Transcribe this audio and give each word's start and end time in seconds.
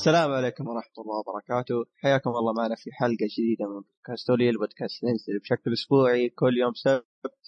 السلام 0.00 0.30
عليكم 0.32 0.68
ورحمة 0.68 0.96
الله 0.98 1.18
وبركاته. 1.18 1.84
حياكم 1.96 2.30
الله 2.30 2.52
معنا 2.52 2.74
في 2.74 2.90
حلقة 2.92 3.26
جديدة 3.34 3.64
من 3.68 3.80
بودكاست 3.80 4.30
أولي 4.30 4.50
البودكاست 4.50 5.02
ينزل 5.02 5.38
بشكل 5.38 5.72
أسبوعي 5.72 6.28
كل 6.28 6.58
يوم 6.58 6.74
سبت. 6.74 7.40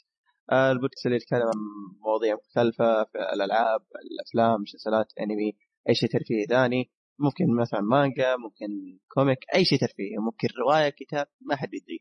البودكاست 0.53 1.07
اللي 1.07 1.17
يتكلم 1.17 1.43
عن 1.43 1.61
مواضيع 2.05 2.35
مختلفة 2.35 3.05
في 3.05 3.19
الألعاب 3.35 3.81
الأفلام 4.11 4.63
مسلسلات 4.63 5.07
أنمي 5.21 5.57
أي 5.89 5.95
شيء 5.95 6.09
ترفيهي 6.09 6.45
ثاني. 6.47 6.91
ممكن 7.19 7.57
مثلا 7.63 7.81
مانجا 7.81 8.37
ممكن 8.37 8.99
comic 9.15 9.39
أي 9.55 9.65
شيء 9.65 9.79
ترفيهي 9.79 10.17
ممكن 10.19 10.49
رواية 10.63 10.89
كتاب 10.89 11.27
ما 11.41 11.57
حد 11.57 11.75
يدري. 11.75 11.99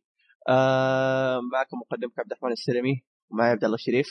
آه 0.49 1.39
معكم 1.53 1.77
مقدمك 1.77 2.19
عبد 2.19 2.31
الرحمن 2.31 2.51
السلمي 2.51 2.95
ومعي 3.29 3.51
عبد 3.51 3.63
الله 3.63 3.75
الشريف 3.75 4.07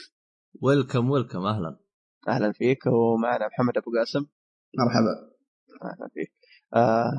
welcome 0.63 1.11
welcome 1.11 1.39
أهلا. 1.39 1.81
أهلا 2.29 2.53
فيك. 2.53 2.87
ومعنا 2.87 3.47
محمد 3.47 3.77
أبو 3.77 3.91
قاسم. 3.99 4.27
مرحبا. 4.79 5.31
أهلا 5.85 6.09
فيك. 6.15 6.40
آه 6.75 7.11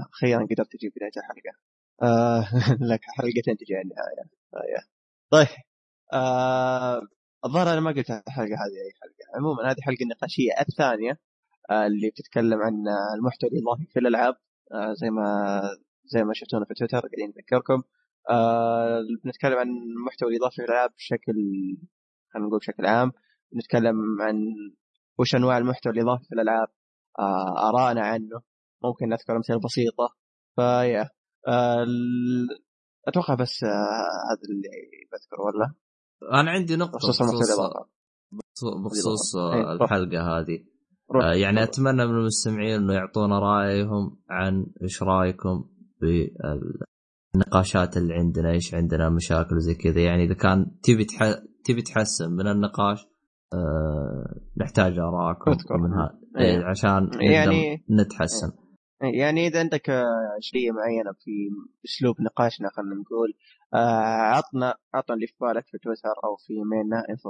قدرت 0.52 0.72
تجيب 0.72 0.92
بداية 0.96 1.12
الحلقة. 1.18 1.54
آه 2.04 2.42
لك 2.94 3.02
حلقتين 3.18 3.58
تجي 3.58 3.76
على 3.76 3.84
النهايه 3.84 4.30
آه 4.56 4.84
طيب. 5.32 5.48
آه 6.14 7.02
الظاهر 7.46 7.74
أنا 7.74 7.80
ما 7.82 7.92
قلت 7.92 8.10
الحلقة 8.12 8.46
هذه 8.46 8.78
أي 8.86 8.92
حلقة. 9.02 9.38
عموما 9.40 9.72
هذه 9.72 9.78
حلقة 9.82 10.04
النقاشية 10.04 10.52
الثانية 10.62 11.20
آه 11.72 11.88
اللي 11.88 12.10
بتتكلم 12.10 12.62
عن 12.62 12.74
المحتوى 13.18 13.50
الإضافي 13.50 13.86
في 13.94 14.00
الألعاب. 14.00 14.36
آه 14.74 14.94
زي 14.94 15.10
ما 15.10 15.62
زي 16.06 16.24
ما 16.24 16.34
شفتونا 16.34 16.66
في 16.66 16.74
تويتر 16.74 17.00
قاعدين 17.00 17.34
نذكركم. 17.38 17.84
آه 18.30 19.00
بنتكلم 19.26 19.58
عن 19.58 19.68
المحتوى 19.70 20.30
الإضافي 20.32 20.56
في 20.56 20.62
الألعاب 20.64 20.92
بشكل 20.98 21.34
خلينا 22.34 22.48
نقول 22.48 22.60
بشكل 22.60 22.86
عام. 22.86 23.12
نتكلم 23.56 24.22
عن 24.22 24.36
وش 25.20 25.36
أنواع 25.36 25.58
المحتوى 25.58 25.94
الإضافي 25.94 26.24
في 26.26 26.36
الألعاب. 26.36 26.68
آه 27.20 27.70
ارائنا 27.70 28.02
عنه. 28.02 28.42
ممكن 28.84 29.10
نذكر 29.10 29.36
امثله 29.36 29.60
بسيطة. 29.60 30.16
فيا 30.56 31.10
آه 31.48 31.86
أتوقع 33.08 33.36
بس 33.36 33.64
آه 33.64 33.68
هذا 34.32 34.42
اللي 34.50 34.70
بذكره 35.12 35.42
ولا؟ 35.46 35.74
أنا 36.42 36.52
عندي 36.52 36.76
نقطة 36.76 36.92
بخصوص 36.98 37.22
بخصوص, 38.86 39.36
إيه، 39.36 39.74
الحلقة 39.74 40.22
هذه. 40.40 40.64
روح. 41.12 41.26
آه، 41.26 41.34
يعني 41.34 41.64
أتمنى 41.64 42.06
من 42.06 42.16
المستمعين 42.16 42.76
إنه 42.76 42.94
يعطونا 42.94 43.40
رأيهم 43.40 44.18
عن 44.30 44.66
إيش 44.84 45.04
رأيكم 45.04 45.70
بالنقاشات 47.34 47.98
اللي 47.98 48.14
عندنا 48.14 48.52
إيش 48.52 48.74
عندنا 48.76 49.10
مشاكل 49.10 49.56
وزي 49.56 49.76
كذا. 49.76 50.02
يعني 50.02 50.24
إذا 50.24 50.34
كان 50.34 50.66
تبي 50.84 51.06
تح... 51.06 51.34
تبي 51.66 51.82
تحسن 51.82 52.32
من 52.32 52.48
النقاش 52.48 53.06
آه 53.54 54.36
نحتاج 54.58 55.00
ارائكم. 55.00 55.52
من 55.52 55.94
هذا 55.94 56.20
إيه. 56.38 56.66
عشان 56.66 57.04
نقدر 57.04 57.22
يعني- 57.22 57.86
نتحسن. 57.92 58.52
يعني 59.02 59.48
إذا 59.48 59.60
عندك 59.60 59.90
اشكاليه 60.40 60.72
معينة 60.72 61.12
في 61.24 61.32
أسلوب 61.86 62.22
نقاشنا 62.22 62.70
خلينا 62.70 62.96
نقول 62.96 63.34
آه، 63.74 63.78
عطنا 64.36 64.76
عطنا 64.94 65.16
اللي 65.16 65.28
في 65.28 65.34
بالك 65.42 65.66
في 65.68 65.78
تويتر 65.78 66.16
أو 66.24 66.36
في 66.36 66.54
ميلنا 66.54 67.04
info 67.10 67.30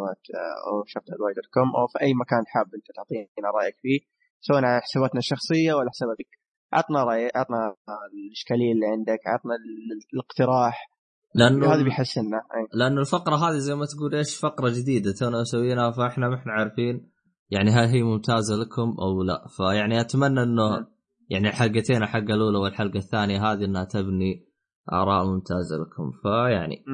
أو 0.68 0.84
شفت 0.86 1.10
dot 1.10 1.46
com 1.54 1.76
أو 1.76 1.88
في 1.88 2.02
أي 2.02 2.14
مكان 2.14 2.44
حاب 2.48 2.66
أنت 2.76 2.88
تعطينا 2.96 3.50
رأيك 3.58 3.76
فيه 3.82 4.00
سواء 4.42 4.64
على 4.66 4.82
حساباتنا 4.82 5.20
الشخصية 5.20 5.74
ولا 5.74 5.90
حساباتك 5.90 6.30
عطنا 6.74 7.04
رأي 7.04 7.32
عطنا 7.36 7.76
الإشكالية 8.14 8.72
اللي 8.72 8.88
عندك 8.88 9.20
عطنا 9.28 9.56
ال- 9.56 10.00
الاقتراح 10.14 10.92
لأنه 11.36 11.74
هذا 11.74 11.84
بيحسننا 11.84 12.38
أي. 12.38 12.68
لأنه 12.74 13.02
الفقرة 13.02 13.36
هذه 13.36 13.58
زي 13.58 13.76
ما 13.76 13.86
تقول 13.86 14.16
إيش 14.16 14.40
فقرة 14.40 14.70
جديدة 14.70 15.12
تونا 15.20 15.42
مسوينها 15.42 15.92
فإحنا 15.92 16.30
ما 16.30 16.36
إحنا 16.36 16.54
عارفين 16.54 17.12
يعني 17.50 17.72
هل 17.72 17.88
هي 17.88 18.04
ممتازة 18.04 18.56
لكم 18.56 18.96
أو 19.02 19.24
لا 19.24 19.48
فيعني 19.58 20.02
أتمنى 20.02 20.44
إنه 20.44 20.80
م. 20.80 20.86
يعني 21.32 21.48
الحلقتين 21.48 22.04
الحلقة 22.04 22.34
الأولى 22.34 22.58
والحلقة 22.58 22.98
الثانية 22.98 23.52
هذه 23.52 23.66
إنها 23.66 23.84
تبني 23.84 24.48
آراء 24.94 25.26
ممتازة 25.26 25.76
لكم. 25.78 26.12
فيعني. 26.24 26.86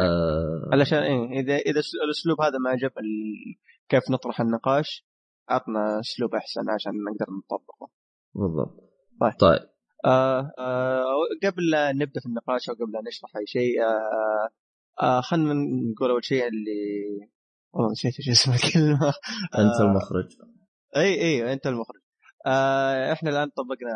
آه 0.00 0.68
علشان 0.72 0.98
إيه 0.98 1.40
إذا 1.40 1.56
إذا 1.56 1.80
الأسلوب 2.04 2.40
هذا 2.40 2.58
ما 2.58 2.70
عجب 2.70 2.92
كيف 3.88 4.10
نطرح 4.10 4.40
النقاش 4.40 5.06
عطنا 5.48 6.00
أسلوب 6.00 6.34
أحسن 6.34 6.70
عشان 6.70 6.92
نقدر 6.92 7.26
نطبقه. 7.38 7.90
بالضبط. 8.34 8.90
طيب. 9.20 9.32
طيب. 9.40 9.68
آه 10.04 10.52
آه 10.58 11.04
قبل 11.42 11.70
لا 11.70 11.92
نبدأ 11.92 12.20
في 12.20 12.26
النقاش 12.26 12.68
أو 12.68 12.74
قبل 12.74 12.92
لا 12.92 13.00
نشرح 13.08 13.36
أي 13.36 13.46
شيء 13.46 13.82
آه 13.82 14.48
آه 15.02 15.20
خلينا 15.20 15.54
نقول 15.92 16.10
أول 16.10 16.24
شيء 16.24 16.48
اللي 16.48 17.30
والله 17.72 17.90
نسيت 17.90 18.14
إيش 18.18 18.28
اسم 18.28 18.52
الكلمة. 18.52 19.12
أنت 19.58 19.80
آه، 19.80 19.84
المخرج. 19.84 20.36
إي 20.96 21.22
إي 21.22 21.52
أنت 21.52 21.66
المخرج. 21.66 21.99
آه 22.46 23.12
إحنا 23.12 23.30
الآن 23.30 23.48
طبقنا 23.48 23.92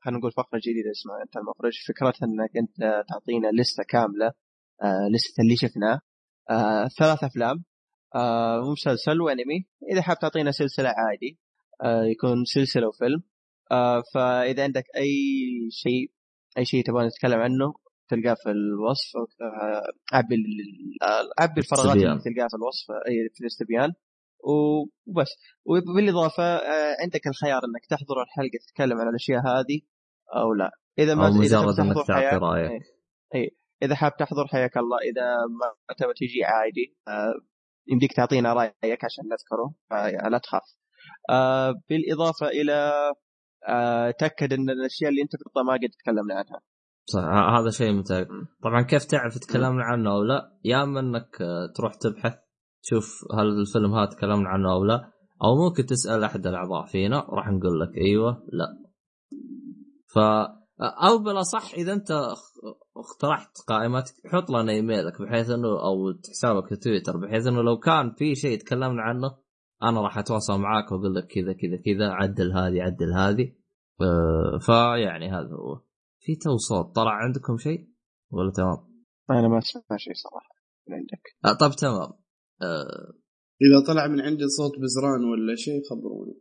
خلينا 0.00 0.18
نقول 0.18 0.32
فقرة 0.32 0.58
جديدة 0.58 0.90
اسمها 0.90 1.22
أنت 1.22 1.36
المخرج. 1.36 1.72
فكرتها 1.88 2.26
إنك 2.26 2.56
أنت 2.56 3.04
تعطينا 3.08 3.48
لستة 3.60 3.82
كاملة 3.88 4.26
آه 4.82 5.08
لستة 5.12 5.40
اللي 5.40 5.56
شفناه. 5.56 6.00
آه 6.50 6.88
ثلاث 6.88 7.24
أفلام 7.24 7.64
آه 8.14 8.60
مسلسل 8.72 9.20
وأنمي. 9.20 9.66
إذا 9.92 10.02
حاب 10.02 10.18
تعطينا 10.18 10.50
سلسلة 10.50 10.88
عادي 10.88 11.38
آه 11.82 12.04
يكون 12.04 12.44
سلسلة 12.44 12.88
وفيلم. 12.88 13.22
آه 13.72 14.02
فإذا 14.14 14.62
عندك 14.62 14.84
أي 14.96 15.10
شيء 15.70 16.10
أي 16.58 16.64
شيء 16.64 16.84
تبغى 16.84 17.06
نتكلم 17.06 17.40
عنه 17.40 17.74
تلقاه 18.08 18.34
في 18.34 18.50
الوصف. 18.50 19.42
آه، 19.42 19.82
عبي 20.12 20.34
آه، 21.02 21.42
عبي 21.42 21.60
الفراغات 21.60 21.86
استبيان. 21.86 22.12
اللي 22.12 22.22
تلقاها 22.22 22.48
في 22.48 22.56
الوصف. 22.56 22.90
اي 22.90 23.28
في 23.34 23.40
الاستبيان. 23.40 23.92
وبس. 24.46 25.30
وبالاضافة 25.64 26.42
آه، 26.42 26.96
عندك 27.02 27.26
الخيار 27.26 27.60
إنك 27.64 27.86
تحضر 27.90 28.22
الحلقة 28.22 28.58
تتكلم 28.66 29.00
عن 29.00 29.08
الأشياء 29.08 29.40
هذه 29.40 29.80
أو 30.36 30.54
لا. 30.54 30.70
إذا 30.98 31.14
ما 31.14 31.28
إذا 31.28 31.60
مجرد 31.60 31.80
إنك 31.80 32.06
تعطي 32.06 32.36
رأيك. 32.36 32.82
إذا 33.82 33.94
حاب 33.94 34.16
تحضر 34.16 34.46
حياك 34.46 34.76
الله 34.76 34.98
إذا 34.98 35.26
ما 35.88 35.94
تبغى 35.94 36.12
تجي 36.16 36.44
عادي. 36.44 36.96
آه، 37.08 37.34
يمديك 37.88 38.12
تعطينا 38.12 38.52
رأيك 38.52 39.04
عشان 39.04 39.24
نذكره 39.24 39.74
فلا 39.90 40.38
تخاف. 40.38 40.62
آه، 41.30 41.74
بالإضافة 41.88 42.46
إلى 42.46 42.92
آه، 43.68 44.10
تأكد 44.10 44.52
إن 44.52 44.70
الأشياء 44.70 45.10
اللي 45.10 45.22
أنت 45.22 45.32
تحطها 45.36 45.62
ما 45.62 45.72
قد 45.72 45.90
تكلمنا 46.02 46.34
عنها. 46.34 46.60
صح. 47.04 47.20
هذا 47.58 47.70
شيء 47.70 47.92
متأكد. 47.92 48.28
طبعا 48.62 48.82
كيف 48.82 49.04
تعرف 49.04 49.38
تكلمنا 49.38 49.84
عنه 49.84 50.10
أو 50.10 50.22
لا؟ 50.22 50.58
يا 50.64 50.82
اما 50.82 51.00
إنك 51.00 51.42
آه، 51.42 51.72
تروح 51.76 51.94
تبحث 51.94 52.45
تشوف 52.86 53.24
هل 53.34 53.46
الفيلم 53.46 53.94
هذا 53.94 54.10
تكلمنا 54.10 54.48
عنه 54.48 54.72
أو 54.72 54.84
لا 54.84 55.12
أو 55.44 55.64
ممكن 55.64 55.86
تسأل 55.86 56.24
أحد 56.24 56.46
الأعضاء 56.46 56.86
فينا 56.86 57.26
راح 57.30 57.48
نقول 57.48 57.80
لك 57.80 57.96
أيوه 57.96 58.42
لا. 58.52 58.66
ف 60.14 60.18
أو 60.80 61.18
بلا 61.18 61.42
صح 61.42 61.74
إذا 61.74 61.92
أنت 61.92 62.10
اقترحت 62.96 63.50
قائمتك 63.68 64.14
حط 64.32 64.50
لنا 64.50 64.72
إيميلك 64.72 65.22
بحيث 65.22 65.50
إنه 65.50 65.68
أو 65.68 66.14
حسابك 66.30 66.68
في 66.68 66.76
تويتر 66.76 67.16
بحيث 67.16 67.46
إنه 67.46 67.62
لو 67.62 67.78
كان 67.78 68.12
في 68.12 68.34
شيء 68.34 68.58
تكلمنا 68.58 69.02
عنه 69.02 69.36
أنا 69.82 70.00
راح 70.00 70.18
أتواصل 70.18 70.60
معاك 70.60 70.92
وأقول 70.92 71.14
لك 71.14 71.26
كذا 71.26 71.52
كذا 71.52 71.76
كذا 71.84 72.10
عدل 72.10 72.52
هذه 72.52 72.82
عدل 72.82 73.12
هذه. 73.12 73.52
آه، 74.00 74.58
فيعني 74.58 75.30
هذا 75.30 75.54
هو. 75.54 75.82
في 76.20 76.36
تو 76.36 76.56
صوت 76.56 76.94
طلع 76.94 77.10
عندكم 77.10 77.56
شيء؟ 77.56 77.88
ولا 78.30 78.52
تمام؟ 78.52 78.76
أنا 79.30 79.48
ما 79.48 79.58
اسمع 79.58 79.96
شيء 79.96 80.12
صراحة 80.14 80.54
من 80.88 80.94
عندك. 80.94 81.22
آه 81.44 81.66
طب 81.66 81.76
تمام. 81.76 82.25
آه. 82.62 83.12
إذا 83.62 83.86
طلع 83.86 84.06
من 84.06 84.20
عندي 84.20 84.48
صوت 84.48 84.72
بزران 84.78 85.24
ولا 85.24 85.54
شيء 85.56 85.82
خبروني. 85.90 86.40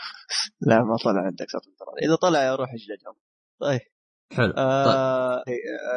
لا 0.68 0.78
ما 0.84 0.96
طلع 1.04 1.20
عندك 1.20 1.46
صوت 1.50 1.66
الدرجة. 1.66 2.06
إذا 2.06 2.16
طلع 2.16 2.54
روح 2.54 2.70
اجلدهم 2.74 3.14
طيب. 3.60 3.80
حلو. 4.32 4.46
طيب. 4.46 4.58
آه 4.58 5.36
آه، 5.36 5.44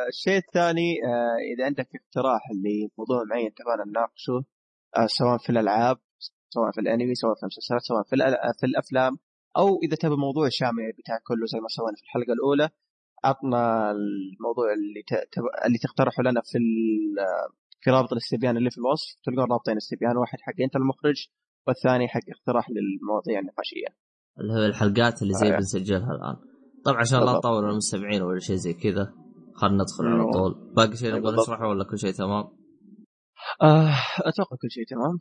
الشيء 0.09 0.37
الثاني 0.37 0.93
آه 1.05 1.53
إذا 1.55 1.65
عندك 1.65 1.87
اقتراح 1.95 2.41
لموضوع 2.51 3.23
معين 3.29 3.53
تبغى 3.53 3.89
نناقشه 3.89 4.45
آه 4.97 5.07
سواء 5.07 5.37
في 5.37 5.49
الألعاب 5.49 5.97
سواء 6.49 6.71
في 6.71 6.81
الأنمي 6.81 7.15
سواء 7.15 7.35
في 7.35 7.43
المسلسلات 7.43 7.81
سواء 7.81 8.03
في, 8.03 8.15
في 8.59 8.65
الأفلام 8.65 9.17
أو 9.57 9.79
إذا 9.83 9.95
تبغى 9.95 10.17
موضوع 10.17 10.49
شامل 10.49 10.91
بتاع 10.97 11.19
كله 11.23 11.45
زي 11.45 11.59
ما 11.59 11.67
سوينا 11.67 11.95
في 11.95 12.03
الحلقة 12.03 12.33
الأولى 12.33 12.69
عطنا 13.23 13.91
الموضوع 13.91 14.73
اللي 14.73 15.01
ت... 15.07 15.13
اللي 15.65 15.77
تقترحه 15.77 16.23
لنا 16.23 16.41
في 16.41 16.57
ال... 16.57 17.15
في 17.83 17.91
رابط 17.91 18.11
الاستبيان 18.11 18.57
اللي 18.57 18.69
في 18.71 18.77
الوصف 18.77 19.15
تلقون 19.23 19.51
رابطين 19.51 19.77
استبيان 19.77 20.17
واحد 20.17 20.37
حق 20.41 20.53
أنت 20.63 20.75
المخرج 20.75 21.27
والثاني 21.67 22.07
حق 22.07 22.21
اقتراح 22.37 22.67
للمواضيع 22.69 23.39
النقاشية 23.39 23.87
اللي 24.39 24.53
هو 24.53 24.65
الحلقات 24.65 25.21
اللي 25.21 25.33
زي 25.33 25.47
آه. 25.53 25.55
بنسجلها 25.57 26.11
الآن 26.11 26.35
طبعا 26.85 26.99
عشان 26.99 27.19
لا. 27.19 27.31
نطول 27.33 27.69
المستمعين 27.69 28.21
ولا 28.21 28.39
شيء 28.39 28.55
زي 28.55 28.73
كذا 28.73 29.13
خلينا 29.55 29.83
ندخل 29.83 30.05
على 30.05 30.23
مم. 30.23 30.31
طول 30.31 30.73
باقي 30.75 30.95
شيء 30.97 31.09
نبغى 31.09 31.21
بالضبط. 31.21 31.49
نشرحه 31.49 31.67
ولا 31.67 31.83
كل 31.83 31.97
شيء 31.99 32.11
تمام 32.11 32.43
آه 33.61 33.95
أتوقع 34.19 34.57
كل 34.61 34.71
شيء 34.71 34.85
تمام 34.87 35.19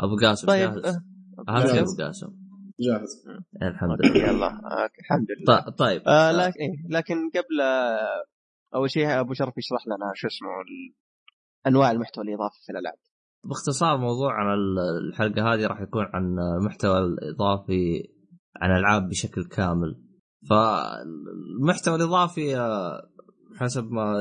أبو 0.00 0.16
قاسم 0.26 0.46
طيب 0.48 0.70
جاهز 0.70 0.84
آه، 0.86 1.02
أهم 1.48 1.66
شيء. 1.66 1.80
أبو 1.82 1.96
قاسم 2.02 2.28
جاهز 2.80 3.24
الحمد 3.62 3.98
لله 4.04 4.16
يلا 4.28 4.48
الحمد 5.00 5.26
لله 5.40 5.60
ط- 5.60 5.78
طيب 5.78 6.02
آه 6.08 6.32
لكن 6.32 6.60
إيه 6.60 6.88
لكن 6.90 7.14
قبل 7.34 7.60
آه، 7.60 8.24
أول 8.74 8.90
شيء 8.90 9.20
أبو 9.20 9.32
شرف 9.34 9.58
يشرح 9.58 9.86
لنا 9.86 10.12
شو 10.14 10.26
اسمه. 10.26 10.48
أنواع 11.66 11.90
المحتوى 11.90 12.24
الاضافي 12.24 12.58
في 12.66 12.72
الألعاب. 12.72 12.96
باختصار 13.44 13.96
موضوع 13.98 14.32
عن 14.32 14.54
ال- 14.54 15.08
الحلقة 15.08 15.54
هذه 15.54 15.66
راح 15.66 15.80
يكون 15.80 16.04
عن 16.12 16.36
المحتوى 16.60 16.98
الاضافي 16.98 18.08
عن 18.56 18.76
ألعاب 18.78 19.08
بشكل 19.08 19.44
كامل. 19.44 20.02
فالمحتوى 20.50 21.94
الإضافي 21.94 22.56
آه، 22.56 23.02
حسب 23.56 23.90
ما 23.90 24.14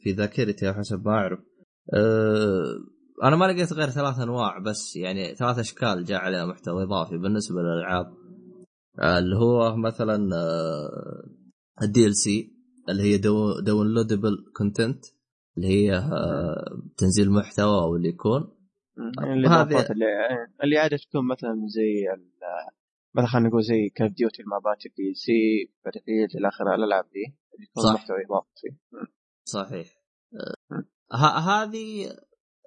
في 0.00 0.12
ذاكرتي 0.12 0.68
أو 0.68 0.74
حسب 0.74 1.06
ما 1.06 1.12
أعرف 1.12 1.38
آه، 1.94 2.64
أنا 3.24 3.36
ما 3.36 3.44
لقيت 3.44 3.72
غير 3.72 3.88
ثلاث 3.88 4.18
أنواع 4.20 4.58
بس 4.58 4.96
يعني 4.96 5.34
ثلاث 5.34 5.58
أشكال 5.58 6.04
جاء 6.04 6.20
عليها 6.20 6.46
محتوى 6.46 6.82
إضافي 6.82 7.18
بالنسبة 7.18 7.60
للألعاب. 7.60 8.06
آه، 9.00 9.18
اللي 9.18 9.36
هو 9.36 9.76
مثلا 9.76 10.28
ال 11.82 12.16
DLC 12.16 12.52
اللي 12.88 13.02
هي 13.02 13.18
downloadable 13.62 14.44
content 14.56 15.04
اللي 15.58 15.68
هي 15.68 15.96
آه، 15.96 16.82
تنزيل 16.96 17.30
محتوى 17.30 17.82
أو 17.82 17.96
اللي 17.96 18.08
يكون. 18.08 18.54
الاضافات 19.18 19.90
اللي 19.90 20.06
اللي 20.64 20.78
عادة 20.78 20.96
تكون 20.96 21.28
مثلا 21.28 21.66
زي 21.66 22.06
مثلا 23.14 23.28
خلينا 23.28 23.48
نقول 23.48 23.62
زي 23.62 23.88
Call 23.94 24.06
of 24.06 24.12
Duty 24.12 24.42
ال 24.42 24.49
maps 24.49 24.79
ات 24.79 24.86
ال 24.86 25.14
DLC 25.14 25.32
Battle 25.84 26.00
إلى 26.38 26.48
آخره 26.48 26.74
الألعاب 26.74 27.04
دي 27.04 27.36
اللي 27.54 27.66
تكون 27.66 27.94
محتوى 27.94 28.16
اضافي 28.24 28.76
صحيح. 29.44 29.86
آه، 31.12 31.38
هذه 31.38 32.06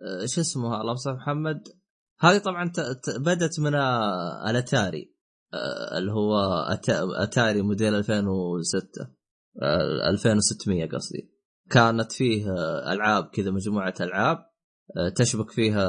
آه، 0.02 0.26
شو 0.26 0.42
اسمه 0.42 0.82
الله 0.82 0.94
يسامح 0.94 1.18
محمد. 1.18 1.68
هذه 2.20 2.38
طبعا 2.38 2.72
بدت 3.20 3.60
من 3.60 3.76
الأتاري 4.50 5.16
اللي 5.98 6.12
هو 6.12 6.36
أتاري 7.24 7.62
موديل 7.62 7.96
2006 7.96 9.16
2600 10.10 10.90
قصدي. 10.90 11.41
كانت 11.72 12.12
فيه 12.12 12.46
ألعاب 12.94 13.30
كذا 13.34 13.52
مجموعة 13.52 13.94
ألعاب 14.02 14.38
تشبك 15.16 15.52
فيها 15.52 15.86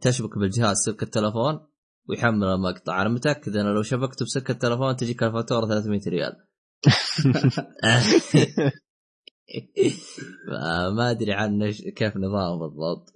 تشبك 0.00 0.38
بالجهاز 0.38 0.76
سلك 0.76 1.02
التلفون 1.02 1.66
ويحمل 2.08 2.44
المقطع. 2.44 3.02
أنا 3.02 3.08
متأكد 3.08 3.56
إنه 3.56 3.72
لو 3.72 3.82
شبكت 3.82 4.22
بسلك 4.22 4.50
التلفون 4.50 4.96
تجيك 4.96 5.22
الفاتورة 5.22 5.66
300 5.66 6.00
ريال. 6.08 6.32
ما 10.96 11.10
أدري 11.10 11.32
عن 11.32 11.70
كيف 11.96 12.16
نظام 12.16 12.58
بالضبط. 12.58 13.12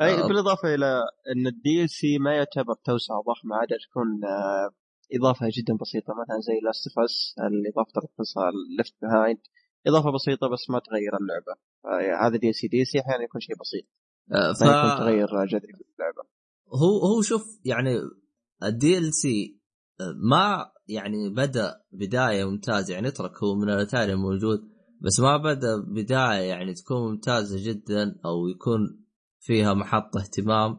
أي 0.00 0.14
آه. 0.14 0.26
بالإضافة 0.26 0.74
إلى 0.74 1.02
إن 1.36 1.46
ال 1.46 1.82
DLC 1.82 2.18
ما 2.18 2.34
يعتبر 2.34 2.74
توسعه 2.84 3.20
ضخمه 3.20 3.56
عاده 3.56 3.76
تكون 3.90 4.24
آه، 4.24 4.70
إضافة 5.18 5.46
جدا 5.46 5.76
بسيطة. 5.80 6.14
مثلا 6.22 6.40
زي 6.40 6.60
Last 6.64 6.86
of 6.88 6.98
Us 7.04 7.34
الإضافة 7.38 8.00
القصة 8.04 8.40
Left 8.78 8.94
Behind 9.02 9.40
إضافة 9.86 10.10
بسيطة 10.12 10.48
بس 10.48 10.70
ما 10.70 10.78
تغير 10.78 11.16
اللعبة. 11.20 11.54
هذا 12.26 12.36
دي 12.36 12.52
سي 12.52 12.68
دي 12.68 12.84
سي 12.84 13.00
أحيانا 13.00 13.24
يكون 13.24 13.40
شيء 13.40 13.56
بسيط. 13.60 13.84
آه، 14.32 14.52
ف... 14.52 14.62
ما 14.62 14.78
يكون 14.78 14.98
تغير 14.98 15.46
جذري 15.46 15.72
في 15.72 15.84
اللعبة. 15.94 16.22
هو 16.74 16.98
هو 16.98 17.22
شوف 17.22 17.42
يعني 17.64 18.00
ال 18.62 19.14
DLC 19.14 19.60
ما 20.30 20.72
يعني 20.88 21.30
بدأ 21.30 21.74
بداية 21.92 22.44
ممتازه 22.44 22.94
يعني 22.94 23.08
اترك 23.08 23.42
هو 23.44 23.54
من 23.54 23.70
الأتاري 23.70 24.14
موجود 24.14 24.60
بس 25.00 25.20
ما 25.20 25.36
بدأ 25.36 25.76
بداية 25.88 26.48
يعني 26.48 26.74
تكون 26.74 27.10
ممتازة 27.10 27.56
جدا 27.70 28.20
أو 28.24 28.48
يكون 28.48 29.04
فيها 29.40 29.74
محط 29.74 30.16
اهتمام 30.16 30.78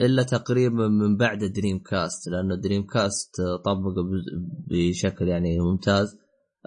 إلا 0.00 0.22
تقريبا 0.22 0.88
من 0.88 1.16
بعد 1.16 1.44
Dreamcast 1.44 2.28
لأنه 2.28 2.54
Dreamcast 2.54 3.40
طبق 3.64 3.94
بشكل 4.68 5.28
يعني 5.28 5.60
ممتاز. 5.60 6.18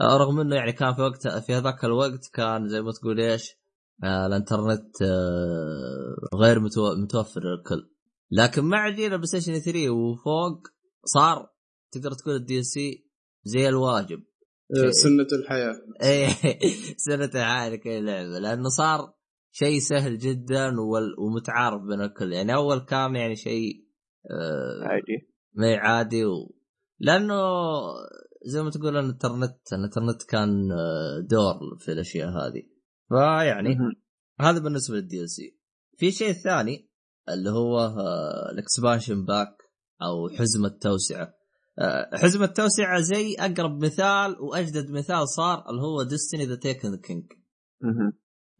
رغم 0.01 0.40
إنه 0.40 0.56
يعني 0.56 0.72
كان 0.72 0.94
في 0.94 1.01
وقت 1.01 1.28
في 1.28 1.54
هذاك 1.54 1.86
الوقت 1.86 2.30
كان 2.34 2.68
زي 2.69 2.81
ما 2.81 2.92
تقول 2.92 3.19
إيش 3.19 3.50
آه 4.04 4.25
الإنترنت 4.25 5.01
آه 5.01 6.16
غير 6.36 6.60
متوفر 7.04 7.42
للكل. 7.42 7.90
لكن 8.31 8.66
مع 8.66 8.90
جيل 8.90 9.13
ال 9.13 9.28
PlayStation 9.28 9.60
3 9.60 9.90
وفوق 9.90 10.68
صار 11.06 11.50
تقدر 11.92 12.12
تقول 12.12 12.36
ال 12.36 12.63
DLC 12.63 13.07
زي 13.44 13.69
الواجب. 13.69 14.24
آه، 14.78 14.90
سنة 14.90 15.28
الحياة. 15.40 15.75
إيه 16.04 16.30
سنة 16.98 17.25
الحياة 17.25 17.69
لكل 17.69 18.06
لعبة. 18.06 18.40
لأنه 18.40 18.69
صار 18.69 19.13
شيء 19.51 19.80
سهل 19.80 20.18
جدا 20.18 20.74
ومتعارف 21.19 21.81
بين 21.81 22.01
الكل. 22.01 22.34
يعني 22.34 22.56
أول 22.56 22.80
كان 22.80 23.16
يعني 23.16 23.36
شيء 23.36 23.88
آه 24.31 24.88
عادي. 24.88 25.34
ما 25.54 25.78
عادي 25.78 26.25
و... 26.25 26.56
لأنه 27.00 27.36
زي 28.45 28.63
ما 28.63 28.69
تقول 28.69 28.98
الانترنت 28.98 29.74
الانترنت 29.74 30.24
كان 30.24 30.72
آه، 30.72 31.19
دور 31.19 31.78
في 31.80 31.92
الأشياء 31.92 32.30
هذه. 32.30 32.63
فيعني 33.10 33.78
هذا 34.40 34.60
بالنسبة 34.60 34.95
لل 34.95 35.22
DLC 35.22 35.60
في 35.98 36.12
شيء 36.12 36.31
ثاني 36.31 36.90
اللي 37.30 37.50
هو 37.50 37.80
آه، 37.80 38.51
ال 38.51 38.59
expansion 38.59 39.25
pack 39.25 39.57
أو 40.01 40.30
حزمة 40.30 40.78
توسعه 40.81 41.34
آه، 41.80 42.18
حزمة 42.18 42.45
توسعه 42.45 43.01
زي 43.01 43.36
أقرب 43.40 43.84
مثال 43.84 44.40
وأجدد 44.40 44.92
مثال 44.92 45.28
صار 45.30 45.69
اللي 45.69 45.81
هو 45.81 46.04
Destiny 46.04 46.45
The 46.45 46.56
Taken 46.56 46.98
King 46.98 47.25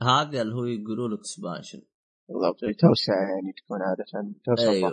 هذا 0.02 0.42
اللي 0.42 0.56
هو 0.56 0.66
يقولوا 0.66 1.10
له 1.10 1.16
expansion. 1.16 1.82
بالضبط 2.30 2.60
توسعة 2.80 3.16
يعني 3.16 3.54
تكون 3.58 3.80
عادة 3.82 4.34
توسعة 4.46 4.72
أيوه. 4.72 4.92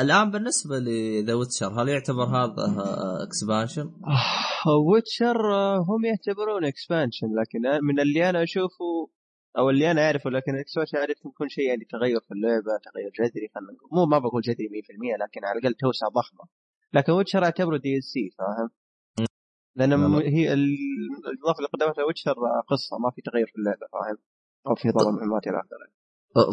الآن 0.00 0.30
بالنسبة 0.30 0.78
ل 0.78 0.92
The 0.92 1.34
Witcher 1.34 1.82
هل 1.82 1.88
يعتبر 1.88 2.24
هذا 2.24 2.64
expansion؟ 3.26 3.90
Witcher 4.88 5.54
آه، 5.54 5.78
هم 5.78 6.04
يعتبرون 6.04 6.64
expansion 6.64 7.26
لكن 7.26 7.84
من 7.86 8.00
اللي 8.00 8.30
أنا 8.30 8.42
أشوفه 8.42 9.08
أو 9.58 9.70
اللي 9.70 9.90
أنا 9.90 10.06
أعرفه 10.06 10.30
لكن 10.30 10.54
ال 10.54 10.58
expansion 10.58 10.96
أعرف 10.96 11.18
يكون 11.26 11.48
شيء 11.48 11.64
يعني 11.68 11.84
تغير 11.84 12.20
في 12.20 12.34
اللعبة 12.34 12.72
تغير 12.84 13.10
جذري 13.18 13.48
خلينا 13.54 13.72
نقول 13.72 13.90
مو 13.92 14.06
ما 14.06 14.18
بقول 14.18 14.42
جذري 14.42 14.68
100% 14.68 15.22
لكن 15.22 15.44
على 15.44 15.58
الأقل 15.58 15.74
توسعه 15.74 16.10
ضخمة 16.10 16.44
لكن 16.92 17.12
Witcher 17.12 17.44
أعتبره 17.44 17.76
DLC 17.76 18.30
فاهم؟ 18.38 18.70
لأن 19.76 19.92
هي 20.14 20.52
الاضافه 20.52 21.58
اللي 21.58 21.68
قدمتها 21.72 22.04
Witcher 22.04 22.34
قصة 22.68 22.98
ما 22.98 23.10
في 23.10 23.22
تغير 23.22 23.46
في 23.46 23.56
اللعبة 23.58 23.86
فاهم؟ 23.92 24.18
أو 24.66 24.74
في 24.74 24.92
طلب 24.92 25.14
مهمات 25.14 25.46
إلى 25.46 25.60
آخره 25.60 26.02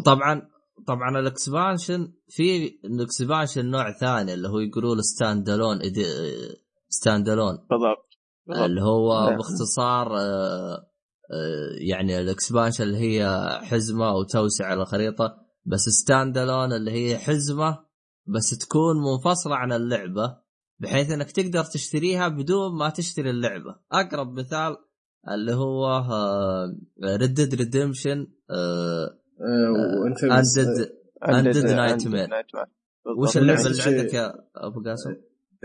طبعا 0.06 0.59
طبعا 0.88 1.20
ال 1.20 1.29
expansion 1.29 2.14
في 2.28 2.80
ال 2.86 2.94
expansion 2.94 3.66
نوع 3.66 3.92
ثاني 3.92 4.34
اللي 4.34 4.48
هو 4.48 4.60
يقولون 4.60 5.02
standalone 5.02 5.80
standalone 6.90 7.58
بالضبط. 7.70 8.10
اللي 8.66 8.82
هو 8.82 9.30
نعم. 9.30 9.38
باختصار 9.38 10.18
آه، 10.18 10.90
آه، 11.32 11.70
يعني 11.90 12.20
ال 12.20 12.26
expansion 12.26 12.84
اللي 12.84 12.98
هي 12.98 13.50
حزمة 13.64 14.14
وتوسع 14.14 14.74
الخريطة 14.74 15.38
بس 15.66 15.90
standalone 15.90 16.74
اللي 16.74 16.92
هي 16.92 17.18
حزمة 17.18 17.80
بس 18.28 18.58
تكون 18.58 18.96
منفصلة 18.98 19.56
عن 19.56 19.72
اللعبة 19.72 20.38
بحيث 20.80 21.12
إنك 21.12 21.32
تقدر 21.32 21.64
تشتريها 21.64 22.28
بدون 22.28 22.78
ما 22.78 22.90
تشتري 22.90 23.30
اللعبة. 23.30 23.76
أقرب 23.92 24.40
مثال 24.40 24.78
اللي 25.28 25.54
هو 25.54 26.04
Red 27.04 27.26
Dead 27.26 27.56
Redemption 27.56 28.28
Undead 30.24 30.92
Undead 31.28 31.72
Nightmare 31.72 32.28
وش 33.18 33.38
اللعبة 33.38 33.66
اللي 33.66 33.84
عندك 33.84 34.14
يا 34.14 34.34
أبو 34.56 34.84
قاسم؟ 34.84 35.16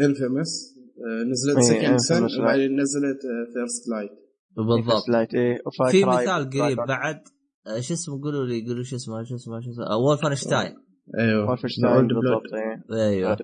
Infamous 0.01 0.75
آه، 0.99 1.25
نزلت 1.31 1.59
Second 1.59 1.97
Son 1.97 2.41
وبعدين 2.41 2.81
نزلت 2.81 3.21
First 3.53 3.89
Light 3.89 4.11
بالضبط. 4.57 5.09
Light 5.09 5.35
إيه 5.35 5.59
في 5.91 6.05
مثال 6.05 6.51
قريب 6.51 6.77
بعد 6.77 7.23
آه، 7.67 7.81
شو 7.81 7.95
اسمه 7.95 8.23
قولوا 8.23 8.47
لي 8.47 8.67
قولوا 8.67 8.83
شو 8.83 8.97
اسمه 8.97 9.23
شو 9.25 9.35
اسمه 9.35 9.61
شو 9.61 9.71
اسمه 9.71 9.97
Wolfenstein 9.97 10.77
أيوه. 11.19 11.49
Wolfenstein 11.49 12.07
بالضبط 12.07 12.55
إيه. 12.55 13.07
أيوه. 13.09 13.37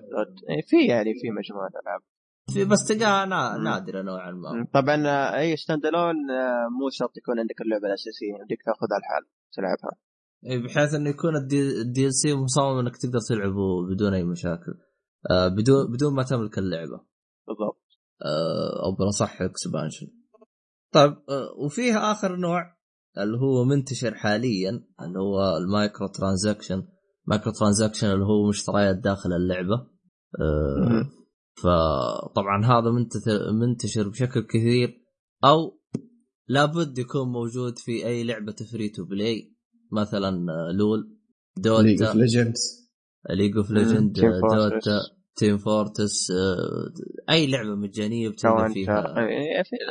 إيه، 0.49 0.61
في 0.67 0.85
يعني 0.87 1.13
في 1.13 1.29
مجموعة 1.31 1.71
ألعاب. 1.83 2.01
في 2.53 2.65
بس 2.65 2.87
تلقاها 2.87 3.25
نادرة 3.57 4.01
نوعا 4.01 4.31
ما. 4.31 4.67
طبعا 4.73 5.07
آه، 5.07 5.39
أي 5.39 5.57
standalone 5.57 6.15
مو 6.79 6.89
شرط 6.89 7.17
يكون 7.17 7.39
عندك 7.39 7.61
اللعبة 7.61 7.87
الأساسية 7.87 8.33
يمديك 8.39 8.63
تاخذها 8.65 8.97
الحال 8.97 9.23
تلعبها. 9.53 10.10
بحيث 10.43 10.93
إنه 10.93 11.09
يكون 11.09 11.35
ال 11.35 12.13
DLC 12.13 12.33
مصمم 12.33 12.79
إنك 12.79 12.97
تقدر 12.97 13.19
تلعبه 13.29 13.87
بدون 13.93 14.13
أي 14.13 14.23
مشاكل. 14.23 14.73
آه 15.31 15.47
بدون 15.47 15.91
بدون 15.91 16.15
ما 16.15 16.23
تملك 16.23 16.57
اللعبة. 16.57 17.05
بالضبط. 17.47 17.81
آه 18.25 18.85
أو 18.85 18.95
بالاصح 18.95 19.41
expansion 19.41 20.07
طيب 20.93 21.11
آه 21.11 21.49
وفيه 21.65 22.11
آخر 22.11 22.35
نوع 22.35 22.77
اللي 23.17 23.37
هو 23.37 23.63
منتشر 23.65 24.15
حاليا 24.15 24.69
اللي 25.01 25.19
هو 25.19 25.57
ال 25.57 26.07
microtransaction. 26.07 26.87
microtransaction 27.25 28.07
اللي 28.07 28.25
هو 28.25 28.49
مشتريات 28.49 28.95
داخل 28.95 29.33
اللعبة. 29.33 29.87
آه 30.39 31.09
فطبعا 31.63 32.65
هذا 32.65 32.91
منتشر 33.51 34.09
بشكل 34.09 34.41
كثير 34.41 35.01
أو 35.45 35.79
لابد 36.47 36.97
يكون 36.97 37.27
موجود 37.27 37.77
في 37.77 38.05
أي 38.05 38.23
لعبة 38.23 38.55
free 38.71 38.89
to 38.89 39.05
play 39.05 39.50
مثلا 39.91 40.51
آه، 40.53 40.71
LoL 40.71 41.17
Dota 41.57 41.81
League 41.83 42.01
of 42.03 42.15
Legends 42.15 42.53
League 43.29 43.57
of 43.57 43.71
Legends 43.71 44.19
Dota 44.41 44.99
Team 45.35 45.57
Fortress 45.57 46.31
أي 47.29 47.47
لعبة 47.47 47.75
مجانية 47.75 48.29
بتلقى 48.29 48.55
فيها. 48.73 49.17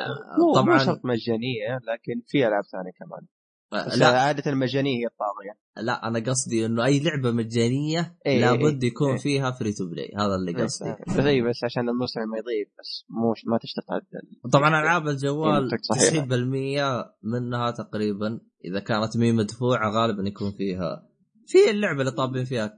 آه، 0.07 0.53
طبعا 0.55 0.73
مو 0.79 0.79
شرط 0.85 1.05
مجانية 1.05 1.79
لكن 1.89 2.23
في 2.27 2.47
ألعاب 2.47 2.65
ثانية 2.65 2.91
كمان. 2.99 3.27
لا. 3.73 4.07
عادة 4.07 4.53
المجانيه 4.53 4.99
هي 4.99 5.07
الطاغية. 5.07 5.59
لا 5.77 6.09
أنا 6.09 6.19
قصدي 6.19 6.67
إنه 6.67 6.85
أي 6.85 7.01
لعبة 7.01 7.31
مجانية 7.31 8.19
إيه 8.27 8.41
لابد 8.41 8.83
إيه. 8.83 8.91
يكون 8.91 9.11
إيه 9.11 9.19
فيها 9.19 9.51
free 9.51 9.73
to 9.73 9.87
play 9.91 10.13
هذا 10.19 10.35
اللي 10.35 10.51
إيه، 10.51 10.65
قصدي. 10.65 10.95
بس 11.09 11.17
إيه 11.17 11.43
بس 11.43 11.65
عشان 11.65 11.89
الموسم 11.89 12.21
ما 12.21 12.39
يضيف 12.39 12.69
بس 12.79 13.05
مو 13.09 13.35
ما 13.47 13.59
تشتغل 13.59 14.01
طبعا 14.53 14.69
ألعاب 14.69 15.09
الجوال 15.09 15.71
90% 15.71 17.15
منها 17.23 17.71
تقريبا 17.71 18.41
إذا 18.65 18.81
كانت 18.81 19.17
مي 19.17 19.33
مدفوعة 19.33 19.91
غالبا 19.91 20.29
يكون 20.29 20.53
فيها. 20.53 21.09
في 21.47 21.71
اللعبة 21.71 22.01
اللي 22.01 22.13
طابين 22.13 22.45
فيها 22.45 22.77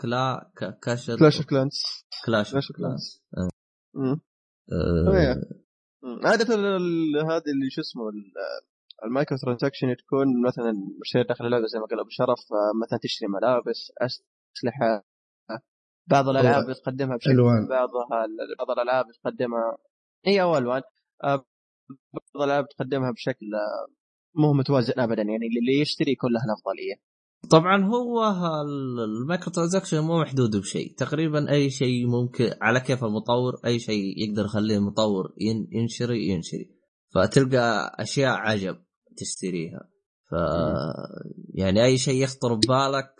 كلا 0.00 0.50
كاش 0.82 1.10
كلاش 1.10 1.36
اوف 1.36 1.46
كلانس 1.46 1.82
كلاش 2.26 2.54
اوف 2.54 2.64
كلانس 2.76 3.22
عادة 6.24 6.54
هذه 6.54 7.50
اللي 7.52 7.70
شو 7.70 7.80
اسمه 7.80 8.10
المايكرو 9.04 9.38
ترانزاكشن 9.38 9.96
تكون 9.96 10.42
مثلا 10.46 10.72
مشتري 11.00 11.22
داخل 11.22 11.46
اللعبة 11.46 11.66
زي 11.66 11.78
ما 11.78 11.86
قال 11.86 12.00
أبو 12.00 12.08
شرف 12.10 12.40
مثلا 12.84 12.98
تشتري 13.02 13.28
ملابس 13.28 13.92
أسلحة. 14.00 15.06
بعض 16.06 16.28
الألعاب 16.28 16.72
تقدمها 16.72 17.16
بشكل 17.16 17.30
ألوان. 17.30 17.68
بعضها 17.68 18.26
بعض 18.58 18.70
الألعاب 18.70 19.04
تقدمها 19.22 19.78
هي 20.26 20.42
أو 20.42 20.58
ألوان. 20.58 20.82
بعض 21.22 21.46
الألعاب 22.36 22.68
تقدمها 22.68 23.10
بشكل 23.10 23.46
مو 24.34 24.52
متوازن 24.52 25.00
ابدا 25.00 25.22
يعني 25.22 25.46
اللي 25.46 25.80
يشتري 25.80 26.12
يكون 26.12 26.32
له 26.32 26.40
الأفضلية. 26.44 26.94
طبعا 27.50 27.84
هو 27.84 28.24
ال 29.04 29.12
micro 29.12 29.52
transaction 29.52 30.00
مو 30.00 30.20
محدود 30.20 30.56
بشيء. 30.56 30.94
تقريبا 30.94 31.50
أي 31.50 31.70
شيء 31.70 32.06
ممكن 32.06 32.50
على 32.60 32.80
كيف 32.80 33.04
المطور 33.04 33.60
أي 33.64 33.78
شيء 33.78 34.14
يقدر 34.16 34.44
يخليه 34.44 34.76
المطور 34.76 35.34
ينشري 35.72 36.28
ينشري. 36.28 36.76
فتلقى 37.14 37.96
أشياء 38.00 38.34
عجب. 38.34 38.85
تشتريها. 39.18 39.90
ف 40.30 40.34
يعني 41.54 41.84
أي 41.84 41.98
شيء 41.98 42.22
يخطر 42.22 42.54
ببالك 42.54 43.14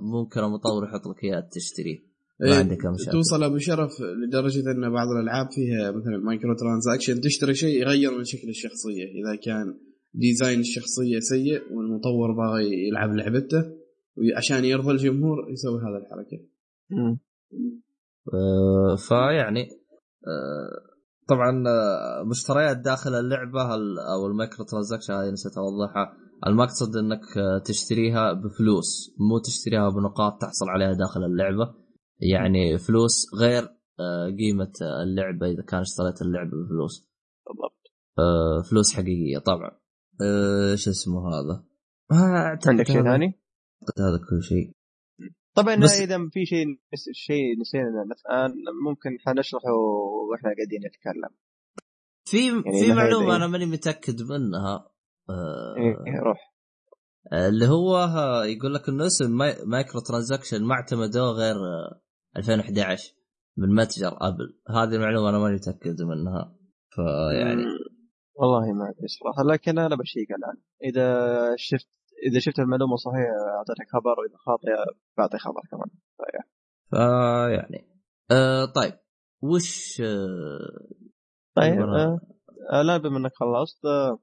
ممكن 0.00 0.40
المطور 0.40 0.84
يحط 0.84 1.06
لك 1.06 1.24
اياه 1.24 1.48
تشتريه 1.52 1.98
ما 2.40 2.46
إيه 2.46 2.54
عندك 2.54 2.86
مشاكل. 2.86 3.12
توصل 3.12 3.42
أبو 3.42 3.58
شرف 3.58 3.90
لدرجة 4.00 4.70
أن 4.70 4.92
بعض 4.92 5.08
الألعاب 5.08 5.48
فيها 5.50 5.90
مثلا 5.90 6.16
micro 6.18 6.54
transaction 6.54 7.20
تشتري 7.20 7.54
شيء 7.54 7.80
يغير 7.82 8.18
من 8.18 8.24
شكل 8.24 8.48
الشخصية. 8.48 9.04
إذا 9.04 9.36
كان 9.44 9.78
design 10.14 10.60
الشخصية 10.60 11.18
سيء 11.18 11.62
والمطور 11.72 12.32
باغي 12.32 12.88
يلعب 12.88 13.10
لعبته 13.16 13.64
عشان 14.36 14.64
يرضى 14.64 14.90
الجمهور 14.90 15.50
يسوي 15.50 15.80
هذا 15.80 15.98
الحركة. 15.98 16.38
امم 16.92 17.18
آه 18.34 18.96
فيعني 18.96 19.68
آه 20.26 20.95
طبعا 21.28 21.64
آه، 21.68 22.24
مشتريات 22.24 22.76
داخل 22.76 23.14
اللعبة 23.14 23.62
أو 24.12 24.26
ال 24.26 24.32
micro 24.32 24.64
transaction 24.64 25.14
هذه 25.14 25.30
نسيت 25.30 25.58
اوضحها 25.58 26.12
المقصد 26.46 26.96
إنك 26.96 27.38
آه، 27.38 27.58
تشتريها 27.58 28.32
بفلوس 28.32 29.16
مو 29.18 29.38
تشتريها 29.38 29.88
بنقاط 29.88 30.40
تحصل 30.40 30.68
عليها 30.68 30.92
داخل 30.92 31.24
اللعبة. 31.24 31.74
يعني 32.20 32.78
فلوس 32.78 33.26
غير 33.40 33.62
آه، 34.00 34.26
قيمة 34.38 34.72
اللعبة 35.02 35.46
إذا 35.46 35.62
كان 35.62 35.80
اشتريت 35.80 36.22
اللعبة 36.22 36.50
بفلوس. 36.64 37.10
بالضبط. 37.46 37.76
فلوس 38.70 38.92
حقيقية 38.94 39.38
طبعا. 39.38 39.70
شو 40.74 40.90
اسمه 40.90 41.28
هذا؟ 41.28 41.64
عندك 42.66 42.86
شيء 42.86 43.02
ثاني؟ 43.02 43.40
هذا 43.98 44.18
كل 44.30 44.42
شيء. 44.42 44.75
طبعا 45.56 45.76
بس... 45.76 46.00
إذا 46.00 46.18
في 46.32 46.46
شيء 46.46 46.66
شيء 47.12 47.60
نسينا 47.60 48.02
الان 48.02 48.54
ممكن 48.84 49.10
حنشرحه 49.26 49.72
وإحنا 49.72 50.50
قاعدين 50.56 50.80
نتكلم. 50.86 51.36
في 52.24 52.46
يعني 52.46 52.84
في 52.84 52.92
معلومة 52.92 53.36
أنا 53.36 53.46
ماني 53.46 53.66
متأكد 53.66 54.22
منها. 54.22 54.90
آه 55.30 55.74
إيه 56.06 56.20
روح. 56.22 56.52
اللي 57.32 57.66
هو 57.68 57.98
يقول 58.42 58.74
لك 58.74 58.88
إنه 58.88 59.06
اسم 59.06 59.36
micro 59.66 60.00
transaction 60.00 60.64
ما 60.64 60.74
اعتمدوه 60.74 61.30
غير 61.30 61.56
2011 62.36 63.14
من 63.56 63.74
متجر 63.74 64.16
أبل. 64.20 64.58
هذه 64.68 64.94
المعلومة 64.94 65.28
أنا 65.28 65.38
ماني 65.38 65.54
متأكد 65.54 66.02
منها. 66.02 66.56
فيعني 66.90 67.64
والله 68.34 68.72
ما 68.72 68.84
أدري 68.84 69.08
صراحة 69.08 69.42
لكن 69.52 69.78
أنا 69.78 69.96
بشيك 69.96 70.28
الآن. 70.30 70.62
إذا 70.84 71.56
شفت 71.56 71.88
إذا 72.22 72.38
شفت 72.38 72.58
المعلومة 72.58 72.96
صحيحة 72.96 73.32
أعطيتك 73.58 73.88
خبر 73.92 74.20
وإذا 74.20 74.36
خاطئة 74.36 74.84
بعطي 75.18 75.38
خبر 75.38 75.60
كمان. 75.70 75.90
فيعني 76.90 77.86
آه 78.30 78.64
طيب. 78.64 78.92
وش 79.42 80.00
آه 80.00 80.88
طيب 81.56 81.80
آه 81.80 82.20
آه 82.72 82.82
لا 82.82 82.96
بما 82.96 83.18
إنك 83.18 83.32
خلصت 83.34 83.84
آه 83.84 84.18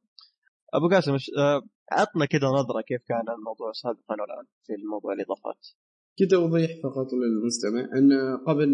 أبو 0.74 0.88
قاسم 0.90 1.14
آه 1.14 1.62
عطنا 1.92 2.26
كذا 2.26 2.48
نظرة 2.48 2.82
كيف 2.82 3.02
كان 3.08 3.36
الموضوع 3.38 3.72
سابقا 3.72 4.22
والآن 4.22 4.46
في 4.66 4.74
الموضوع 4.74 5.14
الاضافات 5.14 5.68
كذا 6.18 6.28
توضيح 6.28 6.72
فقط 6.84 7.08
للمستمع 7.14 7.80
أن 7.98 8.38
قبل 8.48 8.70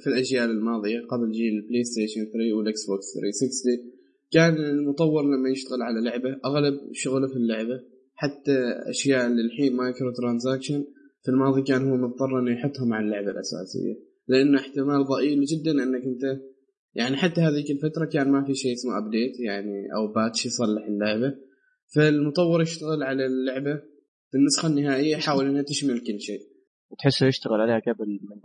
في 0.00 0.06
الأجيال 0.06 0.50
الماضية 0.50 1.00
قبل 1.10 1.30
جيل 1.30 1.54
ال 1.54 1.84
PlayStation 1.84 2.24
3 2.24 2.56
وال 2.56 2.86
Xbox 2.86 3.14
360 3.14 3.92
كان 4.30 4.54
المطور 4.54 5.22
لما 5.22 5.48
يشتغل 5.48 5.82
على 5.82 6.00
لعبة 6.00 6.40
أغلب 6.44 6.80
شغله 6.92 7.26
في 7.26 7.36
اللعبة 7.36 7.80
حتى 8.14 8.58
أشياء 8.90 9.26
اللي 9.26 9.42
الحين 9.42 9.76
micro 9.76 10.12
transaction 10.12 10.84
في 11.22 11.30
الماضي 11.30 11.62
كان 11.62 11.90
هو 11.90 11.96
مضطر 11.96 12.38
إنه 12.38 12.52
يحطها 12.52 12.84
مع 12.84 13.00
اللعبة 13.00 13.30
الأساسية. 13.30 13.94
لأنه 14.28 14.58
احتمال 14.58 15.04
ضئيل 15.04 15.44
جدا 15.44 15.70
إنك 15.70 16.04
انت 16.04 16.40
يعني 16.94 17.16
حتى 17.16 17.40
هذيك 17.40 17.70
الفترة 17.70 18.04
كان 18.04 18.30
ما 18.30 18.44
في 18.44 18.54
شيء 18.54 18.72
اسمه 18.72 18.98
update 18.98 19.40
يعني 19.40 19.86
أو 19.96 20.12
patch 20.12 20.46
يصلح 20.46 20.86
اللعبة. 20.86 21.34
فالمطور 21.94 22.62
يشتغل 22.62 23.02
على 23.02 23.26
اللعبة 23.26 23.76
في 24.30 24.38
النسخه 24.38 24.68
النهائية 24.68 25.12
يحاول 25.12 25.46
انها 25.46 25.62
تشمل 25.62 26.00
كل 26.00 26.20
شيء. 26.20 26.40
وتحسه 26.90 27.26
يشتغل 27.26 27.60
عليها 27.60 27.78
قبل 27.78 28.08
من 28.08 28.40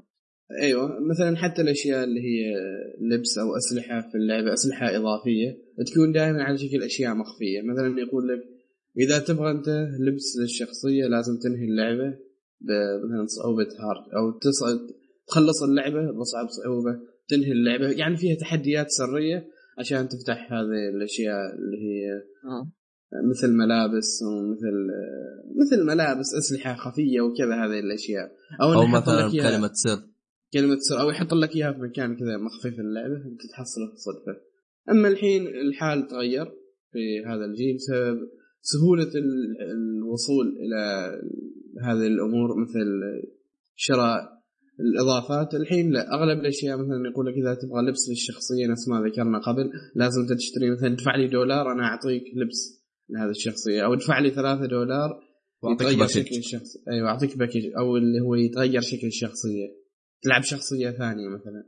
أيوه 0.62 1.00
مثلا 1.00 1.38
حتى 1.38 1.62
الأشياء 1.62 2.04
اللي 2.04 2.20
هي 2.20 2.54
لبس 3.02 3.38
أو 3.38 3.58
أسلحة 3.58 4.02
في 4.02 4.18
اللعبة 4.18 4.54
أسلحة 4.54 4.96
إضافية 4.96 5.58
تكون 5.92 6.12
دائما 6.12 6.44
على 6.44 6.58
شكل 6.58 6.84
أشياء 6.84 7.16
مخفية. 7.16 7.62
مثلا 7.62 8.00
يقول 8.00 8.28
لك 8.28 8.59
إذا 8.98 9.20
تبغى 9.20 9.52
أنت 9.52 9.70
لبس 10.00 10.38
للشخصيه 10.42 11.06
لازم 11.06 11.38
تنهي 11.38 11.66
اللعبة 11.66 12.18
مثلا 13.04 13.26
صعوبة 13.28 13.64
هارد 13.64 14.14
أو 14.14 14.40
تصعد 14.40 14.80
تخلص 15.28 15.64
اللعبة 15.64 16.12
بصعب 16.12 16.48
صعوبة 16.50 17.00
تنهي 17.28 17.52
اللعبة. 17.52 17.90
يعني 17.90 18.18
فيها 18.18 18.36
تحديات 18.36 18.90
سرية 18.90 19.48
عشان 19.80 20.10
تفتح 20.10 20.54
هذه 20.54 20.90
الأشياء 20.96 21.56
اللي 21.56 21.78
هي 21.78 22.12
آه. 22.46 22.72
مثل 23.30 23.54
ملابس 23.54 24.24
ومثل 24.24 24.88
مثل 25.56 25.86
ملابس 25.86 26.36
أسلحة 26.36 26.76
خفية 26.76 27.22
وكذا 27.22 27.56
هذه 27.56 27.80
الأشياء. 27.80 28.32
أو, 28.62 28.74
أو 28.74 28.88
مثلا 28.88 29.32
كلمة 29.32 29.72
سر. 29.74 30.00
كلمة 30.54 30.78
سر 30.80 31.02
أو 31.02 31.10
يحط 31.10 31.34
لك 31.34 31.56
إياها 31.56 31.74
في 31.74 31.80
مكان 31.80 32.16
كذا 32.16 32.38
مخفي 32.38 32.72
في 32.72 32.82
اللعبة 32.82 33.16
انت 33.16 33.42
تحصله 33.52 33.96
صدفة. 33.96 34.42
أما 34.90 35.08
الحين 35.08 35.48
الحال 35.48 36.08
تغير 36.08 36.46
في 36.92 37.26
هذا 37.26 37.46
الجيل 37.46 37.76
بسبب 37.76 38.30
سهولة 38.62 39.12
الوصول 39.72 40.48
إلى 40.48 41.12
هذه 41.82 42.08
الأمور 42.08 42.62
مثل 42.62 43.02
شراء 43.76 44.40
الإضافات. 44.80 45.56
الحين 45.56 45.92
لا 45.92 46.14
أغلب 46.14 46.40
الأشياء 46.40 46.78
مثلا 46.78 47.10
يقول 47.12 47.26
لك 47.26 47.34
إذا 47.34 47.54
تبغى 47.54 47.82
لبس 47.82 48.10
للشخصية 48.10 48.68
نفس 48.68 48.88
ما 48.88 49.08
ذكرنا 49.08 49.40
قبل 49.40 49.72
لازم 49.96 50.36
تشتري 50.36 50.72
مثلا 50.72 50.94
ادفع 50.94 51.16
لي 51.16 51.28
دولار 51.28 51.72
أنا 51.72 51.84
أعطيك 51.84 52.24
لبس 52.36 52.84
لهذه 53.10 53.30
الشخصية 53.30 53.86
أو 53.86 53.94
ادفع 53.94 54.20
لي 54.20 54.30
ثلاثة 54.30 54.66
دولار 54.66 55.30
يتغير 55.64 56.08
شكل 56.08 56.38
الشخص 56.38 56.78
أيوه 56.92 57.10
أعطيك 57.10 57.38
باكج 57.38 57.66
أو 57.78 57.98
اللي 57.98 58.20
هو 58.22 58.36
يتغير 58.36 58.82
شكل 58.82 59.08
الشخصية. 59.08 59.68
تلعب 60.22 60.44
شخصية 60.44 60.92
ثانية 60.92 61.28
مثلا. 61.28 61.64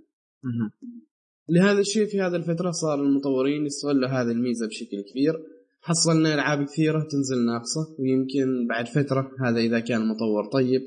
لهذا 1.50 1.80
الشيء 1.80 2.06
في 2.06 2.22
هذه 2.22 2.36
الفترة 2.36 2.72
صار 2.72 3.04
المطورين 3.04 3.66
يستغلوا 3.66 4.10
هذه 4.10 4.32
الميزة 4.32 4.68
بشكل 4.68 5.02
كبير. 5.12 5.34
حصلنا 5.82 6.34
ألعاب 6.34 6.66
كثيرة 6.66 7.08
تنزل 7.12 7.46
ناقصة 7.46 7.96
ويمكن 8.00 8.68
بعد 8.70 8.88
فترة 8.88 9.32
هذا 9.46 9.60
إذا 9.60 9.80
كان 9.80 10.02
المطور 10.02 10.46
طيب 10.52 10.82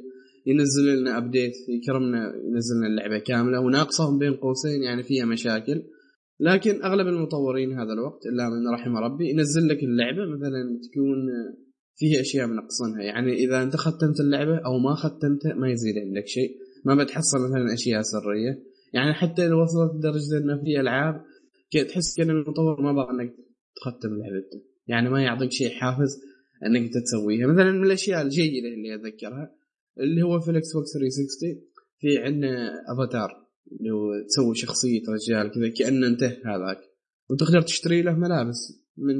ينزل 0.46 1.00
لنا 1.00 1.18
ابديت 1.18 1.52
يكرمنا 1.68 2.32
ينزل 2.44 2.76
لنا 2.76 2.86
اللعبة 2.86 3.18
كاملة 3.18 3.60
وناقصة 3.60 4.18
بين 4.18 4.34
قوسين 4.34 4.82
يعني 4.82 5.02
فيها 5.02 5.24
مشاكل. 5.24 5.82
لكن 6.40 6.82
أغلب 6.82 7.06
المطورين 7.06 7.72
هذا 7.72 7.92
الوقت 7.92 8.26
إلا 8.26 8.48
من 8.48 8.74
رحم 8.74 8.96
ربي 8.96 9.30
ينزل 9.30 9.68
لك 9.68 9.82
اللعبة 9.82 10.36
مثلا 10.36 10.80
تكون 10.82 11.16
فيها 11.96 12.20
أشياء 12.20 12.46
منقصنها. 12.46 13.02
يعني 13.02 13.34
إذا 13.34 13.62
أنت 13.62 13.76
ختمت 13.76 14.20
اللعبة 14.20 14.56
أو 14.58 14.78
ما 14.78 14.94
ختمتها 14.94 15.54
ما 15.54 15.70
يزيد 15.70 15.98
عندك 15.98 16.26
شيء 16.26 16.50
ما 16.84 17.04
بتحصل 17.04 17.38
مثلا 17.38 17.74
أشياء 17.74 18.02
سرية. 18.02 18.62
يعني 18.92 19.14
حتى 19.14 19.48
لو 19.48 19.62
وصلت 19.62 19.94
لدرجة 19.94 20.38
إنه 20.38 20.64
في 20.64 20.80
ألعاب 20.80 21.24
تحس 21.88 22.16
كأن 22.16 22.30
المطور 22.30 22.82
ما 22.82 22.92
بغى 22.92 23.10
إنك 23.10 23.34
تختم 23.84 24.08
لعبته 24.08 24.73
يعني 24.86 25.10
ما 25.10 25.22
يعطيك 25.22 25.52
شيء 25.52 25.70
حافز 25.70 26.20
أنك 26.66 26.80
أنت 26.80 26.98
تسويها. 26.98 27.46
مثلا 27.46 27.72
من 27.72 27.84
الأشياء 27.84 28.22
الجيدة 28.22 28.68
اللي 28.68 28.94
أذكرها 28.94 29.54
اللي 30.00 30.22
هو 30.22 30.40
في 30.40 30.50
ال 30.50 30.72
Xbox 30.72 30.92
360 30.92 31.62
في 32.00 32.18
عندنا 32.18 32.72
أفاتار 32.92 33.30
اللي 33.72 33.90
هو 33.90 34.10
تسوي 34.28 34.54
شخصية 34.54 35.02
رجال 35.08 35.50
كذا 35.50 35.68
كانه 35.68 36.06
انت 36.06 36.22
هذاك. 36.22 36.78
وتقدر 37.30 37.60
تشتري 37.62 38.02
له 38.02 38.18
ملابس 38.18 38.72
من 38.98 39.14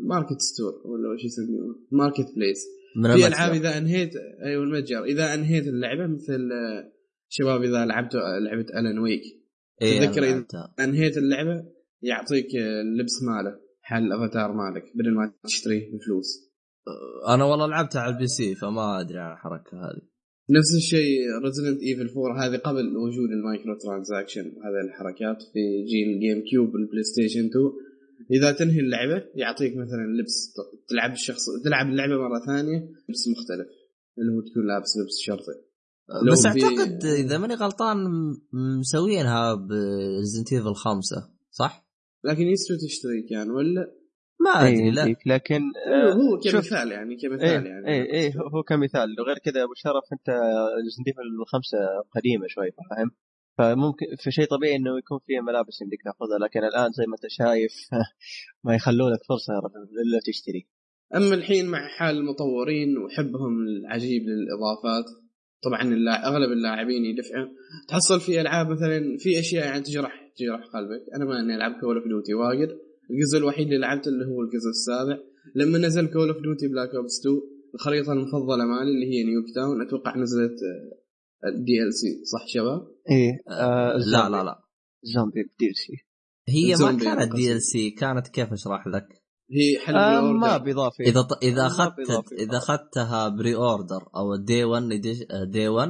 market 0.00 0.40
store 0.40 0.72
ولا 0.84 1.08
وش 1.14 1.24
يسمونه 1.24 1.74
marketplace. 1.92 2.64
في. 2.96 3.26
ألعاب 3.26 3.52
إذا 3.52 3.78
أنهيت 3.78 4.10
أيوه 4.44 4.64
المتجر 4.64 5.04
إذا 5.04 5.34
أنهيت 5.34 5.66
اللعبة 5.66 6.06
مثل 6.06 6.48
شباب 7.28 7.62
إذا 7.62 7.84
لعبت 7.86 8.14
لعبة 8.14 8.60
Alan 8.80 8.98
Wake 8.98 9.22
إيه، 9.82 10.00
تذكر 10.00 10.20
إذا- 10.20 10.24
لعبتها. 10.24 10.74
أنهيت 10.80 11.18
اللعبة 11.18 11.64
يعطيك 12.02 12.56
اللبس 12.56 13.22
ماله. 13.22 13.58
حل 13.90 14.04
الافاتار 14.06 14.52
مالك 14.52 14.84
بدل 14.94 15.14
ما 15.14 15.32
تشتريه 15.44 15.84
بفلوس؟ 15.92 16.28
أنا 17.28 17.44
والله 17.44 17.66
لعبتها 17.66 18.00
على 18.00 18.14
ال 18.14 18.26
PC 18.26 18.54
فما 18.54 19.00
أدري 19.00 19.18
عن 19.18 19.32
الحركة 19.32 19.76
هذه. 19.84 20.02
نفس 20.50 20.74
الشيء 20.76 21.16
Resident 21.44 21.82
Evil 21.82 22.08
4 22.18 22.46
هذه 22.46 22.56
قبل 22.56 22.96
وجود 22.96 23.30
ال 23.30 23.38
micro 23.38 23.78
transaction 23.78 24.40
هذه 24.40 24.80
الحركات 24.84 25.42
في 25.52 25.62
جيل 25.90 26.20
GameCube 26.20 26.74
وال 26.74 27.02
PlayStation 27.02 27.46
2 27.46 27.50
إذا 28.30 28.52
تنهي 28.52 28.80
اللعبة 28.80 29.24
يعطيك 29.34 29.76
مثلا 29.76 30.04
لبس 30.20 30.54
تلعب 30.88 31.12
الشخص 31.12 31.44
تلعب 31.64 31.86
اللعبة 31.86 32.14
مرة 32.16 32.40
ثانية 32.46 32.78
لبس 33.08 33.28
مختلف. 33.28 33.68
اللي 34.18 34.32
هو 34.32 34.40
تكون 34.40 34.66
لابس 34.66 34.96
لبس 34.96 35.18
شرطي. 35.26 35.56
بس 36.32 36.46
أعتقد 36.46 37.04
إذا 37.04 37.38
ماني 37.38 37.54
غلطان 37.54 37.96
مسوينها 38.80 39.54
ب 39.54 39.65
Resident 39.65 40.52
Evil 40.52 40.74
خمسة 40.74 41.30
صح؟ 41.50 41.89
لكن 42.24 42.42
يستوي 42.42 42.76
تشتري 42.76 43.22
كان 43.30 43.50
ولا؟ 43.50 43.92
ما 44.40 44.50
أدري 44.50 44.84
إيه، 44.84 44.90
لا. 44.90 45.02
يمديك، 45.02 45.26
لكن 45.26 45.60
هو 46.12 46.40
شوف. 46.40 46.52
كمثال 46.52 46.92
يعني 46.92 47.14
إيه 47.14 47.28
كمثال 47.28 47.66
يعني 47.66 47.88
إيه 47.88 48.12
إيه 48.12 48.32
هو 48.36 48.48
هو 48.48 48.62
كمثال. 48.62 49.20
وغير 49.20 49.38
كذا 49.38 49.62
أبو 49.62 49.74
شرف 49.74 50.04
أنت 50.12 50.28
Resident 50.84 51.18
الخمسة 51.40 51.78
قديمة 52.14 52.46
شوي 52.48 52.70
فاهم؟ 52.90 53.10
فممكن 53.58 54.06
في 54.18 54.30
شيء 54.30 54.44
طبيعي 54.44 54.76
إنه 54.76 54.98
يكون 54.98 55.18
فيها 55.26 55.40
ملابس 55.40 55.82
يمديك 55.82 56.02
تأخذها 56.04 56.38
لكن 56.38 56.64
الآن 56.64 56.92
زي 56.92 57.04
ما 57.06 57.14
أنت 57.14 57.26
شايف 57.28 57.72
ما 58.64 58.74
يخلوا 58.74 59.10
لك 59.10 59.20
فرصة 59.28 59.52
إلا 60.04 60.20
تشتري. 60.26 60.68
أما 61.16 61.34
الحين 61.34 61.66
مع 61.66 61.88
حال 61.88 62.16
المطورين 62.16 62.98
وحبهم 62.98 63.52
العجيب 63.68 64.22
للإضافات 64.22 65.04
طبعا 65.62 65.82
أغلب 66.24 66.52
اللاعبين 66.52 67.04
يدفعون. 67.04 67.48
تحصل 67.88 68.20
في 68.20 68.40
ألعاب 68.40 68.70
مثلا 68.70 69.16
في 69.18 69.38
أشياء 69.40 69.64
يعني 69.64 69.82
تجرح 69.82 70.32
تجرح 70.36 70.66
قلبك. 70.74 71.02
أنا 71.16 71.24
ما 71.24 71.40
إني 71.40 71.56
ألعب 71.56 71.80
Call 71.80 71.96
of 71.96 72.06
Duty 72.06 72.34
واجد 72.34 72.68
الجزء 73.10 73.38
الوحيد 73.38 73.66
اللي 73.66 73.78
لعبته 73.78 74.08
اللي 74.08 74.24
هو 74.24 74.42
الجزء 74.42 74.68
السابع. 74.70 75.18
لما 75.54 75.78
نزل 75.78 76.06
Call 76.06 76.28
of 76.28 76.42
Duty 76.42 76.68
Black 76.68 76.94
Ops 76.94 77.20
2 77.20 77.40
الخريطة 77.74 78.12
المفضلة 78.12 78.64
مالي 78.64 78.90
اللي 78.90 79.06
هي 79.06 79.24
Nuketown 79.24 79.82
أتوقع 79.82 80.16
نزلت 80.16 80.58
DLC 81.66 82.24
صح 82.24 82.46
شباب؟ 82.46 82.86
إيه 83.10 83.54
آه 83.60 83.96
لا 83.96 84.28
لا 84.28 84.44
لا. 84.44 84.64
zombie 85.02 85.42
DLC 85.42 85.92
هي 86.48 86.74
ما 86.84 86.98
كانت 86.98 87.34
دي 87.34 87.52
ال. 87.52 87.62
سي 87.62 87.90
كانت 87.90 88.28
كيف 88.28 88.52
أشرح 88.52 88.86
لك؟ 88.86 89.19
هي 89.52 89.78
حل 89.86 89.96
آه 89.96 90.20
ما. 90.20 90.56
بإضافة 90.56 91.04
إذا 91.04 91.22
ط... 91.22 91.32
أخذت 91.58 91.96
بإضافة. 91.96 92.36
إذا 92.36 92.58
أخذتها 92.58 93.28
بري 93.28 93.54
اوردر 93.54 94.02
أو 94.16 94.36
دي 94.36 94.64
1 94.64 94.88
دي 95.50 95.68
1 95.68 95.88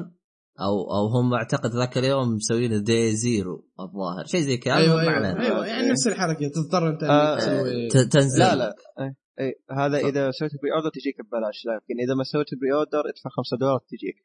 أو 0.60 0.94
أو 0.96 1.06
هم 1.06 1.34
أعتقد 1.34 1.70
ذاك 1.70 1.98
اليوم 1.98 2.34
مسوين 2.34 2.82
دي 2.82 3.16
زيرو 3.16 3.68
الظاهر 3.80 4.24
شيء 4.26 4.40
زي 4.40 4.56
كذا 4.56 4.76
أيوه 4.76 4.96
ما 4.96 5.42
أيوه, 5.42 5.66
يعني 5.66 5.88
نفس 5.88 6.06
الحركة 6.06 6.48
تضطر 6.54 6.88
أنت 6.88 7.02
آه، 7.02 7.36
تسوي 7.36 7.88
ت- 7.88 8.12
تنزل 8.12 8.38
لا 8.38 8.54
لا 8.54 8.74
إيه 9.00 9.14
إيه 9.40 9.54
هذا 9.78 9.98
إذا 9.98 10.30
سويت 10.30 10.52
بري 10.62 10.72
اوردر 10.72 10.90
تجيك 10.90 11.14
ببلاش 11.20 11.66
لكن 11.66 11.94
إذا 12.04 12.14
ما 12.14 12.24
سويت 12.24 12.46
بري 12.60 12.72
اوردر 12.72 12.98
ادفع 13.10 13.30
5 13.30 13.56
دولار 13.60 13.78
تجيك 13.78 14.16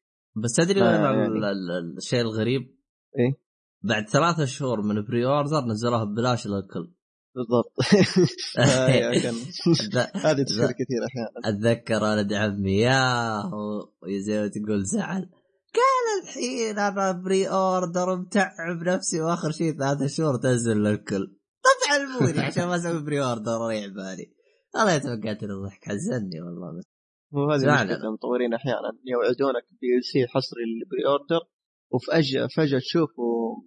بس 0.43 0.51
تدري 0.53 0.81
وين 0.81 0.91
يعني. 0.91 1.25
ال- 1.27 1.45
ال- 1.45 1.97
الشيء 1.97 2.21
الغريب؟ 2.21 2.61
إيه؟ 3.19 3.33
بعد 3.83 4.09
ثلاثة 4.09 4.45
شهور 4.45 4.81
من 4.81 5.03
بري 5.05 5.25
اوردر 5.25 5.65
نزلوها 5.65 6.03
ببلاش 6.03 6.47
للكل 6.47 6.91
بالضبط. 7.35 7.73
هذه 10.25 10.43
تصير. 10.43 10.71
كثير 10.71 11.01
أحيانا. 11.07 11.31
أتذكر 11.45 12.03
ولد 12.03 12.33
عمي 12.33 12.77
ياهو 12.77 13.89
زي 14.25 14.41
ما 14.41 14.47
تقول 14.47 14.83
زعل. 14.85 15.29
قال 15.75 16.23
الحين 16.23 16.79
أنا 16.79 17.11
pre-order 17.11 18.15
متعب 18.15 18.83
نفسي 18.87 19.21
وآخر 19.21 19.51
شيء 19.51 19.77
ثلاثة 19.77 20.07
شهور 20.07 20.35
تنزل 20.37 20.77
للكل 20.77 21.37
طب 21.63 21.93
علموني 21.93 22.39
عشان 22.39 22.65
ما 22.65 22.75
أسوي 22.75 23.03
pre-order 23.03 23.61
وريح 23.61 23.85
بالي 23.85 24.31
والله 24.75 24.97
توقعت 24.97 25.43
الضحك 25.43 25.85
حزني 25.85 26.41
والله 26.41 26.77
بس. 26.77 27.61
زعل. 27.61 27.85
مشكله 27.85 28.07
المطورين 28.07 28.53
أحيانا 28.53 28.91
يوعدونك 29.05 29.63
ب 29.81 29.97
DLC 29.97 30.27
حصري 30.27 30.61
لل 30.65 31.05
pre-order 31.07 31.39
وفجاه 31.91 32.47
فجأة 32.55 32.79
تشوفه 32.79 33.23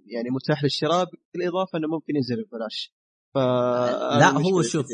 يعني 0.07 0.29
متاح 0.31 0.65
للشراء 0.65 1.07
بالإضافة 1.35 1.79
إنه 1.79 1.89
ممكن 1.89 2.17
ينزل 2.17 2.45
ببلاش. 2.45 2.98
ف 3.35 3.39
لا، 4.19 4.31
هو 4.31 4.63
شوف، 4.63 4.87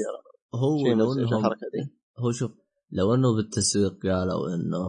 هو 0.55 0.87
لو 0.87 1.12
انهم 1.12 1.38
الحركة 1.38 1.66
دي. 1.73 1.94
هو 2.18 2.33
شوف 2.33 2.51
لو 2.90 3.14
إنه 3.14 3.35
بالتسويق 3.37 4.07
قالوا 4.07 4.55
إنه 4.55 4.88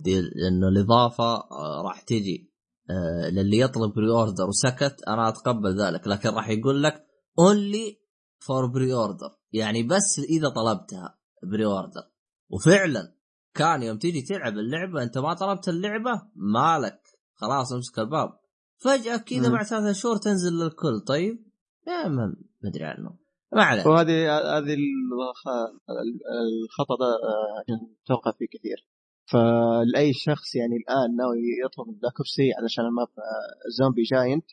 دي 0.00 0.18
إنه 0.18 0.68
الإضافة 0.68 1.34
آه، 1.34 1.82
راح 1.84 2.00
تجي. 2.00 2.52
آه، 2.90 3.30
للي 3.30 3.58
يطلب 3.58 3.94
pre-order 3.94 4.48
وسكت 4.48 4.96
أنا 5.08 5.28
أتقبل 5.28 5.80
ذلك 5.80 6.08
لكن 6.08 6.28
راح 6.28 6.48
يقول 6.48 6.82
لك 6.82 7.06
only 7.38 7.98
for 8.38 8.66
pre-order 8.66 9.30
يعني 9.52 9.82
بس 9.82 10.18
إذا 10.18 10.48
طلبتها 10.48 11.18
pre-order 11.42 12.02
وفعلا 12.50 13.16
كان 13.54 13.82
يوم 13.82 13.98
تيجي 13.98 14.22
تلعب 14.22 14.52
اللعبة 14.52 15.02
أنت 15.02 15.18
ما 15.18 15.34
طلبت 15.34 15.68
اللعبة 15.68 16.22
مالك. 16.36 17.00
خلاص 17.34 17.72
امسك 17.72 17.98
الباب. 17.98 18.38
فجأة 18.76 19.16
كذا. 19.16 19.48
بعد 19.48 19.64
ثلاثة 19.66 19.92
شهور 19.92 20.16
تنزل 20.16 20.52
للكل. 20.52 21.00
طيب 21.06 21.45
ما 21.86 22.08
ما 22.08 22.34
أدري 22.64 22.84
عنه. 22.84 23.16
ما 23.52 23.62
عليه 23.62 23.86
وهذه 23.86 24.38
هذه 24.58 24.74
الخ- 24.74 25.72
الخطأ 26.64 26.96
ده 27.00 27.06
آه، 27.06 27.80
توقع 28.06 28.30
فيه 28.38 28.46
كثير. 28.46 28.86
فلأي 29.30 30.12
شخص 30.12 30.54
يعني 30.54 30.76
الآن 30.76 31.16
ناوي 31.16 31.38
يطلب 31.64 31.86
Black 32.00 32.12
Ops 32.20 32.26
3 32.26 32.52
علشان 32.62 32.84
الماب 32.84 33.08
آه، 33.18 33.68
Zombie 33.78 34.02
Giant 34.02 34.44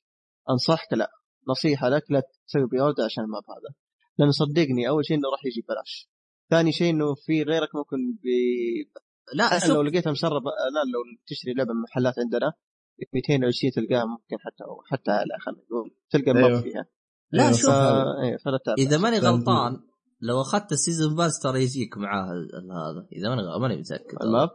أنصحك 0.50 0.94
لا. 0.94 1.12
نصيحة 1.50 1.90
لك 1.90 2.12
لا 2.12 2.22
تسوي 2.48 2.66
pre-order 2.68 3.04
عشان 3.04 3.24
الماب 3.24 3.44
هذا. 3.50 3.76
لأن 4.18 4.32
صدقني 4.32 4.90
أول 4.90 5.06
شيء 5.06 5.18
إنه 5.18 5.30
راح 5.32 5.46
يجي 5.46 5.62
ببلاش. 5.62 6.10
ثاني 6.50 6.72
شيء 6.72 6.90
إنه 6.90 7.16
في 7.16 7.44
غيرك 7.44 7.76
ممكن 7.76 7.98
بي... 8.24 8.92
لا 9.36 9.68
لو 9.68 9.82
لقيتها 9.82 10.12
مسربه 10.12 10.50
لا 10.76 10.92
لو 10.94 11.00
تشتري 11.28 11.54
لعبة 11.54 11.74
من 11.74 11.82
محلات 11.82 12.14
عندنا 12.20 12.54
220 13.14 13.72
تلقاها 13.72 14.06
ممكن 14.06 14.38
حتى 14.40 14.64
حتى 14.92 15.12
اعلى 15.12 15.34
خلينا 15.40 15.62
نقول 15.64 15.96
تلقى 16.10 16.32
أيوه. 16.48 16.62
فيها. 16.62 16.86
لا 17.34 17.44
أيوه، 17.44 17.58
شوف. 17.58 17.70
إيه،. 17.70 18.86
إذا 18.86 18.98
ماني 18.98 19.22
فاهم. 19.22 19.36
غلطان 19.36 19.80
لو 20.22 20.42
أخذت 20.42 20.72
ال 20.72 20.78
season 20.78 21.16
pass 21.16 21.40
ترى 21.40 21.64
يجيك 21.64 21.98
معاه 21.98 22.26
هذا 22.26 23.08
إذا 23.12 23.30
ماني 23.30 23.60
ماني 23.60 23.78
متأكد 23.78 24.24
الماب 24.24 24.50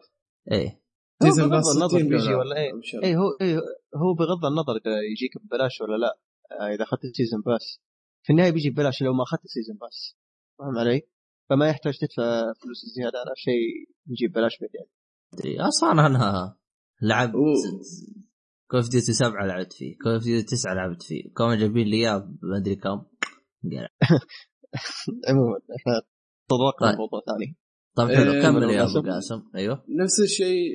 إيه 0.53 0.83
season 1.23 1.45
هو 1.45 1.51
pass 1.51 1.65
بغض 1.65 1.77
النظر 1.77 1.99
60 1.99 2.09
بيجي. 2.09 2.35
ولا 2.35 2.57
إيه. 2.57 2.73
اي 3.05 3.17
هو 3.17 3.23
إيه 3.41 3.57
هو 3.97 4.15
بغض 4.15 4.45
النظر 4.45 4.73
إذا 4.73 5.01
يجيك 5.13 5.39
ببلاش 5.45 5.81
ولا 5.81 5.97
لا 5.97 6.19
آه، 6.61 6.75
إذا 6.75 6.83
أخذت 6.83 7.05
ال 7.05 7.10
season 7.10 7.41
pass 7.41 7.81
في 8.23 8.31
النهاية 8.31 8.51
بيجي 8.51 8.71
ببلاش 8.71 9.03
لو 9.03 9.13
ما 9.13 9.23
أخذت 9.23 9.45
ال 9.45 9.49
season 9.49 9.77
pass 9.77 10.17
فاهم 10.59 10.79
علي؟ 10.79 11.03
فما 11.51 11.69
يحتاج 11.69 11.99
تدفع 11.99 12.53
فلوس 12.53 12.85
زيادة 12.97 13.19
على 13.19 13.33
شيء 13.37 13.89
يجي 14.07 14.27
ببلاش 14.27 14.59
بعدين 14.61 14.87
ادري 15.35 15.61
أصلا 15.61 16.07
أنا 16.07 16.57
لعبت 17.03 17.35
أوه. 18.75 18.81
Call 18.81 18.87
of 18.87 18.91
Duty 18.91 19.13
7 19.13 19.47
لعبت 19.47 19.73
فيه 19.73 19.95
Call 20.05 20.17
of 20.17 20.23
Duty 20.23 20.47
9 20.47 20.75
لعبت 20.75 21.03
فيه 21.03 21.23
كانوا 21.37 21.55
جايبين 21.55 21.87
لي 21.87 21.97
إياه 21.97 22.19
ما 22.43 22.57
أدري 22.57 22.77
كم. 22.77 22.89
عموما 25.29 25.59
إحنا 25.77 26.03
تطرقنا 26.49 26.89
طيب. 26.89 26.95
لموضوع 26.95 27.21
ثاني 27.27 27.57
طيب 27.97 28.09
حلو 28.09 28.33
إيه، 28.33 28.43
كمل 28.43 28.71
يا 28.71 28.85
أبو 28.85 29.11
قاسم. 29.11 29.43
أيوه 29.57 29.85
نفس 30.03 30.21
الشيء 30.21 30.71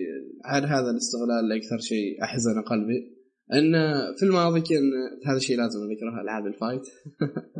عن 0.46 0.64
هذا 0.64 0.90
الاستغلال 0.92 1.52
أكثر 1.52 1.78
شيء 1.78 2.24
أحزن 2.24 2.62
قلبي 2.62 3.24
إن 3.54 3.74
في 4.18 4.26
الماضي 4.26 4.62
كان 4.62 4.82
هذا 5.28 5.38
الشيء 5.38 5.58
لازم 5.58 5.80
نذكره 5.80 6.22
ألعاب 6.22 6.46
الفايت 6.46 6.82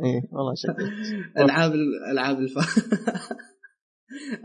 إيه 0.04 0.28
والله 0.32 0.54
شكرا 0.54 0.90
ألعاب 1.44 1.72
ألعاب 2.12 2.38
ال 2.38 2.46
fight 2.46 2.84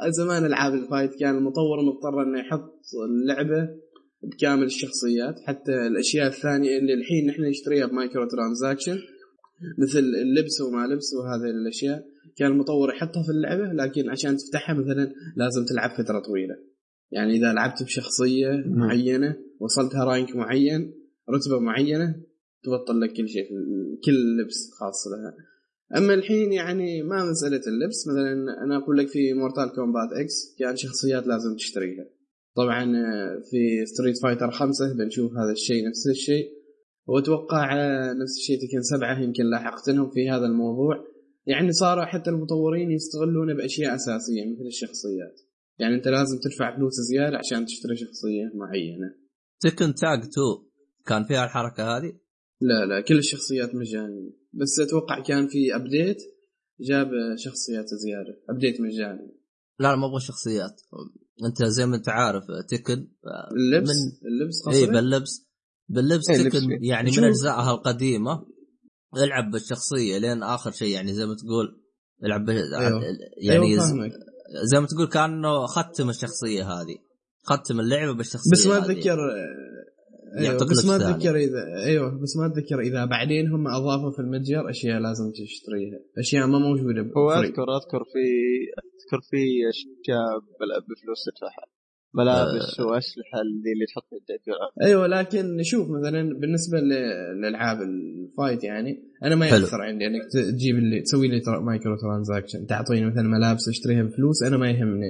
زمان 0.19 0.45
ألعاب 0.45 0.73
ال 0.73 0.81
fight 0.81 1.19
كان 1.19 1.37
المطور 1.37 1.77
مضطر 1.81 2.23
إنه 2.23 2.39
يحط 2.39 2.81
اللعبة 3.09 3.69
بكامل 4.23 4.63
الشخصيات 4.63 5.35
حتى 5.47 5.87
الأشياء 5.87 6.27
الثانية 6.27 6.77
اللي 6.77 6.93
الحين 6.93 7.27
نحن 7.27 7.41
نشتريها 7.41 7.85
ب 7.85 8.27
microtransaction 8.27 8.97
مثل 9.77 9.99
اللبس 9.99 10.61
وما 10.61 10.87
لبس 10.87 11.13
وهذه 11.13 11.49
الأشياء 11.49 12.05
كان 12.37 12.51
المطور 12.51 12.89
يحطها 12.89 13.23
في 13.23 13.31
اللعبة 13.31 13.73
لكن 13.73 14.09
عشان 14.09 14.37
تفتحها 14.37 14.75
مثلا 14.75 15.13
لازم 15.35 15.65
تلعب 15.65 15.89
فترة 15.89 16.19
طويلة. 16.19 16.55
يعني 17.11 17.37
إذا 17.37 17.53
لعبت 17.53 17.83
بشخصية 17.83 18.49
مم. 18.49 18.79
معينة 18.79 19.35
وصلتها 19.59 20.03
rank 20.03 20.35
معين 20.35 20.93
رتبة 21.29 21.59
معينة 21.59 22.15
تبطل 22.63 23.01
لك 23.01 23.13
كل 23.13 23.29
شيء 23.29 23.49
كل 24.05 24.41
لبس 24.41 24.71
خاص 24.79 25.07
لها. 25.07 25.33
أما 25.97 26.13
الحين 26.13 26.53
يعني 26.53 27.03
ما 27.03 27.31
مسألة 27.31 27.61
اللبس 27.67 28.07
مثلا 28.07 28.63
أنا 28.63 28.77
أقول 28.77 28.97
لك 28.97 29.07
في 29.07 29.33
Mortal 29.33 29.75
Kombat 29.75 30.09
X 30.13 30.55
كان 30.59 30.75
شخصيات 30.75 31.27
لازم 31.27 31.55
تشتريها. 31.55 32.05
طبعا 32.55 32.83
آه، 32.83 33.41
في 33.51 33.85
Street 33.85 34.17
Fighter 34.23 34.51
خمسة 34.51 34.93
بنشوف 34.93 35.31
هذا 35.31 35.51
الشيء 35.51 35.87
نفس 35.87 36.07
الشيء. 36.07 36.59
وأتوقع 37.07 37.75
آه، 37.77 38.13
نفس 38.13 38.37
الشيء 38.37 38.57
Tekken 38.57 38.81
سبعة 38.81 39.21
يمكن 39.21 39.43
لاحقينهم 39.43 40.09
في 40.09 40.29
هذا 40.29 40.45
الموضوع. 40.45 41.05
يعني 41.45 41.71
صار 41.71 42.05
حتى 42.05 42.29
المطورين 42.29 42.91
يستغلونه 42.91 43.53
بأشياء 43.53 43.95
أساسية 43.95 44.45
مثل 44.45 44.65
الشخصيات. 44.67 45.41
يعني 45.79 45.95
أنت 45.95 46.07
لازم 46.07 46.39
تدفع 46.39 46.75
فلوس 46.75 46.93
زيادة 46.93 47.37
عشان 47.37 47.65
تشتري 47.65 47.95
شخصية 47.95 48.51
معينة. 48.55 49.15
Tekken 49.59 49.93
Tag 49.93 50.19
2 50.19 50.31
كان 51.05 51.23
فيها 51.23 51.45
الحركة 51.45 51.97
هذه؟ 51.97 52.13
لا 52.61 52.85
لا 52.85 53.01
كل 53.01 53.17
الشخصيات 53.17 53.75
مجانية. 53.75 54.31
بس 54.53 54.79
أتوقع 54.79 55.19
كان 55.19 55.47
في 55.47 55.75
update 55.75 56.17
جاب 56.79 57.11
شخصيات 57.35 57.85
زيادة. 57.85 58.41
update 58.49 58.81
مجاني. 58.81 59.35
لا 59.79 59.95
ما 59.95 60.05
أبغى 60.05 60.19
شخصيات 60.19 60.81
انت 61.45 61.63
زي 61.63 61.85
ما 61.85 61.95
انت 61.95 62.09
عارف 62.09 62.43
Tekken 62.69 63.07
اللبس 63.51 63.89
من- 63.89 64.27
اللبس 64.31 64.67
اي؟ 64.67 64.85
باللبس 64.85 65.45
باللبس 65.89 66.29
إيه، 66.29 66.49
Tekken. 66.49 66.83
يعني. 66.83 67.11
من 67.17 67.23
أجزائها 67.23 67.71
القديمة 67.71 68.45
العب 69.17 69.51
بالشخصية 69.51 70.17
لين 70.17 70.43
آخر 70.43 70.71
شيء 70.71 70.87
يعني 70.93 71.13
زي 71.13 71.25
ما 71.25 71.35
تقول 71.35 71.81
العب 72.25 72.49
أيوه. 72.49 73.01
يعني 73.37 73.75
ز- 73.77 73.79
فاهمك. 73.79 74.11
زي 74.63 74.79
ما 74.79 74.87
تقول 74.87 75.07
كأنه 75.07 75.65
ختم 75.65 76.09
الشخصية 76.09 76.63
هذه 76.71 76.95
ختم 77.43 77.79
اللعبة 77.79 78.11
بالشخصية 78.13 78.51
بس 78.51 78.67
ما. 78.67 78.77
أتذكر 78.77 79.17
أيوه 80.37 80.51
يعطيك 80.51 80.69
بس 80.69 80.85
ما. 80.85 80.95
أتذكر 80.95 81.35
اذا 81.35 81.83
أيوه 81.85 82.21
بس 82.21 82.37
ما 82.37 82.45
أتذكر 82.45 82.79
إذا 82.79 83.05
بعدين 83.05 83.47
هم 83.47 83.67
أضافوا 83.67 84.11
في 84.11 84.19
المتجر 84.19 84.69
أشياء 84.69 84.99
لازم 84.99 85.31
تشتريها 85.31 85.99
أشياء 86.17 86.47
ما 86.47 86.59
موجودة 86.59 87.01
هو. 87.17 87.31
أذكر 87.31 87.67
أذكر 87.77 88.03
في 88.03 88.25
أذكر 88.99 89.21
في 89.29 89.37
أشياء 89.69 90.39
بفلوس 90.89 91.23
تدفعها 91.25 91.78
ملابس 92.13 92.79
وأسلحة 92.79 93.41
اللي 93.41 93.71
اللي 93.73 93.85
تحط 93.85 94.07
يدك 94.13 94.41
أيوه 94.83 95.07
لكن 95.07 95.57
شوف 95.63 95.87
مثلا 95.89 96.39
بالنسبة 96.39 96.79
ل- 96.79 97.41
لالعاب 97.41 97.77
ال 97.81 97.95
fight 97.95 98.63
يعني 98.63 99.03
أنا 99.23 99.35
ما. 99.35 99.47
يأثر 99.47 99.81
عندي 99.81 100.07
إنك 100.07 100.21
تجيب 100.33 100.75
اللي 100.75 101.01
تسوي 101.01 101.27
لي 101.27 101.41
microtransaction 101.61 102.65
تعطيني 102.65 103.05
مثلا 103.05 103.23
ملابس 103.23 103.69
أشتريها 103.69 104.03
بفلوس 104.03 104.43
أنا 104.43 104.57
ما 104.57 104.69
يهمني 104.71 105.09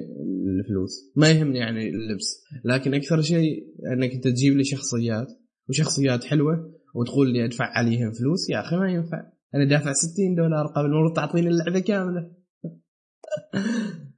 الفلوس 0.60 1.12
ما 1.16 1.32
يهمني 1.32 1.60
يعني 1.60 1.90
اللبس 1.90 2.44
لكن 2.66 2.94
أكثر 2.94 3.22
شيء 3.22 3.64
إنك 3.94 4.12
أنت 4.14 4.28
تجيب 4.28 4.58
لي 4.58 4.64
شخصيات 4.64 5.28
وشخصيات 5.70 6.24
حلوة 6.24 6.74
وتقول 6.96 7.34
لي 7.34 7.46
أدفع 7.46 7.66
عليهم 7.66 8.12
فلوس 8.12 8.50
يا 8.50 8.60
أخي 8.60 8.76
ما 8.76 8.92
ينفع 8.92 9.22
أنا 9.56 9.66
دافع 9.66 9.94
60 9.94 10.36
دولار 10.36 10.68
قبل 10.68 10.86
المفروض 10.86 11.16
تعطيني 11.16 11.48
اللعبة 11.48 11.80
كاملة. 11.80 12.32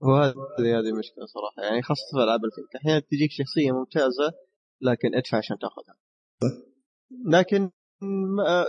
وهذه 0.00 0.78
هذه 0.78 0.92
مشكلة 0.98 1.26
صراحة. 1.26 1.62
يعني 1.62 1.82
خاصة 1.82 2.02
في 2.12 2.24
ألعاب 2.24 2.44
ال 2.44 2.49
fight 2.49 2.76
أحيانا 2.76 3.00
تجيك 3.00 3.30
شخصية 3.30 3.72
ممتازة 3.72 4.32
لكن 4.82 5.14
أدفع 5.14 5.38
عشان 5.38 5.56
تأخذها. 5.58 5.96
لكن 7.26 7.70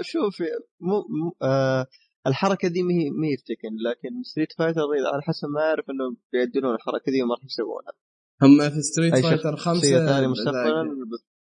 شوف 0.02 0.36
مو 0.80 1.04
آه 1.42 1.88
الحركة 2.28 2.68
دي 2.68 2.84
ما 2.84 2.94
هي 2.94 3.10
ما 3.10 3.28
هي 3.28 3.38
في 3.38 3.44
Tekken 3.44 3.74
لكن 3.90 4.24
Street 4.24 4.54
Fighter 4.58 4.82
على 5.14 5.22
حسب 5.22 5.48
ما 5.48 5.62
أعرف 5.62 5.86
إنه 5.90 6.18
بيعدلون 6.34 6.76
الحركة 6.76 7.12
دي 7.12 7.24
وما 7.24 7.36
راح 7.36 7.46
يسوونها. 7.46 7.94
هم 8.42 8.70
في 8.70 8.82
Street 8.82 9.14
أي 9.14 9.22
Fighter 9.22 9.56
خمسة 9.56 10.06
ثانية 10.06 10.28
مستقبلا 10.28 10.84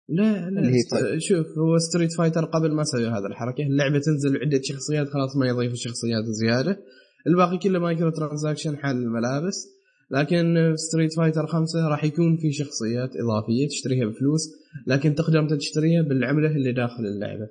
لا 0.09 0.49
لا 0.49 0.69
هي 0.69 0.79
ست... 0.79 0.95
شوف 1.17 1.47
هو 1.57 1.77
Street 1.77 2.13
Fighter 2.17 2.45
قبل 2.45 2.71
ما 2.71 2.83
سووا 2.83 3.09
هذا 3.09 3.27
الحركة. 3.27 3.63
اللعبة 3.63 3.99
تنزل 3.99 4.37
عدة 4.37 4.61
شخصيات 4.63 5.07
خلاص 5.07 5.35
ما 5.35 5.47
يضيفوا 5.47 5.75
شخصيات 5.75 6.23
زيادة. 6.25 6.83
الباقي 7.27 7.57
كله 7.57 7.79
microtransaction 7.79 8.77
حق 8.77 8.95
الملابس 8.95 9.73
لكن 10.11 10.73
Street 10.75 11.13
Fighter 11.13 11.47
خمسة 11.47 11.87
راح 11.87 12.03
يكون 12.03 12.37
في 12.37 12.51
شخصيات 12.51 13.09
إضافية 13.15 13.67
تشتريها 13.67 14.05
بفلوس 14.05 14.41
لكن 14.87 15.15
تقدر 15.15 15.39
أنت 15.39 15.53
تشتريها 15.53 16.01
بالعملة 16.01 16.49
اللي 16.49 16.73
داخل 16.73 17.05
اللعبة 17.05 17.49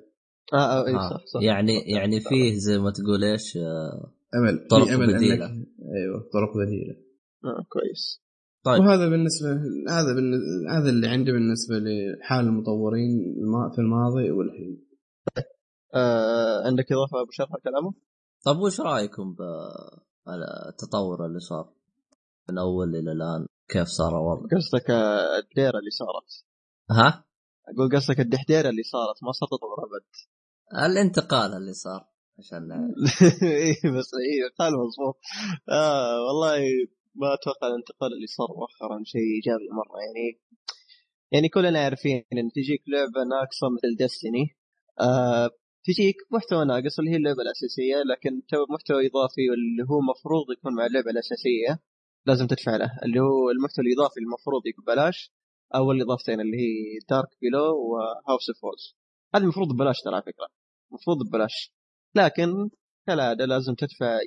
آه, 0.53 0.57
آه 0.57 0.87
إي 0.87 0.95
آه. 0.95 1.09
صح 1.09 1.25
صح 1.25 1.41
يعني 1.41 1.73
يعني 1.79 2.19
فيه 2.19 2.53
زي 2.57 2.77
ما 2.77 2.91
تقول 2.91 3.23
إيش 3.23 3.57
آه، 3.57 4.13
أمل 4.35 4.67
طرق 4.67 4.95
بديلة. 4.95 5.45
إنك... 5.45 5.67
أيوه 5.95 6.29
طرق 6.33 6.57
بديلة 6.65 6.95
آه 7.45 7.65
كويس 7.69 8.23
طيب 8.63 8.79
وهذا 8.81 9.09
بالنسبة 9.09 9.49
هذا 9.89 10.13
بالنسبة... 10.15 10.43
هذا 10.69 10.89
اللي 10.89 11.07
عندي 11.07 11.31
بالنسبة 11.31 11.75
لحال 11.75 12.45
المطورين 12.45 13.35
في 13.75 13.81
الماضي 13.81 14.31
والحين 14.31 14.83
آه 15.95 16.67
عندك 16.67 16.91
إضافة 16.91 17.21
أبو 17.21 17.31
شرح 17.31 17.49
كلامه؟ 17.63 17.93
طب 18.45 18.57
وش 18.59 18.79
رأيكم 18.81 19.35
بالتطور 20.25 21.25
اللي 21.25 21.39
صار 21.39 21.73
من 22.49 22.57
أول 22.57 22.95
إلى 22.95 23.11
الآن؟ 23.11 23.47
كيف 23.67 23.87
صار 23.87 24.09
الوضع؟ 24.09 24.41
قصدك 24.57 24.89
الديرة 25.43 25.79
اللي 25.79 25.89
صارت؟ 25.89 26.45
ها؟ 26.91 27.25
أقول 27.69 27.95
قصدك 27.95 28.19
الدحديرة 28.19 28.69
اللي 28.69 28.83
صارت 28.83 29.23
ما 29.23 29.31
صارت 29.31 29.51
تطور 29.51 29.77
أبد. 29.85 30.05
الانتقال 30.91 31.53
اللي 31.53 31.73
صار 31.73 32.05
عشان 32.39 32.71
اي 33.43 33.71
بس 33.97 34.11
اي 34.13 34.49
قال 34.59 34.73
مضبوط. 34.73 35.17
آه 35.69 36.21
والله 36.25 36.59
ما 37.15 37.33
أتوقع 37.33 37.67
الانتقال 37.67 38.13
اللي 38.13 38.27
صار 38.27 38.47
مؤخرا 38.57 39.03
شيء 39.05 39.21
إيجابي 39.35 39.69
مرة. 39.71 39.99
يعني 39.99 40.41
يعني 41.31 41.49
كلنا 41.49 41.79
عارفين 41.79 42.25
إن 42.33 42.51
تجيك 42.55 42.83
لعبة 42.87 43.29
ناقصة 43.29 43.67
مثل 43.69 43.95
ديستني 43.97 44.57
آه 45.01 45.49
تجيك 45.83 46.15
محتوى 46.31 46.65
ناقص 46.65 46.99
اللي 46.99 47.11
هي 47.11 47.15
اللعبة 47.15 47.41
الأساسية 47.41 47.95
لكن 48.11 48.41
تو- 48.49 48.65
محتوى 48.73 49.07
إضافي 49.07 49.41
اللي 49.57 49.83
هو 49.89 50.01
مفروض 50.01 50.45
يكون 50.57 50.75
مع 50.75 50.85
اللعبة 50.85 51.11
الأساسية 51.11 51.79
لازم 52.25 52.47
تدفع 52.47 52.75
له 52.75 52.91
اللي 53.05 53.19
هو 53.19 53.49
المحتوى 53.51 53.85
الإضافي 53.85 54.19
المفروض 54.19 54.61
يكون 54.67 54.83
ببلاش 54.85 55.31
أو 55.75 55.91
الإضافتين 55.91 56.41
اللي 56.41 56.57
هي 56.57 56.99
Dark 57.09 57.27
Below 57.41 57.59
و 57.91 58.01
House 58.01 58.49
of 58.49 58.63
Wolves 58.63 58.95
هذه 59.35 59.43
المفروض 59.43 59.73
ببلاش 59.73 60.01
ترى 60.05 60.13
على 60.15 60.23
فكرة 60.23 60.47
المفروض 60.91 61.17
ببلاش. 61.27 61.73
لكن 62.15 62.69
كالعادة 63.07 63.45
لازم 63.45 63.73
تدفع 63.75 64.19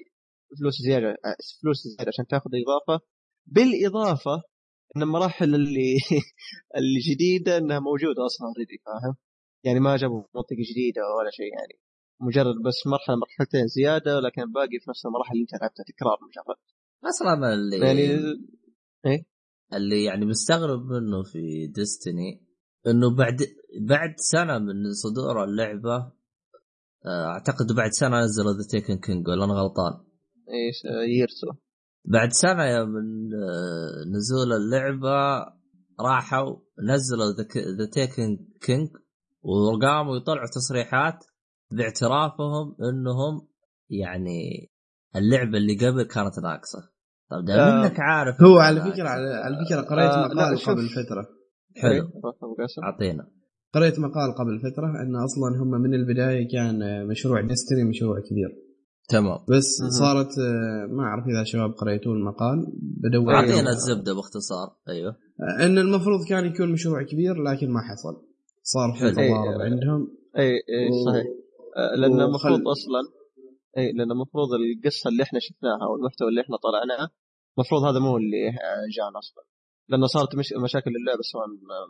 فلوس 0.61 0.75
زيادة 0.83 1.17
فلوس 1.63 1.77
زيادة 1.89 2.09
عشان 2.15 2.27
تاخذ 2.27 2.51
إضافة. 2.55 3.05
بالإضافة 3.47 4.43
إن 4.97 5.03
المراحل 5.03 5.55
اللي 5.55 5.97
الجديده 6.81 7.57
إنها 7.59 7.79
موجودة 7.81 8.27
أصلا 8.27 8.49
already 8.49 8.79
فاهم؟ 8.87 9.15
يعني 9.67 9.81
ما 9.81 9.97
جابوا 9.97 10.23
منطقة 10.35 10.57
جديدة 10.71 11.03
ولا 11.19 11.31
شيء 11.31 11.53
يعني. 11.59 11.75
مجرد 12.21 12.57
بس 12.67 12.87
مرحلة 12.87 13.17
مرحلتين 13.17 13.67
زيادة 13.67 14.17
ولكن 14.17 14.53
باقي 14.53 14.79
في 14.81 14.91
نفس 14.91 15.07
المراحل 15.07 15.33
اللي 15.33 15.43
انت 15.43 15.63
لعبتها 15.63 15.85
تكرار 15.85 16.19
مجرد. 16.27 16.57
أصلا 17.05 17.55
اللي 17.55 17.79
يعني 17.79 18.07
اللي 19.75 20.05
يعني 20.05 20.27
مستغرب 20.27 20.87
منه 20.87 21.23
في 21.23 21.67
Destiny 21.67 22.47
إنه 22.87 23.17
بعد 23.17 23.39
بعد 23.81 24.15
سنة 24.17 24.59
من 24.59 24.93
صدور 24.93 25.45
اللعبة 25.45 25.97
آه، 27.07 27.27
أعتقد 27.27 27.73
بعد 27.77 27.91
سنة 27.91 28.21
نزلوا 28.21 28.53
The 28.53 28.67
Taken 28.71 28.99
King 28.99 29.29
ولا 29.29 29.45
أنا 29.45 29.53
غلطان؟ 29.53 29.93
إيش؟ 30.49 30.83
يرسو 31.21 31.47
بعد 32.05 32.33
سنة 32.33 32.85
من 32.85 33.35
آه، 33.35 34.05
نزول 34.17 34.53
اللعبة 34.53 35.45
راحوا 36.01 36.57
نزلوا 36.83 37.33
The 37.79 37.87
Taken 37.93 38.47
King 38.61 38.89
وقاموا 39.47 40.17
يطلعوا 40.17 40.47
تصريحات 40.47 41.25
باعترافهم 41.71 42.77
انهم 42.81 43.49
يعني 43.91 44.71
اللعبة 45.17 45.59
اللي 45.59 45.75
قبل 45.87 46.03
كانت 46.03 46.39
ناقصة. 46.39 46.79
طب 47.31 47.45
دام 47.45 47.59
آه، 47.59 47.83
انك 47.87 48.01
عارف 48.01 48.43
هو 48.43 48.59
على 48.59 48.81
فكرة 48.81 49.09
على 49.09 49.67
فكرة 49.67 49.81
قريت 49.81 50.11
آه، 50.11 50.29
مقال 50.29 50.59
شوف. 50.59 50.71
قبل 50.71 50.89
فترة. 50.89 51.29
حلو. 51.77 52.05
أبو 52.43 52.55
قاسم. 52.59 52.83
أعطينا. 52.83 53.27
قريت 53.75 53.99
مقال 53.99 54.35
قبل 54.39 54.59
فترة 54.59 54.87
إن 55.03 55.17
أصلا 55.17 55.63
هم 55.63 55.71
من 55.81 55.95
البداية 55.95 56.49
كان 56.49 57.07
مشروع 57.07 57.41
ديستني 57.41 57.85
مشروع 57.85 58.21
كبير. 58.21 58.49
تمام. 59.09 59.39
بس 59.49 59.81
مهم. 59.81 59.91
صارت 59.91 60.39
آه، 60.39 60.87
ما 60.87 61.03
أعرف 61.03 61.25
إذا 61.27 61.45
شباب 61.45 61.71
قريتوا 61.71 62.13
المقال 62.13 62.73
بدور 62.83 63.35
أعطينا 63.35 63.71
الزبدة 63.71 64.15
باختصار. 64.15 64.77
أيوه. 64.89 65.17
إن 65.61 65.79
المفروض 65.79 66.25
كان 66.29 66.45
يكون 66.45 66.73
مشروع 66.73 67.03
كبير 67.03 67.43
لكن 67.43 67.71
ما 67.71 67.81
حصل. 67.81 68.26
صار 68.73 68.89
في 68.93 68.99
حلو. 69.01 69.11
تضارب 69.11 69.61
إيه. 69.61 69.65
عندهم. 69.71 70.01
اي 70.39 70.51
اي 70.77 70.87
صحيح. 71.07 71.27
آه، 71.77 71.95
لأن 72.01 72.21
المفروض 72.21 72.61
أصلا 72.77 73.01
اي 73.79 73.93
لأن 73.93 74.11
المفروض 74.17 74.49
القصة 74.61 75.09
اللي 75.11 75.23
إحنا 75.23 75.39
شفناها 75.47 75.87
والمحتوى 75.91 76.29
اللي 76.29 76.41
إحنا 76.45 76.57
طلعناه 76.57 77.09
المفروض 77.59 77.83
هذا 77.89 77.99
مو 78.07 78.17
اللي 78.17 78.49
آه، 78.49 78.87
جانا 78.97 79.19
أصلا. 79.19 79.43
لأنه 79.89 80.07
صارت 80.07 80.33
مش 80.41 80.49
مشاكل 80.65 80.91
اللعبة 81.01 81.23
سواء 81.33 81.45
آه، 81.45 81.89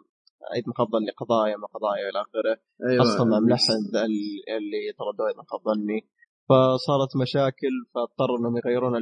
عيد 0.54 0.64
ما 0.68 0.74
ظني 0.94 1.10
قضايا 1.20 1.56
ما 1.62 1.66
قضايا 1.74 2.04
إلى 2.10 2.18
آخره. 2.26 2.54
أيوه 2.90 3.04
خاصة 3.04 3.24
مع 3.24 3.38
ملحن 3.40 3.78
ذا 3.94 4.02
ال- 4.10 4.44
اللي 4.56 4.82
تردوا 4.98 5.26
عيد 5.28 5.36
خاب 5.50 5.60
ظني 5.70 6.00
فصارت 6.48 7.12
مشاكل 7.22 7.74
فاضطروا 7.94 8.38
إنهم 8.38 8.54
يغيرون 8.56 8.92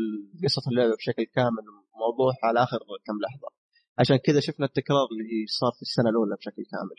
قصه 0.44 0.62
اللعبة 0.70 0.94
بشكل 0.96 1.24
كامل 1.36 1.64
موضوع 2.02 2.32
على 2.44 2.58
آخر 2.62 2.78
كم 3.06 3.16
لحظة. 3.24 3.48
عشان 3.98 4.16
كذا 4.16 4.40
شفنا 4.40 4.66
التكرار 4.66 5.06
اللي 5.12 5.46
صار 5.60 5.72
في 5.76 5.82
السنة 5.82 6.08
الأولى 6.10 6.34
بشكل 6.40 6.62
كامل. 6.72 6.98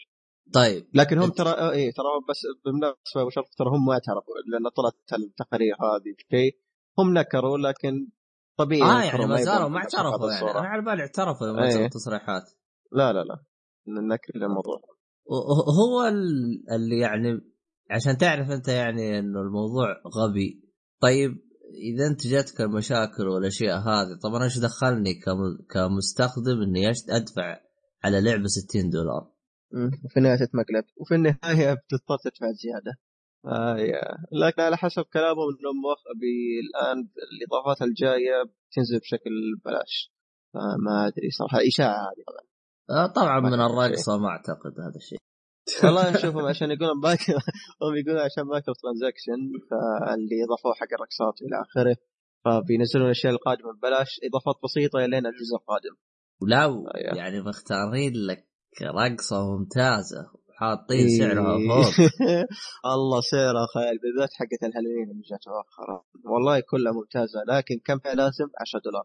طيب 0.56 0.88
لكن 0.94 1.18
هم 1.20 1.30
ترى 1.30 1.50
إيه 1.72 1.92
ترى 1.92 2.06
بس 2.30 2.42
بالمناسبة 2.66 3.22
أبو 3.22 3.30
شرف 3.30 3.46
ترى 3.58 3.68
هم 3.70 3.86
ما 3.86 3.94
اعترفوا 3.94 4.34
لأن 4.52 4.70
طلعت 4.70 5.22
التقارير 5.24 5.76
هذه 5.76 6.16
شيء 6.32 6.58
هم 7.00 7.14
نكروا 7.18 7.58
لكن 7.58 8.08
طبيعي 8.58 8.82
آه 8.92 9.04
يعني 9.04 9.26
ما 9.26 9.42
زالوا 9.42 9.68
ما 9.70 9.78
اعترفوا 9.78 10.32
يعني. 10.32 10.52
أنا 10.52 10.68
على 10.68 10.82
بالي 10.82 11.02
اعترفوا 11.02 11.48
يوم 11.48 11.60
إيه. 11.60 11.68
نزلوا 11.68 11.88
تصريحات 11.88 12.44
لا 12.92 13.14
لا 13.14 13.24
لا 13.24 13.40
نكر 13.88 14.36
الموضوع 14.36 14.82
هو 15.80 16.08
ال- 16.08 16.64
اللي 16.76 17.00
يعني 17.00 17.42
عشان 17.92 18.18
تعرف 18.18 18.50
أنت 18.52 18.68
يعني 18.68 19.20
إنه 19.20 19.42
الموضوع 19.42 19.88
غبي 20.18 20.64
طيب 21.02 21.32
إذا 21.94 22.08
أنت 22.12 22.28
جاتك 22.28 22.62
المشاكل 22.62 23.28
والأشياء 23.28 23.78
هذه 23.78 24.20
طبعا 24.24 24.44
إيش 24.44 24.60
دخلني 24.60 25.14
كم- 25.14 25.66
كمستخدم 25.70 26.62
إني 26.62 26.92
أدفع 27.10 27.60
على 28.04 28.22
لعبة 28.22 28.46
60 28.48 28.90
دولار. 28.90 29.35
وفي 30.06 30.18
النهايه 30.18 30.38
تتمقلب 30.38 30.86
وفي 30.98 31.16
النهاية 31.16 31.74
بتضطر 31.74 32.18
تدفع 32.24 32.52
زيادة. 32.52 32.94
آه 33.46 33.78
يا. 33.78 34.02
لكن 34.32 34.62
على 34.62 34.78
حسب 34.78 35.04
كلامهم 35.14 35.50
انهم 35.60 35.82
الآن 36.66 37.10
الإضافات 37.34 37.82
الجاية 37.82 38.44
بتنزل 38.44 39.00
بشكل 39.00 39.32
بلاش. 39.66 40.12
فما 40.54 41.08
أدري 41.08 41.30
صراحة. 41.30 41.58
إشاعة 41.68 41.98
هذه 41.98 42.24
طبعا. 42.28 42.46
آه، 42.90 43.08
طبعا 43.08 43.40
من. 43.40 43.54
الرقصه 43.54 44.18
ما 44.18 44.28
أعتقد 44.28 44.80
هذا 44.80 44.96
الشيء. 44.96 45.20
والله 45.84 46.18
شوفهم 46.18 46.46
عشان 46.46 46.72
يقولون 46.72 47.02
باك 47.02 47.20
هم 47.82 47.96
يقولون 47.96 48.22
عشان 48.22 48.44
microtransaction 48.44 49.40
فاللي 49.70 50.44
اضافوه 50.46 50.74
حق 50.74 50.88
الرقصات 50.94 51.42
والى 51.42 51.62
آخره. 51.62 51.98
فبينزلون 52.46 53.06
الأشياء 53.06 53.34
القادمة 53.34 53.74
ببلاش. 53.74 54.20
إضافات 54.24 54.56
بسيطة 54.64 55.00
لين 55.00 55.26
الجزء 55.26 55.56
القادم. 55.56 55.96
لا 56.42 56.66
آه، 56.66 56.92
يعني 56.96 57.42
مختارين 57.42 58.14
لك 58.28 58.48
رقصة 58.82 59.58
ممتازة 59.58 60.32
حاطين 60.58 61.08
إيه. 61.08 61.18
سعرها 61.20 61.58
فوق. 61.58 61.94
الله 62.94 63.22
سعرها 63.32 63.68
خيال 63.74 63.98
بالذات 63.98 64.30
حقت 64.34 64.64
الهالوين 64.64 65.12
اللي 65.12 65.24
جات 65.32 65.48
مؤخرا 65.48 66.04
والله 66.26 66.60
كلها 66.60 66.94
ممتازة 66.94 67.40
لكن 67.48 67.76
كم 67.86 68.00
لازم؟ 68.06 68.48
10 68.62 68.80
دولار. 68.86 69.04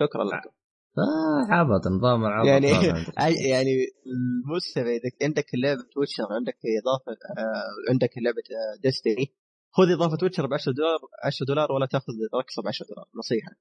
شكرا 0.00 0.24
لكم. 0.24 0.50
آه، 0.98 1.54
عبط 1.54 1.86
نظام 1.86 2.24
العبط 2.24 2.46
يعني 2.46 2.66
يعني 3.52 3.72
المستوى 4.06 4.96
إذا 4.96 5.10
عندك 5.22 5.46
لعبه 5.54 5.84
Witcher 5.96 6.26
عندك 6.30 6.58
إضافة 6.82 7.12
آه، 7.38 7.90
عندك 7.90 8.10
لعبة 8.18 8.42
Destiny 8.82 9.34
خذ 9.70 9.92
إضافة 9.92 10.18
Witcher 10.22 10.46
ب 10.46 10.54
10 10.54 10.72
دولار 10.72 10.98
10 11.24 11.46
دولار 11.46 11.72
ولا 11.72 11.86
تأخذ 11.86 12.12
رقصة 12.34 12.62
ب 12.62 12.68
10 12.68 12.86
دولار 12.86 13.06
نصيحة. 13.16 13.52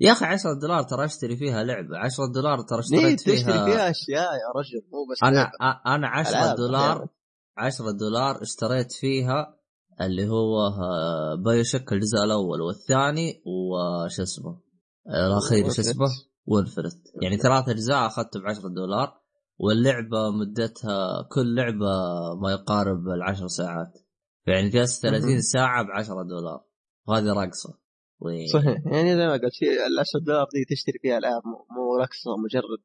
يا 0.00 0.12
أخي 0.12 0.24
10 0.24 0.52
دولار 0.60 0.82
ترى 0.82 1.04
أشتري 1.04 1.36
فيها 1.36 1.64
لعبة 1.64 1.98
10 1.98 2.26
دولار 2.34 2.60
ترى 2.60 2.78
اشتريت 2.78 3.18
تشتري 3.18 3.36
فيها 3.36 3.64
فيها 3.64 3.90
أشياء 3.90 4.32
يا 4.32 4.48
رجل 4.56 4.86
مو 4.92 5.06
بس 5.12 5.22
أنا 5.22 5.34
لعبة. 5.36 5.80
أنا 5.86 6.08
10 6.08 6.30
ألعاب 6.30 6.56
دولار 6.56 6.92
أحياناً. 6.92 7.08
10 7.56 7.90
دولار 7.90 8.42
اشتريت 8.42 8.92
فيها 8.92 9.56
اللي 10.00 10.28
هو 10.28 10.66
آه، 10.66 11.34
BioShock 11.44 11.92
الجزء 11.92 12.18
الأول 12.24 12.60
والثاني 12.60 13.42
وش 13.46 14.20
اسمه؟ 14.20 14.60
آه، 15.08 15.26
الاخير 15.26 15.70
شو 15.70 15.80
اسمه؟ 15.82 16.06
و 16.46 16.52
Infinite 16.52 16.98
يعني 17.22 17.36
ثلاث 17.36 17.68
أجزاء 17.68 18.06
اخذته 18.06 18.40
ب 18.40 18.46
10 18.46 18.68
دولار 18.68 19.20
واللعبة 19.58 20.30
مدتها 20.30 21.22
كل 21.32 21.54
لعبة 21.54 21.94
ما 22.42 22.52
يقارب 22.52 23.08
العشر 23.08 23.46
ساعات. 23.46 23.98
يعني 24.46 24.68
جلست 24.68 25.02
30 25.02 25.30
مهم. 25.30 25.40
ساعة 25.40 25.82
ب 25.82 25.86
10 25.90 26.22
دولار. 26.22 26.64
وهذه 27.08 27.32
رقصة. 27.32 27.85
و- 28.20 28.46
صحيح. 28.52 28.78
يعني 28.92 29.16
زي 29.16 29.26
ما 29.26 29.32
قلت 29.32 29.54
في 29.54 29.64
ال 29.86 29.98
10 30.00 30.20
دولار 30.20 30.46
دي 30.54 30.64
تشتري 30.76 30.98
فيها 31.02 31.18
العاب 31.18 31.42
مو- 31.46 31.96
رقصه 31.96 32.36
مجرد 32.36 32.82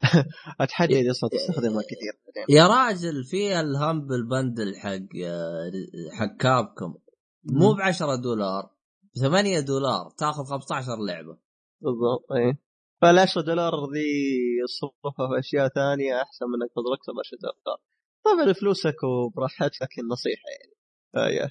أتحدى 0.60 1.10
أصلا 1.10 1.30
تستخدمها 1.30 1.82
كثير. 1.82 2.12
بعدين 2.26 2.56
يا 2.56 2.66
راجل 2.66 3.24
في 3.24 3.60
ال 3.60 3.70
Humble 3.70 4.28
Bundle 4.28 4.76
حق 4.76 5.16
آه، 5.26 5.70
حق 6.12 6.36
كابكم. 6.36 6.94
مو 7.44 7.72
ب 7.74 7.80
10 7.80 8.16
دولار 8.16 8.70
ب 9.14 9.18
8 9.18 9.60
دولار 9.60 10.10
تاخذ 10.18 10.44
15 10.44 10.96
لعبة. 11.06 11.38
بالضبط 11.80 12.32
اي 12.32 12.56
فال 13.02 13.18
10 13.18 13.40
دولار 13.42 13.72
ذي 13.94 14.10
صرفها 14.80 15.28
في 15.28 15.38
أشياء 15.38 15.68
ثانية 15.68 16.22
أحسن 16.22 16.46
من 16.46 16.62
إنك 16.62 16.70
رقصه 16.92 17.12
ب 17.12 17.18
10 17.18 17.38
دولار. 17.42 17.78
طبعا 18.24 18.52
فلوسك 18.52 19.02
وبراحتك 19.02 19.82
لكن 19.82 20.08
نصيحه 20.08 20.42
يعني. 20.60 20.74
آه 21.16 21.50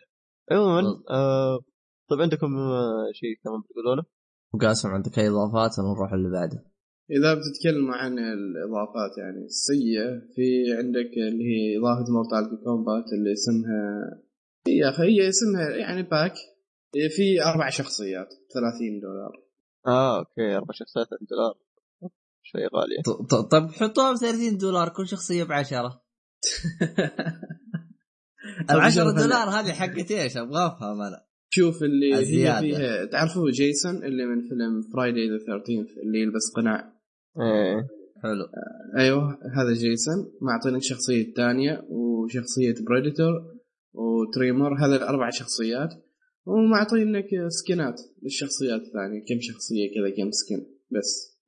عموما 0.52 1.04
آه 1.10 1.60
طيب 2.10 2.22
عندكم 2.22 2.58
آه 2.58 3.12
شيء 3.14 3.30
كمان 3.44 3.62
بتقولونه؟ 3.62 4.04
وقاسم 4.54 4.90
عندك 4.90 5.20
أي 5.20 5.28
إضافات؟ 5.30 5.80
ونروح 5.80 6.14
اللي 6.14 6.30
بعده. 6.30 6.66
إذا 7.12 7.34
بتتكلم 7.34 7.92
عن 7.92 8.20
الإضافات 8.20 9.18
يعني 9.18 9.46
السيئة 9.46 10.20
في 10.36 10.74
عندك 10.78 11.12
اللي 11.18 11.44
هي 11.44 11.78
إضافة 11.78 12.12
Mortal 12.14 12.64
Kombat 12.64 13.06
اللي 13.14 13.34
اسمها 13.34 14.20
يا 14.68 14.90
أخي 14.90 15.04
هي 15.04 15.30
اسمها 15.30 15.70
يعني 15.70 16.04
pack. 16.04 16.34
في 17.16 17.44
أربع 17.44 17.70
شخصيات 17.70 18.28
30 18.54 19.00
دولار. 19.02 19.32
آه 19.88 20.20
أوكي 20.20 20.56
أربع 20.56 20.74
شخصيات 20.74 21.08
دولار. 21.30 21.54
شوي 22.44 22.62
غالية. 22.76 23.02
ط- 23.06 23.34
ط- 23.36 23.52
طب 23.52 23.72
حطوها 23.72 24.12
ب 24.14 24.16
30 24.16 24.58
دولار 24.58 24.90
كل 24.90 25.08
شخصية 25.08 25.44
ب 25.44 25.52
10 25.52 26.02
ال 28.72 28.80
10 28.80 29.12
دولار 29.12 29.50
هذه 29.50 29.72
حقت 29.72 30.12
إيش؟ 30.12 30.38
أبغى 30.38 30.66
افهم 30.68 31.02
أنا 31.02 31.26
شوف 31.50 31.84
اللي 31.84 32.14
هي 32.14 32.20
الزيادة. 32.20 32.62
فيها 32.62 33.06
تعرفوا 33.06 33.52
جيسون 33.52 34.04
اللي 34.04 34.26
من 34.26 34.42
فيلم 34.42 34.82
Friday 34.94 35.30
the 35.30 35.38
13 35.38 36.02
اللي 36.04 36.20
يلبس 36.22 36.52
قناع؟ 36.56 36.94
إيه. 37.38 37.88
حلو. 38.24 38.46
أيوه 38.98 39.40
هذا 39.58 39.74
جيسون. 39.74 40.32
معطينك 40.42 40.82
شخصية 40.82 41.34
تانية 41.34 41.86
وشخصية 41.90 42.76
Predator 42.88 43.34
وتريمر. 43.94 44.74
هذا 44.86 44.96
الأربع 44.96 45.30
شخصيات. 45.30 45.90
ومعطينك 46.46 47.28
سكنات 47.48 48.02
للشخصيات 48.24 48.82
الثانية. 48.82 49.20
كم 49.20 49.40
شخصية 49.42 49.88
كذا 49.96 50.10
كم 50.10 50.32
سكن 50.32 50.66
بس. 50.92 51.40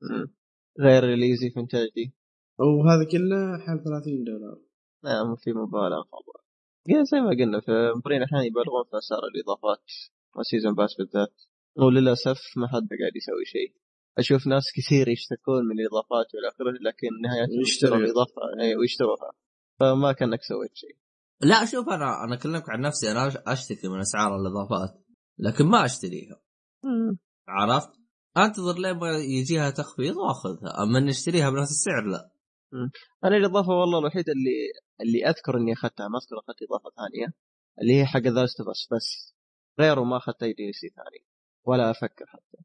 غير 0.79 1.03
ريليزي 1.03 1.49
في 1.49 1.59
انتاج 1.59 1.87
دي 1.95 2.13
وهذا 2.59 3.03
كله 3.11 3.57
حال 3.57 3.83
30 3.83 4.23
دولار. 4.23 4.57
لا 5.03 5.23
مو 5.23 5.35
في 5.35 5.53
مبالغه 5.53 6.05
زي 6.87 7.19
ما 7.19 7.29
قلنا 7.29 7.59
في 7.59 7.71
مبرين 7.97 8.23
أحيانا 8.23 8.45
يبالغون 8.45 8.83
في 8.91 8.97
أسعار 8.97 9.23
الإضافات 9.35 9.85
والسيزون 10.35 10.75
باس 10.75 10.95
بالذات. 10.97 11.35
وللاسف 11.77 12.39
ما 12.57 12.67
حد 12.67 12.87
قاعد 12.99 13.15
يسوي 13.15 13.45
شيء. 13.45 13.71
أشوف 14.17 14.47
ناس 14.47 14.63
كثير 14.77 15.07
يشتكون 15.07 15.65
من 15.65 15.79
الإضافات 15.79 16.27
والى 16.33 16.47
آخره 16.49 16.71
لكن 16.87 17.07
نهاية 17.23 17.61
يشتروا. 17.61 17.97
الاضافه 17.97 18.41
أي، 18.61 18.75
ويشتروها 18.75 19.31
فما 19.79 20.11
كأنك 20.11 20.41
سويت 20.41 20.75
شيء. 20.75 20.97
لا 21.41 21.65
شوف 21.65 21.89
أنا 21.89 22.23
أنا 22.23 22.35
أكلمك 22.35 22.69
عن 22.69 22.81
نفسي. 22.81 23.11
أنا 23.11 23.27
أشتكي 23.47 23.87
من 23.87 23.99
أسعار 23.99 24.35
الإضافات 24.35 25.05
لكن 25.39 25.65
ما 25.65 25.85
أشتريها. 25.85 26.41
عرفت؟ 27.47 27.89
أنتظر 28.37 28.79
لين 28.79 28.97
ما 28.97 29.09
يجيها 29.17 29.69
تخفيض 29.69 30.15
وأخذها. 30.17 30.83
أما 30.83 30.99
إني 30.99 31.09
أشتريها 31.09 31.49
بنفس 31.49 31.71
السعر 31.71 32.05
لا. 32.05 32.31
أنا 33.25 33.37
الإضافة 33.37 33.69
والله 33.69 33.99
الوحيدة 33.99 34.33
اللي 34.33 34.55
اللي 35.01 35.25
أذكر 35.25 35.57
إني 35.57 35.73
أخذتها 35.73 36.07
ما 36.07 36.17
اذكر 36.17 36.39
أخذت 36.39 36.57
إضافة 36.69 36.89
ثانية 36.95 37.33
اللي 37.81 37.99
هي 37.99 38.05
حق 38.05 38.19
ذا 38.19 38.43
بس 38.43 38.87
بس 38.91 39.35
غيره 39.79 40.03
ما 40.03 40.17
أخذت 40.17 40.43
أي 40.43 40.53
DLC 40.53 40.89
ثاني 40.89 41.25
ولا 41.65 41.91
أفكر 41.91 42.25
حتى. 42.27 42.57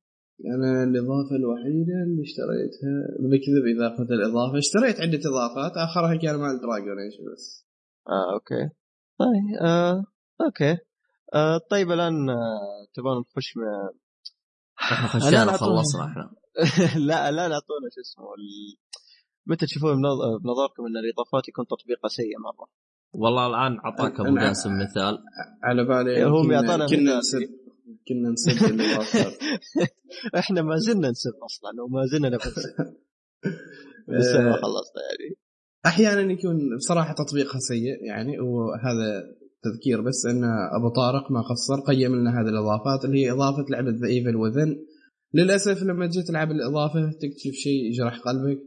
أنا 0.54 0.84
الإضافة 0.84 1.36
الوحيدة 1.36 1.94
اللي 2.06 2.22
اشتريتها 2.22 2.94
بكذب 3.20 3.64
اذا 3.76 3.94
اخذت 3.94 4.10
الإضافة 4.10 4.58
اشتريت 4.58 5.00
عدة 5.00 5.20
إضافات 5.30 5.72
آخرها 5.76 6.16
كان 6.16 6.34
مال 6.34 6.60
Dragon 6.60 6.98
Age 6.98 7.14
بس. 7.32 7.66
آه 8.08 8.32
أوكي. 8.34 8.70
طيب 9.18 9.46
آه 9.60 10.04
أوكي. 10.40 10.78
آه 11.34 11.58
طيب 11.70 11.90
الآن 11.90 12.30
آه 12.30 12.86
تبغون 12.94 13.18
نخش 13.20 13.56
م... 13.56 13.60
إحنا 14.80 15.52
خلصنا 15.52 16.04
إحنا 16.04 16.30
لا 17.08 17.30
لا 17.30 17.48
نعطونا 17.48 17.88
شو 17.94 18.00
اسمه. 18.00 18.24
متى 19.46 19.66
تشوفون 19.66 19.90
بنظ- 19.94 20.42
بنظركم 20.42 20.82
أن 20.88 20.96
الإضافات 21.04 21.48
يكون 21.48 21.66
تطبيقها 21.66 22.08
سيء 22.08 22.38
مرة؟ 22.38 22.66
والله 23.12 23.46
الآن 23.46 23.78
اعطاك 23.84 24.20
ابو 24.20 24.36
قاسم 24.38 24.70
مثال. 24.70 25.18
على 25.62 25.84
بالي 25.84 26.16
إيه، 26.16 26.26
هم 26.28 26.42
كنا- 26.42 26.54
يعطونا 26.54 26.86
كنا. 26.86 27.18
نسب 27.18 27.38
كنا 28.08 28.30
نسب 28.30 28.64
الاضافات 28.74 29.32
إحنا 30.40 30.62
ما 30.62 30.76
زلنا 30.76 31.10
نسب 31.10 31.32
أصلا 31.44 31.70
وما 31.84 32.06
زلنا 32.06 32.28
نفس 32.28 32.48
لسه 34.08 34.40
ما 34.42 34.52
خلصنا 34.52 35.02
يعني. 35.10 35.36
أحيانا 35.86 36.32
يكون 36.32 36.56
بصراحة 36.76 37.14
تطبيقها 37.14 37.58
سيء 37.58 38.04
يعني 38.04 38.40
وهذا 38.40 39.22
تذكير 39.62 40.00
بس 40.00 40.26
أن 40.26 40.44
أبو 40.78 40.88
طارق 40.88 41.30
ما 41.32 41.40
قصر 41.42 41.80
قيم 41.80 42.14
لنا 42.14 42.30
هذه 42.40 42.48
الإضافات 42.48 43.04
اللي 43.04 43.24
هي 43.24 43.30
إضافة 43.30 43.64
لعبه 43.70 43.90
The 43.90 44.06
Evil 44.06 44.36
Within 44.36 44.76
للأسف 45.34 45.82
لما 45.82 46.06
تجي 46.06 46.22
تلعب 46.22 46.50
الإضافة 46.50 47.10
تكتشف 47.10 47.52
شيء 47.54 47.84
يجرح 47.90 48.18
قلبك. 48.20 48.58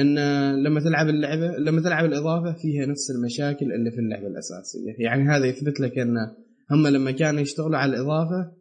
إن 0.00 0.14
لما 0.62 0.80
تلعب 0.80 1.08
اللعبة 1.08 1.56
لما 1.58 1.82
تلعب 1.82 2.04
الإضافة 2.04 2.52
فيها 2.52 2.86
نفس 2.86 3.10
المشاكل 3.10 3.72
اللي 3.72 3.90
في 3.90 3.98
اللعبة 3.98 4.26
الأساسية 4.26 4.94
يعني 4.98 5.22
هذا 5.22 5.46
يثبت 5.46 5.80
لك 5.80 5.98
إن 5.98 6.16
هم 6.70 6.86
لما 6.86 7.10
كانوا 7.10 7.40
يشتغلوا 7.40 7.78
على 7.78 7.94
الإضافة 7.94 8.52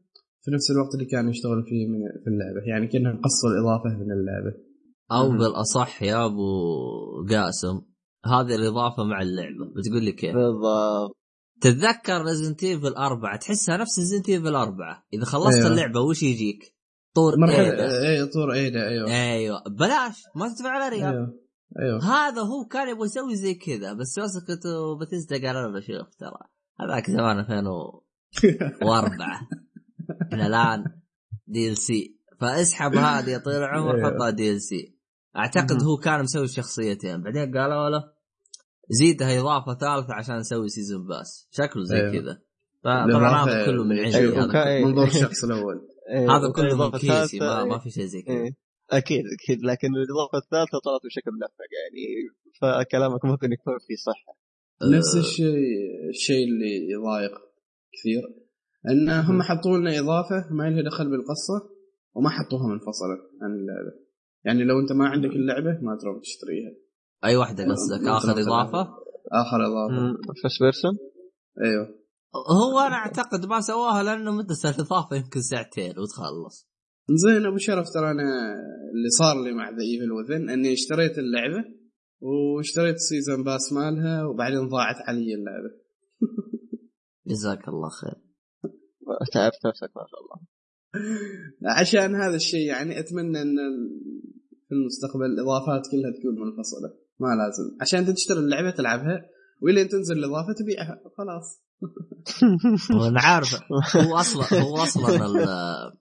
في 0.41 0.51
نفس 0.51 0.71
الوقت 0.71 0.95
اللي 0.95 1.05
كانوا 1.05 1.29
يشتغلوا 1.29 1.63
فيه 1.63 1.87
من 1.87 1.99
في 2.23 2.29
اللعبة 2.29 2.67
يعني 2.67 2.87
كأنهم 2.87 3.21
قصوا 3.21 3.49
الإضافة 3.49 3.89
من 3.89 4.11
اللعبة 4.11 4.53
أو. 5.11 5.37
بالاصح 5.37 6.03
يا 6.03 6.25
أبو 6.25 6.47
قاسم 7.29 7.81
هذه 8.25 8.55
الإضافة 8.55 9.03
مع 9.03 9.21
اللعبة 9.21 9.65
بتقول 9.75 10.03
لي 10.03 10.11
كيف؟ 10.11 10.35
بالضبط 10.35 11.17
تتذكر 11.61 12.21
Resident 12.21 12.63
Evil 12.63 12.93
4 12.93 13.37
تحسها 13.37 13.77
نفس 13.77 13.99
Resident 13.99 14.29
Evil 14.29 14.55
4 14.55 15.05
إذا 15.13 15.25
خلصت 15.25 15.57
أيوه. 15.57 15.67
اللعبة 15.67 16.01
وش 16.01 16.23
يجيك؟ 16.23 16.72
طور 17.15 17.39
مرحله 17.39 17.71
إيدا. 17.71 18.07
اي 18.09 18.25
طور 18.25 18.53
إيدا 18.53 18.87
أيوه. 18.87 19.11
أيوه. 19.11 19.63
بلاش 19.69 20.23
ما 20.35 20.49
تدفع 20.49 20.69
على 20.69 20.89
ريال 20.89 21.13
أيوه 21.13 21.39
أيوه. 21.79 22.03
هذا 22.03 22.41
هو 22.41 22.65
كان 22.65 22.89
يبغى 22.89 23.05
يسوي 23.05 23.35
زي 23.35 23.53
كذا 23.53 23.93
بس 23.93 24.19
مسكت 24.19 24.65
وبتزدا 24.65 25.47
قال 25.47 25.55
له 25.55 25.79
شوف 25.79 26.15
ترى. 26.15 26.39
هذاك 26.79 27.11
زمان 27.11 27.39
2004 27.39 29.13
إحنا 30.33 30.47
الآن 30.47 30.83
DLC 31.47 32.17
فاسحب 32.41 32.95
هذه 32.95 33.29
يا 33.29 33.37
طويل 33.37 33.57
العمر 33.57 33.95
أيوه. 33.95 34.11
حطها 34.11 34.29
DLC 34.29 34.97
أعتقد. 35.37 35.83
هو 35.83 35.97
كان 35.97 36.21
مسوي 36.21 36.47
شخصيتين. 36.47 37.21
بعدين 37.21 37.57
قالوا 37.57 37.89
له 37.89 38.03
زيدها 38.89 39.39
إضافة 39.39 39.73
ثالثة 39.73 40.13
عشان 40.13 40.35
نسوي 40.35 40.69
season 40.69 41.07
pass 41.07 41.47
شكله 41.51 41.83
زي 41.83 41.95
أيوه. 41.95 42.11
كذا. 42.11 42.41
فطبعا 42.83 43.65
كله 43.65 43.83
من 43.83 43.99
عندي 43.99 44.17
أيوه، 44.17 44.67
إيه. 44.67 44.85
منظور 44.85 45.07
الشخص 45.07 45.43
الأول. 45.43 45.92
إيه، 46.13 46.31
هذا 46.31 46.51
كله 46.55 46.91
كيسي 46.91 47.39
ما, 47.39 47.63
ما 47.65 47.79
في 47.79 47.89
شيء 47.89 48.05
زي 48.05 48.21
كذا. 48.21 48.35
إيه. 48.35 48.55
أكيد 48.91 49.23
أكيد. 49.35 49.65
لكن 49.65 49.87
الإضافة 49.95 50.37
الثالثة 50.37 50.79
طلعت 50.85 51.01
بشكل 51.05 51.31
ملفق 51.31 51.69
يعني 51.79 52.03
فكلامك 52.61 53.25
ممكن 53.25 53.51
يكون 53.51 53.73
فيه 53.87 53.95
صحة. 53.95 54.37
نفس 54.97 55.15
الشيء 55.17 55.55
الشيء 56.09 56.43
اللي 56.47 56.91
يضايق 56.91 57.31
كثير 57.93 58.23
إن 58.89 59.09
هم 59.09 59.41
حطوا 59.41 59.77
لنا 59.77 59.99
إضافة 59.99 60.47
ما 60.51 60.69
لها 60.69 60.83
دخل 60.89 61.09
بالقصة 61.09 61.69
وما 62.15 62.29
حطوها 62.29 62.67
منفصلة 62.67 63.17
عن 63.41 63.51
اللعبة. 63.51 63.93
يعني 64.45 64.63
لو 64.63 64.79
أنت 64.79 64.91
ما 64.91 65.07
عندك 65.07 65.29
اللعبة 65.29 65.79
ما 65.81 65.97
تروح 66.01 66.21
تشتريها. 66.21 66.71
أي 67.25 67.35
واحدة 67.35 67.63
قصدك؟ 67.63 68.07
آخر 68.07 68.31
إضافة؟ 68.31 68.81
آخر 69.31 69.65
إضافة. 69.65 70.17
first 70.43 70.63
person 70.63 70.97
أيوه. 71.63 72.02
هو 72.35 72.79
أنا 72.79 72.95
أعتقد 72.95 73.45
ما 73.45 73.61
سواها 73.61 74.03
لأنه 74.03 74.31
مدة 74.31 74.55
الإضافة 74.65 75.15
يمكن 75.15 75.41
ساعتين 75.41 75.99
وتخلص. 75.99 76.69
زين 77.11 77.45
أبو 77.45 77.57
شرف 77.57 77.89
ترى 77.93 78.11
أنا 78.11 78.53
اللي 78.93 79.09
صار 79.19 79.43
لي 79.43 79.53
مع 79.53 79.69
The 79.69 79.83
Evil 79.83 80.11
Within 80.11 80.49
أني 80.49 80.73
اشتريت 80.73 81.17
اللعبة 81.17 81.63
واشتريت 82.21 82.95
ال 82.95 83.02
season 83.02 83.43
pass 83.43 83.73
مالها 83.73 84.25
وبعدين 84.25 84.67
ضاعت 84.67 84.95
علي 85.07 85.35
اللعبة. 85.35 85.71
جزاك 87.29 87.67
الله 87.67 87.89
خير. 87.89 88.15
تعبت 89.33 89.65
نفسك 89.65 89.91
ما 89.95 90.05
شاء 90.11 90.19
الله. 90.23 90.47
عشان 91.79 92.15
هذا 92.15 92.35
الشيء 92.35 92.67
يعني 92.67 92.99
أتمنى 92.99 93.41
أن 93.41 93.55
في 94.67 94.75
المستقبل 94.75 95.25
الإضافات 95.25 95.81
كلها 95.91 96.11
تكون 96.11 96.47
منفصلة. 96.47 96.89
ما 97.19 97.27
لازم. 97.27 97.77
عشان 97.81 98.13
تشتري 98.13 98.39
اللعبة 98.39 98.71
تلعبها 98.71 99.25
والين 99.61 99.87
تنزل 99.87 100.17
الإضافة 100.17 100.53
تبيعها. 100.53 101.01
خلاص. 101.17 101.62
وأنا 102.99 103.21
عارف. 103.21 103.55
هو 103.97 104.15
أصلا 104.15 104.61
هو 104.61 104.83
أصلا 104.83 105.25
ال- 105.25 105.93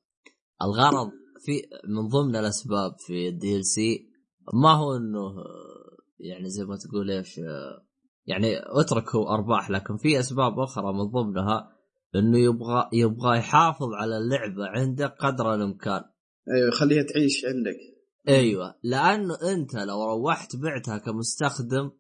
الغرض 0.63 1.11
في 1.45 1.63
من 1.89 2.09
ضمن 2.09 2.37
الأسباب 2.37 2.95
في 3.07 3.29
الدي 3.29 3.57
ال 3.57 3.67
سي 3.67 4.09
ما 4.55 4.71
هو 4.73 4.97
إنه 4.97 5.35
يعني 6.21 6.51
زي 6.51 6.65
ما 6.65 6.77
تقول 6.77 7.11
إيش 7.11 7.41
يعني 8.27 8.59
اترك 8.81 9.15
هو 9.15 9.29
أرباح 9.29 9.71
لكن 9.71 9.97
في 9.97 10.21
أسباب 10.21 10.59
أخرى 10.59 10.93
من 10.93 11.05
ضمنها 11.05 11.69
إنه 12.15 12.39
يبغى 12.39 12.89
يبغى 12.93 13.39
يحافظ 13.39 13.89
على 13.95 14.19
اللعبة 14.19 14.67
عنده 14.67 15.07
قدر 15.07 15.55
الإمكان. 15.55 16.01
أيوه 16.55 16.71
خليها 16.71 17.03
تعيش 17.03 17.45
عندك. 17.45 17.77
أيوه 18.29 18.75
لأنه 18.83 19.35
أنت 19.53 19.75
لو 19.75 20.05
روحت 20.05 20.57
بعتها 20.57 20.99
كمستخدم 20.99 21.91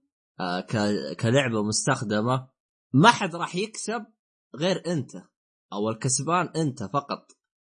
آه 0.40 0.60
ك- 0.60 1.16
كلعبة 1.20 1.62
مستخدمة 1.62 2.48
ما 2.92 3.10
حد 3.10 3.36
راح 3.36 3.56
يكسب 3.56 4.04
غير 4.56 4.82
انت 4.86 5.10
أو 5.72 5.90
الكسبان 5.90 6.48
انت 6.56 6.82
فقط. 6.82 7.26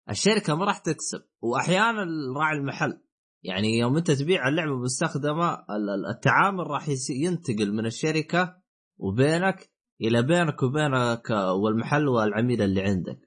الشركة 0.10 0.56
ما 0.56 0.66
راح 0.66 0.78
تكسب 0.78 1.22
وأحيانا 1.42 2.06
راعي 2.38 2.58
المحل. 2.58 3.02
يعني 3.44 3.78
يوم 3.78 3.98
انت 3.98 4.12
تبيع 4.12 4.48
اللعبة 4.48 4.76
مستخدمة 4.78 5.54
ال- 5.54 5.90
ال- 5.90 6.06
التعامل 6.16 6.68
راح 6.68 6.90
ينتقل 7.10 7.74
من 7.74 7.86
الشركة 7.86 8.56
وبينك 8.98 9.70
إلى 10.02 10.22
بينك 10.24 10.64
وبينك 10.64 11.30
والمحل 11.64 12.08
والعميل 12.08 12.62
اللي 12.62 12.82
عندك. 12.82 13.20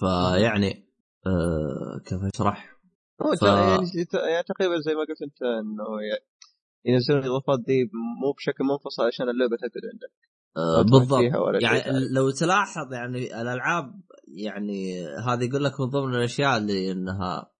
فيعني 0.00 0.90
آه 1.26 2.00
كيف 2.06 2.18
أشرح؟ 2.34 2.76
هو 3.22 3.34
ف- 3.36 3.42
يعني 3.42 4.42
تقريبا 4.48 4.80
زي 4.80 4.94
ما 4.94 5.00
قلت 5.00 5.22
أنت 5.22 5.42
إنه 5.42 5.84
ينزلون 6.84 7.20
الاضافات 7.20 7.60
دي 7.66 7.90
مو 8.22 8.32
بشكل 8.32 8.64
منفصل 8.64 9.02
عشان 9.06 9.28
اللعبة 9.28 9.56
تقعد 9.56 9.84
عندك. 9.92 10.12
آه، 10.56 10.82
بالضبط. 10.82 11.62
يعني. 11.62 12.08
لو 12.14 12.30
تلاحظ 12.30 12.92
يعني 12.92 13.40
الألعاب 13.40 14.00
يعني 14.28 15.06
هذه 15.06 15.44
يقول 15.44 15.64
لك 15.64 15.80
من 15.80 15.86
ضمن 15.86 16.14
الأشياء 16.14 16.58
اللي 16.58 16.92
إنها 16.92 17.52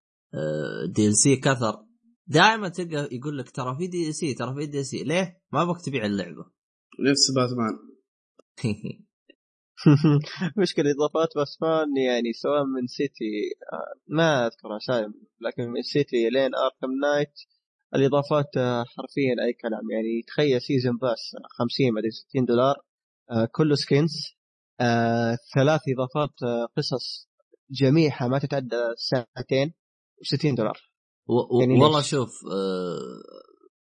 DLC 0.86 1.36
كثر. 1.36 1.86
دائما 2.26 2.68
تلقى 2.68 3.08
يقول 3.12 3.38
لك 3.38 3.50
ترى 3.50 3.76
في 3.78 3.86
دي 3.86 4.08
ال 4.08 4.14
سي 4.14 4.34
ترى 4.34 4.54
في 4.54 4.66
دي 4.66 4.78
ال 4.78 4.86
سي 4.86 5.04
ليه؟ 5.04 5.42
ما 5.52 5.62
أبغاك 5.62 5.84
تبيع 5.84 6.06
اللعبة. 6.06 6.44
نفس 7.00 7.30
باتمان 7.36 7.90
مشكلة 10.62 10.90
إضافات 10.90 11.28
باسمان 11.36 11.96
يعني 11.96 12.32
سواء 12.32 12.64
من 12.64 12.86
City 12.86 13.32
آه، 13.72 14.00
ما 14.08 14.46
اذكر 14.46 14.76
اسامي 14.76 15.14
لكن 15.40 15.62
من 15.62 15.82
City 15.82 16.30
لين 16.30 16.50
Arkham 16.54 16.92
Knight 17.02 17.34
الإضافات 17.94 18.56
آه، 18.56 18.84
حرفيا 18.96 19.34
أي 19.46 19.52
كلام 19.52 19.90
يعني 19.90 20.22
تخيل 20.26 20.60
season 20.60 20.96
pass 20.96 21.20
50 21.58 21.94
بعدين 21.94 22.10
60 22.10 22.44
دولار 22.44 22.74
آه، 23.30 23.48
كله 23.52 23.74
skins 23.74 24.10
آه، 24.80 25.36
ثلاث 25.54 25.80
إضافات 25.96 26.34
قصص 26.76 27.28
جميعها 27.70 28.28
ما 28.28 28.38
تتعدى 28.38 28.76
ساعتين 28.96 29.72
و60 30.24 30.54
دولار 30.56 30.78
و- 31.26 31.60
يعني؟ 31.60 31.82
والله 31.82 32.02
شوف 32.02 32.30
آه، 32.52 32.98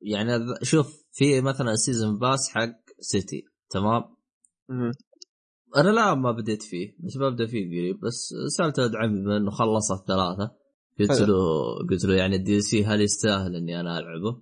يعني 0.01 0.31
شوف 0.63 1.03
في 1.11 1.41
مثلا 1.41 1.71
ال 1.71 1.78
season 1.78 2.19
pass 2.19 2.49
حق 2.49 2.75
City 2.99 3.43
تمام 3.69 4.03
مهم. 4.69 4.91
أنا 5.77 5.89
لا 5.89 6.13
ما 6.15 6.31
بديت 6.31 6.63
فيه 6.63 6.95
بس 6.99 7.17
ببدأ 7.17 7.47
فيه 7.47 7.67
قريب 7.67 7.99
بس 7.99 8.33
سألت 8.57 8.79
ولد 8.79 8.95
عمي 8.95 9.37
إنه 9.37 9.51
خلص 9.51 9.91
الثلاثه 9.91 10.55
قلت. 10.99 11.21
له 11.21 11.35
قلت 11.89 12.05
له 12.05 12.15
يعني 12.15 12.35
ال 12.35 12.61
DLC 12.61 12.85
هل 12.85 13.01
يستاهل 13.01 13.55
إني 13.55 13.79
أنا 13.79 13.99
ألعبه؟ 13.99 14.41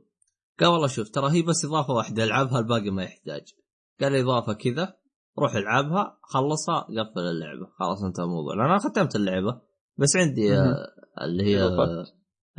قال 0.60 0.70
والله 0.70 0.88
شوف 0.88 1.10
ترى 1.10 1.32
هي 1.32 1.42
بس 1.42 1.66
إضافة 1.66 1.94
واحدة 1.94 2.24
العبها 2.24 2.60
الباقي 2.60 2.90
ما 2.90 3.04
يحتاج 3.04 3.54
قال 4.02 4.16
إضافة 4.16 4.54
كذا 4.54 4.98
روح 5.40 5.56
العبها 5.56 6.20
خلصها 6.24 6.82
قفل 6.82 7.20
اللعبة 7.20 7.66
خلاص 7.80 8.04
انتهى 8.04 8.24
الموضوع 8.24 8.56
لأن 8.56 8.66
أنا 8.66 8.78
ختمت 8.78 9.16
اللعبة 9.16 9.62
بس 9.98 10.16
عندي. 10.16 10.56
آه، 10.58 10.88
اللي 11.22 11.44
هي. 11.44 11.64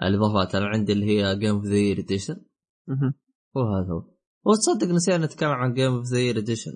الإضافات 0.03 0.55
أنا 0.55 0.67
عندي 0.67 0.93
اللي 0.93 1.07
هي 1.07 1.37
Game 1.37 1.55
of 1.55 1.65
the 1.65 1.77
Year 1.77 1.99
Edition. 1.99 2.45
وهذا 3.55 3.93
هو 3.93 4.13
وتصدق 4.45 4.87
نسينا 4.87 5.27
نتكلم 5.27 5.51
عن 5.51 5.75
Game 5.75 5.93
of 5.93 6.07
the 6.13 6.19
Year 6.19 6.39
Edition 6.39 6.73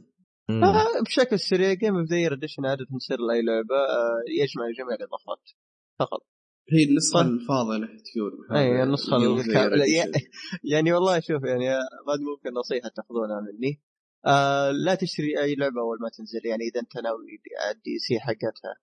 بشكل 1.07 1.39
سريع 1.39 1.73
Game 1.73 1.97
of 1.97 2.09
the 2.11 2.17
Year 2.17 2.33
Edition 2.33 2.67
عادة 2.67 2.87
تصير 2.99 3.19
لأي 3.21 3.43
لعبة 3.43 3.77
آه، 3.77 4.23
يجمع 4.43 4.65
جميع 4.79 4.95
الإضافات 4.95 5.51
فقط 5.99 6.23
هي 6.73 6.85
النسخه 6.85 7.23
طيب. 7.23 7.33
الفاضله 7.33 7.87
تكون 7.87 8.57
أي 8.57 8.83
الكامله 8.83 9.85
Edition. 9.85 10.11
يعني 10.65 10.93
والله 10.93 11.21
شوف 11.21 11.43
يعني 11.45 11.67
بعد 12.07 12.19
ممكن 12.21 12.59
نصيحة 12.59 12.89
تاخذونها 12.97 13.41
مني 13.41 13.83
آه 14.27 14.71
لا 14.71 14.95
تشتري 14.95 15.41
أي 15.43 15.55
لعبة 15.55 15.81
أول 15.81 15.99
ما 16.01 16.09
تنزل 16.19 16.47
يعني 16.47 16.63
إذا 16.73 16.81
أنت 16.81 16.97
ناوي 17.05 17.19
ال 17.71 17.99
DLC 17.99 18.21
حقتها 18.21 18.75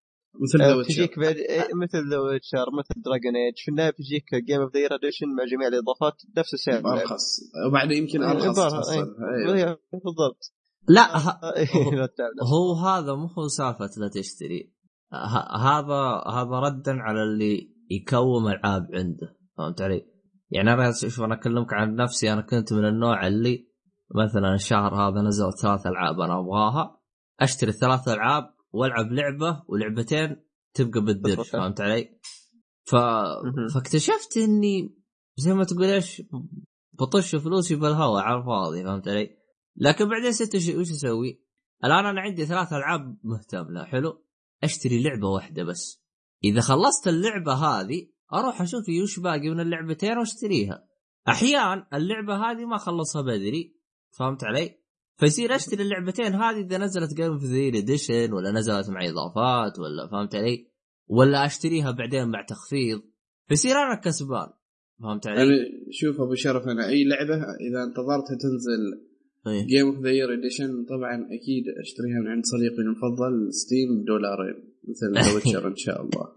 مثل 0.41 0.57
The 0.59 0.71
آه 0.73 0.77
Witcher. 0.77 0.93
تجيك 0.93 1.19
بعد 1.19 1.35
إيه، 1.35 1.67
مثل 1.83 2.09
The 2.09 2.19
Witcher 2.19 2.65
مثل 2.79 3.01
Dragon 3.05 3.35
Age 3.35 3.53
في 3.65 3.71
النهاية 3.71 3.89
بتجيك 3.89 4.35
Game 4.35 4.61
of 4.61 4.73
the 4.73 4.79
Year 4.79 4.95
Edition 4.95 5.27
مع 5.37 5.45
جميع 5.45 5.67
الإضافات 5.67 6.13
نفس 6.37 6.53
السعر. 6.53 6.93
أرخص 6.93 7.25
وبعد 7.67 7.91
يمكن 7.91 8.23
أرخص 8.23 8.45
عبارة، 8.59 8.69
تحصلها. 8.69 8.97
إيه. 8.97 9.53
أيوة. 9.53 9.69
إيه، 9.69 9.99
بالضبط 10.05 10.53
لا 10.87 11.17
ه- 11.17 11.39
آه، 11.43 11.55
إيه،. 11.57 11.67
هو 12.43 12.73
هذا 12.73 13.15
مو 13.15 13.27
هو 13.27 13.47
سالفة 13.47 13.89
لا 13.97 14.07
تشتري 14.13 14.73
هذا 15.59 16.01
هذا 16.37 16.59
ردا 16.59 16.91
على 17.01 17.23
اللي 17.23 17.72
يكوم 17.95 18.47
العاب 18.47 18.87
عنده 18.93 19.37
فهمت 19.57 19.81
علي؟ 19.81 20.05
يعني 20.49 20.73
أنا 20.73 20.91
شوف 20.91 21.21
أنا 21.21 21.33
أكلمك 21.35 21.73
عن 21.73 21.95
نفسي 21.95 22.33
أنا 22.33 22.41
كنت 22.41 22.73
من 22.73 22.85
النوع 22.85 23.27
اللي 23.27 23.67
مثلا 24.15 24.53
الشهر 24.53 24.95
هذا 24.95 25.21
نزل 25.21 25.53
ثلاث 25.61 25.87
ألعاب 25.87 26.19
أنا 26.19 26.39
أبغاها 26.39 26.99
أشتري 27.39 27.69
الثلاث 27.69 28.07
ألعاب 28.07 28.53
وألعب 28.71 29.11
لعبة 29.11 29.63
ولعبتين 29.67 30.35
تبقى 30.73 31.01
بالدرج. 31.01 31.41
فهمت 31.41 31.81
علي؟ 31.81 32.19
ف... 32.85 32.95
فاكتشفت 33.73 34.37
إني 34.37 34.95
زي 35.37 35.53
ما 35.53 35.63
تقول 35.63 35.83
إيش 35.83 36.21
بطش 36.93 37.35
فلوسي 37.35 37.75
بالهواء 37.75 38.23
على 38.23 38.39
الفاضي 38.39 38.83
فهمت 38.83 39.07
علي؟ 39.07 39.37
لكن 39.75 40.09
بعدين 40.09 40.31
ست 40.31 40.55
وش 40.55 40.69
وش 40.69 40.91
أسوي؟ 40.91 41.43
الآن 41.83 42.05
أنا 42.05 42.21
عندي 42.21 42.45
ثلاث 42.45 42.73
ألعاب 42.73 43.17
مهتم 43.23 43.71
لها 43.71 43.85
حلو؟ 43.85 44.25
أشتري 44.63 45.03
لعبة 45.03 45.27
واحدة 45.27 45.63
بس 45.63 46.02
إذا 46.43 46.61
خلصت 46.61 47.07
اللعبة 47.07 47.53
هذه 47.53 48.07
أروح 48.33 48.61
أشوف 48.61 48.83
وش 49.03 49.19
باقي 49.19 49.49
من 49.49 49.59
اللعبتين 49.59 50.17
وأشتريها 50.17 50.87
أحيان 51.27 51.83
اللعبة 51.93 52.35
هذه 52.35 52.65
ما 52.65 52.75
اخلصها 52.75 53.21
بدري 53.21 53.75
فهمت 54.17 54.43
علي؟ 54.43 54.79
فيصير 55.17 55.55
أشتري 55.55 55.83
اللعبتين 55.83 56.33
هذه 56.33 56.61
إذا 56.61 56.77
نزلت 56.77 57.13
Game 57.13 57.31
of 57.31 57.43
the 57.43 57.67
Edition 57.67 58.33
ولا 58.33 58.51
نزلت 58.51 58.89
مع 58.89 59.05
إضافات 59.05 59.79
ولا 59.79 60.07
فهمت 60.11 60.35
علي؟ 60.35 60.67
ولا 61.07 61.45
أشتريها 61.45 61.91
بعدين 61.91 62.27
مع 62.27 62.45
تخفيض 62.49 63.01
فيصير 63.47 63.71
أنا 63.71 64.01
كسبان 64.03 64.47
فهمت 65.01 65.27
علي؟ 65.27 65.39
يعني 65.39 65.87
شوف 65.91 66.21
أبو 66.21 66.35
شرف 66.35 66.63
أنا 66.63 66.87
أي 66.87 67.03
لعبة 67.03 67.35
إذا 67.35 67.83
انتظرتها 67.83 68.37
تنزل. 68.41 69.13
Game 69.67 69.87
of 69.87 69.99
the 70.03 70.11
Year 70.11 70.33
Edition 70.33 70.85
طبعا 70.85 71.15
أكيد 71.15 71.63
أشتريها 71.81 72.19
من 72.21 72.27
عند 72.27 72.43
صديقي 72.45 72.81
المفضل 72.81 73.53
Steam 73.53 74.01
بدولارين 74.01 74.72
مثل 74.89 75.25
The 75.25 75.33
Witcher 75.35 75.67
إن 75.67 75.75
شاء 75.75 76.01
الله. 76.01 76.33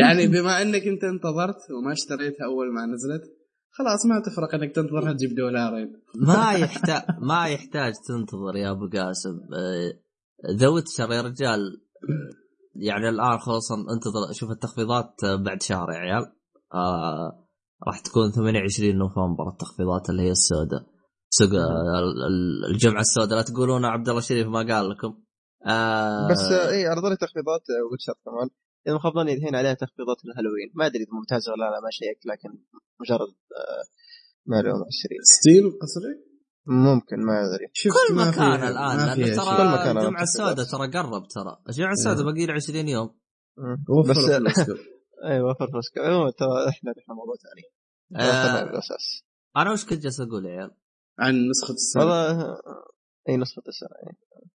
يعني 0.00 0.26
بما 0.26 0.62
إنك 0.62 0.82
أنت 0.82 1.04
انتظرت 1.04 1.56
وما 1.70 1.92
اشتريتها 1.92 2.44
أول 2.44 2.74
ما 2.74 2.86
نزلت 2.86 3.22
خلاص 3.70 4.06
ما 4.06 4.22
تفرق 4.26 4.54
إنك 4.54 4.74
تنتظرها 4.74 5.12
تجيب 5.12 5.34
دولارين. 5.34 6.02
ما 6.14 6.52
يحتاج 6.52 7.02
ما 7.20 7.46
يحتاج 7.46 7.92
تنتظر 8.08 8.56
يا 8.56 8.70
أبو 8.70 8.88
قاسم. 8.88 9.40
The 10.58 10.68
Witcher 10.68 11.12
يا 11.12 11.22
رجال 11.22 11.60
يعني 12.74 13.08
الآن 13.08 13.38
خصوصا 13.38 13.74
انتظر 13.74 14.32
شوف 14.32 14.50
التخفيضات 14.50 15.14
بعد 15.24 15.62
شهر 15.62 15.90
يا 15.90 15.98
عيال. 15.98 16.32
آه 16.74 17.44
راح 17.86 18.00
تكون 18.00 18.30
28 18.30 18.98
نوفمبر 18.98 19.48
التخفيضات 19.48 20.10
اللي 20.10 20.22
هي 20.22 20.30
السوداء. 20.30 20.86
سوق 21.30 21.50
الجمعة 22.70 23.00
السوداء 23.00 23.38
لا 23.38 23.42
تقولون 23.42 23.84
عبد 23.84 24.08
الله 24.08 24.20
شريف 24.20 24.46
ما 24.48 24.58
قال 24.58 24.90
لكم. 24.90 25.14
آه 25.66 26.28
بس 26.30 26.52
اي 26.52 26.86
عرضوا 26.86 27.10
لي 27.10 27.16
تخفيضات 27.16 27.62
Witcher 27.90 28.14
كمان. 28.24 28.48
إذا 28.86 28.94
ما 28.94 29.00
خاب 29.00 29.12
ظني 29.12 29.34
الحين 29.34 29.54
عليها 29.54 29.74
تخفيضات 29.74 30.16
الهالوين 30.24 30.72
ما 30.74 30.86
أدري 30.86 31.02
إذا 31.02 31.12
ممتازه 31.12 31.52
ولا 31.52 31.64
لا 31.64 31.80
ما 31.80 31.90
شيك 31.90 32.20
لكن 32.26 32.48
مجرد 33.00 33.28
آه 33.58 33.84
معلومه 34.46 34.86
سريعه 35.02 35.22
Steam 35.22 35.64
قصدي؟ 35.82 36.14
ممكن 36.66 37.16
ما 37.26 37.34
أدري. 37.46 37.66
كل 37.84 38.14
مكان 38.14 38.68
الآن 38.68 38.96
لأن 38.96 39.36
ترى 39.36 39.56
كل 39.56 39.68
مكان 39.76 39.98
الجمعة 39.98 40.22
السوداء 40.22 40.66
ترى 40.66 40.90
قرب 40.90 41.28
ترى. 41.28 41.56
الجمعة 41.68 41.92
السوداء 41.92 42.24
باقي 42.24 42.46
له 42.46 42.52
20 42.52 42.88
يوم. 42.88 43.18
بس 44.08 44.16
أيوه 45.24 45.50
وفر 45.50 45.66
فلوسكم 45.70 46.00
عموما 46.00 46.30
ترى 46.30 46.68
إحنا 46.68 46.94
إحنا 46.98 47.14
موضوع 47.14 47.34
ثاني. 47.44 47.64
آه 48.16 48.82
أنا 49.56 49.72
وش 49.72 49.84
كنت 49.84 50.02
جالس 50.02 50.20
أقول 50.20 50.46
يا 50.46 50.50
عيال؟ 50.50 50.70
عن 51.18 51.48
نسخة 51.48 51.74
السنة 51.74 52.02
والله 52.02 52.56
اي 53.28 53.36
نسخة 53.36 53.62
السنة. 53.68 53.88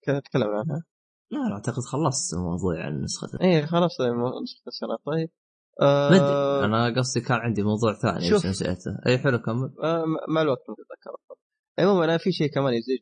كنت 0.06 0.16
اتكلم 0.16 0.48
عنها. 0.48 0.84
لا 1.32 1.54
أعتقد 1.54 1.84
خلصت 1.84 2.34
الموضوع 2.34 2.86
عن 2.86 3.02
نسخة 3.02 3.28
اي 3.42 3.68
خلاص 3.68 4.02
نسخة 4.44 4.68
السنة. 4.68 4.98
طيب. 5.06 5.30
آه 5.82 6.66
أنا 6.66 7.00
قصدي 7.00 7.22
كان 7.22 7.38
عندي 7.38 7.64
موضوع 7.64 7.94
ثاني 7.94 8.34
بس 8.34 8.46
نسيته. 8.46 8.92
اي 9.08 9.18
حلو 9.18 9.40
كمل. 9.40 9.74
آه 9.84 10.04
مع 10.28 10.42
الوقت 10.42 10.62
اتذكر 10.62 11.40
عموما 11.80 12.06
أنا 12.06 12.18
في 12.18 12.32
شيء 12.32 12.50
كمان 12.52 12.74
يزيد 12.74 13.00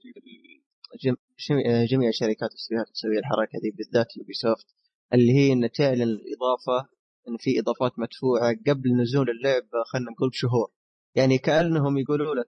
جميع 1.90 2.10
الشركات 2.10 2.50
والاستديوهات 2.50 2.90
تسوي 2.90 3.20
الحركة 3.20 3.60
دي 3.62 3.72
بالذات 3.78 4.18
يوبي 4.18 4.34
سوفت 4.34 4.68
اللي 5.14 5.32
هي 5.32 5.54
إن 5.54 5.72
تعلن 5.72 6.02
الإضافة 6.02 6.90
إن 7.28 7.38
في 7.40 7.60
إضافات 7.60 8.00
مدفوعة 8.00 8.56
قبل 8.68 9.02
نزول 9.02 9.30
اللعبة 9.30 9.84
خلينا 9.94 10.12
نقول 10.12 10.30
بشهور. 10.30 10.72
يعني 11.16 11.38
كأنهم 11.38 11.98
يقولوا 11.98 12.36
لك 12.36 12.48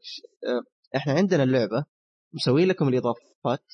إحنا 0.95 1.13
عندنا 1.13 1.43
اللعبة 1.43 1.85
مسوي 2.33 2.65
لكم 2.65 2.87
الإضافات 2.87 3.65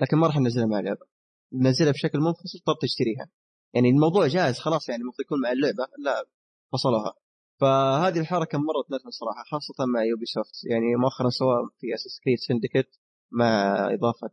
لكن 0.00 0.16
ما 0.16 0.26
راح 0.26 0.36
ننزلها 0.36 0.66
مع 0.66 0.78
اللعبه 0.78 1.06
ننزلها 1.52 1.92
بشكل 1.92 2.18
منفصل 2.18 2.58
طب 2.66 2.74
تشتريها. 2.82 3.30
يعني 3.74 3.88
الموضوع 3.90 4.26
جاهز 4.26 4.58
خلاص 4.58 4.88
يعني 4.88 5.02
المفروض 5.02 5.20
يكون 5.20 5.40
مع 5.40 5.52
اللعبة 5.52 5.86
لا 6.04 6.26
فصلوها. 6.72 7.14
فهذه 7.60 8.20
الحركة 8.20 8.58
مرة 8.58 8.82
تنرفز 8.88 9.14
صراحة 9.20 9.44
خاصة 9.50 9.86
مع 9.94 10.04
Ubisoft 10.04 10.64
يعني 10.70 10.96
مؤخرا 10.96 11.30
سواء 11.30 11.56
في 11.78 11.94
Assassin's 11.94 12.20
Creed 12.24 12.38
Syndicate 12.38 12.90
مع 13.32 13.74
إضافة 13.94 14.30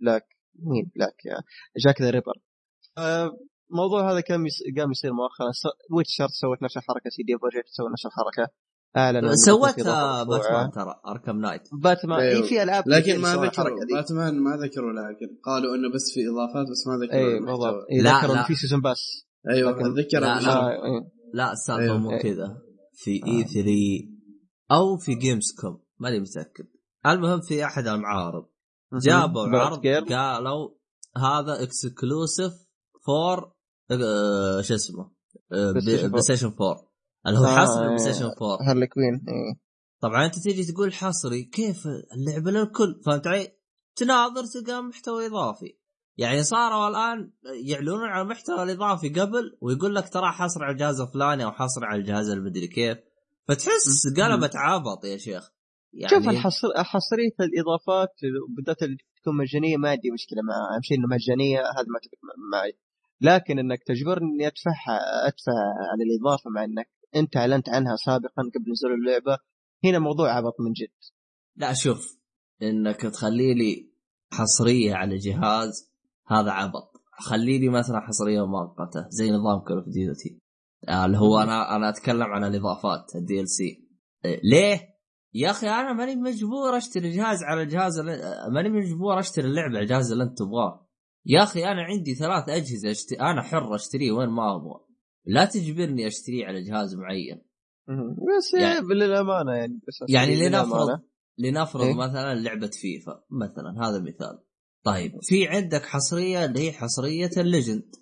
Black 0.00 0.26
مين؟ 0.54 0.90
Black 0.96 1.16
Jack 1.86 2.02
the 2.02 2.10
Ripper 2.10 2.34
الموضوع 3.70 4.12
هذا 4.12 4.20
كان 4.20 4.46
قام 4.78 4.90
يصير 4.90 5.12
مؤخرا. 5.12 5.50
Witcher 5.96 6.28
سوت 6.28 6.62
نفس 6.62 6.76
الحركة 6.76 7.10
CD 7.10 7.34
Projekt 7.36 7.68
سوت 7.68 7.90
نفس 7.92 8.06
الحركة. 8.06 8.52
اعلن 8.96 9.36
سوتها 9.36 10.22
باتمان 10.22 10.70
ترى 10.70 10.94
Arkham 11.06 11.40
Knight 11.40 11.62
باتمان 11.72 12.20
اي 12.20 12.42
في 12.42 12.62
ألعاب 12.62 12.84
لكن 12.88 13.18
ما 13.20 13.36
ذكروا 13.36 13.78
باتمان 13.94 14.34
ما 14.40 14.56
ذكروا 14.56 14.92
لكن 14.92 15.38
قالوا 15.44 15.74
إنه 15.74 15.88
بس 15.94 16.04
في 16.14 16.20
إضافات 16.28 16.66
بس 16.70 16.86
ما 16.86 17.06
ذكروا 17.06 17.34
اي 17.34 17.40
بالضبط. 17.40 17.86
لا 18.02 18.18
ذكروا 18.18 18.42
في 18.42 18.54
season 18.54 18.80
pass 18.80 19.28
أيوه 19.50 19.70
اتذكر 19.70 20.20
لا, 20.20 20.40
لا, 20.40 20.78
لا 21.34 21.52
السالفه 21.52 21.82
أيوه. 21.82 21.98
مو 21.98 22.18
كذا. 22.18 22.58
في 22.92 23.10
E3 23.10 23.70
أو 24.70 24.96
في 24.96 25.14
Gamescom 25.14 25.82
ماني 25.98 26.20
متأكد. 26.20 26.66
المهم 27.06 27.40
في 27.40 27.64
أحد 27.64 27.86
المعارض. 27.86 28.44
جابوا 29.02 29.48
عرض 29.48 29.86
قالوا 29.86 30.70
هذا 31.16 31.62
exclusive 31.62 32.52
for 33.06 33.52
شو 34.60 34.74
اسمه؟ 34.74 35.10
بلاي 35.50 36.20
ستيشن 36.20 36.46
4 36.46 36.87
اللي 37.26 37.38
هو 37.38 37.44
آه 37.44 37.56
حصري 37.56 37.86
بلاي 37.86 37.98
ستيشن 37.98 38.24
4 38.24 38.70
Harley 38.70 38.86
Quinn 38.86 39.14
إيه. 39.14 39.68
طبعا 40.00 40.24
أنت 40.26 40.38
تيجي 40.38 40.72
تقول 40.72 40.92
حصري 40.92 41.44
كيف 41.44 41.86
اللعبه 41.86 42.50
للكل 42.50 43.00
فهمت 43.06 43.26
علي؟ 43.26 43.48
تناظر 43.96 44.44
تلقى 44.44 44.82
محتوى 44.82 45.26
إضافي. 45.26 45.78
يعني 46.16 46.42
صاروا 46.42 46.88
الان 46.88 47.32
يعلنون 47.64 48.04
على 48.04 48.22
المحتوى 48.22 48.62
الاضافي 48.62 49.08
قبل 49.08 49.58
ويقول 49.60 49.94
لك 49.94 50.08
ترى 50.08 50.32
حصر 50.32 50.64
على 50.64 50.72
الجهاز 50.72 51.00
الفلاني 51.00 51.44
أو 51.44 51.52
حصر 51.52 51.84
على 51.84 52.00
الجهاز 52.00 52.28
المدري 52.28 52.66
كيف. 52.66 52.98
فتحس 53.48 54.06
قلبت 54.16 54.56
عبط 54.56 55.04
يا 55.04 55.16
شيخ. 55.16 55.50
يعني 55.92 56.10
شوف 56.10 56.28
الحصر 56.28 56.68
حصرية 56.76 57.36
الإضافات 57.40 58.14
بالذات 58.56 58.82
اللي 58.82 58.96
تكون 59.20 59.36
مجانية 59.36 59.76
ما 59.76 59.90
عندي 59.90 60.10
مشكلة 60.10 60.42
معها 60.42 60.74
أهم 60.74 60.82
شيء 60.82 60.98
إنه 60.98 61.06
مجانية 61.06 61.58
هذا 61.58 61.86
ما 61.88 62.00
معي. 62.52 62.78
لكن 63.20 63.58
إنك 63.58 63.82
تجبرني 63.86 64.26
اني 64.26 64.46
ادفعها 64.46 64.98
أدفع 65.28 65.52
على 65.90 66.02
الإضافة 66.04 66.50
مع 66.50 66.64
إنك 66.64 66.88
انت 67.16 67.36
اعلنت 67.36 67.68
عنها 67.68 67.96
سابقا 67.96 68.42
قبل 68.54 68.72
نزول 68.72 68.92
اللعبة. 68.92 69.38
هنا 69.84 69.98
موضوع 69.98 70.32
عبط 70.32 70.54
من 70.60 70.72
جد. 70.72 70.94
لا 71.56 71.72
شوف 71.72 72.18
إنك 72.62 73.00
تخلي 73.00 73.54
لي 73.54 73.92
حصرية 74.32 74.94
على 74.94 75.16
جهاز 75.16 75.92
هذا 76.26 76.50
عبط. 76.50 76.98
خلي 77.20 77.58
لي 77.58 77.68
مثلا 77.68 78.00
حصرية 78.00 78.46
مؤقتة 78.46 79.06
زي 79.08 79.30
نظام 79.30 79.58
Call 79.58 79.76
of 79.76 79.88
Duty 79.88 80.40
اللي 80.88 81.18
هو 81.18 81.38
أنا 81.38 81.76
أنا 81.76 81.88
أتكلم 81.88 82.22
عن 82.22 82.44
الإضافات 82.44 83.16
ال 83.16 83.48
DLC 83.48 83.88
ليه؟ 84.24 84.88
يا 85.34 85.50
أخي 85.50 85.68
أنا 85.68 85.92
ماني 85.92 86.16
مجبور 86.16 86.76
أشتري 86.76 87.10
جهاز 87.10 87.42
على 87.42 87.62
الجهاز 87.62 88.00
ماني 88.52 88.68
مجبور 88.68 89.18
أشتري 89.18 89.46
اللعبة 89.46 89.76
على 89.76 89.80
الجهاز 89.80 90.12
اللي 90.12 90.24
أنت 90.24 90.38
تبغاه. 90.38 90.88
يا 91.26 91.42
أخي 91.42 91.64
أنا 91.64 91.82
عندي 91.82 92.14
ثلاث 92.14 92.48
أجهزة 92.48 92.90
اشت... 92.90 93.12
أنا 93.12 93.42
حر 93.42 93.74
أشتريه 93.74 94.12
وين 94.12 94.28
ما 94.28 94.56
أبغى. 94.56 94.80
لا 95.28 95.44
تجبرني 95.44 96.06
اشتريه 96.06 96.46
على 96.46 96.62
جهاز 96.62 96.94
معين. 96.94 97.42
بس 98.38 98.54
يعني 98.54 98.86
للأمانة 98.86 99.52
يعني 99.52 99.80
بس 99.88 100.10
يعني 100.10 100.48
لنفرض 100.48 101.00
لنفرض 101.38 101.84
إيه؟ 101.84 101.94
مثلا 101.94 102.34
لعبة 102.34 102.70
فيفا 102.72 103.24
مثلا 103.30 103.88
هذا 103.88 104.00
مثال. 104.00 104.38
طيب 104.84 105.12
في 105.22 105.48
عندك 105.48 105.82
حصرية 105.82 106.44
اللي 106.44 106.60
هي 106.60 106.72
حصرية 106.72 107.30
ال 107.36 107.44
legend 107.44 107.94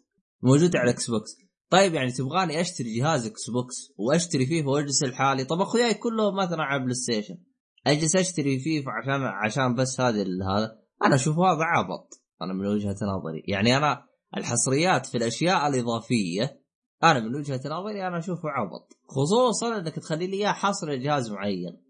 موجودة 0.43 0.79
على 0.79 0.91
الاكس 0.91 1.11
بوكس 1.11 1.31
طيب 1.71 1.95
يعني 1.95 2.13
تبغاني 2.13 2.61
أشتري 2.61 2.99
جهاز 2.99 3.27
إكس 3.27 3.51
بوكس 3.51 3.93
واشتري 3.99 4.47
فيفا 4.47 4.69
واجلس 4.69 5.03
لحالي 5.05 5.45
طب 5.45 5.61
أخوياي 5.61 5.95
كلهم 5.95 6.37
مثلا 6.37 6.63
على 6.63 6.83
بلاي 6.83 6.95
ستيشن 6.95 7.39
أجلس 7.87 8.17
أشتري 8.17 8.59
فيفا 8.59 8.91
عشان 8.91 9.23
عشان 9.23 9.75
بس 9.75 10.01
هذه 10.01 10.23
هذا. 10.23 10.79
أنا 11.05 11.15
أشوف 11.15 11.39
هذا 11.39 11.65
عبط 11.65 12.23
أنا 12.43 12.53
من 12.53 12.67
وجهة 12.67 12.97
نظري. 13.03 13.43
يعني 13.49 13.77
أنا 13.77 14.07
الحصريات 14.37 15.07
في 15.07 15.17
الأشياء 15.19 15.69
الإضافية 15.69 16.61
أنا 17.03 17.21
من 17.21 17.35
وجهة 17.35 17.61
نظري 17.67 18.07
أنا 18.07 18.19
أشوفه 18.19 18.49
عبط 18.49 18.93
خصوصا 19.09 19.79
إنك 19.79 19.95
تخلي 19.95 20.27
لي 20.27 20.37
إياه 20.37 20.53
حصر 20.53 20.91
لجهاز 20.91 21.33
معين. 21.33 21.83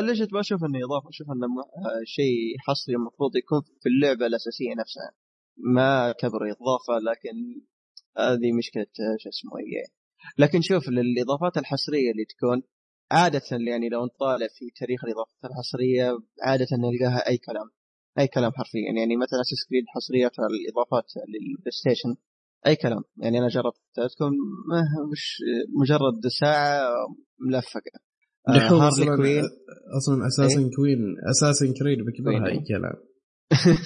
ليش 0.00 0.18
ما 0.32 0.40
أشوف 0.40 0.64
إنه 0.64 0.78
اضافه 0.84 1.08
أشوف 1.08 1.26
إنه 1.30 1.46
شيء 2.04 2.58
حصري 2.58 2.94
المفروض 2.94 3.36
يكون 3.36 3.60
في 3.82 3.88
اللعبة 3.88 4.26
الأساسية 4.26 4.74
نفسها. 4.78 5.10
ما 5.56 6.06
اعتبره 6.06 6.46
إضافة 6.52 6.94
لكن 7.08 7.36
هذه 8.18 8.52
مشكلة 8.58 8.86
شو 9.18 9.28
اسمه 9.28 9.52
هي 9.58 9.82
لكن 10.38 10.60
شوف 10.62 10.88
الاضافات 10.88 11.58
الحصرية 11.58 12.10
اللي 12.10 12.24
تكون 12.24 12.62
عادة 13.10 13.42
يعني 13.68 13.88
لو 13.88 14.04
نطالع 14.04 14.46
في 14.46 14.70
تاريخ 14.80 15.04
الإضافات 15.04 15.44
الحصرية 15.44 16.18
عادة 16.42 16.66
نلقاها 16.72 17.28
أي 17.28 17.38
كلام 17.38 17.70
أي 18.18 18.28
كلام 18.28 18.52
حرفيا. 18.52 18.92
يعني 18.98 19.16
مثلا 19.16 19.40
Assassin's 19.40 19.60
Creed 19.68 19.84
الإضافات 20.54 21.08
لل 21.28 21.70
PlayStation 21.70 22.16
أي 22.66 22.76
كلام. 22.76 23.02
يعني 23.16 23.38
أنا 23.38 23.48
جربت 23.48 23.76
تكون 24.14 24.32
مش 25.12 25.38
مجرد 25.80 26.26
ساعة 26.40 26.90
ملفقة. 27.40 28.00
دحوم 28.48 28.80
آه 28.80 28.88
أصلا 28.88 29.16
Quinn. 29.16 29.44
أصلا 29.96 30.26
أساسا 30.26 30.60
إيه؟ 30.60 30.70
Quinn 30.76 30.98
Assassin's 31.30 31.66
Creed 31.78 31.98
بكبرها 31.98 32.46
أي 32.46 32.64
كلام. 32.68 33.08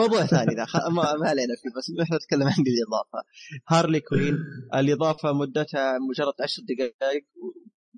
موضوع 0.00 0.26
ثاني 0.26 0.54
ذا 0.54 0.66
ما, 0.88 1.16
ما 1.16 1.28
علينا 1.28 1.54
فيه 1.62 1.70
بس 1.76 2.02
إحنا 2.02 2.16
نتكلم 2.16 2.42
عن 2.42 2.64
الإضافة. 2.72 3.26
Harley 3.68 4.00
Quinn 4.00 4.34
الإضافة 4.74 5.32
مدتها 5.32 5.98
مجرد 5.98 6.34
10 6.42 6.64
دقائق 6.68 7.24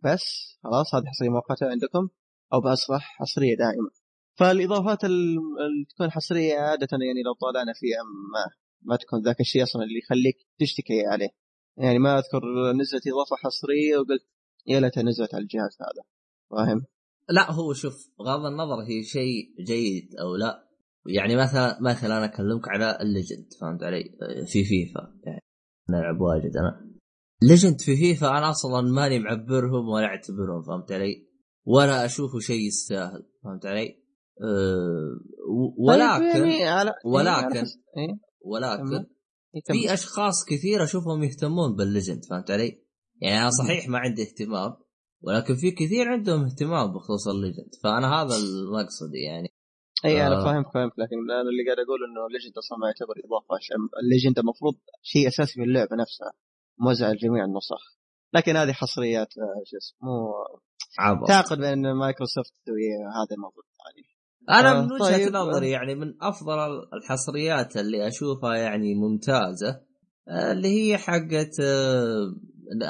بس 0.05 0.59
خلاص 0.65 0.95
هذه 0.95 1.05
حصرية 1.07 1.31
مؤقتة 1.31 1.67
عندكم 1.67 2.09
أو 2.53 2.61
بأصبح 2.61 3.17
حصرية 3.19 3.57
دائمه 3.57 3.91
فالإضافات 4.39 5.05
اللي 5.05 5.85
تكون 5.95 6.11
حصرية 6.11 6.55
عادة 6.59 6.89
يعني 6.93 7.23
لو 7.27 7.33
طالعنا 7.41 7.73
فيها 7.75 8.03
ما 8.33 8.45
ما 8.85 8.97
تكون 8.97 9.23
ذاك 9.23 9.41
الشيء 9.41 9.63
أصلا 9.63 9.83
اللي 9.83 9.99
يخليك 9.99 10.37
تشتكي 10.59 11.07
عليه 11.07 11.29
يعني 11.77 11.99
ما 11.99 12.19
أذكر 12.19 12.73
نزلت 12.73 13.03
إضافة 13.07 13.37
حصرية 13.37 13.99
وقلت 13.99 14.27
يا 14.67 14.81
ليتها 14.81 15.03
نزلت 15.03 15.35
على 15.35 15.43
الجهاز 15.43 15.77
هذا 15.81 16.05
فاهم؟ 16.51 16.85
لا 17.29 17.53
هو 17.53 17.73
شوف 17.73 18.11
بغض 18.19 18.45
النظر 18.47 18.83
هي 18.83 19.03
شيء 19.03 19.55
جيد 19.67 20.17
أو 20.21 20.37
لا 20.37 20.69
يعني 21.07 21.37
مثلا 21.37 21.79
مثلا 21.81 22.19
أنا 22.19 22.25
أكلمك 22.25 22.69
على 22.69 22.99
ال 23.01 23.08
legend 23.08 23.53
فهمت 23.61 23.83
علي؟ 23.83 24.05
في 24.47 24.65
فيفا 24.65 25.15
يعني 25.25 25.43
نلعب 25.91 26.21
واجد 26.21 26.57
أنا 26.57 26.93
legend 27.43 27.81
في 27.81 27.97
فيفا 27.97 28.29
أنا 28.29 28.51
أصلا 28.51 28.81
ماني 28.81 29.19
معبرهم 29.19 29.89
ولا 29.89 30.07
أعتبرهم 30.07 30.63
فهمت 30.63 30.93
علي؟ 30.93 31.29
ولا 31.65 32.05
أشوفه 32.05 32.39
شيء 32.39 32.67
يستاهل 32.67 33.27
فهمت 33.45 33.67
علي؟ 33.67 34.03
أه 34.43 35.21
ولكن 35.79 36.33
طيب 36.33 36.45
يعني 36.45 36.65
على 36.65 36.95
ولكن 37.05 37.67
إيه؟ 37.99 38.32
ولكن؟ 38.45 39.07
في 39.67 39.93
أشخاص 39.93 40.45
كثير 40.49 40.85
أشوفهم 40.85 41.23
يهتمون 41.23 41.77
بال 41.77 41.89
legend 41.89 42.25
فهمت 42.25 42.51
علي؟ 42.51 42.83
يعني 43.21 43.43
أنا 43.43 43.51
صحيح 43.51 43.89
ما 43.89 43.99
عندي 43.99 44.23
اهتمام 44.23 44.77
ولكن 45.23 45.55
في 45.55 45.71
كثير 45.71 46.09
عندهم 46.09 46.45
اهتمام 46.45 46.93
بخصوص 46.93 47.29
ال 47.29 47.36
legend 47.36 47.75
فأنا 47.83 48.09
هذا 48.15 48.37
المقصد 48.37 49.15
يعني 49.15 49.49
أي 50.05 50.27
أنا 50.27 50.41
آه. 50.41 50.45
فاهمك 50.45 50.73
فاهمك 50.75 50.93
لكن 50.99 51.17
أنا 51.31 51.51
اللي 51.51 51.65
قاعد 51.67 51.79
أقول 51.79 52.01
إنه 52.11 52.27
ال 52.27 52.32
legend 52.32 52.59
أصلا 52.59 52.79
ما 52.79 52.87
يعتبر 52.87 53.15
إضافة 53.25 53.55
عشان 53.57 53.77
ال 54.03 54.08
legend 54.08 54.39
المفروض 54.39 54.75
شيء 55.03 55.29
أساسي 55.29 55.53
في 55.53 55.63
اللعبة 55.63 55.97
نفسها 55.97 56.33
موزع 56.79 57.13
لجميع 57.13 57.45
النسخ 57.45 57.83
لكن 58.35 58.57
هذه 58.57 58.73
حصريات 58.73 59.39
آه، 59.39 59.63
شو 59.65 59.77
اسمه 59.77 60.09
مو 60.09 60.33
عبط 60.99 61.29
تعاقد 61.29 61.59
بين 61.59 61.93
مايكروسوفت 61.93 62.55
وهذا 62.69 63.33
الموضوع 63.37 63.65
يعني 63.85 64.12
أنا 64.51 64.79
آه، 64.79 64.83
من 64.83 64.93
وجهة 64.93 65.25
طيب. 65.25 65.35
نظري 65.35 65.71
يعني 65.71 65.95
من 65.95 66.15
أفضل 66.23 66.59
الحصريات 66.95 67.77
اللي 67.77 68.09
أشوفها 68.09 68.57
يعني 68.57 68.95
ممتازة 68.95 69.81
آه، 70.29 70.53
اللي 70.53 70.69
هي 70.69 70.99
حقت 70.99 71.61
آه، 71.61 72.35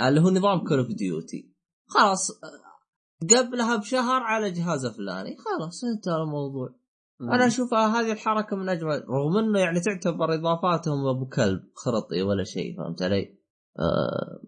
اللي 0.08 0.20
هو 0.20 0.30
نظام 0.30 0.64
Call 0.68 0.78
of 0.78 0.88
Duty 0.88 1.52
خلاص 1.86 2.30
آه، 2.30 3.36
قبلها 3.36 3.76
بشهر 3.76 4.22
على 4.22 4.50
جهاز 4.50 4.86
فلاني 4.86 5.36
خلاص 5.36 5.84
انتهى 5.84 6.22
الموضوع 6.22 6.74
أنا 7.20 7.46
أشوفها 7.46 8.00
هذه 8.00 8.12
الحركة 8.12 8.56
من 8.56 8.68
أجمل 8.68 9.04
رغم 9.08 9.36
إنه 9.36 9.58
يعني 9.58 9.80
تعتبر 9.80 10.34
إضافاتهم 10.34 11.06
أبو 11.06 11.26
كلب 11.26 11.60
خرطي 11.74 12.22
ولا 12.22 12.44
شيء 12.44 12.76
فهمت 12.76 13.02
علي؟ 13.02 13.38
آه 13.78 14.42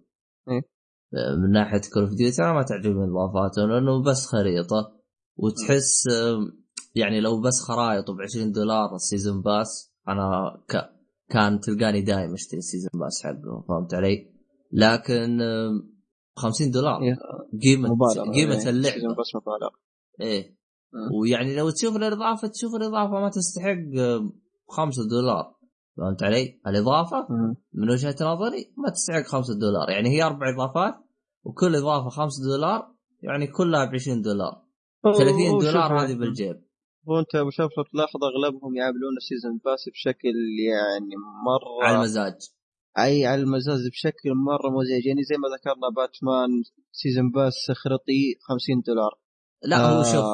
إيه. 0.49 0.63
آه، 1.15 1.37
من 1.37 1.51
ناحية 1.51 1.81
Call 1.95 2.03
of 2.03 2.13
Duty 2.15 2.43
أنا 2.43 2.53
ما 2.53 2.63
تعجبني 2.63 3.05
إضافاتهم 3.05 3.71
لأنه 3.71 4.03
بس 4.03 4.27
خريطة 4.27 5.01
وتحس 5.37 6.09
آه، 6.09 6.64
يعني 6.95 7.21
لو 7.21 7.41
بس 7.41 7.61
خرائط 7.69 8.11
ب 8.11 8.21
20 8.21 8.53
دولار 8.53 8.95
ال 8.95 9.01
season 9.01 9.43
pass 9.43 9.93
أنا 10.09 10.57
ك... 10.69 10.91
كان 11.29 11.61
تلقاني 11.61 12.03
دايم 12.03 12.33
أشتري 12.33 12.59
ال 12.59 12.63
season 12.63 12.91
pass 12.95 13.23
حقه 13.25 13.65
فهمت 13.69 13.95
علي؟ 13.95 14.33
لكن 14.73 15.41
آه، 15.41 15.71
50 16.37 16.71
دولار. 16.71 17.01
قيمة 17.63 17.89
قيمة 18.35 18.55
يعني. 18.55 18.71
اللعبة 18.71 18.95
season 18.95 19.11
pass 19.13 19.35
مبالغة 19.35 19.71
إيه 20.21 20.57
مم. 20.93 21.15
ويعني 21.21 21.57
لو 21.57 21.71
تشوف 21.71 21.97
الإضافة 21.97 22.49
تشوف 22.49 22.75
الإضافة 22.75 23.13
ما 23.13 23.29
تستحق 23.31 23.99
آه، 23.99 24.33
5 24.69 25.03
دولار 25.11 25.55
فهمت 25.97 26.23
علي؟ 26.23 26.61
الإضافة 26.67 27.27
مم. 27.31 27.55
من 27.75 27.91
وجهة 27.91 28.17
نظري 28.21 28.73
ما 28.85 28.91
تستحق 28.91 29.23
5 29.27 29.55
دولار 29.55 29.91
يعني 29.91 30.09
هي 30.09 30.23
أربع 30.23 30.55
إضافات 30.55 30.95
وكل 31.45 31.77
إضافة 31.77 32.09
5 32.09 32.43
دولار 32.45 32.95
يعني 33.23 33.47
كلها 33.47 33.85
ب 33.85 33.95
20 33.95 34.23
دولار 34.23 34.63
30 35.05 35.29
هو- 35.35 35.55
هو 35.55 35.61
دولار 35.61 36.01
هذه 36.05 36.15
بالجيب 36.15 36.64
هو 37.09 37.19
انت 37.19 37.35
أبو 37.35 37.51
شوف 37.51 37.71
لو 37.79 37.85
تلاحظ 37.85 38.21
أغلبهم 38.25 38.77
يعاملون 38.77 39.17
ال 39.17 39.23
season 39.23 39.61
pass 39.65 39.89
بشكل 39.89 40.37
يعني 40.73 41.15
مرة 41.45 41.87
على 41.87 41.97
المزاج. 41.97 42.35
أي 42.99 43.27
على 43.27 43.43
المزاج 43.43 43.89
بشكل 43.91 44.35
مرة 44.35 44.71
مزعج 44.71 45.07
يعني 45.07 45.23
زي 45.23 45.37
ما 45.37 45.49
ذكرنا 45.57 45.89
باتمان 45.97 46.63
season 46.93 47.31
pass 47.31 47.71
خرطي 47.71 48.37
50 48.41 48.81
دولار. 48.87 49.19
لا 49.63 49.77
هو 49.77 50.03
شوف 50.03 50.25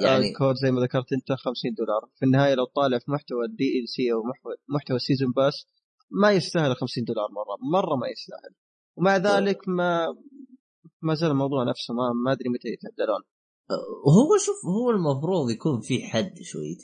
يعني 0.00 0.24
يعني 0.24 0.32
كود 0.32 0.54
زي 0.54 0.70
ما 0.70 0.80
ذكرت 0.80 1.12
أنت 1.12 1.32
50 1.32 1.74
دولار. 1.74 2.10
في 2.18 2.24
النهاية 2.24 2.54
لو 2.54 2.64
طالع 2.64 2.98
في 2.98 3.10
محتوى 3.10 3.44
ال 3.44 3.88
DLC 3.88 4.12
أو 4.12 4.22
محتوى 4.22 4.52
محتوى 4.68 4.96
ال 4.96 5.01
season 5.01 5.32
pass 5.32 5.66
ما 6.10 6.32
يستاهل 6.32 6.76
50 6.76 7.04
دولار 7.04 7.28
مرة. 7.30 7.56
مرة 7.72 7.96
ما 7.96 8.08
يستاهل. 8.08 8.54
ومع 8.96 9.16
ذلك 9.16 9.68
ما 9.68 10.16
ما 11.02 11.14
زال 11.14 11.30
الموضوع 11.30 11.64
نفسه 11.64 11.94
ما 11.94 12.12
ما 12.24 12.32
أدري 12.32 12.48
متى 12.48 12.68
يتعدلون. 12.68 13.22
وهو 14.06 14.36
شوف 14.46 14.56
هو 14.66 14.90
المفروض 14.90 15.50
يكون 15.50 15.80
في 15.80 16.02
حد 16.02 16.32
شوي 16.42 16.78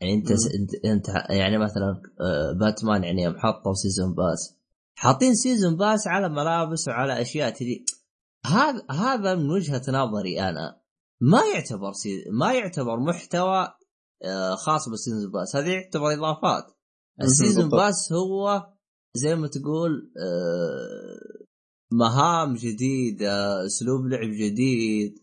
يعني 0.00 0.14
انت 0.14 0.32
مم. 0.32 0.38
انت, 0.60 0.84
انت 0.84 1.30
يعني 1.30 1.58
مثلا 1.58 2.02
آه، 2.20 2.52
باتمان 2.60 3.04
يعني 3.04 3.22
يوم 3.22 3.34
حطوا 3.38 3.74
season 3.74 4.14
pass 4.14 4.58
حاطين 4.94 5.34
season 5.34 5.76
pass 5.76 6.06
على 6.06 6.28
ملابس 6.28 6.88
وعلى 6.88 7.20
أشياء 7.20 7.50
تجي 7.50 7.84
هذا 8.46 8.82
هذا 8.90 9.34
من 9.34 9.50
وجهة 9.50 9.82
نظري 9.88 10.40
أنا. 10.40 10.82
ما 11.20 11.40
يعتبر 11.54 11.92
سي... 11.92 12.24
ما 12.30 12.52
يعتبر 12.52 13.00
محتوى 13.00 13.68
آه، 14.24 14.54
خاص 14.54 14.88
بال 14.88 14.98
season 14.98 15.30
pass 15.30 15.56
هذه 15.56 15.70
يعتبر 15.70 16.12
إضافات. 16.12 16.64
ال 17.22 17.28
season. 17.28 17.68
pass 17.68 18.12
هو 18.12 18.66
زي 19.14 19.36
ما 19.36 19.48
تقول 19.48 20.12
آه، 20.18 21.46
مهام 21.92 22.54
جديدة 22.54 23.66
أسلوب 23.66 24.06
لعب 24.06 24.30
جديد 24.30 25.14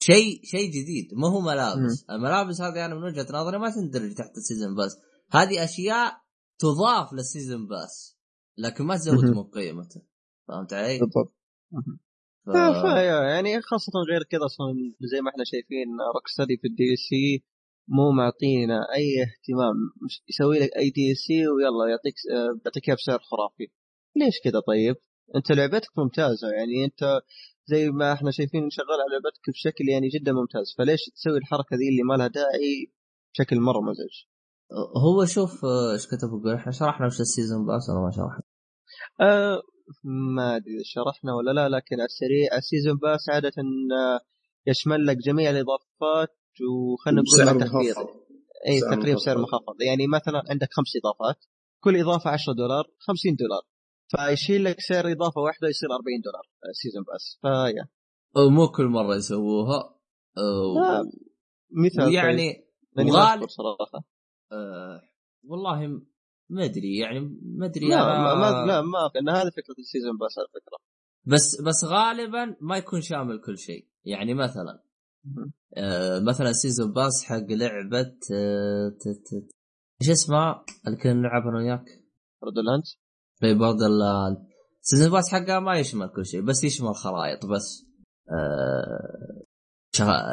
شيء 0.00 0.40
شيء 0.44 0.68
جديد. 0.68 1.14
ما 1.14 1.28
هو 1.28 1.40
ملابس. 1.40 2.04
الملابس 2.10 2.60
هذه 2.60 2.86
أنا 2.86 2.94
من 2.94 3.02
وجهة 3.02 3.26
نظري 3.30 3.58
ما 3.58 3.70
تندرج 3.70 4.14
تحت 4.14 4.36
ال 4.36 4.41
season 4.41 4.74
pass. 4.76 4.96
هذه 5.30 5.64
أشياء 5.64 6.12
تضاف 6.58 7.12
لل 7.12 7.26
season 7.26 7.66
pass. 7.66 8.18
لكن 8.58 8.84
ما 8.84 8.96
تزود. 8.96 9.24
من 9.24 9.44
قيمته. 9.44 10.02
فهمت 10.48 10.72
علي؟ 10.72 10.98
بالضبط. 10.98 11.34
ف... 12.46 12.54
يعني 13.32 13.62
خاصة 13.62 13.92
غير 14.10 14.22
كذا 14.30 14.44
أصلا 14.44 14.66
زي 15.00 15.20
ما 15.20 15.30
إحنا 15.30 15.44
شايفين 15.44 15.88
Rocksteady 16.14 16.56
في 16.56 16.66
ال 16.68 16.96
DLC 16.96 17.44
مو 17.88 18.10
معطينا 18.10 18.78
أي 18.94 19.22
اهتمام. 19.22 19.76
يسوي 20.28 20.58
لك 20.58 20.76
أي 20.76 20.90
DLC 20.90 21.48
ويلا 21.48 21.90
يعطيك 21.90 22.14
آه، 22.32 22.60
يعطيك 22.64 22.88
إياه 22.88 22.96
بسعر 22.96 23.18
خرافي. 23.18 23.66
ليش 24.16 24.40
كذا 24.44 24.60
طيب؟ 24.60 24.96
أنت 25.36 25.52
لعبتك 25.52 25.98
ممتازة. 25.98 26.48
يعني 26.48 26.84
أنت 26.84 27.20
زي 27.70 27.90
ما 27.90 28.12
إحنا 28.12 28.30
شايفين 28.30 28.70
شغال 28.70 28.98
على 29.04 29.12
لعبتك 29.12 29.50
بشكل 29.50 29.84
يعني 29.88 30.08
جدا 30.08 30.32
ممتاز. 30.32 30.74
فليش 30.78 31.00
تسوي 31.14 31.38
الحركة 31.38 31.76
ذي 31.76 31.88
اللي 31.88 32.02
ما 32.02 32.14
لها 32.14 32.26
داعي 32.26 32.92
بشكل 33.32 33.60
مرة 33.60 33.80
مزعج؟ 33.80 34.16
هو 35.04 35.24
شوف 35.24 35.64
إيش 35.92 36.06
كتب 36.06 36.28
يقول 36.28 36.54
إحنا 36.54 36.72
شرحنا 36.72 37.06
وش 37.06 37.20
ال 37.20 37.27
season 37.27 37.66
pass 37.66 37.90
ولا 37.90 38.00
ما 38.00 38.10
شرحنا؟ 38.10 38.42
أه 39.20 39.62
ما 40.34 40.56
أدري 40.56 40.74
إذا 40.74 40.82
شرحنا 40.84 41.34
ولا 41.34 41.50
لا 41.50 41.68
لكن 41.76 41.96
على 41.96 42.04
السريع 42.04 42.56
ال 42.56 42.62
season 42.62 42.96
pass 42.96 43.28
عادة 43.28 43.52
آه، 43.58 44.20
يشمل 44.66 45.06
لك 45.06 45.16
جميع 45.16 45.50
الإضافات 45.50 46.36
وخلنا 46.72 47.22
نقول 47.22 47.60
تخفيض. 47.60 47.96
مخفض. 47.98 48.08
اي 48.68 48.80
سعر 48.80 48.96
تقريبا 48.96 49.18
سعر. 49.18 49.38
مخفض. 49.38 49.82
يعني 49.88 50.06
مثلا 50.06 50.42
عندك 50.50 50.68
خمس 50.72 50.92
إضافات 51.02 51.44
كل 51.80 51.96
إضافة 51.96 52.30
10 52.30 52.52
دولار 52.52 52.84
50 52.98 53.36
دولار. 53.36 53.62
فيشيل 54.08 54.64
لك 54.64 54.80
سعر 54.80 55.12
إضافة 55.12 55.40
واحدة 55.40 55.68
يصير 55.68 55.88
40 55.92 56.20
دولار 56.24 56.42
سيزون 56.72 57.02
باس 57.02 57.38
فيا 57.42 57.88
أو 58.36 58.50
مو 58.50 58.68
كل 58.68 58.84
مرة 58.84 59.16
يسووها 59.16 59.94
آه، 60.38 60.74
لا، 60.80 61.10
مثال 61.70 62.14
يعني 62.14 62.52
طيب. 62.96 63.06
ما 63.06 63.12
غالب 63.12 63.48
صراحة. 63.48 64.04
آه 64.52 65.00
والله 65.44 65.86
م- 65.86 66.06
ما 66.50 66.64
أدري 66.64 66.98
يعني 66.98 67.20
ما 67.42 67.66
أدري 67.66 67.88
لا 67.88 68.16
أنا... 68.16 68.18
ما, 68.18 68.34
ما 68.34 68.66
لا 68.66 68.80
ما 68.82 69.08
في 69.12 69.18
ان 69.18 69.28
هذه 69.28 69.50
فكرة 69.50 69.74
ال 69.78 69.83
season 69.83 70.16
pass 70.18 70.38
على 70.38 70.48
فكرة. 70.48 70.78
بس 71.26 71.60
بس 71.62 71.84
غالبا 71.84 72.56
ما 72.60 72.76
يكون 72.76 73.00
شامل 73.00 73.40
كل 73.40 73.58
شيء. 73.58 73.88
يعني 74.04 74.34
مثلا 74.34 74.82
آه 75.76 76.20
مثلا 76.20 76.52
season 76.52 76.92
pass 76.92 77.24
حق 77.24 77.46
لعبة 77.50 78.16
آه 78.34 78.88
ت- 78.88 79.08
ت- 79.08 79.54
إيش 80.02 80.10
اسمها؟ 80.10 80.64
اللي 80.86 80.96
كنا 80.98 81.12
نلعبها 81.12 81.50
أنا 81.50 81.58
وياك؟ 81.58 81.84
Borderlands 82.44 82.82
في 83.40 83.54
Borderlands 83.54 84.36
season 84.80 85.10
pass 85.10 85.28
حقها 85.28 85.60
ما 85.60 85.78
يشمل 85.78 86.08
كل 86.08 86.26
شيء 86.26 86.40
بس 86.40 86.64
يشمل 86.64 86.94
خرائط 86.94 87.46
بس 87.46 87.86
آه 88.30 89.44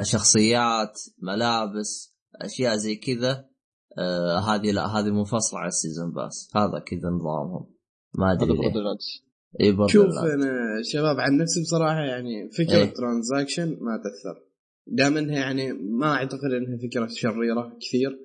شخصيات 0.02 1.00
ملابس 1.22 2.16
أشياء 2.42 2.76
زي 2.76 2.96
كذا 2.96 3.46
آه 3.98 4.40
هذه 4.40 4.72
لا 4.72 4.88
هذه 4.88 5.10
منفصلة 5.10 5.60
عن 5.60 5.68
ال 5.68 5.74
season 5.74 6.12
pass 6.12 6.50
هذا 6.56 6.80
كذا 6.80 7.10
نظامهم. 7.10 7.76
ما 8.18 8.32
أدري 8.34 8.48
ليه. 8.48 9.88
شوف 9.88 10.06
أنا 10.06 10.82
شباب 10.84 11.20
عن 11.20 11.38
نفسي 11.38 11.62
بصراحة 11.62 12.00
يعني 12.00 12.50
فكرة 12.52 12.76
إيه. 12.76 12.94
transaction 12.94 13.68
ما 13.70 14.02
تأثر. 14.04 14.42
دام 14.88 15.18
إنها 15.18 15.36
يعني 15.36 15.74
ما 15.74 16.14
أعتقد 16.14 16.52
إنها 16.58 16.78
فكرة 16.78 17.08
شريرة 17.08 17.78
كثير. 17.82 18.20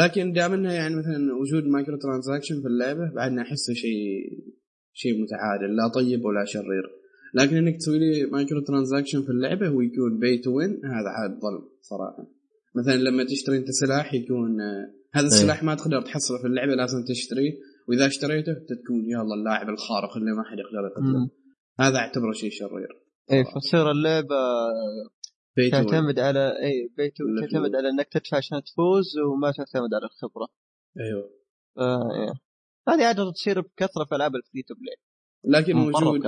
لكن 0.00 0.32
دام 0.32 0.52
إنها 0.52 0.72
يعني 0.72 0.96
مثلا 0.96 1.34
وجود 1.40 1.64
micro 1.64 1.98
transaction 1.98 2.60
في 2.62 2.66
اللعبة 2.66 3.14
بعدنا 3.14 3.42
أحسه 3.42 3.74
شيء 3.74 3.94
شيء 4.92 5.22
متعادل 5.22 5.76
لا 5.76 5.88
طيب 5.94 6.24
ولا 6.24 6.44
شرير. 6.44 6.84
لكن 7.34 7.56
إنك 7.56 7.76
تسوي 7.76 7.98
لي 7.98 8.26
microtransaction 8.26 9.22
في 9.22 9.30
اللعبة 9.30 9.70
ويكون 9.70 10.18
pay 10.18 10.38
to 10.38 10.56
win 10.56 10.70
هذا 10.70 11.08
عاد 11.16 11.30
ظلم 11.30 11.68
صراحة. 11.80 12.26
مثلا 12.76 12.96
لما 12.96 13.24
تشتري 13.24 13.56
أنت 13.56 13.70
سلاح 13.70 14.14
يكون 14.14 14.60
هذا 15.14 15.26
السلاح 15.26 15.62
ما 15.62 15.74
تقدر 15.74 16.02
تحصله 16.02 16.38
في 16.38 16.46
اللعبة 16.46 16.74
لازم 16.74 17.04
تشتريه. 17.08 17.52
وإذا 17.88 18.06
اشتريته 18.06 18.52
تكون 18.52 19.04
يلا 19.04 19.34
اللاعب 19.38 19.68
الخارق 19.68 20.16
اللي 20.16 20.32
ما 20.32 20.42
حد 20.44 20.58
يقدر 20.58 20.86
يقتله. 20.90 21.30
هذا 21.80 21.96
أعتبره 21.96 22.32
شيء 22.32 22.50
شرير. 22.50 22.88
اي 23.32 23.44
فتصير 23.44 23.90
اللعبة. 23.90 24.36
تعتمد 25.70 26.18
على 26.18 26.52
إي 26.62 26.90
بيت 26.96 27.20
ولا 27.20 27.40
تعتمد. 27.40 27.76
على 27.76 27.88
إنك 27.88 28.08
تدفع 28.12 28.36
عشان 28.36 28.62
تفوز 28.62 29.18
وما 29.18 29.50
تعتمد 29.50 29.94
على 29.94 30.04
الخبرة 30.04 30.48
أيوه 31.00 31.30
آه. 31.78 32.34
هذه 32.88 33.06
عادة 33.06 33.32
تصير 33.32 33.60
بكثرة 33.60 34.04
في 34.04 34.14
ألعاب 34.14 34.36
ال 34.36 34.41
free 34.41 34.62
to 34.62 34.74
play 34.74 34.96
لكن 35.44 35.76
وجود. 35.76 36.20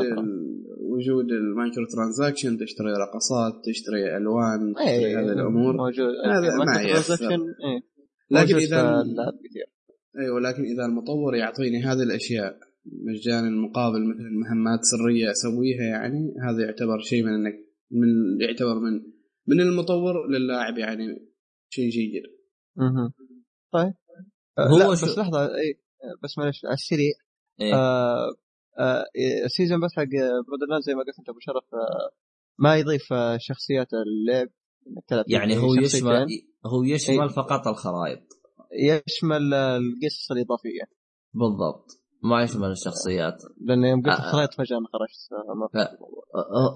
وجود 0.81 1.33
ال 1.33 1.87
microtransaction 1.95 2.59
تشتري 2.59 2.93
رقصات 2.93 3.53
تشتري 3.64 4.16
ألوان 4.16 4.74
تشتري 4.74 5.16
هذه 5.16 5.33
الأمور 5.33 5.77
موجود 5.77 6.14
هذا 6.24 6.64
ما 6.64 6.83
يأثر. 6.83 7.39
لكن 8.31 8.57
إذا 8.57 9.03
أيوه 10.18 10.41
لكن 10.41 10.62
إذا 10.62 10.85
المطور 10.85 11.35
يعطيني 11.35 11.83
هذه 11.83 12.03
الأشياء 12.03 12.59
مجانا 12.87 13.51
مقابل 13.51 14.09
مثلا 14.09 14.31
مهمات 14.45 14.81
سرية 14.83 15.31
أسويها 15.31 15.85
يعني 15.85 16.35
هذا 16.49 16.64
يعتبر 16.64 16.99
شيء 16.99 17.22
من 17.22 17.33
انك 17.33 17.55
من 17.91 18.41
يعتبر 18.41 18.74
من 18.74 19.16
من 19.49 19.61
المطور 19.61 20.29
للاعب 20.31 20.79
يعني 20.79 21.29
شيء 21.71 21.91
جيد 21.91 22.23
مهم. 22.77 23.13
طيب 23.73 23.95
آه، 24.59 24.69
هو 24.69 24.79
لا 24.79 24.85
شو- 24.95 25.07
بس 25.07 25.19
لحظة 25.19 25.45
اي 25.45 25.81
بس 26.23 26.39
معلش 26.39 26.65
على 26.65 26.75
السريع 26.75 27.13
إيه. 27.61 27.75
آه 27.75 28.27
آه 28.79 29.05
ال 29.45 29.50
season 29.50 29.81
pass 29.81 29.91
حق 29.97 30.03
Borderland 30.49 30.83
زي 30.83 30.95
ما 30.95 31.03
قلت 31.03 31.19
أنت 31.19 31.29
أبو 31.29 31.39
شرف 31.41 31.65
آه 31.75 32.11
ما 32.59 32.77
يضيف 32.77 33.13
آه 33.13 33.37
شخصيات 33.41 33.89
اللعب 33.93 34.49
يعني 35.29 35.57
هو. 35.57 35.75
يشمل 35.75 36.27
هو 36.67 36.83
يشمل 36.83 37.21
إيه. 37.21 37.29
فقط 37.29 37.69
الخرائط 37.69 38.21
يشمل 38.83 39.55
القصص 39.55 40.33
الإضافية 40.33 40.83
بالضبط 41.35 42.01
ما 42.29 42.43
يشمل 42.43 42.70
الشخصيات 42.70 43.43
لأن 43.61 43.85
يوم 43.85 44.03
قلت 44.03 44.09
آه. 44.20 44.27
الخرائط 44.27 44.55
فجأة 44.55 44.77
أنا 44.79 44.87
خرجت 44.93 45.33
آه، 45.33 45.55
ما 45.55 45.68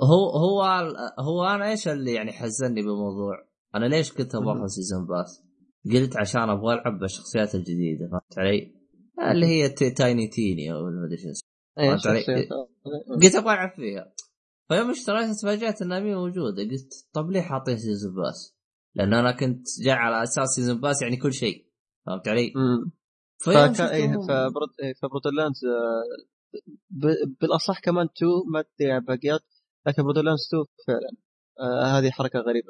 هو 0.02 0.30
هو 0.30 0.62
هو 1.18 1.44
أنا 1.44 1.70
إيش 1.70 1.88
اللي 1.88 2.12
يعني 2.12 2.32
حزني 2.32 2.82
بالموضوع؟ 2.82 3.34
أنا 3.74 3.86
ليش 3.86 4.12
كنت 4.12 4.34
أبغى. 4.34 4.68
season 4.68 5.06
pass؟ 5.06 5.42
قلت 5.92 6.16
عشان 6.16 6.40
أبغى 6.50 6.74
ألعب 6.74 6.98
بالشخصيات 6.98 7.54
الجديدة 7.54 8.08
فهمت 8.10 8.38
علي؟ 8.38 8.74
اللي 9.32 9.46
هي 9.46 9.68
تي- 9.68 9.90
Tiny 9.90 10.28
Tina 10.28 10.72
أو 10.72 10.82
ما 10.84 11.06
أدري 11.06 11.16
شو 11.16 11.28
إيه، 11.78 11.90
فهمت 11.90 12.06
علي؟ 12.06 12.24
قلت 13.22 13.34
أبغى 13.34 13.52
ألعب 13.54 13.70
فيها 13.76 14.12
فيوم 14.68 14.90
اشتريتها 14.90 15.32
تفاجأت 15.42 15.82
انها 15.82 16.00
مي 16.00 16.14
موجودة 16.14 16.62
قلت 16.62 16.92
طب 17.12 17.30
ليه 17.30 17.40
حاطين 17.40 17.76
season 17.78 18.14
pass؟ 18.14 18.56
لأن 18.94 19.14
أنا 19.14 19.32
كنت 19.32 19.66
جاي 19.84 19.94
على 19.94 20.22
أساس 20.22 20.48
season 20.48 20.80
pass 20.80 21.02
يعني 21.02 21.16
كل 21.16 21.32
شيء 21.32 21.66
فهمت 22.06 22.28
علي؟ 22.28 22.52
مم. 22.56 22.90
إيه 23.48 24.06
فبرود 24.28 24.68
إيه 24.82 24.94
ف 25.02 25.07
Borderlands 25.07 25.64
آه، 25.64 26.02
ب- 26.90 27.34
بالأصح 27.40 27.80
كمان 27.80 28.06
2 28.16 28.30
ما 28.52 28.62
تدري 28.62 28.92
عن 28.92 29.00
باقيات 29.00 29.40
لكن 29.86 30.02
برودرلاندز 30.02 30.40
2 30.48 30.64
فعلا 30.86 31.10
آه 31.60 31.98
هذه 31.98 32.10
حركة 32.10 32.38
غريبة. 32.38 32.68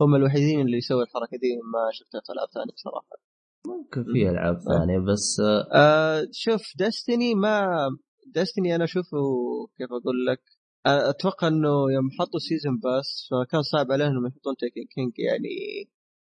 هم 0.00 0.14
الوحيدين 0.14 0.60
اللي 0.60 0.76
يسوي 0.76 1.02
الحركة 1.02 1.36
دي 1.38 1.56
ما 1.72 1.90
شفتها 1.92 2.20
في 2.26 2.32
ألعاب 2.32 2.48
ثانية 2.54 2.72
صراحة 2.76 3.16
ممكن 3.66 4.04
في 4.12 4.30
ألعاب 4.30 4.58
ثانية 4.60 4.98
بس 4.98 5.40
آه، 5.40 5.68
آه 5.74 6.28
شوف 6.32 6.62
Destiny 6.78 7.34
ما 7.34 7.68
Destiny 8.34 8.74
أنا 8.74 8.84
أشوفه 8.84 9.18
كيف 9.78 9.88
أقول 9.92 10.26
لك 10.26 10.40
آه، 10.86 11.10
أتوقع 11.10 11.48
إنه 11.48 11.92
يوم 11.92 12.10
حطوا 12.18 12.38
season 12.48 12.78
pass 12.78 13.28
فكان 13.30 13.62
صعب 13.62 13.92
عليهم 13.92 14.08
إنهم 14.08 14.26
يحطون 14.26 14.56
Taken 14.56 14.86
King 14.94 15.12
يعني 15.18 15.48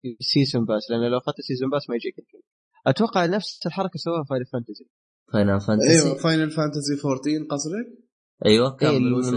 في 0.01 0.17
season 0.19 0.65
pass 0.65 0.91
لأن 0.91 1.11
لو 1.11 1.17
اخذت 1.17 1.41
season 1.41 1.69
pass 1.69 1.89
ما 1.89 1.95
يجيك 1.95 2.15
King 2.15 2.43
أتوقع 2.88 3.25
نفس 3.25 3.65
الحركة 3.65 3.97
سووها 3.97 4.23
في 4.23 4.30
Final 4.29 4.45
Fantasy 4.45 4.85
Final 5.33 5.61
Fantasy 5.61 6.07
أيوه 6.07 6.17
Final 6.17 6.51
Fantasy 6.51 6.93
14 7.05 7.47
قصدك؟ 7.49 8.07
أيوه 8.45 8.78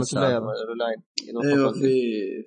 السالفة؟ 0.01 0.53
اونلاين 0.69 1.03
أيوه 1.45 1.73
في 1.73 1.89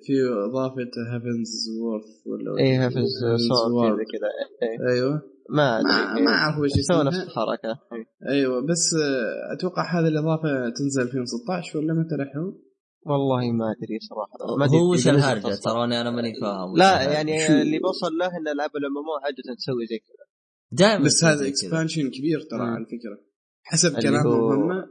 في 0.02 0.12
إضافة 0.50 0.90
Heavensward 1.14 2.26
ولا 2.26 2.58
اي 2.60 2.90
صوت 3.38 3.72
وورث. 3.72 3.96
كذا 3.96 4.28
إيه. 4.62 4.94
أيوه 4.94 5.22
ما 5.50 5.82
ما 5.82 6.12
أدري 6.12 6.24
ما 6.24 6.30
أعرف 6.30 6.58
وش 6.58 6.70
سووا 6.70 7.02
نفس 7.02 7.16
الحركة 7.16 7.68
إيه. 7.92 8.06
أيوه 8.28 8.60
بس 8.66 8.94
آه، 8.94 9.54
أتوقع 9.54 10.00
هذه 10.00 10.08
الإضافة 10.08 10.48
تنزل 10.78 11.02
2016 11.02 11.78
ولا 11.78 11.94
متى 11.94 12.14
الحين؟ 12.14 12.60
والله 13.06 13.52
ما 13.52 13.64
أدري 13.72 13.98
صراحة 14.00 14.56
ما 14.58 14.64
أدري 14.64 14.78
هو 14.78 14.92
وش 14.92 15.08
الهرجة. 15.08 15.54
تراني 15.54 16.00
أنا 16.00 16.10
ماني 16.10 16.34
فاهم 16.40 16.76
لا. 16.76 17.02
يعني 17.12 17.46
اللي 17.62 17.78
بوصل 17.78 18.12
له 18.20 18.26
ان 18.26 18.48
العاب 18.54 18.76
ال 18.76 18.98
MMO 18.98 19.24
عاده 19.24 19.54
تسوي 19.58 19.86
زي 19.86 19.98
كذا 19.98 20.24
دائما 20.72 21.04
بس 21.04 21.24
هذا. 21.24 21.48
expansion 21.48 22.10
كبير 22.10 22.40
ترى. 22.40 22.60
على 22.60 22.84
فكرة. 22.84 23.24
حسب 23.62 23.98
كلامهم 24.02 24.52
هم 24.52 24.84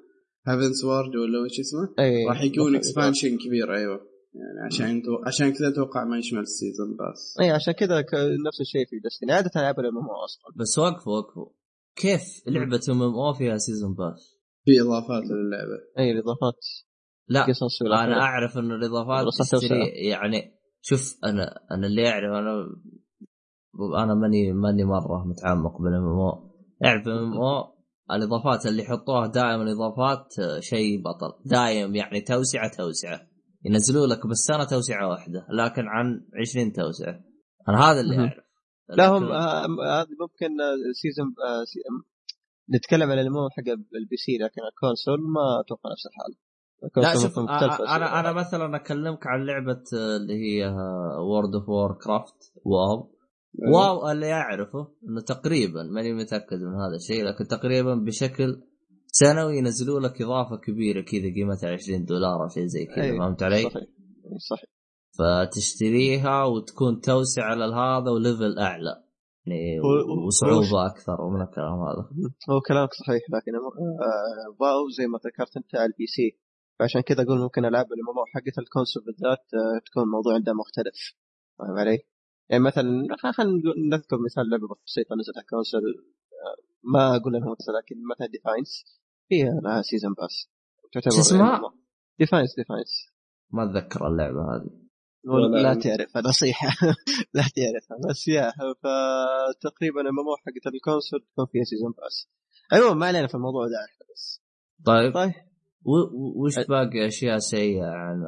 Heavensward 0.48 1.16
ولا 1.16 1.40
وش 1.46 1.60
اسمه؟ 1.60 1.94
اي 2.00 2.26
راح 2.30 2.42
يكون 2.44 2.76
expansion 2.76 3.38
كبير 3.38 3.76
أيوه. 3.76 4.00
يعني 4.36 4.66
عشان 4.66 5.02
تو... 5.02 5.24
عشان 5.28 5.54
كذا 5.54 5.68
أتوقع 5.68 6.04
ما 6.04 6.18
يشمل 6.18 6.40
ال 6.40 6.47
season 6.47 6.88
pass 6.98 7.38
اي 7.42 7.52
عشان 7.52 7.74
كذا 7.74 8.02
ك- 8.02 8.14
نفس 8.48 8.62
الشيء 8.62 8.86
في 8.90 9.00
Destiny 9.06 9.32
عادة 9.32 9.52
العاب 9.56 9.80
ال 9.80 9.98
MMO 9.98 10.04
أصلا. 10.24 10.54
بس 10.56 10.80
وقفوا 10.80 11.18
وقفوا 11.18 11.50
كيف 11.96 12.22
لعبة 12.48 12.82
MMO 12.90 13.34
فيها 13.34 13.58
season 13.58 13.94
pass؟ 13.94 14.38
في 14.66 14.82
إضافات 14.82 15.24
للعبة. 15.24 15.80
اي 16.00 16.12
الإضافات. 16.12 16.60
لا 17.28 17.46
قصص 17.46 17.82
أنا. 17.82 18.22
أعرف 18.22 18.58
انه 18.58 18.76
الإضافات. 18.76 19.26
يعني 20.12 20.60
شوف 20.82 21.18
أنا 21.26 21.60
أنا 21.72 21.88
اللي 21.88 22.08
أعرف 22.08 22.32
أنا 22.32 22.66
أنا 24.04 24.14
ماني 24.14 24.54
ماني 24.54 24.84
مرة 24.84 25.24
متعمق 25.26 25.82
بال 25.82 26.04
MMO 26.04 26.50
اعرف 26.86 27.08
MMO 27.08 27.74
الإضافات 28.12 28.66
اللي 28.66 28.84
يحطوها 28.84 29.28
دائما 29.28 29.72
اضافات 29.72 30.40
آه، 30.40 30.60
شيء 30.60 31.02
بطل. 31.02 31.50
دايم 31.50 31.96
يعني 31.96 32.22
توسعة 32.22 32.72
توسعة. 32.78 33.22
ينزلوا 33.66 34.08
لك 34.08 34.28
بالسنة 34.28 34.64
توسعة 34.64 35.08
واحدة 35.10 35.48
لكن 35.50 35.88
عن 35.88 36.22
20 36.50 36.72
توسعة. 36.74 37.20
أنا 37.70 37.92
هذا 37.92 38.00
اللي. 38.02 38.18
أعرف. 38.20 38.34
لا 38.90 39.08
هم 39.08 39.24
آه، 39.24 39.68
م- 39.68 39.82
هذه 39.82 40.08
ممكن 40.22 40.62
آه، 40.62 40.76
season 41.02 41.28
آه، 41.28 41.64
سي- 41.64 41.80
نتكلم 42.76 43.12
عن 43.12 43.20
ال 43.20 43.27
MMO 43.27 43.50
حق 43.52 43.70
ال 44.02 44.18
PC 44.18 44.32
لكن 44.38 44.62
ال 44.74 44.79
console 44.79 45.20
ما 45.34 45.62
أتوقع 45.66 45.90
نفس 45.92 46.06
الحال. 46.08 46.34
لا 46.98 47.14
شوف 47.14 47.40
أنا 47.96 48.20
أنا 48.20 48.32
مثلا 48.34 48.76
أكلمك 48.76 49.28
عن 49.28 49.46
لعبة 49.46 49.84
آه، 49.94 50.18
اللي 50.18 50.34
هي 50.34 50.68
World 51.28 51.56
of 51.56 51.70
Warcraft 51.70 52.54
WoW. 52.66 53.14
WoW 53.60 54.12
اللي 54.12 54.34
أعرفه 54.34 54.88
إنه 55.10 55.22
تقريبا 55.22 55.84
ماني 55.84 56.14
متأكد 56.14 56.58
من 56.58 56.76
هذا 56.76 56.96
الشيء 56.96 57.24
لكن 57.24 57.48
تقريبا 57.48 57.96
بشكل 57.96 58.62
سنوي 59.08 59.58
ينزلوا 59.58 60.00
لك 60.00 60.22
إضافة 60.22 60.58
كبيرة 60.58 61.02
كذا 61.02 61.34
قيمتها 61.36 61.70
20 61.70 62.06
دولار 62.06 62.44
أو 62.44 62.48
شيء 62.48 62.66
زي 62.66 62.86
كذا 62.86 63.04
أي، 63.04 63.18
فهمت 63.18 63.44
علي؟ 63.44 63.62
صحيح 63.62 63.76
أي، 63.76 64.40
صحيح. 64.50 64.70
فتشتريها 65.18 66.44
وتكون 66.44 67.02
توسعه 67.02 67.56
لهذا 67.56 68.12
و 68.12 68.20
level 68.20 68.60
أعلى. 68.60 69.04
يعني 69.46 69.80
وصعوبة 70.28 70.86
أكثر 70.86 71.22
ومن 71.22 71.42
الكلام 71.42 71.80
هذا. 71.88 72.10
هو 72.50 72.62
كلامك 72.68 72.94
صحيح 72.94 73.24
لكن 73.34 73.52
آه، 73.56 74.56
WoW 74.60 74.90
زي 74.98 75.08
ما 75.08 75.20
ذكرت 75.26 75.58
أنت 75.58 75.76
على 75.76 75.86
ال 75.86 76.06
PC. 76.06 76.40
فعشان 76.80 77.02
كذا 77.02 77.24
أقول 77.24 77.40
ممكن 77.40 77.66
العاب 77.66 77.86
ال 77.86 77.94
MMO 77.94 78.18
حقت 78.34 78.58
ال 78.60 78.65
console 78.65 79.04
بالذات 79.06 79.46
آه، 79.54 79.80
تكون 79.86 80.04
الموضوع 80.04 80.34
عندها 80.34 80.54
مختلف. 80.54 80.98
فاهم 81.60 81.78
علي؟ 81.78 82.00
يعني 82.50 82.64
مثلا 82.64 83.08
خلينا 83.34 83.54
نذكر 83.92 84.18
مثال 84.26 84.50
لعبة 84.50 84.68
بسيطه 84.86 85.16
نزلت 85.16 85.38
آه، 85.38 86.64
ما 86.84 87.16
أقول 87.16 87.36
انها 87.36 87.56
مثلا 87.60 87.74
لكن 87.78 87.96
مثلا 88.12 88.28
Defiance 88.28 88.86
فيها 89.30 89.60
لها 89.64 89.82
season 89.82 90.14
pass 90.14 90.50
تعتبر 90.94 91.12
شو 91.12 91.20
اسمها؟ 91.20 91.74
Defiance 92.20 92.56
Defiance 92.56 93.14
ما 93.52 93.64
أتذكر 93.64 94.08
اللعبة 94.08 94.42
هذه. 94.42 94.84
ولا 95.26 95.62
لا. 95.62 95.74
تعرفها 95.74 96.22
نصيحة. 96.22 96.68
لا 97.36 97.44
تعرفها 97.56 98.10
بس 98.10 98.28
يا 98.28 98.52
فتقريبا 98.52 100.02
ال 100.02 100.10
MMO 100.10 100.36
حقت 100.36 100.74
ال 100.74 100.79
console 100.79 101.20
تكون 101.20 101.46
فيها 101.46 101.64
season 101.64 101.92
pass 101.92 102.30
عموما 102.72 102.94
ما 102.94 103.06
علينا 103.06 103.28
في 103.28 103.36
الموضوع 103.36 103.66
ده 103.68 103.86
إحنا 103.86 104.06
بس. 104.14 104.42
طيب. 104.86 105.14
طيب. 105.14 105.34
وش 106.36 106.60
باقي؟ 106.60 107.08
أشياء 107.08 107.38
سيئة 107.38 107.86
عن 107.86 108.22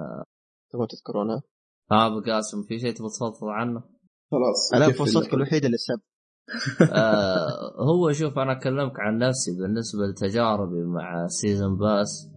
تبغون 0.72 0.88
تذكرونها؟ 0.88 1.42
ها 1.92 2.08
أبو 2.08 2.22
قاسم 2.22 2.64
في 2.64 2.80
شيء 2.80 2.94
تبغى 2.94 3.10
تفضفض 3.10 3.48
عنه؟ 3.48 3.84
خلاص 4.32 4.74
نكفي 4.74 4.98
فرصتك. 4.98 5.34
الوحيدة 5.34 5.68
للسب. 5.70 6.00
آه 6.94 7.76
هو 7.80 8.12
شوف 8.12 8.38
أنا 8.38 8.52
أكلمك 8.52 9.00
عن 9.00 9.18
نفسي 9.18 9.52
بالنسبة 9.62 10.00
لتجاربي 10.08 10.84
مع 10.84 11.28
season 11.28 11.78
pass 11.78 12.30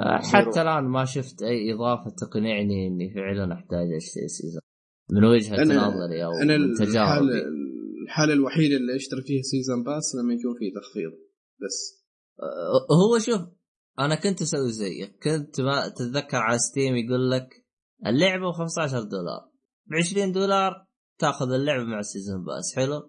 آه 0.00 0.18
حتى 0.32 0.62
الآن 0.62 0.84
ما 0.84 1.04
شفت 1.04 1.42
أي 1.42 1.72
إضافة 1.74 2.10
تقنعني 2.18 2.86
إني 2.86 3.14
فعلا 3.14 3.54
أحتاج 3.54 3.86
أشتري 3.96 4.28
season 4.28 4.60
من 5.12 5.24
وجهة 5.24 5.56
أنا- 5.56 5.60
نظري 5.86 6.24
أو 6.24 6.30
أنا 6.42 6.56
من 6.58 6.74
تجاربي. 6.74 7.26
الحاله 8.04 8.32
الوحيده 8.32 8.76
اللي 8.76 8.96
أشتري 8.96 9.22
فيها 9.22 9.42
season 9.42 9.84
pass 9.84 10.14
لما 10.14 10.32
يكون 10.34 10.54
في 10.58 10.70
تخفيض 10.80 11.12
بس. 11.62 12.04
آه 12.42 12.94
هو 12.96 13.18
شوف 13.18 13.40
أنا 13.98 14.14
كنت 14.14 14.42
أسوي 14.42 14.72
زيك. 14.72 15.14
كنت 15.22 15.60
ما 15.60 15.88
تتذكر 15.88 16.36
على 16.36 16.58
Steam 16.58 16.96
يقول 16.96 17.30
لك 17.30 17.48
اللعبة 18.06 18.48
ب 18.50 18.52
15 18.52 19.02
دولار. 19.02 19.50
ب 19.86 19.94
20 19.94 20.32
دولار 20.32 20.86
تاخذ 21.22 21.52
اللعبة 21.52 21.84
مع 21.84 21.98
ال 21.98 22.05
season 22.05 22.44
pass 22.44 22.76
حلو. 22.76 23.02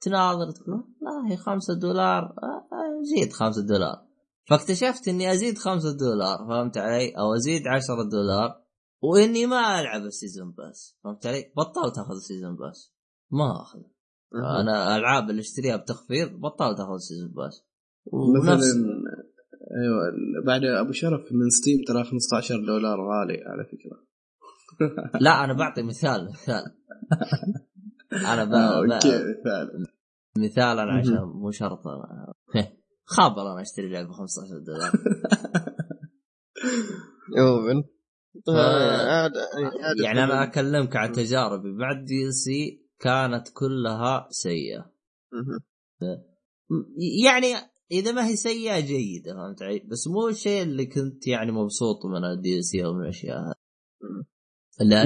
تناظر 0.00 0.50
تقول 0.50 0.84
لا 1.04 1.32
هي 1.32 1.36
5 1.36 1.74
دولار. 1.74 2.22
آه، 2.22 2.68
آه، 2.76 3.02
زيد 3.02 3.32
5 3.32 3.62
دولار. 3.62 4.04
فاكتشفت 4.48 5.08
إني 5.08 5.32
أزيد 5.32 5.58
5 5.58 5.92
دولار 5.96 6.38
فهمت 6.48 6.78
علي؟ 6.78 7.10
أو 7.18 7.34
أزيد 7.34 7.62
10 7.68 8.02
دولار 8.12 8.64
وإني 9.02 9.46
ما 9.46 9.80
ألعب 9.80 10.02
ال 10.02 10.09
season 10.09 10.52
pass 10.52 10.98
فهمت 11.04 11.26
علي؟ 11.26 11.52
بطلت 11.56 11.98
أخذ 11.98 12.14
ال 12.14 12.20
season 12.20 12.56
pass 12.56 12.94
ما 13.30 13.62
أخذ. 13.62 13.78
أنا 14.60 14.96
ألعاب 14.96 15.30
اللي 15.30 15.40
أشتريها 15.40 15.76
بتخفيض 15.76 16.28
بطلت 16.28 16.80
أخذ 16.80 16.94
ال 16.94 16.99
season 16.99 17.32
pass 17.32 17.64
ونفس 18.06 18.76
أيوه 19.80 20.00
بعد 20.46 20.64
أبو 20.64 20.92
شرف 20.92 21.20
من 21.32 21.50
Steam 21.50 21.78
ترى 21.88 22.04
15 22.04 22.56
دولار 22.66 22.98
غالي 23.00 23.38
على 23.46 23.64
فكرة. 23.64 24.13
لا 25.20 25.44
أنا 25.44 25.52
بعطي 25.52 25.82
مثال 25.82 26.28
مثال. 26.30 26.64
أنا 28.12 28.44
ب... 28.44 28.52
آه، 28.52 28.80
ب... 28.80 28.84
مثال. 28.84 29.86
مثال 30.38 30.78
أنا 30.78 30.92
عشان. 30.92 31.22
مو 31.24 31.50
شرط 31.50 31.82
خابر 33.06 33.52
أنا 33.52 33.62
أشتري 33.62 33.88
لعبه 33.88 34.12
15 34.12 34.58
دولار. 34.58 34.92
يومن 37.38 37.82
ف- 38.46 38.50
عادة 38.50 39.40
يعني 40.04 40.24
أنا 40.24 40.42
أكلمك 40.42 40.96
عن 40.96 41.12
تجاربي. 41.12 41.76
بعد 41.78 42.04
DLC 42.04 42.88
كانت 43.00 43.48
كلها 43.48 44.26
سيئة. 44.30 44.92
يعني 47.24 47.46
إذا 47.92 48.12
ما 48.12 48.26
هي 48.26 48.36
سيئة 48.36 48.80
جيدة 48.80 49.34
فهمت 49.34 49.62
علي؟ 49.62 49.78
بس 49.78 50.08
مو 50.08 50.28
الشيء 50.28 50.62
اللي 50.62 50.86
كنت 50.86 51.26
يعني 51.26 51.52
مبسوط 51.52 52.06
من 52.06 52.24
ال 52.24 52.56
DLC 52.58 52.84
أو 52.84 52.92
من 52.92 53.02
الأشياء 53.02 53.38
هذه. 53.38 53.54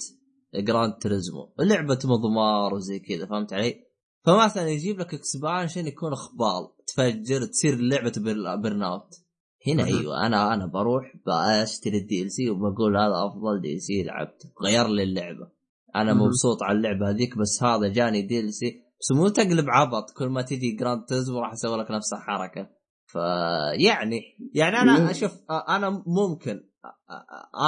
Gran 0.55 0.93
Turismo 1.01 1.53
لعبة 1.59 1.99
مضمار 2.05 2.73
وزي 2.73 2.99
كذا 2.99 3.25
فهمت 3.25 3.53
علي؟ 3.53 3.87
فمثلا 4.25 4.69
يجيب 4.69 4.99
لك 4.99 5.13
expansion 5.13 5.87
يكون 5.87 6.15
خبال 6.15 6.85
تفجر 6.87 7.45
تصير 7.45 7.75
لعبة 7.75 8.13
Burnout 8.61 9.26
هنا. 9.67 9.85
أيوه 9.85 10.25
أنا 10.25 10.53
أنا 10.53 10.65
بروح 10.65 11.13
بشتري 11.27 11.97
ال 11.97 12.31
DLC 12.31 12.49
وبقول 12.49 12.97
هذا 12.97 13.13
أفضل 13.27 13.61
DLC 13.61 14.03
لعبته 14.03 14.49
غير 14.63 14.87
لي 14.87 15.03
اللعبة 15.03 15.51
أنا. 15.95 16.13
مبسوط 16.13 16.63
على 16.63 16.77
اللعبة 16.77 17.09
هذيك 17.09 17.37
بس 17.37 17.63
هذا 17.63 17.87
جاني 17.87 18.21
DLC 18.21 18.83
بس 19.01 19.11
مو 19.11 19.27
تقلب 19.27 19.65
عبط 19.69 20.11
كل 20.17 20.27
ما 20.27 20.41
تجي 20.41 20.71
Gran 20.71 21.05
Turismo 21.05 21.39
راح 21.39 21.51
أسوي 21.51 21.77
لك 21.77 21.91
نفس 21.91 22.13
الحركة 22.13 22.69
فيعني 23.05 24.21
يعني 24.53 24.77
أنا. 24.77 25.11
أشوف 25.11 25.31
أنا 25.69 26.03
ممكن 26.07 26.63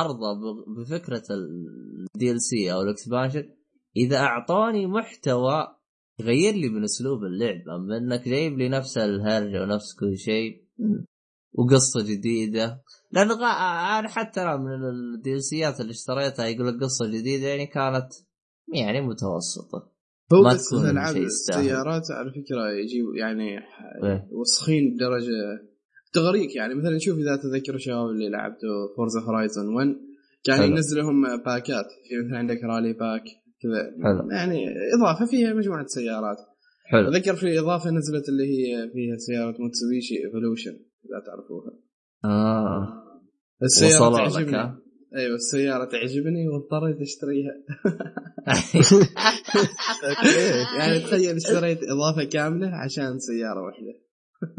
أرضى 0.02 0.26
بفكرة 0.78 1.24
ال 2.16 2.42
DLC 2.42 2.74
أو 2.74 2.82
ال 2.82 2.88
expansion 2.88 3.44
إذا 3.98 4.18
اعطوني 4.18 4.88
محتوى 4.88 5.68
يغير 6.20 6.54
لي 6.54 6.70
من 6.70 6.84
أسلوب 6.84 7.24
اللعبة 7.24 7.76
اما 7.76 7.98
إنك 7.98 8.28
جايب 8.30 8.58
لي 8.58 8.70
نفس 8.70 8.98
الهرجة 8.98 9.62
ونفس 9.62 9.96
كل 10.00 10.18
شيء 10.18 10.64
وقصة 11.54 12.02
جديدة 12.02 12.82
لأن 13.12 13.28
غا... 13.32 13.48
أنا 14.00 14.08
حتى 14.08 14.42
أنا 14.42 14.58
من 14.58 14.90
ال 14.90 15.44
DLC 15.44 15.72
ات 15.72 15.82
اللي 15.82 15.92
اشتريتها 15.92 16.46
يقول 16.46 16.68
لك 16.68 16.84
قصة 16.84 17.08
جديدة 17.08 17.48
يعني 17.48 17.66
كانت 17.68 18.08
يعني 18.74 19.02
متوسطة 19.02 19.92
هو 20.34 20.44
ما 20.44 20.54
بس 20.54 20.74
ألعاب. 20.74 21.18
السيارات 21.18 22.12
على 22.12 22.30
فكرة 22.32 22.72
يجيب 22.72 23.06
يعني 23.16 23.58
إيه. 24.04 24.28
وسخين 24.32 24.96
بدرجة 24.96 25.70
تغريك 26.14 26.56
يعني 26.56 26.76
مثلا 26.76 26.98
شوف 26.98 27.18
إذا 27.18 27.36
تذكر 27.36 27.76
الشباب 27.76 28.10
اللي 28.10 28.30
لعبتوا 28.30 28.96
Forza 28.98 29.20
Horizon 29.20 29.76
1 29.76 29.96
كان 30.44 30.58
حلو. 30.58 30.66
ينزل 30.66 30.98
لهم 30.98 31.22
باكات 31.46 31.86
في 32.10 32.26
مثلا 32.26 32.38
عندك 32.38 32.64
rally 32.64 32.94
pack 32.94 33.24
كذا. 33.62 33.94
يعني 34.32 34.66
إضافة 34.98 35.26
فيها 35.26 35.54
مجموعة 35.54 35.86
سيارات 35.88 36.38
حلو 36.86 37.08
اتذكر 37.08 37.36
في 37.36 37.60
إضافة 37.60 37.90
نزلت 37.90 38.30
اللي 38.30 38.44
هي 38.44 38.90
فيها 38.94 39.18
سيارة 39.18 39.56
موتسوبيشي 39.60 40.16
ايفولوشن 40.26 40.80
اذا 41.06 41.20
تعرفوها. 41.26 41.72
آه. 42.26 43.04
لك، 43.62 44.18
تعجبني. 44.18 44.58
ها؟ 44.58 44.82
أيوه 45.16 45.36
السيارة 45.36 45.86
تعجبني 45.86 46.48
واضطريت 46.48 47.02
أشتريها. 47.02 47.54
يعني 50.80 51.00
تخيل 51.00 51.36
اشتريت 51.36 51.80
إضافة 51.84 52.24
كاملة 52.24 52.68
عشان 52.68 53.20
سيارة 53.20 53.62
واحدة. 53.62 54.00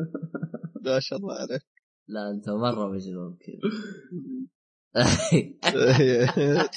ما 0.86 1.00
شاء 1.00 1.18
الله 1.18 1.34
عليك. 1.34 1.62
لا 2.08 2.30
أنت 2.30 2.48
مرة 2.48 2.88
مجنون 2.92 3.38
كذا. 3.40 3.70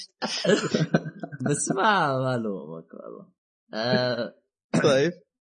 بس 1.49 1.71
ما 1.71 2.17
ما 2.19 2.35
ألومك 2.35 2.93
والله. 2.93 3.33
آه، 3.73 4.35
طيب. 4.83 5.11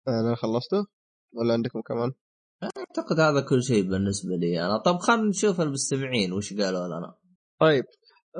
أنا 0.07 0.35
خلصته؟ 0.35 0.85
ولا 1.33 1.53
عندكم 1.53 1.81
كمان؟ 1.81 2.11
أعتقد 2.77 3.19
هذا 3.19 3.41
كل 3.49 3.63
شيء 3.63 3.83
بالنسبة 3.83 4.35
لي 4.35 4.65
أنا. 4.65 4.77
طب 4.77 4.97
خلينا 4.97 5.29
نشوف 5.29 5.61
المستمعين 5.61 6.33
وش 6.33 6.53
قالوا 6.53 6.87
لنا. 6.87 7.15
طيب 7.59 7.83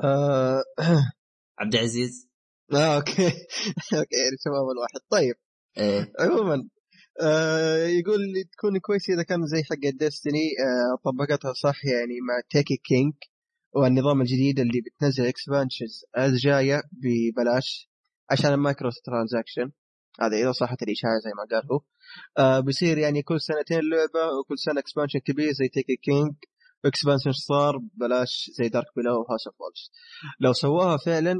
آه... 0.04 0.62
عبد 1.60 1.74
العزيز. 1.74 2.28
آه 2.72 2.96
okay. 2.96 3.26
okay 3.98 4.16
يعني 4.16 4.36
شباب 4.44 4.66
الواحد. 4.74 5.00
طيب 5.10 5.34
إيه. 5.78 6.12
عموما 6.20 6.68
آه 7.22 7.86
يقول 7.86 8.20
لي 8.20 8.44
تكون 8.44 8.78
كويسه 8.78 9.14
إذا 9.14 9.22
كان 9.22 9.46
زي 9.46 9.62
حق 9.62 9.98
Destiny 9.98 10.48
آه 10.64 10.98
طبقتها 11.04 11.52
صح 11.52 11.84
يعني 11.84 12.20
مع 12.28 12.40
Taken 12.50 12.76
King 12.76 13.14
والنظام 13.72 14.20
الجديد 14.20 14.60
اللي 14.60 14.80
بتنزل 14.80 15.26
expansions 15.26 16.04
الجاية 16.18 16.82
ببلاش 16.92 17.90
عشان 18.30 18.52
ال 18.52 18.90
microtransaction 19.04 19.72
هذا 20.20 20.36
إذا 20.36 20.52
صحت 20.52 20.82
الإشاعة 20.82 21.18
زي 21.24 21.30
ما 21.36 21.44
قال 21.56 21.72
هو 21.72 21.80
آه 22.38 22.60
بيصير 22.60 22.98
يعني 22.98 23.22
كل 23.22 23.40
سنتين 23.40 23.80
لعبة 23.80 24.38
وكل 24.40 24.58
سنة 24.58 24.80
expansion 24.80 25.18
كبير 25.18 25.52
زي 25.52 25.68
Taken 25.68 25.96
King 25.96 26.34
و 26.84 26.89
expansion 26.89 27.32
صار 27.32 27.76
ببلاش 27.78 28.50
زي 28.58 28.68
Dark 28.68 28.86
Below 28.96 29.10
و 29.20 29.24
House 29.24 29.46
of 29.46 29.60
Wolves 29.60 29.90
لو 30.40 30.52
سواها 30.52 30.96
فعلا 30.96 31.32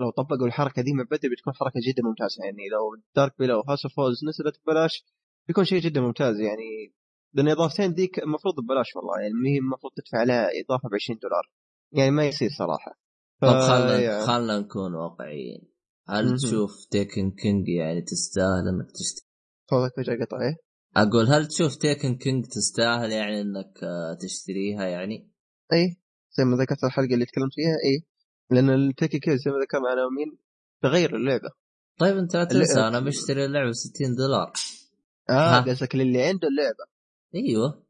لو 0.00 0.10
طبقوا 0.10 0.46
الحركة 0.46 0.82
دي 0.82 0.92
من 0.92 1.04
بدري 1.04 1.30
بتكون 1.30 1.52
حركة 1.54 1.80
جدا 1.88 2.02
ممتازة. 2.02 2.44
يعني 2.44 2.68
لو 2.72 3.02
Dark 3.16 3.34
Below 3.38 3.58
و 3.58 3.62
House 3.62 3.84
of 3.86 3.98
Wolves 3.98 4.24
نزلت 4.24 4.60
ببلاش 4.66 5.04
بيكون 5.48 5.64
شيء 5.64 5.80
جدا 5.80 6.00
ممتاز. 6.00 6.40
يعني 6.40 6.94
لأن 7.32 7.48
إضافتين 7.48 7.94
ديك 7.94 8.18
المفروض 8.18 8.54
ببلاش 8.60 8.96
والله. 8.96 9.20
يعني 9.20 9.34
ما 9.34 9.48
هي 9.48 9.58
المفروض 9.58 9.92
تدفع 9.96 10.18
عليها 10.18 10.48
إضافة 10.64 10.88
ب 10.88 10.94
20 10.94 11.18
دولار. 11.22 11.50
يعني 11.92 12.10
ما 12.10 12.26
يصير 12.26 12.50
صراحة. 12.58 12.98
ف- 13.40 13.44
طب 13.44 13.60
خلنا 13.60 14.00
يعني- 14.00 14.26
خلنا 14.26 14.58
نكون 14.58 14.94
واقعيين. 14.94 15.62
هل. 16.08 16.36
تشوف 16.36 16.84
Taken 16.90 17.30
King 17.30 17.68
يعني 17.68 18.02
تستاهل 18.02 18.68
إنك 18.68 18.90
تشتري؟ 18.90 19.26
صوتك 19.70 19.92
فجاه 19.96 20.24
قطع 20.24 20.36
إيه؟ 20.40 20.56
أقول 20.96 21.26
هل 21.26 21.46
تشوف 21.46 21.76
Taken 21.76 22.16
King 22.16 22.44
تستاهل 22.44 23.12
يعني 23.12 23.40
إنك 23.40 23.84
آه، 23.84 24.18
تشتريها 24.20 24.84
يعني؟ 24.84 25.30
اي 25.72 25.96
زي 26.38 26.44
ما 26.44 26.56
ذكرت 26.56 26.84
الحلقة 26.84 27.14
اللي 27.14 27.24
تكلمت 27.24 27.54
فيها 27.54 27.76
اي 27.84 28.06
لأن 28.50 28.70
التيكي 28.70 29.18
كيز 29.18 29.40
زي 29.40 29.50
ما 29.50 29.56
ذكرنا 29.58 29.88
على 29.88 30.00
مين 30.16 30.38
تغير 30.82 31.16
اللعبة. 31.16 31.50
طيب 31.98 32.16
أنت 32.16 32.36
لا 32.36 32.44
تنسى 32.44 32.80
أنا 32.80 33.00
مشتري 33.00 33.44
اللعبة 33.44 33.72
60 33.72 34.14
دولار. 34.14 34.52
آه. 35.30 35.60
قصدك 35.60 35.94
للي 35.94 36.22
عنده 36.22 36.48
اللعبة. 36.48 36.84
أيوه. 37.34 37.84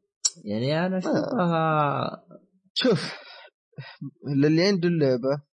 يعني 0.45 0.85
أنا 0.85 0.97
أشوفها 0.97 2.25
شوف 2.73 3.13
للي 4.37 4.67
عنده 4.67 4.87
اللعبة 4.87 5.43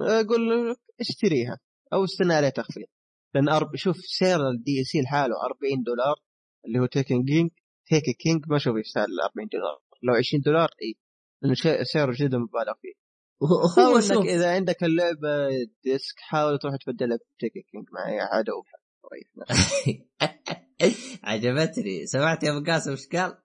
أقول 0.00 0.76
اشتريها. 1.00 1.58
أو 1.92 2.04
استنى 2.04 2.34
عليها 2.34 2.50
تخفيض. 2.50 2.86
لأن 3.34 3.48
أرب... 3.48 3.76
شوف 3.76 3.96
سعر 3.96 4.50
ال 4.50 4.84
DLC 4.84 5.00
لحاله 5.00 5.34
40 5.44 5.82
دولار 5.82 6.16
اللي 6.66 6.78
هو 6.78 6.86
Taken 6.86 7.24
King 7.24 7.50
Taken 7.86 8.12
King 8.12 8.44
ما 8.48 8.56
أشوف 8.56 8.76
يستاهل 8.76 9.20
40 9.24 9.48
دولار. 9.52 9.78
لو 10.02 10.14
20 10.14 10.42
دولار 10.42 10.68
اي 10.82 10.96
لأنه 11.42 11.82
سعره 11.82 12.14
جدا 12.16 12.38
مبالغ 12.38 12.74
فيه. 12.82 12.92
هو 13.42 13.68
حاول 13.76 14.02
إنك 14.02 14.26
إذا 14.26 14.54
عندك 14.54 14.84
اللعبة 14.84 15.48
disc 15.84 16.18
حاول 16.18 16.58
تروح 16.58 16.74
تبدلها 16.76 17.18
ب 17.36 17.40
Taken 17.40 17.60
King 17.70 17.86
مع 17.92 18.08
أي 18.08 18.20
واحد 18.20 18.52
وبحث 18.54 18.80
عجبتني. 21.24 22.06
سمعت 22.06 22.42
يا 22.42 22.50
أبو 22.50 22.64
قاسم 22.66 22.90
إيش 22.90 23.06
قال؟ 23.06 23.32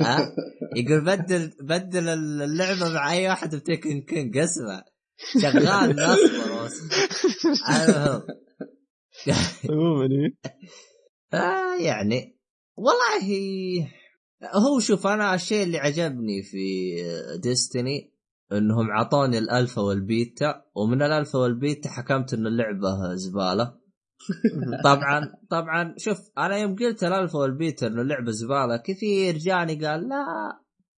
ها؟ 0.00 0.34
يقول 0.76 1.04
بدل 1.04 1.52
بدل 1.60 2.08
اللعبة 2.08 2.94
مع 2.94 3.12
أي 3.12 3.28
واحد 3.28 3.54
ب 3.54 3.62
Taken 3.62 4.00
King 4.00 4.38
اسمع. 4.38 4.84
شغال 5.42 5.96
نصبر 5.96 6.64
بس. 6.64 6.80
المهم. 7.68 8.22
عموما. 9.70 10.08
آه 11.34 11.76
يعني 11.80 12.38
والله 12.76 13.28
هو 14.54 14.80
شوف 14.80 15.06
أنا 15.06 15.34
الشيء 15.34 15.62
اللي 15.62 15.78
عجبني 15.78 16.42
في 16.42 16.94
Destiny 17.42 18.14
إنهم 18.52 18.90
اعطوني 18.90 19.38
ال 19.38 19.45
alpha 19.45 19.82
وال 19.82 20.09
beta 20.09 20.62
ومن 20.74 21.02
ال 21.02 21.08
alpha 21.08 21.38
وال 21.38 21.55
beta 21.55 21.88
حكمت 21.90 22.34
إن 22.34 22.46
اللعبة 22.46 23.14
زبالة 23.14 23.78
طبعا 24.84 25.32
طبعا 25.50 25.94
شوف 25.98 26.18
أنا 26.38 26.56
يوم 26.56 26.76
قلت 26.76 27.04
ال 27.04 27.10
alpha 27.10 27.38
وال 27.38 27.54
beta 27.54 27.86
انه 27.86 28.02
اللعبة 28.02 28.30
زبالة 28.30 28.76
كثير 28.76 29.38
جاني 29.38 29.86
قال 29.86 30.08
لا 30.08 30.24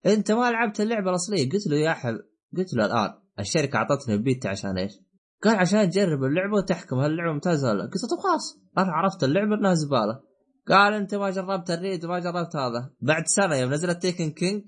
أنت 0.07 0.33
ما 0.33 0.51
لعبت 0.51 0.81
اللعبة 0.81 1.11
الأصلية 1.11 1.51
قلت 1.51 1.66
له 1.66 1.77
يا 1.77 1.93
حب 1.93 2.19
قلت 2.57 2.75
له 2.75 2.87
الآن 2.87 3.11
الشركة 3.39 3.76
اعطتني 3.76 4.14
البيتا 4.14 4.49
عشان 4.49 4.78
إيش؟ 4.78 4.93
قال 5.43 5.57
عشان 5.57 5.91
تجرب 5.91 6.24
اللعبة 6.24 6.57
وتحكم 6.57 6.97
هل 6.97 7.11
اللعبة 7.11 7.32
ممتازة 7.32 7.68
ولا 7.68 7.78
لا. 7.78 7.84
قلت 7.84 8.03
له 8.03 8.16
طب 8.16 8.22
خلاص 8.22 8.59
أنا 8.78 8.93
عرفت 8.93 9.24
اللعبة 9.24 9.55
إنها 9.55 9.74
زبالة. 9.74 10.20
قال 10.68 10.95
أنت 10.95 11.14
ما 11.14 11.30
جربت 11.30 11.70
ال 11.71 11.77
raid 11.77 12.05
وما 12.05 12.18
جربت 12.18 12.57
هذا. 12.57 12.91
بعد 13.01 13.22
سنة 13.26 13.57
يوم 13.57 13.72
نزلت 13.72 14.03
Taken 14.03 14.31
King 14.31 14.62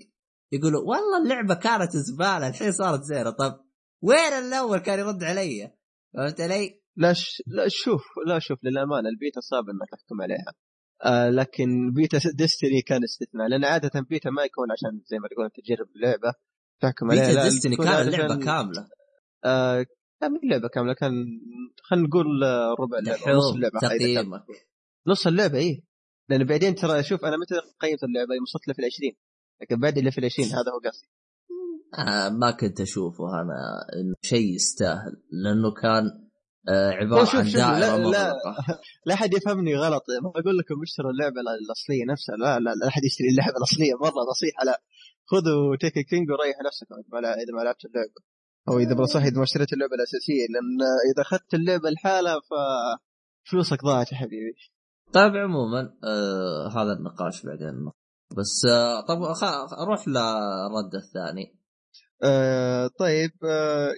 يقولوا 0.51 0.81
والله 0.81 1.23
اللعبة 1.23 1.53
كانت 1.53 1.91
زبالة 1.91 2.47
الحين 2.47 2.71
صارت 2.71 3.03
زينة. 3.03 3.29
طب 3.29 3.59
وين 4.01 4.33
الأول 4.47 4.79
كان 4.79 4.99
يرد 4.99 5.23
علي؟ 5.23 5.71
فهمت 6.13 6.41
علي؟ 6.41 6.81
لا 6.95 7.13
ش... 7.13 7.43
لا 7.47 7.65
شوف 7.67 8.03
لا 8.27 8.39
شوف 8.39 8.59
للأمانة 8.63 9.09
البيتا 9.09 9.39
صعب 9.39 9.63
إنك 9.63 9.89
تحكم 9.91 10.21
عليها. 10.21 10.53
آه 11.05 11.29
لكن 11.29 11.91
beta 11.93 12.19
Destiny 12.33 12.81
كان 12.81 13.03
استثناء 13.03 13.47
لأن 13.47 13.65
عادة 13.65 14.01
بيتا 14.09 14.29
ما 14.29 14.43
يكون 14.43 14.71
عشان 14.71 15.01
زي 15.05 15.17
ما 15.19 15.27
تقول 15.27 15.49
تجرب 15.49 15.87
اللعبة. 15.95 16.33
تحكم 16.81 17.11
عليها. 17.11 17.31
لا، 17.33 17.43
Destiny 17.43 17.75
كان 17.75 18.07
اللعبه 18.07 18.35
كاملة. 18.45 18.87
آه 19.45 19.85
لا 20.21 20.27
مو 20.27 20.39
لعبة 20.43 20.67
كاملة. 20.67 20.93
كان 20.93 21.11
خلينا 21.83 22.07
نقول 22.07 22.43
آه، 22.43 22.75
ربع 22.79 22.97
اللعبه 22.99 23.31
نص 23.37 23.53
اللعبة 23.53 23.79
كان- 23.79 23.89
تقييمك 23.89 24.43
نص 25.07 25.27
اللعبة 25.27 25.57
إيه. 25.57 25.81
لأن 26.29 26.43
بعدين 26.43 26.75
ترى 26.75 27.03
شوف 27.03 27.25
أنا 27.25 27.37
متى 27.37 27.55
قيمت 27.79 28.03
اللعبة؟ 28.03 28.33
يوم 28.35 28.43
وصلت 28.43 28.67
level 28.67 28.85
20 28.85 29.11
لكن 29.61 29.79
بعد 29.79 29.99
level 29.99 30.25
20 30.25 30.47
هذا 30.47 30.57
هو 30.71 30.89
قصدي. 30.89 31.07
آه 31.97 32.29
ما 32.29 32.51
كنت 32.51 32.81
أشوفه 32.81 33.23
أنا 33.41 33.85
إنه 34.01 34.15
شيء 34.21 34.55
يستاهل. 34.55 35.23
لأنه 35.31 35.71
كان 35.81 36.03
آه 36.69 36.91
عبارة 36.91 37.23
شوف- 37.25 37.35
عن 37.35 37.45
شوف، 37.45 37.55
لا- 37.55 37.79
دائرة 37.79 37.95
لا. 37.97 38.03
مغلقة. 38.03 38.55
لا 39.05 39.13
أحد 39.13 39.33
يفهمني 39.33 39.75
غلط. 39.75 40.03
ما 40.23 40.29
أقول 40.29 40.57
لكم 40.57 40.81
اشتروا 40.83 41.11
اللعبة 41.11 41.35
الأصلية 41.65 42.05
نفسها. 42.11 42.35
لا 42.35 42.59
لا 42.59 42.69
لا 42.81 42.87
أحد 42.87 43.03
يشتري 43.03 43.27
اللعبة 43.29 43.57
الأصلية. 43.57 43.93
مرة 44.01 44.21
نصيحة 44.31 44.63
لا. 44.65 44.81
خذوا 45.31 45.75
تيك 45.75 45.93
كينج 45.93 46.31
وريح 46.31 46.55
نفسك 46.67 46.87
إذا 47.43 47.53
ما 47.57 47.61
لعبت 47.63 47.85
اللعبة. 47.85 48.21
أو 48.69 48.79
إذا 48.79 48.93
بصح 48.95 49.21
اذا 49.21 49.37
ما 49.37 49.43
اشتريت 49.43 49.73
اللعبة 49.73 49.95
الأساسية 49.95 50.45
لأن 50.53 50.79
إذا 51.13 51.21
أخذت 51.21 51.53
اللعبة 51.53 51.89
لحالها 51.89 52.39
ف 52.39 52.53
فلوسك 53.51 53.83
ضاعت 53.83 54.11
يا 54.11 54.17
حبيبي. 54.17 54.55
طيب 55.13 55.35
عموما 55.35 55.93
آه 56.03 56.67
هذا 56.67 56.93
النقاش 56.93 57.45
بعدين. 57.45 57.91
بس 58.37 58.65
آه 58.71 59.01
طب. 59.01 59.17
أروح 59.79 60.07
للرد 60.07 60.95
الثاني. 60.95 61.57
آه 62.23 62.87
طيب 62.99 63.31
آه 63.45 63.93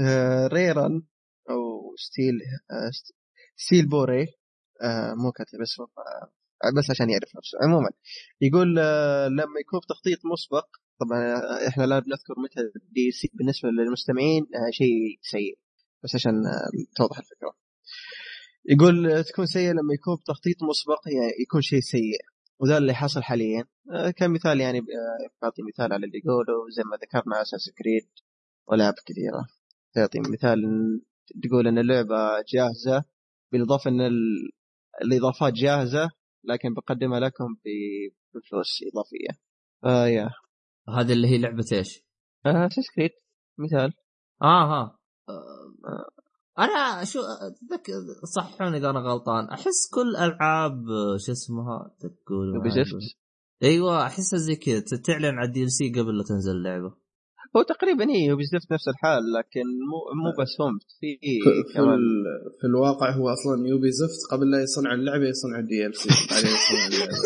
آه 0.00 0.46
ريران 0.46 1.02
أو 1.50 1.94
ستيل 1.96 2.34
آه 2.70 2.90
ست- 2.90 3.14
ستيل 3.56 3.88
بوري 3.88 4.26
آه 4.82 5.14
مو 5.14 5.32
كاتب 5.32 5.60
اسمه 5.62 5.86
بس 6.78 6.90
عشان 6.90 7.10
يعرف 7.10 7.36
نفسه. 7.36 7.58
عموما 7.62 7.90
يقول 8.40 8.78
آه 8.78 9.28
لما 9.28 9.60
يكون 9.60 9.80
تخطيط 9.88 10.18
مسبق 10.32 10.66
طبعا 11.00 11.18
آه، 11.36 11.68
إحنا 11.68 11.84
لا 11.84 11.98
بنذكر 11.98 12.34
متى 12.44 12.60
دي 12.92 13.10
سي 13.10 13.30
بالنسبة 13.34 13.68
للمستمعين 13.68 14.42
آه 14.42 14.70
شيء 14.70 15.18
سيء. 15.22 15.58
بس 16.04 16.14
عشان 16.14 16.34
توضح 16.96 17.18
الفكرة. 17.18 17.52
يقول 18.68 19.24
تكون 19.24 19.46
سيئة 19.46 19.70
لما 19.72 19.94
يكون 19.94 20.16
بتخطيط 20.16 20.56
مسبق 20.62 21.00
يعني 21.06 21.32
يكون 21.42 21.60
شيء 21.62 21.80
سيء. 21.80 22.20
وذا 22.60 22.78
اللي 22.78 22.94
حصل 22.94 23.22
حاليا 23.22 23.64
كمثال 24.16 24.60
يعني 24.60 24.80
بعطي 25.42 25.62
مثال 25.62 25.92
على 25.92 26.06
اللي 26.06 26.18
يقوله. 26.24 26.70
زي 26.76 26.82
ما 26.90 26.96
ذكرنا 26.96 27.42
أساس 27.42 27.70
كريد 27.78 28.08
والعاب 28.68 28.94
كثيرة. 29.06 29.46
تعطي 29.94 30.18
مثال 30.20 30.58
تقول 31.42 31.66
إن 31.68 31.78
اللعبة 31.78 32.42
جاهزة 32.48 33.04
بالإضافة 33.52 33.90
إن 33.90 34.00
ال- 34.00 34.50
الإضافات 35.04 35.52
جاهزة 35.52 36.10
لكن 36.44 36.74
بقدمها 36.74 37.20
لكم 37.20 37.56
بفلوس 38.34 38.80
إضافية 38.92 39.42
آه 39.84 40.06
يا 40.06 40.30
هذه 40.88 41.12
اللي 41.12 41.28
هي 41.28 41.38
لعبة 41.38 41.64
إيش؟ 41.72 42.04
آه 42.46 42.66
أساس 42.66 42.84
كريد 42.96 43.10
مثال 43.58 43.92
آه 44.42 44.64
ها 44.64 44.98
آه. 45.28 46.22
أنا 46.58 47.04
شو. 47.04 47.20
صححوني 48.34 48.76
إذا 48.76 48.90
أنا 48.90 49.00
غلطان 49.00 49.48
أحس 49.48 49.90
كل 49.94 50.16
ألعاب 50.16 50.88
آه، 50.88 51.16
شو 51.16 51.32
اسمها 51.32 51.96
تقول. 52.00 52.52
أيوه 53.62 54.06
أحسها 54.06 54.38
زي 54.38 54.56
كذا 54.56 54.80
تعلن 55.06 55.38
على 55.38 55.48
ال 55.48 55.62
DLC 55.62 55.92
قبل 55.92 56.18
لا 56.18 56.24
تنزل 56.24 56.56
اللعبة 56.56 56.94
هو 57.56 57.62
تقريبا 57.62 58.04
إيه 58.10 58.26
Ubisoft 58.26 58.72
نفس 58.72 58.88
الحال 58.88 59.32
لكن 59.32 59.60
مو 59.90 59.98
مو 60.24 60.42
بس 60.42 60.48
هم 60.60 60.78
في 61.00 61.18
في, 61.22 61.74
كمان. 61.74 61.88
ال- 61.94 62.52
في 62.60 62.66
الواقع 62.66 63.10
هو 63.10 63.28
أصلا 63.28 63.68
Ubi 63.68 63.90
زفت 63.92 64.20
قبل 64.32 64.50
لا 64.50 64.62
يصنع 64.62 64.94
اللعبة 64.94 65.24
يصنع 65.28 65.86
ال 65.86 65.94
DLC 65.96 66.08
بعدين 66.30 66.46
يصنع 66.50 66.86
اللعبه 66.86 67.18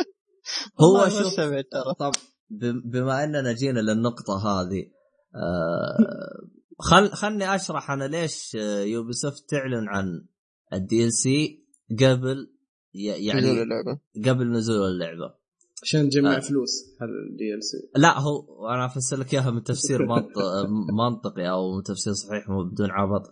هو 0.80 1.08
شوف 1.08 1.32
سمعت 1.32 1.64
ترى. 1.72 1.94
طب 1.98 2.12
بم- 2.50 2.82
بما 2.90 3.24
أننا 3.24 3.52
جينا 3.52 3.80
للنقطة 3.80 4.36
هذه 4.48 4.86
آه 5.34 6.46
خل 6.78 7.08
خلني 7.10 7.54
أشرح 7.54 7.90
أنا 7.90 8.04
ليش 8.04 8.54
Ubisoft 8.84 9.50
تعلن 9.50 9.88
عن 9.88 11.04
ال 11.04 11.12
DLC 11.12 11.64
قبل 12.00 12.52
يعني 12.94 13.62
اللعبة. 13.62 14.00
قبل 14.26 14.50
نزول 14.50 14.88
اللعبة. 14.88 15.34
عشان 15.82 16.08
تجمع 16.08 16.36
آه. 16.36 16.40
فلوس 16.40 16.70
هذا 17.00 17.54
ال 17.54 17.64
DLC 17.64 17.90
لا 17.96 18.18
هو 18.20 18.68
أنا 18.68 18.86
افسر 18.86 19.16
لك 19.16 19.34
إياها 19.34 19.50
من 19.50 19.62
تفسير 19.62 20.06
منطق 20.06 20.38
منطقي 21.02 21.50
أو 21.50 21.76
من 21.76 21.82
تفسير 21.82 22.12
صحيح 22.12 22.48
مو 22.48 22.64
بدون 22.64 22.90
عبط 22.90 23.22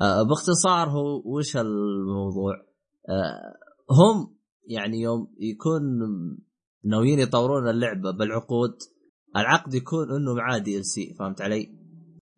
آه، 0.00 0.22
باختصار 0.22 0.90
هو 0.90 1.22
وش 1.24 1.56
الموضوع 1.56 2.54
آه، 3.08 3.54
هم 3.90 4.36
يعني 4.66 5.00
يوم 5.00 5.34
يكون 5.40 5.82
ناويين 6.84 7.18
يطورون 7.18 7.68
اللعبة 7.68 8.10
بالعقود 8.10 8.74
العقد 9.36 9.74
يكون 9.74 10.10
إنه 10.10 10.34
معاه 10.34 10.58
DLC 10.58 11.14
فهمت 11.18 11.40
علي؟ 11.40 11.78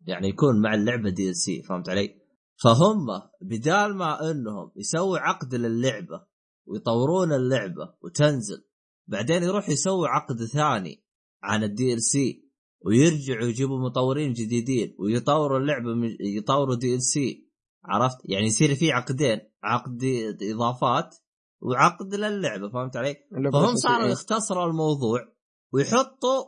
يعني 0.07 0.27
يكون 0.29 0.61
مع 0.61 0.73
اللعبة 0.73 1.09
DLC 1.09 1.63
فهمت 1.63 1.89
علي؟ 1.89 2.15
فهم 2.63 3.05
بدال 3.41 3.95
ما 3.95 4.31
إنهم 4.31 4.71
يسووا 4.75 5.17
عقد 5.17 5.55
للعبة 5.55 6.25
ويطورون 6.65 7.33
اللعبة 7.33 7.93
وتنزل 8.03 8.64
بعدين 9.07 9.43
يروح 9.43 9.69
يسوي 9.69 10.07
عقد 10.07 10.45
ثاني 10.45 11.03
عن 11.43 11.93
ال 11.93 12.01
DLC 12.03 12.45
ويرجعوا 12.85 13.47
يجيبوا 13.47 13.79
مطورين 13.79 14.33
جديدين 14.33 14.95
ويطوروا 14.99 15.59
اللعبة 15.59 15.93
من- 15.93 16.15
يطوروا 16.19 16.75
DLC 16.75 17.49
عرفت 17.85 18.17
يعني 18.25 18.45
يصير 18.45 18.75
في 18.75 18.91
عقدين 18.91 19.39
عقد 19.63 20.03
إضافات 20.53 21.15
وعقد 21.61 22.15
للعبة 22.15 22.69
فهمت 22.69 22.97
علي؟ 22.97 23.15
فهم. 23.51 23.75
صاروا 23.75 24.07
يختصروا 24.07 24.65
الموضوع 24.65 25.19
ويحطوا 25.73 26.43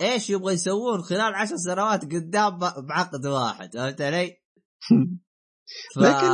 إيش 0.00 0.30
يبغى 0.30 0.52
يسوون 0.54 1.02
خلال 1.02 1.34
عشر 1.34 1.56
سنوات 1.56 2.04
قدام 2.04 2.58
بعقد 2.58 3.26
واحد 3.26 3.74
فهمت 3.74 4.00
علي؟ 4.00 4.36
ف... 5.94 5.98
لكن 5.98 6.30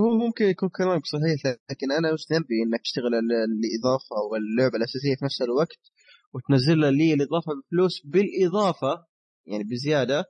هو 0.00 0.18
ممكن 0.18 0.44
يكون 0.44 0.68
كلامك 0.68 1.02
صحيح 1.06 1.56
لكن 1.70 1.92
أنا 1.92 2.12
وش 2.12 2.20
ذنبي 2.32 2.54
إنك 2.66 2.80
تشتغل 2.84 3.14
ال- 3.14 3.44
الإضافة 3.50 4.16
واللعبه 4.30 4.76
الأساسية 4.76 5.14
في 5.18 5.24
نفس 5.24 5.42
الوقت 5.42 5.82
وتنزل 6.34 6.78
لي 6.78 7.14
الإضافة 7.14 7.52
بفلوس 7.58 8.02
بالإضافة 8.06 9.04
يعني 9.46 9.64
بزيادة 9.64 10.24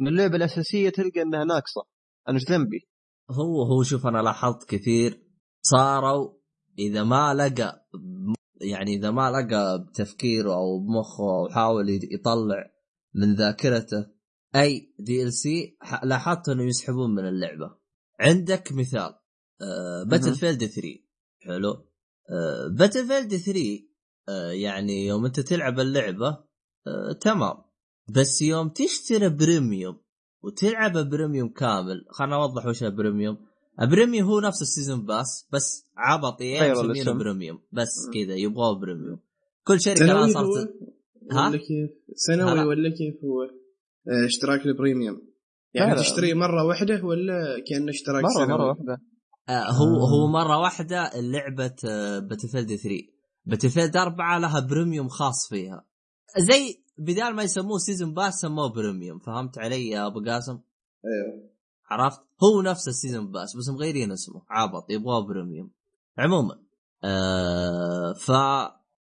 إن 0.00 0.08
اللعبة 0.08 0.36
الأساسية 0.36 0.90
تلقى 0.90 1.22
إنها 1.22 1.44
ناقصة 1.44 1.82
أنا 2.28 2.36
وش 2.36 2.44
ذنبي؟ 2.50 2.88
هو 3.30 3.62
هو 3.62 3.82
شوف 3.82 4.06
أنا 4.06 4.18
لاحظت 4.18 4.68
كثير 4.70 5.22
صاروا 5.62 6.32
إذا 6.78 7.04
ما 7.04 7.34
لقى 7.34 7.88
يعني 8.60 8.94
إذا 8.94 9.10
ما 9.10 9.30
لقى 9.30 9.86
بتفكيره 9.88 10.54
أو 10.54 10.78
بمخه 10.78 11.24
أو 11.24 11.48
حاول 11.48 11.88
يطلع 12.12 12.70
من 13.14 13.34
ذاكرته 13.34 14.06
أي 14.56 14.94
DLC 14.98 15.76
لاحظت 16.02 16.48
إنه 16.48 16.62
يسحبون 16.62 17.14
من 17.14 17.28
اللعبة 17.28 17.77
عندك 18.20 18.72
مثال 18.72 19.14
Battlefield 20.06 20.64
3 20.66 20.88
حلو. 21.40 21.84
Battlefield 22.70 23.36
3 23.36 23.60
يعني 24.52 25.06
يوم 25.06 25.24
انت 25.24 25.40
تلعب 25.40 25.80
اللعبة 25.80 26.48
آه، 26.86 27.12
تمام. 27.12 27.56
بس 28.08 28.42
يوم 28.42 28.68
تشتري 28.68 29.28
premium 29.28 30.00
وتلعب 30.42 30.98
premium 31.10 31.48
كامل 31.48 32.04
خلنا 32.10 32.36
اوضح 32.36 32.66
وش 32.66 32.82
ال 32.82 32.88
premium. 32.88 33.38
ال 33.80 33.86
premium 33.86 34.28
هو 34.28 34.40
نفس 34.40 34.62
ال 34.62 34.68
season 34.68 35.06
pass 35.06 35.48
بس 35.52 35.84
عبطي 35.96 36.72
مسمينه 36.72 37.12
premium. 37.12 37.58
بس 37.72 38.08
كذا 38.14 38.34
يبغوه 38.34 38.78
premium. 38.80 39.20
كل 39.64 39.80
شركة 39.80 40.06
سنوي 40.06 40.32
صارت 40.32 40.46
هو 41.32 41.46
ولا 41.48 41.56
كيف؟ 41.56 41.90
سنوي 42.14 42.64
ولا 42.64 42.88
كيف 42.88 43.24
هو؟ 43.24 43.42
آه، 43.42 44.26
اشتراك 44.26 44.66
ال 44.66 44.73
premium. 44.73 45.28
يعني 45.74 45.94
لا. 45.94 46.00
تشتري 46.00 46.34
مرة 46.34 46.64
واحدة 46.66 47.04
ولا 47.04 47.64
كأنه 47.68 47.90
اشتراك 47.90 48.24
مرة 48.24 48.46
سنوي؟ 48.46 48.58
مرة 48.58 48.68
واحدة 48.68 49.02
آه 49.48 49.70
هو 49.70 50.06
هو 50.06 50.26
مرة 50.26 50.58
واحدة 50.58 51.10
لعبه 51.14 51.74
Battlefield 52.20 52.76
3 52.76 52.96
Battlefield 53.44 53.96
4 53.96 54.38
لها 54.38 54.60
premium 54.60 55.08
خاص 55.08 55.48
فيها 55.48 55.84
زي 56.38 56.84
بدال 56.98 57.34
ما 57.34 57.42
يسموه 57.42 57.78
season 57.78 58.14
pass 58.14 58.34
سموه 58.34 58.72
premium 58.72 59.18
فهمت 59.18 59.58
علي 59.58 59.88
يا 59.88 60.06
أبو 60.06 60.24
قاسم؟ 60.24 60.52
أيوه 60.52 61.50
عرفت؟ 61.90 62.20
هو 62.20 62.62
نفس 62.62 62.88
ال 62.88 62.94
season 62.94 63.30
pass 63.30 63.56
بس 63.56 63.68
مغيرين 63.68 64.12
اسمه 64.12 64.42
عبط 64.50 64.90
يبغاه 64.90 65.26
premium 65.26 65.70
عموما 66.18 66.62
آه 67.04 68.12
ف 68.12 68.30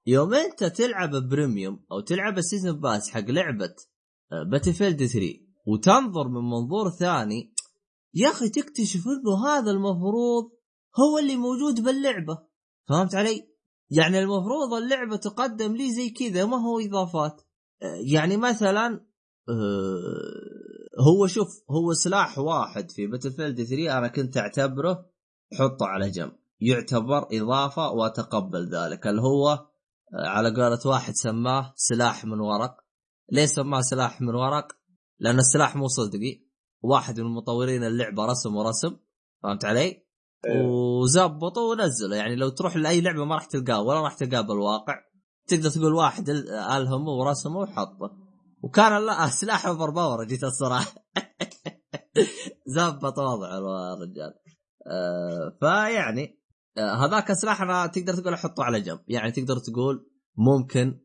يوم 0.07 0.33
أنت 0.33 0.63
تلعب 0.63 1.15
premium 1.29 1.85
أو 1.91 1.99
تلعب 1.99 2.37
ال 2.37 2.43
season 2.43 2.79
pass 2.79 3.09
حق 3.09 3.29
لعبة 3.29 3.75
Battlefield 4.51 5.05
3 5.05 5.44
وتنظر 5.65 6.27
من 6.27 6.49
منظور 6.49 6.89
ثاني 6.89 7.53
يا 8.13 8.29
أخي 8.29 8.49
تكتشف 8.49 9.03
إنه 9.07 9.47
هذا 9.47 9.71
المفروض 9.71 10.51
هو 10.99 11.17
اللي 11.19 11.35
موجود 11.35 11.83
باللعبة 11.83 12.37
فهمت 12.89 13.15
علي؟ 13.15 13.55
يعني 13.89 14.19
المفروض 14.19 14.73
اللعبة 14.73 15.15
تقدم 15.15 15.75
لي 15.75 15.91
زي 15.91 16.09
كذا 16.09 16.45
ما 16.45 16.57
هو 16.57 16.79
إضافات 16.79 17.41
يعني 18.11 18.37
مثلا 18.37 19.05
آه، 19.49 21.01
هو 21.07 21.27
شوف 21.27 21.47
هو 21.71 21.93
سلاح 21.93 22.39
واحد 22.39 22.91
في 22.91 23.07
باتل 23.07 23.31
فيلد 23.31 23.63
3 23.63 23.97
أنا 23.97 24.07
كنت 24.07 24.37
أعتبره 24.37 25.05
حطه 25.59 25.85
على 25.85 26.09
جنب 26.09 26.31
يعتبر 26.59 27.27
إضافة 27.31 27.89
وأتقبل 27.91 28.69
ذلك 28.69 29.07
اللي 29.07 29.21
هو 29.21 29.49
آه، 29.49 30.27
على 30.27 30.49
قولة 30.49 30.79
واحد 30.85 31.13
سماه 31.13 31.73
سلاح 31.75 32.25
من 32.25 32.39
ورق 32.39 32.77
ليه 33.31 33.45
سماه 33.45 33.81
سلاح 33.81 34.21
من 34.21 34.35
ورق؟ 34.35 34.67
لأن 35.19 35.39
السلاح 35.39 35.75
مو 35.75 35.87
صدقي. 35.87 36.45
واحد 36.81 37.19
من 37.19 37.31
مطورين 37.31 37.83
اللعبة 37.83 38.25
رسم 38.25 38.55
ورسم 38.55 38.97
فهمت 39.43 39.65
علي؟ 39.65 40.05
وزبطه 40.55 41.61
ونزله. 41.61 42.15
يعني 42.15 42.35
لو 42.35 42.49
تروح 42.49 42.77
لأي 42.77 43.01
لعبة 43.01 43.25
ما 43.25 43.35
راح 43.35 43.45
تلقاه 43.45 43.81
ولا 43.81 44.01
راح 44.01 44.13
تلقاه 44.13 44.41
بالواقع. 44.41 44.95
تقدر 45.47 45.69
تقول 45.69 45.93
واحد 45.93 46.29
آلهمه 46.29 47.11
ورسمه 47.11 47.57
وحطه. 47.57 48.11
وكان 48.61 49.05
لا 49.05 49.27
سلاح 49.39 49.65
overpower 49.65 50.23
جيت 50.23 50.43
الصراحة. 50.43 50.95
زبط 52.75 53.19
وضع 53.19 53.57
الرجال 53.57 54.33
آه 54.87 55.57
فيعني 55.59 56.41
آه 56.77 57.05
هذاك 57.05 57.31
السلاح 57.31 57.61
أنا 57.61 57.87
تقدر 57.87 58.13
تقول 58.13 58.33
أحطه 58.33 58.63
على 58.63 58.81
جنب. 58.81 58.99
يعني 59.07 59.31
تقدر 59.31 59.57
تقول 59.57 60.09
ممكن 60.37 60.99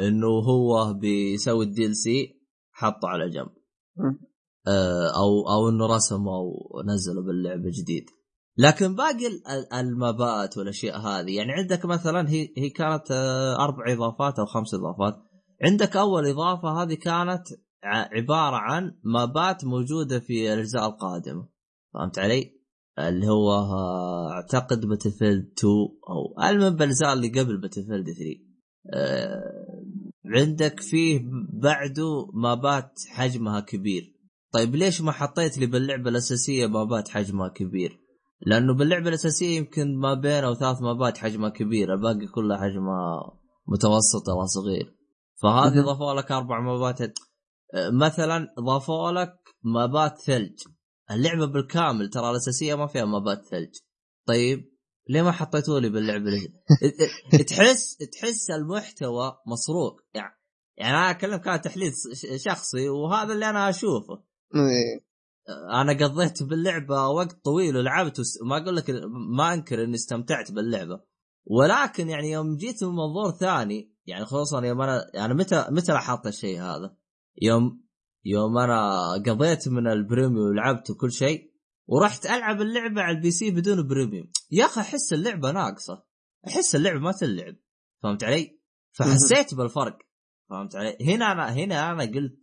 إنه 0.00 0.26
هو 0.26 0.94
بيسوي 0.94 1.64
ال 1.64 1.96
DLC 1.96 2.39
حطه 2.80 3.08
على 3.08 3.30
جنب. 3.30 3.52
آه 4.68 5.10
أو 5.16 5.48
أو 5.52 5.68
إنه 5.68 5.86
رسمه 5.86 6.38
ونزله 6.74 7.22
باللعبة 7.26 7.70
جديد. 7.80 8.04
لكن 8.58 8.94
باقي 8.94 9.26
المابات 9.74 10.58
والأشياء 10.58 10.98
هذه 10.98 11.36
يعني 11.36 11.52
عندك 11.52 11.84
مثلا 11.84 12.30
هي 12.30 12.48
هي 12.56 12.70
كانت 12.70 13.10
آه، 13.10 13.64
أربع 13.64 13.92
إضافات 13.92 14.38
أو 14.38 14.46
خمس 14.46 14.74
إضافات. 14.74 15.14
عندك 15.64 15.96
أول 15.96 16.26
إضافة 16.26 16.82
هذه 16.82 16.94
كانت 16.94 17.42
عبارة 17.84 18.56
عن 18.56 18.96
مابات 19.04 19.64
موجودة 19.64 20.20
في 20.20 20.52
الأجزاء 20.52 20.86
القديمة. 20.86 21.48
فهمت 21.94 22.18
علي؟ 22.18 22.60
اللي 22.98 23.28
هو 23.28 23.52
آه، 23.52 24.32
أعتقد 24.32 24.86
Battlefield 24.86 25.52
2 25.58 25.72
أو 26.08 26.48
المهم 26.50 26.76
بالأجزاء 26.76 27.12
اللي 27.12 27.28
قبل 27.28 27.60
باتلفيلد 27.60 28.06
3 28.06 28.50
أه 28.94 29.59
عندك 30.30 30.80
فيه 30.80 31.20
بعده 31.62 32.26
مابات 32.34 32.92
حجمها 33.08 33.60
كبير. 33.60 34.12
طيب 34.52 34.76
ليش 34.76 35.00
ما 35.00 35.12
حطيت 35.12 35.58
لي 35.58 35.66
باللعبة 35.66 36.10
الأساسية 36.10 36.66
مابات 36.66 37.08
حجمها 37.08 37.48
كبير؟ 37.48 38.00
لأنه 38.46 38.74
باللعبة 38.74 39.08
الأساسية 39.08 39.56
يمكن 39.56 39.96
ما 39.96 40.14
بين 40.14 40.44
أو 40.44 40.54
ثلاث 40.54 40.82
مابات 40.82 41.18
حجمها 41.18 41.48
كبير 41.48 41.94
الباقي 41.94 42.26
كلها 42.26 42.56
حجمها 42.56 43.38
متوسط 43.66 44.28
أو 44.28 44.46
صغير. 44.46 44.96
فهذه 45.42 45.80
ضافوا 45.80 46.14
لك 46.14 46.32
أربع 46.32 46.60
مابات 46.60 47.18
مثلا 47.92 48.46
ضافوا 48.60 49.10
لك 49.10 49.34
مابات 49.62 50.18
ثلج. 50.26 50.58
اللعبة 51.10 51.46
بالكامل 51.46 52.10
ترى 52.10 52.30
الأساسية 52.30 52.74
ما 52.74 52.86
فيها 52.86 53.04
مابات 53.04 53.44
ثلج. 53.50 53.74
طيب 54.26 54.70
ليه 55.08 55.22
ما 55.22 55.32
حطيتوا 55.32 55.80
لي 55.80 55.88
باللعبة 55.88 56.30
تحس 57.48 57.96
تحس 57.96 58.50
المحتوى 58.50 59.32
مسروق 59.46 60.00
يعني 60.14 60.40
يعني 60.76 60.96
أنا 60.96 61.10
اكلمك 61.10 61.40
كان 61.40 61.60
تحليل 61.60 61.92
شخصي 62.36 62.88
وهذا 62.88 63.32
اللي 63.32 63.50
أنا 63.50 63.68
أشوفه 63.68 64.24
إيه. 64.54 65.10
أنا 65.80 66.06
قضيت 66.06 66.42
باللعبة 66.42 67.06
وقت 67.06 67.44
طويل 67.44 67.76
ولعبت 67.76 68.20
وما 68.42 68.62
أقول 68.62 68.76
لك 68.76 68.90
ما 69.36 69.54
أنكر 69.54 69.84
إني 69.84 69.94
استمتعت 69.94 70.52
باللعبة 70.52 71.00
ولكن 71.44 72.08
يعني 72.08 72.30
يوم 72.30 72.56
جيت 72.56 72.84
من 72.84 72.90
منظور 72.90 73.30
ثاني 73.40 73.94
يعني 74.06 74.24
خصوصا 74.24 74.64
يوم 74.64 74.82
أنا 74.82 75.10
يعني 75.14 75.34
متى 75.34 75.66
متى 75.70 75.92
لاحظت 75.92 76.26
الشيء 76.26 76.60
هذا؟ 76.60 76.96
يوم 77.42 77.82
يوم 78.24 78.58
أنا 78.58 79.12
قضيت 79.26 79.68
من 79.68 79.86
ال 79.86 79.94
premium 79.94 80.48
ولعبت 80.48 80.90
وكل 80.90 81.12
شيء 81.12 81.49
ورحت 81.92 82.26
ألعب 82.26 82.60
اللعبة 82.60 83.02
على 83.02 83.16
ال 83.16 83.30
PC 83.30 83.50
بدون 83.50 83.86
premium. 83.86 84.30
يا 84.50 84.64
أخي 84.64 84.80
أحس 84.80 85.12
اللعبة 85.12 85.50
ناقصة. 85.52 86.04
أحس 86.46 86.74
اللعبة 86.74 87.00
ما 87.00 87.12
تلعب. 87.12 87.56
فهمت 88.02 88.24
علي؟ 88.24 88.60
فحسيت 88.92 89.54
بالفرق. 89.54 89.98
فهمت 90.50 90.76
علي؟ 90.76 90.96
هنا 91.00 91.32
أنا 91.32 91.52
هنا 91.52 91.90
أنا 91.92 92.04
قلت 92.04 92.42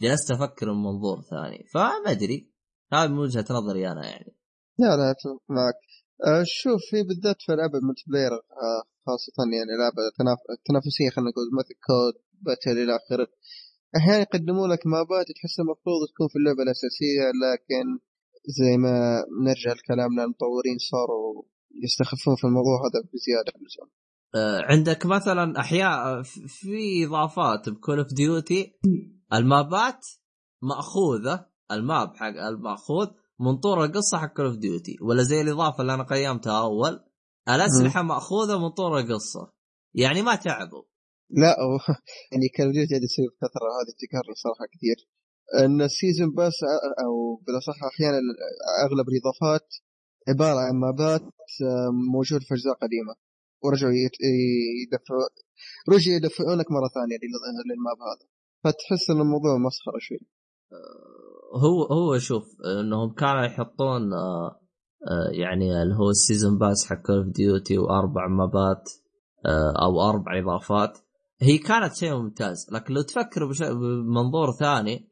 جلست 0.00 0.30
أفكر 0.30 0.66
من 0.72 0.82
منظور 0.82 1.22
ثاني. 1.30 1.64
فما 1.74 2.10
أدري. 2.10 2.52
هذه 2.92 3.08
من 3.08 3.18
وجهة 3.18 3.44
نظري 3.50 3.88
أنا 3.88 4.06
يعني. 4.06 4.36
لا 4.78 4.96
لا 4.96 5.10
اتفق 5.10 5.42
معك. 5.48 5.80
أه 6.26 6.44
شوف 6.46 6.80
في 6.90 7.02
بالذات 7.02 7.36
في 7.46 7.52
العاب 7.52 7.74
ال 7.74 8.04
multiplayer 8.06 8.30
خاصة 9.06 9.38
يعني 9.58 9.72
العاب 9.78 9.96
التنافسية 10.58 11.10
خلينا 11.10 11.30
نقول 11.30 11.48
مثل 11.58 11.74
COD 11.86 12.14
Battle 12.46 12.82
إلى 12.82 12.96
آخره. 12.96 13.28
أحيانا 13.96 14.20
يقدموا 14.20 14.68
لك 14.72 14.86
مابات 14.86 15.26
تحس 15.36 15.60
المفروض 15.60 16.00
تكون 16.10 16.28
في 16.28 16.36
اللعبة 16.40 16.62
الأساسية 16.62 17.24
لكن 17.44 17.86
زي 18.48 18.76
ما 18.76 19.24
نرجع 19.46 19.72
لكلامنا 19.72 20.24
المطورين 20.24 20.78
صاروا 20.90 21.42
يستخفون 21.84 22.36
في 22.36 22.44
الموضوع 22.44 22.76
هذا 22.86 23.00
اللزوم. 23.56 23.90
أه 24.34 24.72
عندك 24.72 25.06
مثلا 25.06 25.60
أحيانا 25.60 26.22
في 26.22 27.06
إضافات 27.06 27.68
ب 27.68 27.74
Call 27.74 27.98
of 27.98 28.14
Duty 28.14 28.72
المابات 29.32 30.06
مأخوذة 30.62 31.46
ال 31.72 31.83
map 31.83 32.16
حق 32.16 32.26
المأخوذ 32.26 33.08
من 33.40 33.56
طور 33.56 33.84
القصة 33.84 34.18
حق 34.18 34.32
Call 34.32 34.46
of 34.46 34.56
Duty 34.56 34.96
ولا 35.02 35.22
زي 35.22 35.40
الإضافة 35.40 35.80
اللي 35.80 35.94
أنا 35.94 36.02
قيمتها 36.02 36.60
أول 36.60 37.04
الأسلحة 37.48 38.02
مأخوذة 38.02 38.58
من 38.58 38.68
طور 38.68 38.98
القصة. 38.98 39.52
يعني 39.94 40.22
ما 40.22 40.34
تعبوا. 40.34 40.82
لا 41.30 41.56
يعني 42.32 42.48
Call 42.56 42.66
of 42.66 42.74
Duty 42.74 43.04
يصير 43.04 43.28
فترة 43.36 43.68
هذه 43.78 43.92
تكرر 44.02 44.34
صراحة 44.34 44.66
كثير. 44.72 45.08
إن 45.64 45.82
ال 45.82 45.89
season 45.89 46.34
pass 46.34 46.58
أو 47.04 47.36
بالاصح 47.46 47.84
أحيانا 47.84 48.18
أغلب 48.86 49.06
الإضافات 49.08 49.66
عبارة 50.28 50.60
عن 50.66 50.74
مابات 50.80 51.22
موجود 52.14 52.40
في 52.42 52.54
أجزاء 52.54 52.74
قديمة. 52.74 53.14
ورجعوا 53.64 53.92
يدفعوا 53.92 55.28
رجعوا 55.88 56.16
يدفعونك 56.16 56.66
مرة 56.70 56.88
ثانية 56.94 57.18
لل 57.68 57.80
map 57.80 57.98
هذا. 58.08 58.26
فتحس 58.64 59.10
إن 59.10 59.20
الموضوع 59.20 59.58
مسخرة 59.58 59.98
شوي. 59.98 60.20
هو 61.54 61.84
هو 61.84 62.18
شوف 62.18 62.44
إنهم 62.80 63.14
كانوا 63.14 63.44
يحطون 63.44 64.12
آه، 64.12 64.60
آه، 65.10 65.30
يعني 65.30 65.82
اللي 65.82 65.94
هو 65.94 66.10
ال 66.10 66.17
season 66.17 66.58
pass 66.58 66.86
حق 66.86 67.02
Call 67.02 67.16
of 67.16 67.26
Duty 67.26 67.78
وأربع 67.78 68.28
مابات 68.28 68.90
آه، 69.46 69.72
أو 69.84 70.10
أربع 70.10 70.38
إضافات. 70.38 70.98
هي 71.40 71.58
كانت 71.58 71.94
شيء 71.94 72.14
ممتاز. 72.14 72.66
لكن 72.72 72.94
لو 72.94 73.02
تفكر 73.02 73.46
بمنظور 73.74 74.52
ثاني 74.58 75.08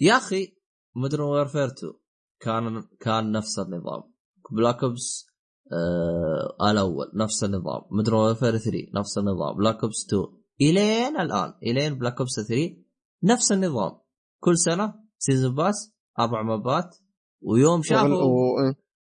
يا 0.00 0.16
أخي 0.16 0.56
Modern 0.96 1.24
Warfare 1.24 1.66
2 1.66 1.92
كان 2.40 2.82
كان 3.00 3.32
نفس 3.32 3.58
النظام. 3.58 4.02
Black 4.50 4.84
Ops 4.84 5.26
آه 5.72 6.70
الأول 6.70 7.10
نفس 7.14 7.44
النظام. 7.44 7.82
Modern 7.90 8.16
Warfare 8.16 8.58
3 8.58 8.90
نفس 8.94 9.18
النظام. 9.18 9.56
Black 9.56 9.82
Ops 9.82 10.06
2 10.06 10.22
إلين 10.60 11.20
الآن 11.20 11.54
إلين 11.62 11.98
Black 11.98 12.18
Ops 12.18 12.40
3 12.48 12.76
نفس 13.22 13.52
النظام. 13.52 14.00
كل 14.40 14.58
سنة 14.58 14.94
season 15.18 15.54
pass 15.54 15.92
أربع 16.18 16.42
مابات 16.42 16.96
ويوم 17.40 17.82
شافوا 17.82 18.22
و... 18.22 18.74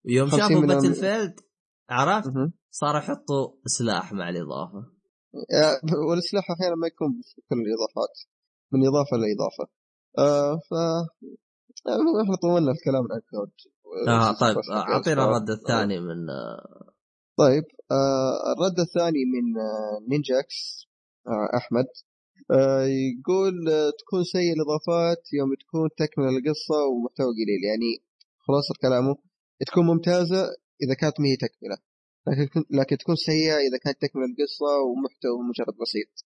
يوم 0.05 0.29
50 0.29 0.49
شافوا 0.49 0.65
Battlefield 0.65 1.39
عرفت. 1.89 2.31
صاروا 2.71 2.99
يحطوا 2.99 3.51
سلاح 3.65 4.13
مع 4.13 4.29
الإضافة. 4.29 4.77
آه، 4.79 5.79
والسلاح 6.09 6.51
أحيانا 6.51 6.75
ما 6.75 6.87
يكون 6.87 7.21
في 7.23 7.41
كل 7.49 7.55
الإضافات 7.55 8.15
من 8.71 8.87
إضافة 8.87 9.17
لإضافة. 9.17 9.78
آه 10.19 10.59
ف 10.69 10.73
آه، 11.87 12.21
إحنا 12.23 12.35
طولنا 12.35 12.71
الكلام 12.71 13.07
عن 13.11 13.21
COD 13.31 13.51
آه 14.07 14.31
طيب 14.31 14.57
آه،. 14.71 14.93
أعطينا 14.93 15.21
آه، 15.21 15.25
الرد 15.25 15.49
الثاني 15.49 15.99
من 15.99 16.29
آه، 16.29 16.93
طيب 17.37 17.63
آه 17.91 18.53
الرد 18.53 18.79
الثاني 18.79 19.25
من 19.33 19.57
آه 19.61 19.99
نينجاكس 20.09 20.87
آه 21.27 21.57
أحمد. 21.57 21.85
آه 22.51 22.83
يقول 22.83 23.69
آه 23.69 23.91
تكون 23.99 24.23
سيء 24.23 24.53
الإضافات 24.53 25.33
يوم 25.33 25.49
تكون 25.63 25.89
تكمل 25.97 26.25
القصة 26.37 26.77
ومحتوى 26.91 27.27
قليل. 27.39 27.61
يعني 27.69 27.91
خلاصه 28.47 28.73
كلامه 28.81 29.15
تكون 29.67 29.85
ممتازة 29.85 30.41
إذا 30.83 30.93
كانت 30.93 31.19
ما 31.19 31.27
هي 31.27 31.35
تكملة. 31.35 31.77
لكن 32.27 32.63
لكن 32.79 32.97
تكون 32.97 33.15
سيئة 33.15 33.55
إذا 33.55 33.77
كانت 33.83 34.01
تكمل 34.01 34.23
القصة 34.23 34.71
ومحتوى 34.87 35.39
مجرد 35.49 35.75
بسيط. 35.81 36.25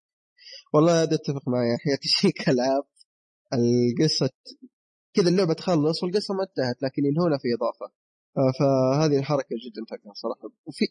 والله 0.74 1.04
هذا 1.04 1.16
أتفق 1.16 1.48
معي 1.48 1.76
أحيانا 1.76 2.00
تجيك 2.02 2.50
العاب 2.50 2.84
القصة 3.54 4.30
كذا 5.14 5.30
اللعبة 5.30 5.54
تخلص 5.54 6.04
والقصة 6.04 6.34
ما 6.34 6.44
انتهت 6.44 6.84
لكن 6.84 7.06
ينهونها 7.06 7.38
في 7.38 7.48
إضافة. 7.58 7.94
فهذه 8.60 9.20
الحركة 9.20 9.56
جدا 9.66 9.82
تقهر 9.88 10.14
صراحة. 10.14 10.50
وفي 10.66 10.86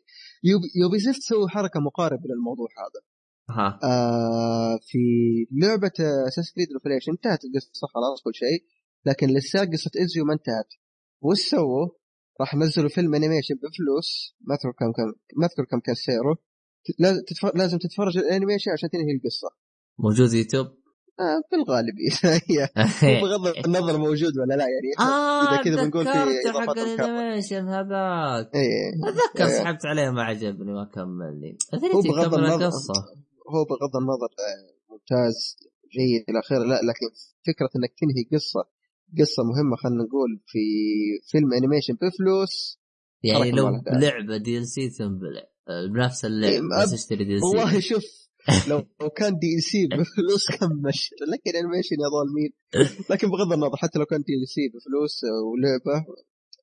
Ubi, 0.82 0.98
زفت 0.98 1.22
سووا 1.22 1.48
حركة 1.48 1.80
مقاربة 1.80 2.22
للموضوع 2.26 2.68
هذا. 2.78 3.00
ها. 3.50 3.78
آه 3.84 4.78
في 4.82 4.98
لعبة 5.52 5.92
Assassin's 6.28 6.52
Creed 6.54 6.68
Revelations 6.72 7.12
انتهت 7.12 7.44
القصة 7.44 7.86
خلاص 7.94 8.22
كل 8.24 8.34
شيء 8.34 8.64
لكن 9.06 9.26
لسه 9.26 9.64
قصة 9.64 9.90
Ezio 10.02 10.24
ما 10.24 10.32
انتهت. 10.32 10.68
وش 11.22 11.40
سووا؟ 11.40 11.88
راح 12.40 12.54
نزلوا 12.54 12.88
فيلم 12.88 13.14
animation 13.14 13.54
بفلوس. 13.54 14.36
ما 14.40 14.54
أذكر 14.54 14.72
كم 14.72 14.92
كم 14.92 15.12
ما 15.36 15.46
أذكر 15.46 15.64
كم 15.64 15.80
كان 15.80 15.94
سعره. 15.94 16.38
لازم 17.54 17.78
تتفرج 17.78 18.18
ال 18.18 18.23
animation 18.23 18.70
عشان 18.70 18.90
تنهي 18.90 19.12
القصة. 19.16 19.48
موجود 19.98 20.32
يوتيوب؟ 20.32 20.66
آه 21.20 21.42
هي 23.02 23.20
مو 23.20 23.26
بغض 23.26 23.46
النظر 23.66 23.98
موجود 23.98 24.38
ولا 24.38 24.54
لا 24.54 24.64
يعني 24.64 25.10
آه 25.10 25.54
إذا 25.54 25.62
كذا 25.62 25.82
بنقول 25.84 26.04
في 26.04 26.10
حق. 26.10 26.18
الانيميشن 26.78 27.68
هذاك. 27.68 28.50
إيه. 28.54 28.90
أتذكر 29.08 29.44
إيه. 29.46 29.62
سحبت 29.62 29.86
عليه 29.86 30.10
ما 30.10 30.22
عجبني 30.22 30.72
ما 30.72 30.84
كملني. 30.94 31.56
هو 31.74 31.78
ادري 31.78 32.10
بغض 32.10 32.34
النظر- 32.34 32.68
هو 33.54 33.64
بغض 33.64 33.96
النظر 33.96 34.28
آه، 34.38 34.92
ممتاز 34.92 35.56
جيد 35.92 36.24
إلى 36.28 36.38
آخره. 36.38 36.58
لا 36.58 36.74
لكن 36.74 37.06
فكرة 37.46 37.70
إنك 37.76 37.92
تنهي 38.00 38.24
قصة 38.38 38.64
قصة 39.18 39.42
مهمة 39.42 39.76
خلينا 39.76 40.02
نقول 40.04 40.40
في 40.46 40.58
فيلم 41.30 41.52
أنيميشن 41.52 41.94
بفلوس. 41.94 42.78
يعني 43.22 43.50
لو. 43.50 43.82
لعبه 43.92 44.36
دي 44.36 44.58
ال 44.58 44.66
سي 44.68 44.88
تنبلع. 44.90 45.42
آه، 45.68 45.86
بنفس 45.86 46.24
إيه، 46.24 46.30
اللعبه 46.32 46.60
ما- 46.62 46.82
بس 46.82 46.92
اشتري 46.92 47.24
دي 47.24 47.34
ال 47.36 47.42
والله 47.44 47.70
سي 47.72 47.80
شوف 47.80 48.04
لو 48.68 49.08
كان 49.16 49.38
دي 49.38 49.60
سي 49.60 49.86
بفلوس 49.98 50.50
كم 50.58 50.72
مش 50.88 51.10
لكن 51.32 51.56
انيميشن 51.58 51.96
يا 52.00 52.08
ظالمين. 52.16 52.50
لكن 53.10 53.28
بغض 53.30 53.52
النظر 53.52 53.76
حتى 53.76 53.98
لو 53.98 54.04
كان 54.04 54.22
دي 54.22 54.46
سي 54.46 54.68
بفلوس 54.68 55.20
ولعبة 55.24 56.06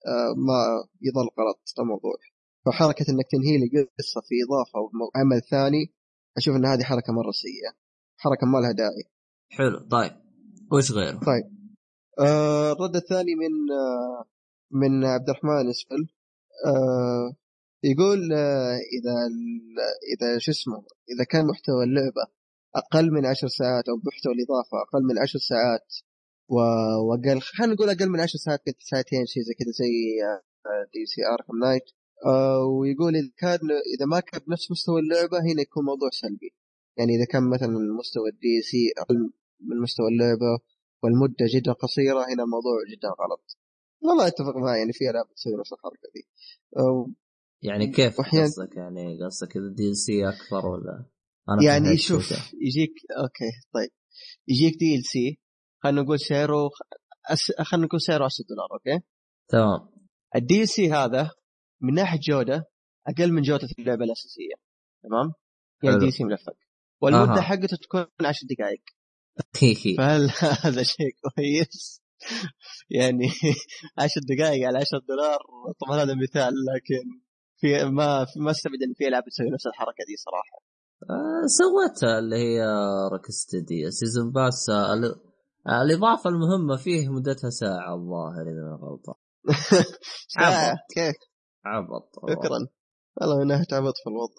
آه، 0.07 0.33
ما 0.47 0.59
يظل 1.01 1.27
غلط 1.39 1.59
الموضوع. 1.79 2.15
فحركه 2.65 3.05
إنك 3.09 3.25
تنهي 3.31 3.57
لي 3.57 3.67
قصة 3.99 4.21
في 4.21 4.35
إضافة 4.45 4.79
وعمل 4.79 5.41
ثاني 5.41 5.93
أشوف 6.37 6.55
إن 6.55 6.65
هذه 6.65 6.83
حركة 6.83 7.13
مرة 7.13 7.31
سيئة. 7.31 7.71
حركة 8.17 8.47
ما 8.47 8.57
لها 8.57 8.71
داعي. 8.71 9.03
حلو. 9.49 9.79
طيب. 9.91 10.11
وش 10.71 10.91
غيره؟ 10.91 11.19
طيب. 11.19 11.59
آه 12.19 12.71
الرد 12.71 12.95
الثاني 12.95 13.35
من 13.35 13.71
آه 13.71 14.25
من 14.71 15.05
عبد 15.05 15.29
الرحمن 15.29 15.69
اسفل 15.69 16.07
آه 16.67 17.35
يقول 17.83 18.33
آه 18.33 18.77
إذا 18.95 19.15
إذا 20.13 20.37
شو 20.37 20.51
اسمه 20.51 20.83
إذا 21.15 21.23
كان 21.23 21.47
محتوى 21.47 21.83
اللعبة 21.83 22.23
أقل 22.75 23.11
من 23.11 23.25
عشر 23.25 23.47
ساعات 23.47 23.89
أو 23.89 23.95
محتوى 23.95 24.33
الإضافة 24.33 24.77
أقل 24.81 25.03
من 25.03 25.19
عشر 25.19 25.39
ساعات 25.39 25.95
وأقل 26.49 27.41
خلينا 27.41 27.73
نقول 27.73 27.89
أقل 27.89 28.09
من 28.09 28.19
عشر 28.19 28.39
ساعات 28.39 28.61
كنت 28.65 28.81
ساعتين 28.81 29.25
شيء 29.25 29.43
زي 29.43 29.53
كذا 29.53 29.71
زي 29.71 30.23
آه، 30.65 30.89
DLC 30.93 31.21
Arkham 31.33 31.59
Knight. 31.59 31.83
آه 32.25 32.63
ويقول 32.65 33.15
إذا 33.15 33.31
كان 33.37 33.59
إذا 33.95 34.05
ما 34.05 34.19
كان 34.19 34.41
بنفس 34.47 34.71
مستوى 34.71 34.99
اللعبة 35.01 35.37
هنا 35.39 35.61
يكون 35.61 35.85
موضوع 35.85 36.09
سلبي. 36.11 36.53
يعني 36.97 37.15
إذا 37.15 37.25
كان 37.25 37.49
مثلا 37.49 37.69
مستوى 37.99 38.29
ال 38.29 38.61
DLC 38.61 38.91
أقل 38.97 39.31
من 39.59 39.77
مستوى 39.81 40.07
اللعبة 40.07 40.59
والمدة 41.03 41.45
جدا 41.55 41.71
قصيرة 41.73 42.19
هنا 42.33 42.43
الموضوع 42.43 42.77
جدا 42.91 43.07
غلط. 43.07 43.57
والله 44.01 44.27
أتفق 44.27 44.55
معي 44.57 44.79
يعني 44.79 44.93
في 44.93 45.09
ألعاب 45.09 45.25
تسوي 45.35 45.53
نفس 45.59 45.73
الحركة 45.73 46.09
دي. 46.15 46.27
يعني 47.61 47.87
كيف 47.87 48.21
وأحيان- 48.21 48.41
قصدك؟ 48.43 48.75
يعني 48.77 49.17
قصدك 49.25 49.57
إذا 49.57 49.73
DLC 49.75 50.29
أكثر 50.29 50.65
ولا؟ 50.67 51.05
أنا 51.49 51.63
يعني 51.63 51.97
شوف. 51.97 52.31
يجيك 52.61 52.93
okay 53.23 53.51
طيب. 53.73 53.89
يجيك 54.47 54.77
DLC 54.79 55.39
خلينا 55.83 56.01
نقول 56.01 56.19
سعره 56.19 56.69
أس... 57.29 57.51
خلينا 57.61 57.85
نقول 57.85 58.01
سعره 58.01 58.25
10 58.25 58.45
دولار 58.49 58.67
okay؟ 58.73 59.05
تمام. 59.49 59.89
ال 60.35 60.69
DLC 60.69 60.91
هذا 60.91 61.31
من 61.81 61.93
ناحية 61.93 62.19
جودة 62.29 62.65
أقل 63.07 63.31
من 63.33 63.41
جودة 63.41 63.67
اللعبة 63.79 64.03
الأساسية 64.05 64.53
تمام؟ 65.03 65.33
يعني. 65.83 65.97
DLC 65.99 66.23
ملفق. 66.23 66.53
والمدة 67.01 67.33
أها. 67.37 67.41
حقته 67.41 67.77
تكون 67.77 68.05
10 68.21 68.47
دقائق. 68.49 68.81
فهل 69.97 70.29
هذا 70.65 70.83
شيء 70.83 71.11
كويس؟ 71.21 72.01
يعني 72.89 73.27
10 73.97 74.21
دقائق 74.29 74.67
على 74.67 74.77
10 74.77 74.99
دولار 75.09 75.39
طبعا 75.81 76.03
هذا 76.03 76.15
مثال 76.15 76.53
لكن 76.53 77.21
في 77.59 77.67
ما 77.85 78.25
ما 78.37 78.51
استبعد 78.51 78.81
إن 78.87 78.93
في 78.97 79.07
ألعاب 79.07 79.23
تسوي 79.23 79.49
نفس 79.49 79.67
الحركة 79.67 80.03
دي 80.07 80.15
صراحة. 80.25 80.57
آه، 81.09 81.45
سوتها 81.59 82.19
اللي 82.19 82.35
هي 82.35 82.59
Rocksteady 83.13 83.91
season 83.91 84.31
pass 84.31 84.69
آه، 84.69 84.93
ال- 84.93 85.15
الإضافة 85.81 86.29
المهمة 86.29 86.75
فيه 86.77 87.09
مدتها 87.09 87.49
ساعة 87.49 87.95
الظاهر 87.95 88.41
إذا 88.41 88.61
ما 88.69 88.79
غلطان. 88.83 89.15
عبط. 90.37 90.77
كيف؟ 90.95 91.15
عبط 91.65 92.09
شكرا. 92.29 92.59
والله 93.17 93.39
من 93.39 93.47
ناحيه 93.47 93.65
عبط 93.71 93.93
في 94.03 94.09
الوضع. 94.09 94.33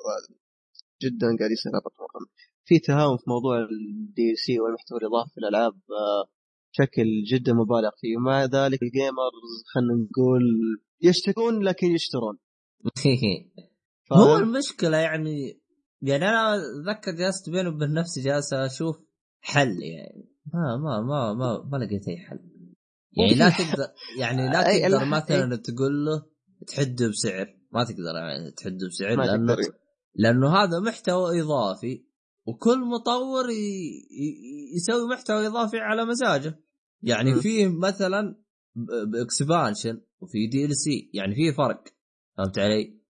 جدا 1.03 1.27
قاعد 1.39 1.51
يصير 1.51 1.73
عبط. 1.77 1.93
في 2.65 2.79
تهاون 2.79 3.17
في 3.17 3.25
موضوع 3.27 3.57
ال 3.59 4.35
DLC 4.37 4.61
والمحتوى 4.61 4.99
الإضافي 4.99 5.31
في 5.35 5.39
الالعاب 5.39 5.73
آه، 5.73 6.25
بشكل 6.73 7.09
جدا 7.33 7.53
مبالغ 7.53 7.91
فيه. 8.01 8.17
ومع 8.17 8.45
ذلك 8.45 8.83
ال 8.83 8.93
gamers 8.93 9.53
خلينا 9.75 9.95
نقول 10.11 10.43
يشتكون 11.03 11.63
لكن 11.63 11.87
يشترون. 11.87 12.39
هو؟ 14.13 14.37
المشكلة 14.37 14.97
يعني 14.97 15.61
يعني 16.03 16.29
أنا 16.29 16.57
أتذكر 16.57 17.13
جلست 17.13 17.51
بيني 17.51 17.69
وبين 17.69 17.93
نفسي 17.93 18.21
جالس 18.21 18.53
أشوف 18.53 18.97
حل 19.41 19.83
يعني. 19.83 20.31
ما 20.55 20.77
ما 20.77 21.01
ما 21.01 21.35
ما, 21.35 21.69
ما 21.73 21.85
لقيت 21.85 22.09
أي 22.09 22.17
حل. 22.17 22.39
يعني 23.17 23.35
لا 23.35 23.49
تقدر 23.49 23.89
يعني 24.21 24.49
لا 24.49 24.63
تقدر 24.63 25.05
مثلا 25.05 25.57
تقول 25.57 26.05
له 26.05 26.27
تحده 26.67 27.09
بسعر. 27.09 27.57
ما 27.73 27.85
تقدر 27.85 28.15
يعني 28.15 28.51
تحده 28.51 28.87
بسعر 28.89 29.17
لأنه 29.27 29.57
لأنه 30.15 30.49
هذا 30.57 30.81
محتوى 30.81 31.41
إضافي 31.41 32.05
وكل 32.47 32.79
مطور 32.79 33.51
ي... 33.51 33.55
ي- 34.11 34.77
يسوي 34.77 35.09
محتوى 35.13 35.47
إضافي 35.47 35.79
على 35.79 36.05
مزاجه. 36.05 36.61
يعني 37.03 37.33
م. 37.35 37.41
في 37.41 37.69
مثلا 37.69 38.43
ب 39.13 39.21
expansion 39.21 40.01
وفي 40.21 40.47
DLC 40.47 41.11
يعني 41.15 41.35
في 41.35 41.53
فرق. 41.53 41.85
فهمت 42.45 42.59
علي؟ 42.59 43.01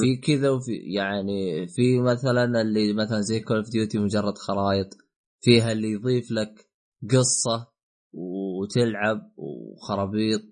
في 0.00 0.16
كذا 0.16 0.50
وفي 0.50 0.72
يعني 0.72 1.66
في 1.66 2.00
مثلا 2.00 2.60
اللي 2.60 2.92
مثلا 2.92 3.20
زي 3.20 3.40
Call 3.40 3.56
of 3.56 3.70
Duty 3.70 3.98
مجرد 3.98 4.38
خرائط 4.38 4.88
فيها 5.40 5.72
اللي 5.72 5.90
يضيف 5.90 6.30
لك 6.30 6.66
قصة 7.10 7.72
وتلعب 8.12 9.32
وخرابيط 9.36 10.42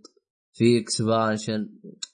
في 0.52 0.80
expansion 0.80 1.68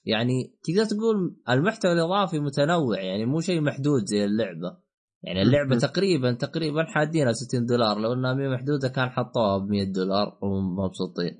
يعني 0.05 0.55
تقدر 0.63 0.85
تقول 0.85 1.35
المحتوى 1.49 1.91
الإضافي 1.91 2.39
متنوع 2.39 3.01
يعني 3.01 3.25
مو 3.25 3.39
شيء 3.39 3.61
محدود 3.61 4.05
زي 4.05 4.25
اللعبة 4.25 4.77
يعني 5.23 5.41
اللعبة. 5.41 5.77
تقريبا 5.77 6.33
تقريبا 6.33 6.83
حادينها 6.83 7.31
60 7.31 7.65
دولار 7.65 7.99
لو 7.99 8.13
إنها 8.13 8.33
100 8.33 8.49
محدودة 8.49 8.87
كان 8.87 9.09
حطوها 9.09 9.57
ب 9.57 9.69
100 9.69 9.83
دولار 9.83 10.39
ومبسوطين 10.41 11.37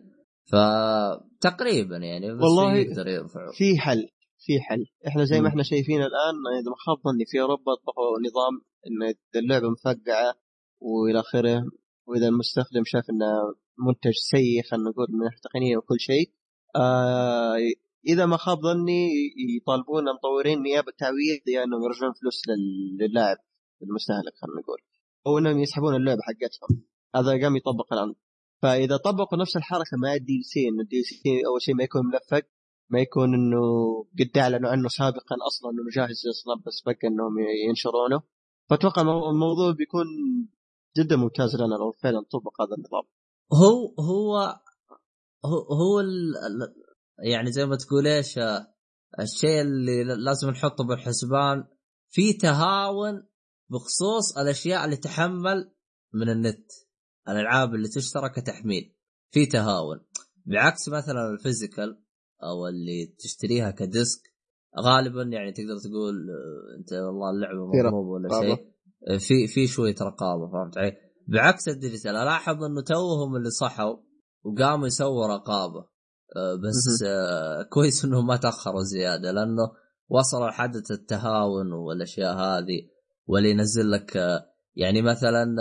فتقريبا 0.52 1.98
يعني 1.98 2.36
بس 2.36 2.42
والله 2.42 2.76
يقدر 2.76 3.08
يرفعوا 3.08 3.52
في 3.54 3.80
حل 3.80 4.08
في 4.46 4.60
حل. 4.62 4.86
إحنا 5.08 5.24
زي. 5.26 5.42
ما 5.42 5.48
إحنا 5.48 5.64
شايفين 5.64 5.98
الآن 6.02 6.36
إذا 6.62 6.70
ما 6.70 6.76
خاب 6.86 6.98
ظني 7.08 7.26
في 7.28 7.42
أوروبا 7.42 7.76
طبقوا 7.76 8.20
نظام 8.28 8.54
ان 8.88 9.14
اللعبه 9.44 9.70
مفقعة 9.70 10.34
وإلى 10.80 11.20
آخره 11.20 11.64
وإذا 12.08 12.28
المستخدم 12.28 12.82
شاف 12.86 13.04
إنه 13.10 13.32
منتج 13.88 14.12
سيء 14.32 14.64
خلينا 14.64 14.90
نقول 14.90 15.08
من 15.10 15.20
ناحيه 15.26 15.38
تقنيه 15.44 15.78
وكل 15.78 16.00
شيء 16.00 16.32
آه 16.76 17.56
إذا 18.08 18.26
ما 18.26 18.38
خاب 18.38 18.58
ظني 18.62 19.10
يطالبون 19.58 20.08
المطورين 20.10 20.62
نيابة 20.62 20.92
تعويض 20.98 21.42
يا 21.48 21.64
إنهم 21.64 21.84
يرجعون 21.84 22.14
فلوس 22.14 22.42
لل- 22.50 22.98
للاعب 23.02 23.38
المستهلك 23.84 24.34
خلينا 24.42 24.60
نقول. 24.62 24.78
أو 25.28 25.38
إنهم 25.38 25.60
يسحبون 25.60 25.96
اللعبه 25.96 26.20
حقتهم. 26.22 26.84
هذا 27.16 27.32
قام 27.44 27.56
يطبق 27.56 27.94
الآن. 27.94 28.14
فإذا 28.62 28.98
طبقوا 28.98 29.38
نفس 29.38 29.58
الحركة 29.58 29.98
مع 30.04 30.14
ال 30.14 30.42
DLC 30.44 30.68
انه 30.70 30.82
ال 30.84 31.04
DLC 31.04 31.30
أول 31.48 31.62
شيء 31.62 31.76
ما 31.76 31.84
يكون 31.84 32.02
ملفق 32.06 32.48
ما 32.92 33.00
يكون 33.00 33.34
إنه 33.34 33.62
قد 34.20 34.38
أعلنوا 34.38 34.70
عنه 34.70 34.88
سابقا 34.90 35.36
أصلا 35.48 35.72
إنه 35.72 35.90
جاهز 35.96 36.22
أصلا 36.30 36.56
بس 36.68 36.82
بقى 36.86 37.08
إنهم 37.08 37.34
ينشرونه. 37.70 38.22
فأتوقع 38.70 39.02
المو- 39.02 39.30
الموضوع 39.30 39.72
بيكون 39.72 40.06
جدا 40.98 41.16
ممتاز 41.16 41.56
لنا 41.56 41.76
لو 41.76 41.92
فعلا 41.92 42.22
طبق 42.32 42.62
هذا 42.62 42.76
النظام. 42.78 43.04
هو 43.54 43.94
هو 44.00 44.60
هو. 45.76 46.00
ال- 46.00 46.34
يعني 47.24 47.52
زي 47.52 47.66
ما 47.66 47.76
تقول 47.76 48.08
إيش 48.08 48.38
آه، 48.38 48.68
الشيء 49.20 49.62
اللي 49.62 50.04
لازم 50.04 50.50
نحطه 50.50 50.84
بالحسبان 50.84 51.64
في 52.10 52.34
تهاون 52.34 53.28
بخصوص 53.70 54.38
الأشياء 54.38 54.86
اللي 54.86 54.98
تحمل 54.98 55.72
من 56.14 56.30
النت 56.30 56.72
الألعاب 57.30 57.76
اللي 57.76 57.88
تشترى 57.88 58.30
كتحميل. 58.30 58.96
في 59.32 59.46
تهاون. 59.46 60.00
بعكس 60.46 60.90
مثلا 60.90 61.30
ال 61.34 61.41
physical 61.41 62.01
أو 62.44 62.68
اللي 62.68 63.16
تشتريها 63.20 63.72
ك 63.72 63.82
disc 63.82 64.22
غالبا 64.80 65.24
يعني 65.24 65.52
تقدر 65.52 65.78
تقول 65.78 66.30
آه، 66.30 66.80
أنت 66.80 66.94
والله 66.94 67.30
اللعبة 67.30 67.72
في 67.72 67.78
مضروبه 67.78 68.10
ولا. 68.10 68.42
شيء 68.42 68.72
آه، 69.08 69.18
في 69.18 69.48
في 69.48 69.68
شوية 69.68 69.96
رقابة 70.02 70.52
فهمت 70.52 70.78
علي؟ 70.78 70.98
بعكس 71.28 71.68
ال 71.68 71.74
digital 71.74 72.16
الاحظ 72.16 72.64
إنه 72.64 72.82
توهم 72.82 73.36
اللي 73.36 73.50
صحوا 73.50 73.98
وقاموا 74.44 74.88
يسووا 74.88 75.28
رقابة 75.28 75.80
آه، 76.36 76.56
بس 76.56 77.04
كويس 77.74 78.06
إنهم 78.06 78.28
ما 78.28 78.38
تأخروا 78.38 78.84
زيادة 78.84 79.32
لأنه 79.32 79.72
وصلوا 80.10 80.48
لحدث 80.48 80.92
التهاون 80.92 81.74
والأشياء 81.74 82.36
هذه 82.36 82.82
واللي 83.28 83.50
ينزل 83.50 83.92
لك 83.92 84.16
يعني 84.76 85.02
مثلا 85.02 85.56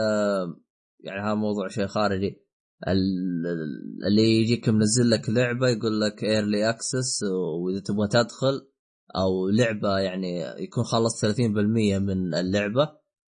يعني 1.01 1.21
هذا 1.21 1.35
موضوع 1.35 1.69
شيء 1.69 1.87
خارجي 1.87 2.50
اللي 2.89 4.23
يجيك 4.41 4.69
منزل 4.69 5.11
لك 5.11 5.31
لعبة 5.31 5.69
يقول 5.69 6.01
لك 6.01 6.25
early 6.25 6.71
access 6.71 7.23
وإذا 7.23 7.81
تبغى 7.81 8.09
تدخل 8.09 8.69
أو 9.17 9.49
لعبة 9.49 9.99
يعني 9.99 10.41
يكون 10.63 10.85
خلصت 10.85 11.27
30% 11.27 11.99
من 11.99 12.35
اللعبة 12.35 12.89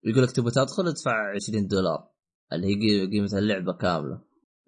يقول 0.05 0.23
لك 0.23 0.31
تبغى 0.31 0.51
تدخل 0.51 0.89
ادفع 0.89 1.35
20 1.35 1.67
دولار. 1.67 2.09
اللي 2.53 2.67
هي 2.67 2.75
قي- 2.75 3.11
قيمه 3.11 3.39
اللعبة 3.39 3.73
كاملة. 3.73 4.15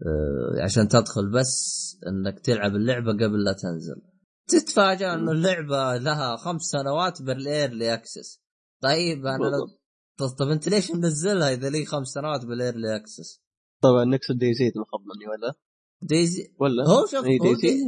آه، 0.07 0.63
عشان 0.65 0.89
تدخل 0.89 1.31
بس 1.31 1.77
إنك 2.07 2.41
تلعب 2.41 2.77
اللعبة 2.77 3.13
قبل 3.13 3.45
لا 3.45 3.53
تنزل. 3.53 4.03
تتفاجأ 4.49 5.15
إنه 5.15 5.33
اللعبة 5.33 5.97
لها 5.97 6.37
خمس 6.37 6.63
سنوات 6.63 7.23
بال 7.23 7.43
early 7.43 7.95
access 7.95 8.41
طيب 8.83 9.27
أنا 9.27 9.37
لو 9.45 9.67
طب 10.39 10.49
أنت 10.49 10.69
ليش 10.69 10.91
منزلها 10.91 11.53
إذا 11.53 11.69
لي 11.71 11.85
خمس 11.85 12.07
سنوات 12.09 12.45
بال 12.47 12.61
early 12.61 12.97
access؟ 12.97 13.43
طبعا 13.83 14.05
نقصد 14.05 14.37
مخض 14.77 15.01
مني 15.01 15.29
ولا 15.29 15.55
DayZ 16.03 16.55
ولا 16.61 16.85
هو 16.89 17.07
شوف 17.07 17.25
إي 17.25 17.39
هو 17.41 17.55
DayZ 17.55 17.79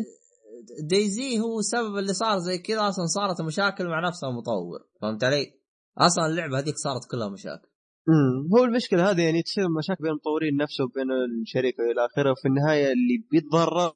DayZ 0.83 1.41
هو 1.41 1.59
السبب 1.59 1.99
اللي 1.99 2.15
صار 2.15 2.39
زي 2.39 2.59
كذا 2.59 2.89
أصلا 2.89 3.07
صارت 3.07 3.41
مشاكل 3.41 3.87
مع 3.87 4.09
نفس 4.09 4.25
المطور 4.25 4.81
فهمت 5.01 5.25
علي؟ 5.25 5.53
أصلا 5.99 6.27
اللعبة 6.27 6.59
هذيك 6.59 6.75
صارت 6.77 7.11
كلها 7.11 7.29
مشاكل 7.29 7.69
امم 8.09 8.49
هو 8.55 8.65
المشكلة 8.65 9.11
هذه 9.11 9.23
يعني 9.23 9.43
تصير 9.43 9.69
مشاكل 9.79 10.03
بين 10.03 10.11
المطورين 10.11 10.57
نفسه 10.57 10.85
وبين 10.85 11.07
الشركة 11.43 11.85
والى 11.85 12.07
آخره 12.07 12.31
وفي 12.31 12.49
النهاية 12.49 12.93
اللي 12.93 13.25
بيتضرر. 13.31 13.93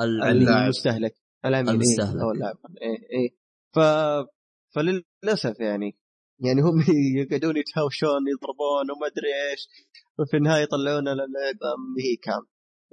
المستهلك 0.00 1.14
العميل 1.44 1.74
المستهلك. 1.74 2.16
إيه؟ 2.16 2.22
أو 2.22 2.30
اللاعب 2.30 2.56
إيه 2.82 2.98
إيه 3.12 3.30
ف 3.74 3.78
فللأسف 4.74 5.60
يعني 5.60 5.99
يعني 6.40 6.60
هم 6.60 6.76
يقعدون 7.20 7.56
يتهاوشون 7.56 8.22
يضربون 8.32 8.86
وما 8.90 9.06
أدري 9.06 9.30
إيش 9.50 9.68
وفي 10.18 10.36
النهاية 10.36 10.62
يطلعون 10.62 11.02
لنا 11.02 11.26
لعبه 11.34 11.70
ما 11.94 12.02
هي 12.04 12.16
كام 12.16 12.42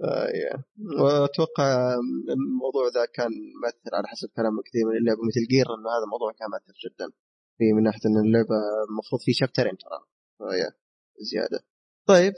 آه،. 0.04 0.64
وأتوقع 1.02 1.94
الموضوع 2.38 2.88
ذا 2.96 3.06
كان 3.14 3.32
مؤثر 3.64 3.96
على 3.98 4.08
حسب 4.08 4.30
كلام 4.36 4.62
كثير 4.66 4.86
من 4.90 4.98
اللعبة 4.98 5.22
مثل 5.30 5.44
جير 5.54 5.66
إنه 5.66 5.90
هذا 5.96 6.04
الموضوع 6.08 6.32
كان 6.40 6.48
مؤثر 6.54 6.74
جدا 6.86 7.08
في 7.58 7.74
من 7.76 7.84
ناحية 7.84 8.04
إن 8.06 8.18
اللعبة 8.26 8.58
المفروض 8.90 9.22
في 9.22 9.34
شابترين 9.34 9.78
ترى 9.78 10.00
آه، 10.42 10.56
يا. 10.56 10.72
زيادة 11.20 11.60
طيب 12.08 12.34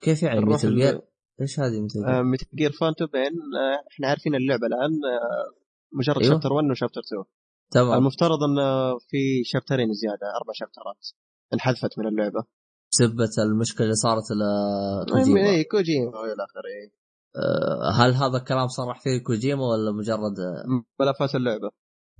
كيف 0.00 0.22
يعني 0.22 0.40
Metal 0.40 0.74
Gear؟ 0.74 1.00
إيش 1.40 1.60
هذه 1.60 1.84
Metal 1.84 2.00
Gear؟ 2.00 2.18
آه، 2.18 2.22
Metal 2.22 2.46
Gear 2.54 2.72
Phantom 2.72 3.06
Pain 3.06 3.32
آه، 3.32 3.88
إحنا 3.90 4.08
عارفين 4.08 4.34
اللعبة 4.34 4.66
الآن 4.66 4.90
آه، 4.90 5.54
مجرد 5.92 6.22
أيوه. 6.22 6.32
chapter 6.32 6.52
1 6.52 6.70
و 6.70 6.74
chapter 6.74 7.00
2 7.00 7.24
تمام. 7.72 7.98
المفترض 7.98 8.42
انه 8.42 8.98
في 8.98 9.44
شابترين 9.44 9.92
زيادة 9.92 10.26
أربع 10.40 10.52
شابترات 10.52 11.08
انحذفت 11.54 11.98
من 11.98 12.06
اللعبة. 12.06 12.44
بسبة 12.92 13.42
المشكلة 13.42 13.84
اللي 13.84 13.94
صارت 13.94 14.24
لكوجيما 14.30 15.50
اي 15.50 15.64
كوجيما. 15.64 16.18
والى 16.18 16.44
آخره 16.44 16.66
إيه. 16.66 17.02
آه، 17.36 17.90
هل 17.92 18.14
هذا 18.14 18.36
الكلام 18.36 18.68
صرح 18.68 19.00
فيه 19.00 19.18
كوجيما 19.22 19.62
ولا 19.66 19.92
مجرد 19.92 20.38
آه، 20.40 20.64
ملفات 21.00 21.34
اللعبة. 21.34 21.70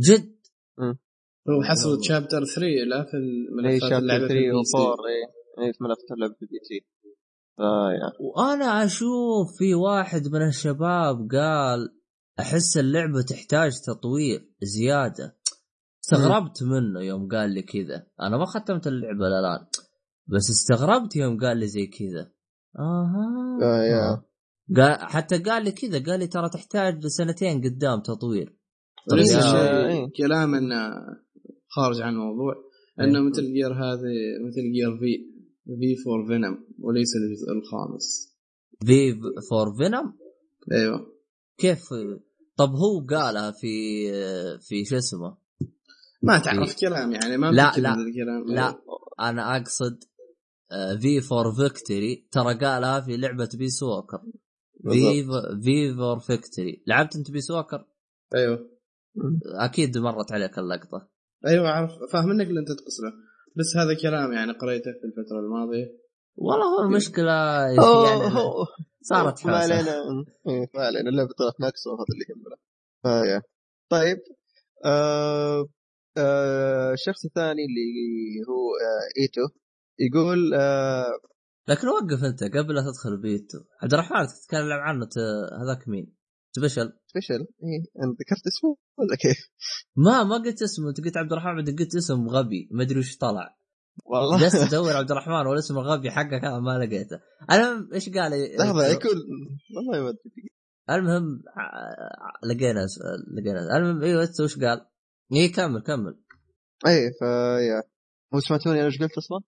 جد؟ 0.01 0.37
هو 1.49 1.63
حصل 1.63 2.05
chapter 2.05 2.45
3 2.45 2.85
لا 2.87 3.05
في 3.05 3.17
الملفات 3.17 3.81
chapter 3.81 3.99
اللعبة 3.99 4.29
3 4.29 4.29
في 4.29 4.35
ال 4.35 4.65
PC. 4.65 4.77
و4 4.77 5.63
اي 5.63 5.73
في 5.73 5.85
ملفات 5.85 6.11
اللعبة 6.13 6.35
في 6.35 6.43
ال 6.43 6.59
PC. 6.63 6.87
فيا 7.57 8.13
وأنا 8.21 8.85
أشوف 8.85 9.59
في 9.59 9.75
واحد 9.75 10.29
من 10.29 10.47
الشباب 10.49 11.29
قال 11.33 11.95
أحس 12.41 12.77
اللعبة 12.77 13.23
تحتاج 13.23 13.73
تطوير 13.87 14.41
زيادة. 14.63 15.37
استغربت 16.13 16.63
منه 16.63 17.01
يوم 17.01 17.29
قال 17.29 17.51
لي 17.51 17.63
كذا. 17.63 18.07
أنا 18.21 18.37
ما 18.37 18.45
ختمت 18.45 18.87
اللعبة 18.87 19.27
الآن. 19.27 19.67
بس 20.27 20.51
استغربت 20.51 21.17
يوم 21.17 21.39
قال 21.41 21.57
لي 21.57 21.67
زي 21.67 21.87
كذا. 21.87 22.33
آها. 22.79 23.59
آه، 23.63 23.83
يا. 23.83 24.23
قال 24.77 24.99
حتى 25.01 25.39
قال 25.39 25.65
لي 25.65 25.73
كذا. 25.73 26.03
قال 26.05 26.19
لي 26.21 26.27
ترى 26.27 26.49
تحتاج 26.49 27.07
سنتين 27.07 27.61
قدام 27.65 28.01
تطوير. 28.01 28.57
وليس 29.13 29.35
يا- 29.35 29.41
شيء 29.41 29.87
إيه. 29.91 30.13
كلام 30.17 30.55
انه 30.55 30.91
خارج 31.69 32.01
عن 32.01 32.13
الموضوع. 32.13 32.55
إنه 33.01 33.21
Metal 33.21 33.43
Gear 33.43 33.73
هذه 33.73 34.15
Metal 34.47 34.63
Gear 34.73 34.99
في 34.99 35.33
V 35.81 35.97
for 36.05 36.27
Venom 36.27 36.67
وليس 36.79 37.09
الجزء 37.17 37.53
الخامس. 37.53 38.37
V 38.85 39.21
for 39.51 39.77
Venom 39.77 40.19
أيوه. 40.73 41.13
كيف؟ 41.59 41.81
طب 42.57 42.71
هو 42.71 43.07
قالها 43.11 43.51
في 43.51 43.69
في 44.61 44.85
شو 44.85 44.97
اسمه؟ 44.97 45.37
ما 46.23 46.39
تعرف 46.39 46.81
كلام 46.81 47.13
يعني 47.13 47.37
ما 47.37 47.49
إيه. 47.49 47.55
لا، 47.55 47.73
لا، 47.77 47.95
الكلام 47.95 48.45
لا 48.47 48.79
أنا 49.21 49.57
أقصد 49.57 50.05
V 51.01 51.21
for 51.21 51.53
Victory 51.55 52.29
ترى 52.33 52.55
قالها 52.55 53.01
في 53.01 53.17
لعبة 53.17 53.49
Peace 53.55 53.83
Walker 53.83 54.23
V 55.63 55.95
for 55.95 56.19
Victory 56.19 56.83
لعبت 56.87 57.17
أنت 57.17 57.31
Peace 57.31 57.51
Walker 57.51 57.85
أيوه. 58.35 58.71
أكيد 59.61 59.99
مرت 59.99 60.33
عليك 60.33 60.59
اللقطة. 60.59 61.09
أيوه 61.47 61.69
عارف 61.69 61.91
فاهم 62.13 62.29
منك 62.29 62.47
اللي 62.47 62.61
أنت 62.61 62.69
تقصده. 62.69 63.13
بس 63.57 63.77
هذا 63.77 63.95
كلام 64.03 64.33
يعني 64.33 64.53
قريته 64.53 64.93
في 64.93 65.05
الفترة 65.05 65.41
الماضية. 65.41 65.99
والله 66.37 66.67
هو 66.67 66.83
المشكلة 66.87 67.33
أوه، 67.79 68.09
يعني 68.09 68.37
أوه. 68.37 68.67
صارت 69.03 69.47
ما 69.47 69.59
حوسه 69.59 69.75
علينا. 69.75 69.93
إيه، 70.49 70.71
ما 70.75 70.81
علينا. 70.81 71.09
اللعبة 71.11 71.31
طلعت 71.39 71.61
ناقصه 71.61 71.91
وهذا 71.91 72.05
اللي 72.13 72.25
يهمنا. 72.31 73.43
طيب 73.91 74.19
آه 74.85 75.69
آه 76.17 76.93
الشخص 76.93 77.25
الثاني 77.25 77.63
اللي 77.65 77.91
هو 78.49 78.65
آه 78.87 79.21
إيتو. 79.21 79.41
يقول 79.99 80.55
آه 80.55 81.07
لكن 81.69 81.89
وقف 81.89 82.25
أنت 82.25 82.45
قبل 82.45 82.75
لا 82.75 82.83
تدخل 82.83 83.21
بيتو 83.23 83.59
عبد 83.83 83.95
الرحمن 83.95 84.27
تتكلم 84.27 84.73
عنه 84.73 85.09
هذاك 85.63 85.89
مين؟ 85.89 86.15
سبيشل. 86.57 86.93
سبيشل 87.07 87.35
إيه 87.35 88.05
انت 88.05 88.21
ذكرت 88.21 88.47
اسمه 88.47 88.77
ولا 88.99 89.17
كيف؟ 89.17 89.39
ما 89.97 90.25
ما 90.25 90.37
قلت 90.37 90.63
اسمه. 90.63 90.89
أنت 90.89 91.01
قلت 91.05 91.17
عبد 91.17 91.33
الرحمن 91.33 91.55
بعدين 91.55 91.77
قلت 91.77 91.97
اسم 91.97 92.29
غبي. 92.29 92.69
ما 92.71 92.83
أدري 92.83 92.99
وش 92.99 93.17
طلع. 93.17 93.59
والله. 94.05 94.41
جلست 94.41 94.55
ادور 94.55 94.93
عبد 95.01 95.11
الرحمن 95.11 95.47
والاسم 95.47 95.79
الغبي 95.79 96.11
حقك 96.11 96.45
ما 96.45 96.79
لقيته. 96.79 97.21
المهم 97.53 97.93
إيش 97.95 98.09
قال؟ 98.09 98.57
لحظة 98.59 98.87
يكون 98.87 99.11
والله 99.77 100.03
ما 100.03 100.09
أدري. 100.09 100.53
المهم 100.91 101.43
لقينا 102.45 102.87
لقينا. 103.37 103.77
المهم 103.77 104.03
إيوه 104.03 104.29
وش 104.41 104.59
قال؟ 104.59 104.87
إيه 105.33 105.53
كمل 105.53 105.83
كمل 105.83 106.19
إيه 106.87 107.11
فيا 107.19 107.83
مو 108.33 108.41
سمعتوني 108.41 108.79
أنا 108.79 108.87
إيش 108.87 108.99
قلت 108.99 109.19
أصلا؟ 109.19 109.41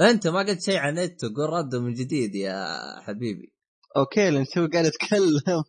أنت 0.00 0.26
ما 0.26 0.38
قلت 0.38 0.62
شيء 0.62 0.76
عن 0.76 0.94
نت 0.94 1.24
قول 1.24 1.50
رده 1.50 1.80
من 1.80 1.92
جديد 1.92 2.34
يا 2.34 2.76
حبيبي 3.00 3.52
أوكي 3.96 4.30
لأن 4.30 4.44
تو 4.44 4.66
قاعد 4.72 4.86
أتكلم 4.86 5.40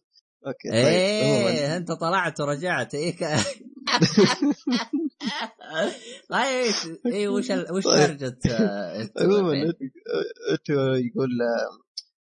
أوكي 0.47 0.69
طيب 0.69 0.75
إيه. 0.75 1.77
أنت 1.77 1.91
طلعت 1.91 2.41
ورجعت 2.41 2.95
إيه 2.95 3.15
ك... 3.15 3.19
طيب 6.29 6.73
إيه 7.05 7.29
وش 7.29 7.51
ال... 7.51 7.73
وش 7.73 7.83
طيب. 7.83 7.93
هرجة 7.93 8.37
آه، 8.51 9.09
عموما؟ 9.21 9.53
انت 10.51 10.69
يقول 11.05 11.29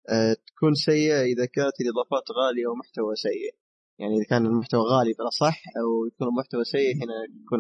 آه، 0.10 0.36
تكون 0.48 0.74
سيئة 0.74 1.22
إذا 1.22 1.46
كانت 1.46 1.82
الإضافات 1.82 2.24
غالية 2.32 2.68
ومحتوى 2.68 3.16
سيء 3.16 3.56
يعني 4.00 4.16
إذا 4.16 4.26
كان 4.30 4.46
المحتوى 4.46 4.82
غالي 4.82 5.14
بلا 5.20 5.30
صح 5.30 5.62
أو 5.78 6.06
يكون 6.06 6.28
المحتوى 6.28 6.64
سيء 6.64 6.96
هنا 6.96 7.14
يكون 7.44 7.60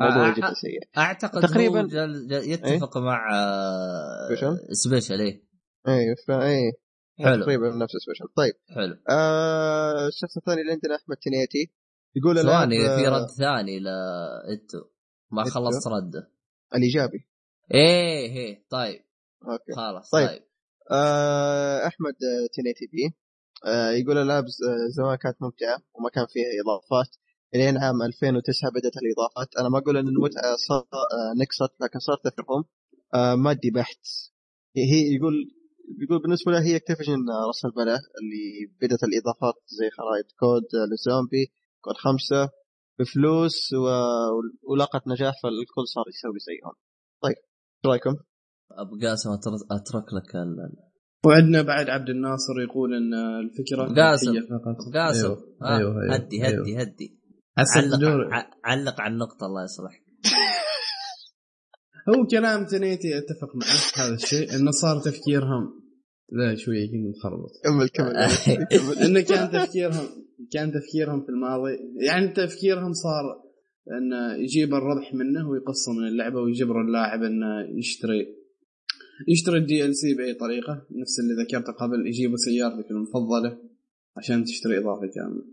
الموضوع 0.00 0.28
آه، 0.30 0.34
جدا 0.34 0.48
آه. 0.48 0.52
سيء. 0.52 0.80
أعتقد 0.98 1.42
تقريباً. 1.42 1.80
هو 1.80 1.86
جل 1.86 2.28
جل 2.28 2.50
يتفق 2.50 2.98
مع 2.98 3.30
آه، 3.34 4.32
وشو؟ 4.32 4.56
سبيشل 4.72 5.20
إيه 5.20 5.44
اي 5.88 6.16
فا 6.26 6.46
اي 6.46 6.72
حلو. 7.18 7.42
تقريبا 7.42 7.68
نفس 7.68 7.92
سبيشل 7.92 8.28
طيب. 8.36 8.54
حلو. 8.74 8.96
آه 9.10 10.06
الشخص 10.08 10.36
الثاني 10.36 10.60
اللي 10.60 10.72
عندنا 10.72 10.96
أحمد 10.96 11.16
تنيتي 11.16 11.72
يقول 12.16 12.42
ثواني 12.42 12.78
في 12.78 13.06
آه، 13.06 13.10
رد 13.10 13.26
ثاني 13.28 13.78
لإتو 13.80 14.78
ما؟ 15.30 15.44
خلصت 15.44 15.88
رده 15.88 16.30
الإيجابي. 16.74 17.28
إيه 17.74 18.32
إيه. 18.36 18.66
طيب. 18.70 19.00
أوكي. 19.42 19.72
خلاص 19.76 20.10
طيب. 20.10 20.28
طيب, 20.28 20.42
آه 20.90 21.86
أحمد 21.86 22.12
آه، 22.12 22.46
تنيتي 22.56 22.86
بي. 22.92 23.06
آه 23.06 23.29
يقول 24.00 24.18
الالعاب 24.18 24.44
آه، 24.44 24.88
زمان 24.96 25.16
كانت 25.16 25.36
ممتعة 25.42 25.78
وما 25.94 26.10
كان 26.10 26.26
فيها 26.26 26.46
إضافات. 26.62 27.16
إلين 27.54 27.78
عام 27.78 28.02
2009 28.02 28.70
بدأت 28.70 28.92
الإضافات. 29.02 29.56
أنا 29.58 29.68
ما 29.68 29.78
أقول 29.78 29.96
إن 29.96 30.08
المتعة 30.08 30.56
صار 30.68 30.86
آه، 30.92 31.32
نقصت 31.42 31.72
لكن 31.82 31.98
صار 31.98 32.16
تفهم 32.24 32.64
آه 33.14 33.34
مادي 33.34 33.70
بحت 33.70 34.00
هي 34.76 35.14
يقول 35.16 35.34
يقول 36.02 36.22
بالنسبة 36.22 36.52
له 36.52 36.62
هي 36.62 36.76
Activision 36.76 37.18
راس 37.48 37.64
البلا 37.64 37.94
اللي 38.20 38.72
بدأت 38.80 39.02
الإضافات 39.04 39.54
زي 39.66 39.90
خرائط 39.90 40.26
COD 40.40 40.62
آه، 40.74 40.86
للزومبي 40.90 41.52
COD 41.80 41.94
خمسة 41.96 42.48
بفلوس 42.98 43.72
و... 43.72 43.86
ولقت 44.70 45.08
نجاح 45.08 45.34
فالكل 45.42 45.88
صار 45.94 46.04
يسوي 46.08 46.38
زيهم. 46.38 46.74
طيب 47.22 47.36
إيش 47.36 47.86
رأيكم؟ 47.86 48.16
ابو 48.70 48.98
قاسم 49.02 49.30
أترك 49.70 50.04
لك 50.14 50.36
ال- 50.36 50.89
وعندنا 51.26 51.62
بعد 51.62 51.90
عبد 51.90 52.08
الناصر 52.10 52.60
يقول 52.62 52.94
إن 52.94 53.14
الفكرة 53.14 53.94
قاسم. 54.02 54.32
هي 54.32 54.40
فقط 54.42 54.76
أبو 54.80 54.98
قاسم 54.98 55.26
أيوه. 55.26 55.56
آه، 55.62 55.78
أيوه. 55.78 56.02
أيوه. 56.02 56.14
هدي 56.14 56.46
أيوه. 56.46 56.80
هدي 56.80 57.16
هدي 57.56 57.76
علق 57.78 58.34
ع- 58.34 58.50
علق 58.64 59.00
على 59.00 59.12
النقطة 59.12 59.46
الله 59.46 59.64
يصلحك 59.64 60.02
هو 62.08 62.26
كلام 62.26 62.66
تنيتي 62.66 63.18
أتفق 63.18 63.56
معه 63.56 64.06
هذا 64.06 64.14
الشيء 64.14 64.54
انه 64.56 64.70
صار 64.70 65.00
تفكيرهم 65.00 65.80
لا 66.32 66.54
شوية 66.54 66.82
يمكن 66.84 67.10
مخربط 67.18 67.50
كمل 67.64 67.88
كمل 67.88 68.12
كمل 68.70 68.98
إنه 69.06 69.20
كان 69.20 69.50
تفكيرهم 69.50 70.06
كان 70.52 70.72
تفكيرهم 70.72 71.22
في 71.22 71.28
الماضي 71.28 71.76
يعني 72.06 72.28
تفكيرهم 72.28 72.92
صار 72.92 73.24
انه 73.98 74.34
يجيب 74.42 74.74
الربح 74.74 75.14
منه 75.14 75.48
ويقصه 75.48 75.92
من 75.92 76.06
اللعبة 76.08 76.40
ويجبر 76.40 76.80
اللاعب 76.80 77.22
إنه 77.22 77.78
يشتري 77.78 78.26
يشتري 79.28 79.58
ال 79.58 79.96
DLC 79.96 80.14
بأي 80.14 80.34
طريقة. 80.34 80.86
نفس 80.90 81.14
اللي 81.20 81.34
ذكرته 81.42 81.72
قبل 81.72 82.06
يجيبوا 82.06 82.36
سيارتك 82.36 82.90
المفضله 82.90 83.58
عشان 84.16 84.44
تشتري 84.44 84.78
إضافة 84.78 85.06
كاملة. 85.14 85.44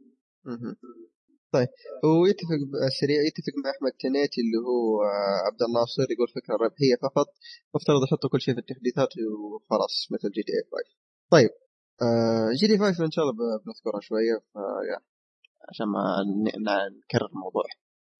طيب 1.51 1.67
هو 2.05 2.25
يتفق 2.25 2.59
ب- 2.71 2.89
سريع 3.01 3.19
يتفق 3.27 3.53
مع 3.63 3.69
أحمد 3.75 3.91
تنيتي 4.03 4.41
اللي 4.41 4.57
هو 4.67 5.03
آه، 5.03 5.39
عبد 5.47 5.61
الناصر 5.67 6.11
يقول 6.11 6.27
فكرة 6.27 6.55
ربحية 6.65 6.95
فقط. 7.01 7.27
مفترض 7.75 8.03
يحطوا 8.03 8.29
كل 8.29 8.41
شيء 8.41 8.53
في 8.53 8.59
التحديثات 8.59 9.09
وخلاص 9.17 10.07
مثل 10.11 10.29
GTA 10.35 10.63
5 10.71 10.95
طيب 11.31 11.49
GTA 12.59 12.77
5 12.77 13.05
إن 13.05 13.11
شاء 13.11 13.23
الله 13.25 13.33
بنذكرها 13.65 14.01
شوية 14.01 14.35
فيا 14.53 14.99
عشان 15.69 15.85
ما 15.87 16.03
نكرر 17.03 17.29
الموضوع. 17.35 17.63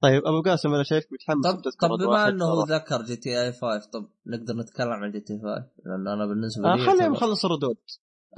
طيب 0.02 0.22
أبو 0.26 0.42
قاسم 0.42 0.74
أنا 0.74 0.84
شايفك 0.84 1.08
متحمس 1.14 1.46
طب 1.46 1.62
طب 1.82 1.90
بما 2.06 2.28
إنه 2.28 2.46
صراحة. 2.46 2.76
ذكر 2.78 3.02
GTA 3.06 3.52
5 3.52 3.90
طب 3.94 4.10
نقدر 4.28 4.54
نتكلم 4.54 4.90
عن 4.90 5.12
GTA 5.12 5.34
5 5.40 5.46
لأن 5.86 6.08
أنا 6.08 6.26
بالنسبة 6.26 6.72
آه 6.74 6.76
لي 6.76 6.82
خلينا 6.86 7.00
يعتبر- 7.02 7.12
نخلص 7.16 7.46
الردود 7.46 7.78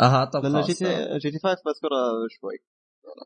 أها 0.01 0.25
طب 0.25 0.43
لأن 0.43 0.53
خلاص 0.53 0.67
GTA 0.67 0.85
تمام. 0.85 1.17
GTA 1.17 1.39
5 1.39 1.49
بذكرها 1.65 2.27
شوي 2.29 2.57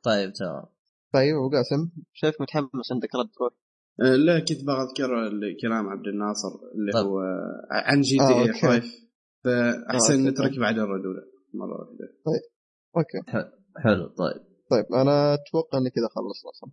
طيب 0.04 0.34
تمام 0.34 0.66
طيب 1.14 1.36
أبو 1.36 1.50
قاسم 1.56 1.90
شايفك 2.14 2.42
متحمس 2.42 2.92
عندك 2.92 3.16
رد 3.16 3.30
روح 3.42 3.54
أه، 4.02 4.16
لا 4.16 4.40
كنت 4.40 4.64
بغى 4.64 4.82
اذكر 4.84 5.28
ال- 5.28 5.58
كلام 5.62 5.90
عبد 5.90 6.08
الناصر 6.08 6.50
اللي 6.76 6.92
طيب. 6.92 7.06
هو 7.06 7.20
عن 7.72 8.02
G 8.02 8.22
آه، 8.22 8.28
TA 8.28 8.34
okay. 8.34 8.60
5 8.82 8.88
فأحسن. 9.44 10.28
نترك 10.28 10.60
بعد 10.60 10.74
الردود 10.80 11.16
مرة 11.54 11.80
واحدة 11.82 12.14
okay 12.98 13.42
حلو 13.84 14.08
طيب 14.08 14.42
طيب 14.72 14.86
أنا 14.94 15.34
أتوقع 15.34 15.78
إني 15.78 15.90
كذا 15.90 16.08
خلصنا 16.16 16.52
أصلا 16.52 16.72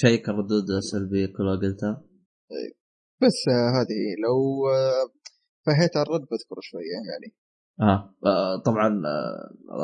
check 0.00 0.28
الردود 0.28 0.70
السلبية 0.70 1.26
كلها 1.26 1.56
قلتها؟ 1.56 2.02
بس 3.22 3.38
آه، 3.48 3.70
هذه 3.76 3.96
هي. 4.02 4.14
لو 4.24 4.68
آه، 4.68 5.04
فهيت 5.66 5.96
على 5.96 6.06
الرد 6.06 6.20
بذكر 6.20 6.56
شوية 6.60 6.96
يعني. 7.10 7.34
آه 7.80 8.14
آه، 8.26 8.62
طبعا 8.66 9.02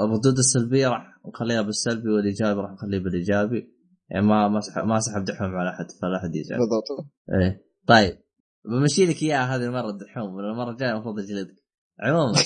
الردود 0.05 0.38
السلبية 0.38 0.88
راح 0.88 1.20
نخليها 1.28 1.62
بالسلبي 1.62 2.09
والإيجابي 2.09 2.60
راح 2.60 2.70
نخليه 2.70 2.98
بالإيجابي. 2.98 3.76
يعني 4.10 4.26
ما 4.26 4.48
ما 4.48 4.60
سحب 4.60 4.84
ما 4.84 5.01
سحب 5.01 5.24
دحوم 5.24 5.56
على 5.56 5.70
أحد 5.70 5.90
فلا 5.90 6.16
أحد 6.16 6.36
يزعل 6.36 6.59
بالضبط. 6.59 7.09
إيه. 7.32 7.64
طيب 7.88 8.18
بمشي 8.64 9.06
لك 9.06 9.22
إياها 9.22 9.56
هذه 9.56 9.64
المرة 9.64 9.90
الدحوم 9.90 10.38
المرة 10.38 10.70
الجاية 10.70 10.93
المفروض 10.93 11.18
اجلدك 11.18 11.56
عموما 12.01 12.32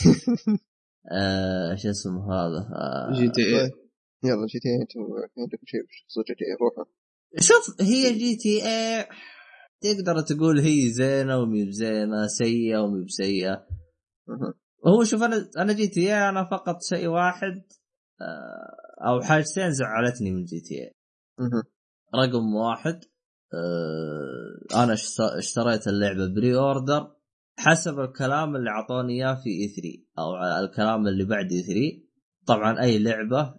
آه 1.13 1.75
شو 1.75 1.91
اسمه 1.91 2.33
هذا؟ 2.33 2.61
آه 2.75 3.13
GTA 3.13 3.61
طيب. 3.61 3.71
يلا 4.25 4.47
GTA 4.47 4.83
أنتم 4.83 5.01
عندكم 5.39 5.67
شيء 5.67 5.81
بخصوص 5.81 6.25
GTA 6.29 6.57
روحوا 6.61 7.00
شوف 7.39 7.81
هي 7.81 8.19
GTA 8.19 9.07
تقدر 9.81 10.21
تقول 10.21 10.61
هي 10.61 10.89
زينة 10.89 11.39
ومي 11.39 11.65
بزينة 11.65 12.27
سيئة 12.27 12.79
ومي 12.79 13.05
بسيئة. 13.05 13.67
هو 14.87 15.05
شوف 15.05 15.23
أنا 15.23 15.51
أنا 15.59 15.73
GTA 15.73 16.29
أنا 16.29 16.45
فقط 16.51 16.83
شيء 16.83 17.07
واحد 17.07 17.63
آه، 18.21 19.09
أو 19.09 19.21
حاجتين 19.21 19.71
زعلتني 19.73 20.31
من 20.31 20.45
GTA. 20.45 20.95
رقم 22.15 22.55
واحد 22.55 23.01
آه، 23.55 24.83
أنا 24.85 24.93
اشت- 24.93 25.21
اشتريت 25.39 25.89
اللعبة 25.89 26.35
pre-order 26.35 27.17
حسب 27.59 28.01
الكلام 28.01 28.57
اللي 28.57 28.71
أعطوني 28.71 29.13
إياه 29.13 29.35
في 29.35 29.51
E3 29.51 30.05
أو 30.19 30.65
الكلام 30.65 31.07
اللي 31.07 31.25
بعد 31.25 31.53
E3 31.53 32.09
طبعا 32.47 32.81
أي 32.83 32.99
لعبة 32.99 33.55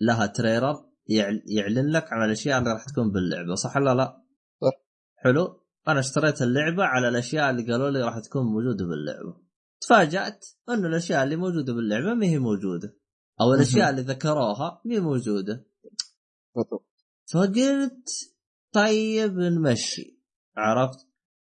لها 0.00 0.26
trailer 0.26 0.74
يعلن 1.46 1.90
لك 1.90 2.12
عن 2.12 2.24
الأشياء 2.24 2.58
اللي 2.58 2.72
راح 2.72 2.84
تكون 2.84 3.10
باللعبة 3.12 3.54
صح 3.54 3.76
ولا 3.76 3.94
لا؟ 3.94 4.22
صح. 4.62 4.80
حلو. 5.16 5.60
أنا 5.88 6.00
اشتريت 6.00 6.42
اللعبة 6.42 6.84
على 6.84 7.08
الأشياء 7.08 7.50
اللي 7.50 7.72
قالوا 7.72 7.90
لي 7.90 8.02
راح 8.02 8.18
تكون 8.18 8.42
موجودة 8.46 8.84
باللعبة. 8.84 9.40
تفاجأت 9.80 10.46
انه 10.68 10.88
الأشياء 10.88 11.24
اللي 11.24 11.36
موجودة 11.36 11.72
باللعبة 11.72 12.14
ما 12.14 12.26
هي 12.26 12.38
موجودة 12.38 12.96
أو 13.40 13.54
الأشياء 13.54 13.90
اللي 13.90 14.02
ذكروها 14.02 14.82
ما 14.84 14.94
هي 14.94 15.00
موجودة. 15.00 15.66
فقلت 17.32 18.08
طيب 18.72 19.38
نمشي 19.38 20.20
عرفت؟ 20.56 20.98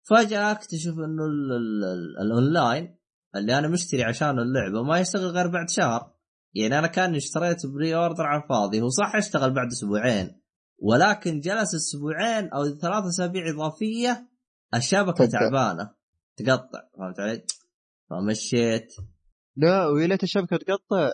فجأة 0.09 0.51
اكتشف 0.51 0.93
إنه 0.93 1.25
ال- 1.25 1.51
ال- 1.51 1.83
ال- 1.83 2.17
الأونلاين 2.21 2.97
اللي 3.35 3.59
أنا 3.59 3.67
مشتري 3.67 4.03
عشان 4.03 4.39
اللعبة 4.39 4.83
ما 4.83 4.99
يشتغل 4.99 5.25
غير 5.25 5.47
بعد 5.47 5.69
شهر. 5.69 6.13
يعني 6.53 6.79
أنا 6.79 6.87
كأني 6.87 7.17
اشتريت 7.17 7.65
pre-order 7.65 8.23
على 8.23 8.43
الفاضي 8.43 8.81
هو 8.81 8.89
صح 8.89 9.15
يشتغل 9.15 9.53
بعد 9.53 9.67
أسبوعين 9.67 10.41
ولكن 10.77 11.39
جلس 11.39 11.75
أسبوعين 11.75 12.49
أو 12.49 12.65
ثلاث 12.81 13.05
أسابيع 13.05 13.49
إضافية 13.49 14.29
الشبكة 14.75 15.25
تقطع. 15.25 15.39
تعبانة 15.39 15.93
تقطع 16.35 16.81
فهمت 16.97 17.19
علي؟ 17.19 17.45
فمشيت 18.09 18.93
لا 19.55 19.87
ويا 19.87 20.07
ليت 20.07 20.23
الشبكة 20.23 20.57
تقطع 20.57 21.11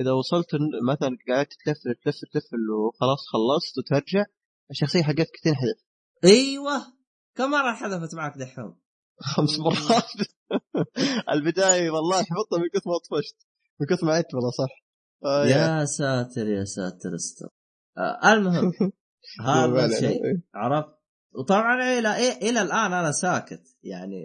إذا 0.00 0.12
وصلت 0.12 0.48
مثلا 0.88 1.16
قاعد 1.28 1.46
تلف 1.46 1.78
تلف 2.04 2.16
تلف 2.32 2.44
وخلاص 2.88 3.18
خلصت 3.32 3.78
وترجع 3.78 4.24
الشخصية 4.70 5.02
حقتك 5.02 5.40
تنحذف 5.44 5.84
أيوه 6.24 6.94
كم 7.34 7.50
مرة 7.50 7.72
حذفت 7.72 8.14
معك 8.14 8.38
دحوم؟ 8.38 8.80
خمس 9.20 9.58
مرات 9.58 10.10
البداية 11.34 11.90
والله 11.90 12.16
حفظتها 12.16 12.58
من 12.58 12.68
كثر 12.74 12.90
ما 12.90 12.98
طفشت 12.98 13.36
من 13.80 13.86
كثر 13.86 14.06
ما 14.06 14.12
عدت 14.12 14.34
والله 14.34 14.50
صح. 14.50 14.84
آه 15.24 15.46
يا 15.46 15.78
يا 15.80 15.84
ساتر 15.84 16.46
يا 16.48 16.64
ساتر. 16.64 17.14
استر 17.14 17.48
آه 17.98 18.32
المهم 18.32 18.72
هذا 19.46 19.84
الشيء 19.86 20.20
عرفت؟ 20.54 20.88
وطبعا 21.34 21.98
إلى 21.98 22.16
إيه 22.16 22.50
إلى 22.50 22.62
الآن 22.62 22.92
أنا 22.92 23.12
ساكت. 23.12 23.62
يعني 23.82 24.22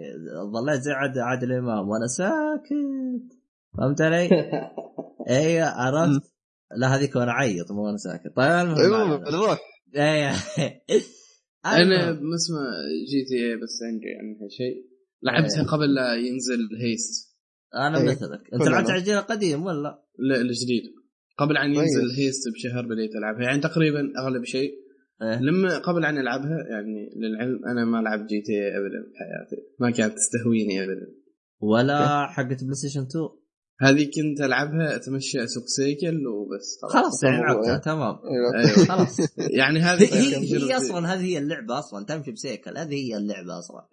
ظليت 0.54 0.80
زي 0.80 0.92
عادل 0.92 1.20
عادل 1.20 1.52
إمام 1.52 1.88
وأنا 1.88 2.06
ساكت. 2.06 3.38
فهمت 3.78 4.00
علي؟ 4.00 4.28
أيوه 5.28 5.66
عرفت؟ 5.66 6.32
لا 6.76 6.96
هذيك 6.96 7.16
وأنا 7.16 7.30
اعيط 7.30 7.72
مو 7.72 7.86
وأنا 7.86 7.96
ساكت. 7.96 8.36
طيب 8.36 8.50
المهم 8.50 8.78
أيوه 8.80 9.06
ما. 9.06 9.30
روح 9.30 9.58
أيوه 9.96 10.30
أنا 11.66 12.08
المهم. 12.10 12.34
اسمه 12.34 12.60
GTA 13.10 13.56
بس 13.56 13.78
عندي 13.82 14.06
عنها 14.20 14.48
شيء. 14.48 14.90
لعبتها 15.22 15.72
قبل 15.72 15.94
لا 15.94 16.14
ينزل 16.14 16.68
heist. 16.82 17.29
أنا 17.74 17.98
إيه. 17.98 18.04
مثلك 18.04 18.40
أنت. 18.54 18.62
لعبت 18.62 18.90
على 18.90 18.98
الجيل 18.98 19.14
القديم 19.14 19.62
ولا؟ 19.64 20.04
لا 20.18 20.40
الجديد 20.40 20.82
قبل 21.38 21.56
ان 21.56 21.74
طيب. 21.74 21.82
ينزل 21.82 22.10
heist 22.16 22.48
بشهر 22.54 22.86
بديت 22.86 23.16
ألعبها 23.16 23.42
يعني 23.42 23.60
تقريبا 23.60 24.12
أغلب 24.18 24.44
شيء 24.44 24.72
إيه. 25.22 25.40
لما 25.40 25.78
قبل 25.78 26.04
ان 26.04 26.18
ألعبها 26.18 26.66
يعني 26.70 27.10
للعلم 27.16 27.60
أنا 27.66 27.84
ما 27.84 27.96
لعبت 27.96 28.30
GTA 28.30 28.78
ابدا 28.78 28.98
بحياتي 29.12 29.66
ما 29.78 29.90
كانت 29.90 30.14
تستهويني 30.14 30.84
ابدا 30.84 31.06
ولا 31.60 32.26
حقت 32.26 32.64
PlayStation 32.64 33.00
2 33.00 33.28
هذه 33.80 34.04
كنت 34.04 34.40
ألعبها 34.40 34.96
أتمشى 34.96 35.44
أسوق 35.44 35.64
سيكل 35.66 36.26
وبس 36.26 36.78
خلاص 36.92 37.24
يعني. 37.24 37.36
لعبتها 37.36 37.78
تمام 37.78 38.18
أيوة. 38.24 38.68
أيوة. 38.68 38.88
خلاص 38.88 39.16
يعني 39.60 39.80
هذه 39.80 40.14
هي, 40.14 40.36
هي. 40.36 40.76
أصلا 40.76 41.14
هذه 41.14 41.24
هي 41.24 41.38
اللعبة 41.38 41.78
أصلا 41.78 42.04
تمشي 42.04 42.32
بسيكل 42.32 42.78
هذه 42.78 42.94
هي 42.94 43.16
اللعبة 43.16 43.58
أصلا 43.58 43.88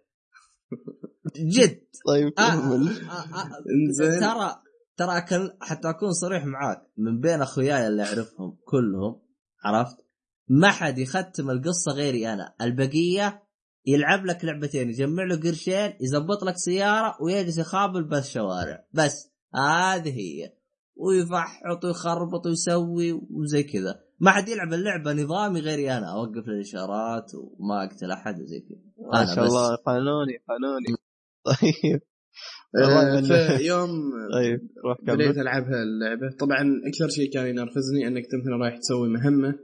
جد. 1.36 1.82
طيب 2.08 2.34
آه 2.40 2.50
كمل. 2.50 2.88
آه 2.88 3.12
آه 3.12 3.64
إنزين. 3.70 4.20
ترى 4.20 4.56
ترى 4.98 5.18
أكل 5.18 5.52
حتى 5.62 5.90
أكون 5.90 6.12
صريح 6.12 6.46
معاك 6.46 6.82
من 6.98 7.20
بين 7.20 7.42
أخوياي 7.42 7.88
اللي 7.88 8.04
أعرفهم 8.04 8.58
كلهم 8.66 9.22
عرفت؟ 9.64 9.98
ما 10.50 10.72
حد 10.72 10.98
يختم 10.98 11.50
القصة 11.50 11.92
غيري 11.92 12.34
أنا. 12.34 12.56
البقية 12.62 13.44
يلعب 13.86 14.26
لك 14.26 14.46
لعبتين 14.46 14.90
يجمع 14.90 15.24
له 15.24 15.36
قرشين 15.36 15.94
يزبط 16.02 16.44
لك 16.44 16.58
سيارة 16.58 17.18
ويجلس 17.22 17.58
يخابل 17.58 18.04
بس 18.04 18.30
شوارع. 18.30 18.86
بس 18.94 19.32
هذه 19.56 20.10
هي. 20.10 20.54
ويفحط 20.96 21.86
ويخربط 21.86 22.46
ويسوي 22.46 23.12
وزي 23.12 23.64
كذا. 23.64 24.07
ما 24.20 24.32
حد 24.32 24.50
يلعب 24.50 24.74
اللعبة 24.74 25.14
نظامي 25.14 25.60
غيري 25.60 25.92
أنا. 25.92 26.14
أوقف 26.14 26.50
الإشارات 26.50 27.32
وما 27.36 27.84
أقتل 27.84 28.12
أحد 28.12 28.42
وزي 28.42 28.60
كذا. 28.60 28.80
ما 29.14 29.36
شاء. 29.36 29.46
الله. 29.46 29.76
قانوني 29.76 30.38
قانوني. 30.48 30.98
طيب. 31.50 32.02
آه، 32.76 33.60
يوم 33.60 33.90
طيب 34.34 34.60
روح 34.86 34.98
بديت 35.02 35.38
ألعبها 35.38 35.84
اللعبة. 35.84 36.36
طبعا 36.40 36.82
أكثر 36.88 37.10
شيء 37.10 37.32
كان 37.34 37.48
ينرفزني 37.48 38.08
أنك 38.08 38.24
مثلا 38.24 38.56
رايح 38.62 38.78
تسوي 38.78 39.10
مهمة 39.10 39.60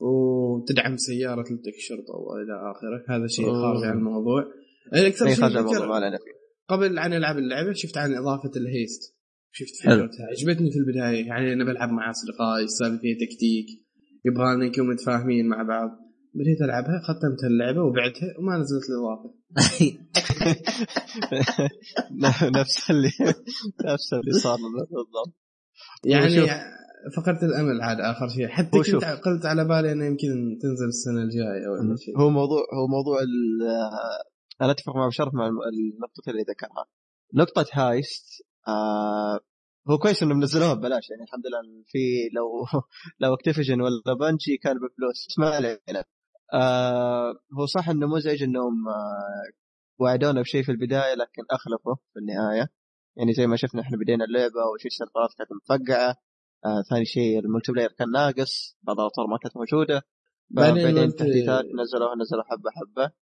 وتدعم 0.00 0.96
سيارة 0.96 1.42
تلتك 1.42 1.74
الشرطه 1.76 2.14
والى 2.14 2.70
آخره. 2.70 3.16
هذا 3.16 3.26
شيء. 3.26 3.46
خارج 3.46 3.84
عن 3.84 3.98
الموضوع. 3.98 4.44
أنا 4.94 5.06
أكثر 5.06 5.28
شيء 5.28 5.46
الموضوع 5.46 6.18
قبل 6.68 6.98
عن 6.98 7.12
ألعب 7.12 7.38
اللعبة 7.38 7.72
شفت 7.72 7.96
عن 7.98 8.14
إضافة 8.14 8.50
الهيست. 8.56 9.16
شفت. 9.52 9.82
فكرتها 9.82 10.26
عجبتني 10.26 10.70
في 10.70 10.78
البداية. 10.78 11.26
يعني 11.26 11.52
أنا 11.52 11.64
بلعب 11.64 11.88
مع 11.88 12.10
أصدقائي 12.10 12.64
السالفة 12.64 12.98
فيها 12.98 13.14
تكتيك. 13.14 13.81
يبغى 14.24 14.54
لنا 14.54 14.66
نكون 14.66 14.88
متفاهمين 14.90 15.48
مع 15.48 15.62
بعض. 15.62 15.90
بديت 16.34 16.60
ألعبها 16.62 17.00
ختمت 17.08 17.44
اللعبة 17.50 17.82
وبعتها 17.82 18.28
وما 18.38 18.58
نزلت 18.58 18.82
الاضافه 18.90 19.34
نفس 22.60 22.90
اللي 22.90 23.08
نفس 23.92 24.12
اللي 24.12 24.32
صار 24.42 24.58
بالضبط. 24.90 25.34
يعني. 26.04 26.46
فقدت 27.16 27.42
الأمل 27.42 27.80
عاد 27.82 28.00
آخر 28.00 28.28
شيء. 28.28 28.48
حتى. 28.48 28.70
كنت 28.70 29.04
قلت 29.04 29.46
على 29.46 29.64
بالي 29.64 29.92
إنه 29.92 30.04
يمكن 30.04 30.58
تنزل 30.62 30.86
السنة 30.88 31.22
الجاية 31.22 31.68
ولا 31.68 31.96
شيء. 31.96 32.18
هو 32.18 32.30
موضوع 32.30 32.58
هو 32.74 32.86
موضوع 32.86 33.18
ال- 33.22 33.62
أنا 34.62 34.70
أتفق 34.70 34.96
مع 34.96 35.06
بشرف 35.08 35.34
مع 35.34 35.46
النقطة 35.46 36.30
اللي 36.30 36.42
ذكرها. 36.42 36.84
نقطة 37.34 37.66
هايست 37.72 38.26
آه 38.68 39.40
هو 39.90 39.98
كويس 39.98 40.22
انهم 40.22 40.40
نزلوها 40.40 40.74
ببلاش 40.74 41.10
يعني 41.10 41.22
الحمد 41.22 41.46
لله 41.46 41.84
في 41.86 41.98
لو 42.34 42.66
لو 43.22 43.34
Activision 43.34 43.80
ولا 43.80 44.14
Bungie 44.20 44.56
كان 44.56 44.74
بفلوس 44.74 45.26
بس 45.28 45.38
ما 45.38 45.48
علينا. 45.48 46.04
آه 46.54 47.34
هو 47.58 47.66
صح 47.66 47.88
إنه 47.88 48.06
مزعج 48.06 48.42
إنهم 48.42 48.88
آه 48.88 49.52
وعدونا 50.00 50.40
بشيء 50.40 50.62
في 50.62 50.72
البداية 50.72 51.14
لكن 51.14 51.42
أخلفوا 51.50 51.94
في 52.12 52.18
النهاية. 52.18 52.68
يعني 53.16 53.32
زي 53.32 53.46
ما 53.46 53.56
شفنا 53.56 53.82
إحنا 53.82 53.96
بدينا 53.96 54.24
اللعبة 54.24 54.66
وشيء 54.74 54.86
السيرفرات 54.86 55.30
كانت 55.38 55.50
مفقعة. 55.52 56.16
آه 56.64 56.82
ثاني 56.90 57.04
شيء 57.04 57.38
ال 57.38 57.72
multiplayer 57.72 57.92
كان 57.98 58.10
ناقص 58.10 58.76
بعض 58.82 59.00
الاطوار 59.00 59.26
ما 59.26 59.38
كانت 59.38 59.56
موجودة. 59.56 60.02
بعدين 60.50 60.98
التحديثات 60.98 61.64
نزلوها 61.64 62.14
نزلوا 62.20 62.42
حبة 62.50 62.70
حبة. 62.70 63.12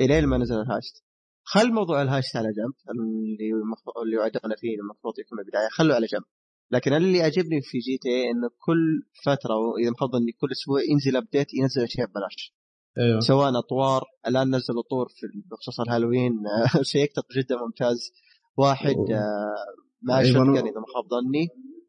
الين 0.00 0.26
ما 0.26 0.38
نزل 0.38 0.54
ال 0.60 0.67
heist 0.67 1.04
خل 1.52 1.72
موضوع 1.72 2.02
ال 2.02 2.08
heist 2.08 2.36
على 2.36 2.48
جنب. 2.48 2.74
اللي 2.90 3.48
المفروض 3.62 3.98
اللي 4.04 4.16
وعدونا 4.16 4.56
فيه 4.56 4.74
المفروض 4.80 5.14
يكون 5.18 5.38
من 5.38 5.44
البدايه 5.44 5.68
خلوه 5.70 5.94
على 5.96 6.06
جنب. 6.06 6.22
لكن 6.70 6.92
اللي 6.92 7.22
عجبني 7.22 7.60
في 7.62 7.78
GTA 7.78 8.30
إنه 8.30 8.48
كل 8.66 9.02
فترة 9.24 9.54
واذا 9.56 9.90
مفضل 9.90 10.18
إني 10.22 10.32
كل 10.32 10.48
أسبوع 10.52 10.80
ينزل 10.90 11.16
update 11.16 11.54
ينزل 11.54 11.82
اشياء 11.82 12.06
ببلاش. 12.08 12.54
أيوه. 12.98 13.20
سواء 13.20 13.58
أطوار 13.58 14.02
الآن 14.28 14.46
نزلوا 14.56 14.82
طور 14.90 15.06
في 15.08 15.26
بخصوص 15.50 15.80
الهالوين. 15.80 16.32
شيء 16.92 17.08
جدا 17.36 17.56
ممتاز. 17.66 18.12
واحد 18.56 18.94
أوه. 18.96 19.14
آه، 19.14 19.54
مع 20.02 20.18
أيوة، 20.18 20.44
أنا- 20.44 20.58
إذا 20.58 20.80
ما 20.80 20.86
خاب 20.94 21.04
ظني. 21.10 21.48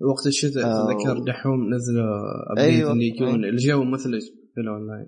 وقت 0.10 0.27
الشتاء 0.27 0.64
آه. 0.65 0.88
تذكر 0.88 1.19
دحوم 1.27 1.73
نزلوا 1.73 2.18
update 2.52 2.66
أيوة. 2.76 2.91
اللي 2.91 3.07
يكون 3.07 3.45
الجو 3.45 3.84
مثلج 3.84 4.23
في 4.56 4.61
الأونلاين. 4.61 5.07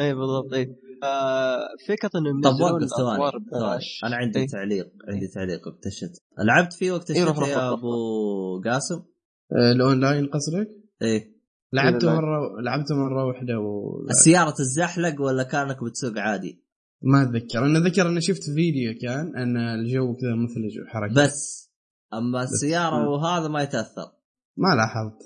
اي 0.00 0.14
بالضبط 0.14 0.52
اي 0.52 0.76
آه 1.04 1.58
فكرة 1.88 2.10
انهم 2.16 2.40
طب 2.40 2.50
ينزلون 2.50 2.72
وقف 2.72 2.88
ثواني 2.88 3.16
الاطوار. 3.16 3.38
ببلاش 3.38 4.00
أنا 4.04 4.16
عندي 4.16 4.38
إيه. 4.38 4.46
تعليق 4.46 4.92
عندي 5.08 5.28
تعليق 5.28 5.60
الشتاء 5.86 6.20
لعبت 6.38 6.72
فيه 6.72 6.92
وقت 6.92 7.10
إيه، 7.10 7.20
يا 7.20 7.72
أبو 7.72 8.62
قاسم 8.64 9.02
آه، 9.52 9.72
الأونلاين 9.72 10.26
قصدك؟ 10.26 10.68
إيه 11.02 11.36
لعبته. 11.72 12.14
مرة 12.14 12.60
لعبته 12.60 12.94
مرة 12.94 13.24
واحدة 13.24 13.58
و... 13.58 14.00
السيارة 14.10 14.50
تتزحلق 14.50 15.20
ولا 15.20 15.42
كانك 15.42 15.84
بتسوق 15.84 16.18
عادي 16.18 16.62
ما 17.02 17.22
أتذكر 17.22 17.58
أنا 17.66 17.78
أتذكر 17.78 18.08
أني 18.08 18.20
شفت 18.20 18.42
فيديو 18.54 18.94
كان 19.02 19.36
أن 19.36 19.56
الجو 19.56 20.14
كذا 20.14 20.34
مثلج 20.34 20.80
وحركة 20.80 21.14
بس 21.14 21.70
أما 22.14 22.42
السيارة 22.42 22.98
مم. 22.98 23.06
وهذا 23.06 23.48
ما 23.48 23.62
يتأثر 23.62 24.12
ما 24.56 24.68
لاحظت 24.68 25.22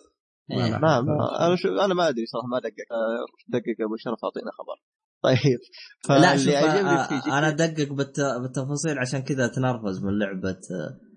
ما 0.51 0.57
إيه. 0.57 0.71
لاحظت. 0.71 0.83
ما, 0.83 1.01
ما 1.01 1.47
أنا 1.47 1.57
شو 1.57 1.69
أنا 1.69 1.95
ما 1.95 2.09
أدري 2.09 2.27
صراحة 2.27 2.47
ما 2.47 2.59
دقق 2.59 2.89
آه، 2.93 3.27
دقق 3.49 3.85
أبو 3.87 3.97
شرف 3.97 4.25
أعطينا 4.25 4.51
خبر 4.59 4.77
طيب. 5.23 5.61
لا 6.23 6.37
شوف 6.37 6.55
عجبني 6.55 6.91
آه، 6.91 7.33
آه، 7.33 7.39
أنا 7.39 7.49
أدقق 7.49 7.93
بالت... 7.93 8.21
بالتفاصيل 8.21 8.99
عشان 8.99 9.23
كذا 9.23 9.45
أتنرفز 9.45 10.05
من 10.05 10.19
لعبة 10.19 10.61
آه، 10.71 11.11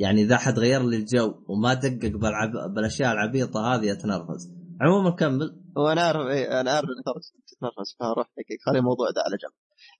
يعني 0.00 0.22
إذا 0.22 0.36
حد 0.36 0.58
غير 0.58 0.82
لي 0.82 0.96
الجو 0.96 1.34
وما 1.48 1.74
دقق 1.74 2.16
بالعب... 2.16 2.74
بالأشياء 2.74 3.12
العبيطة 3.12 3.74
هذه 3.74 3.92
أتنرفز. 3.92 4.52
عموما 4.80 5.10
كمل. 5.10 5.62
وأنا 5.76 6.00
اعرف 6.00 6.26
إيه 6.26 6.60
أنا 6.60 6.70
أعرف 6.70 6.84
إنك 6.84 7.24
تتنرفز 7.46 7.96
فروح 8.00 8.26
دقق 8.26 8.58
خلي 8.66 8.78
الموضوع 8.78 9.10
ده 9.10 9.22
على 9.22 9.36
جنب. 9.42 9.52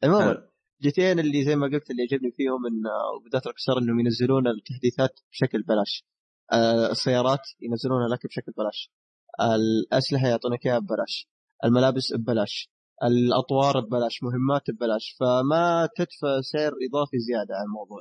عموما 0.04 0.34
حلو. 0.34 0.48
جيتين 0.82 1.18
اللي 1.18 1.44
زي 1.44 1.56
ما 1.56 1.66
قلت 1.66 1.90
اللي 1.90 2.02
يعجبني 2.02 2.32
فيهم 2.36 2.66
إن 2.66 2.82
وبالذات 3.16 3.46
Rockstar 3.46 3.78
إنهم 3.78 4.00
ينزلون 4.00 4.46
التحديثات 4.46 5.20
بشكل 5.32 5.62
بلاش. 5.62 6.04
آه، 6.52 6.90
السيارات 6.90 7.40
ينزلونها 7.60 8.08
لك 8.08 8.26
بشكل 8.26 8.52
بلاش. 8.52 8.92
الأسلحة 9.40 10.28
يعطونك 10.28 10.66
إياها 10.66 10.78
ببلاش. 10.78 11.28
الملابس 11.64 12.12
ببلاش. 12.12 12.70
الأطوار 13.04 13.80
ببلاش 13.80 14.22
مهمات 14.22 14.62
ببلاش 14.70 15.16
فما 15.20 15.88
تدفع 15.96 16.40
سعر 16.52 16.72
إضافي 16.88 17.18
زيادة 17.18 17.54
على 17.54 17.64
الموضوع 17.66 18.00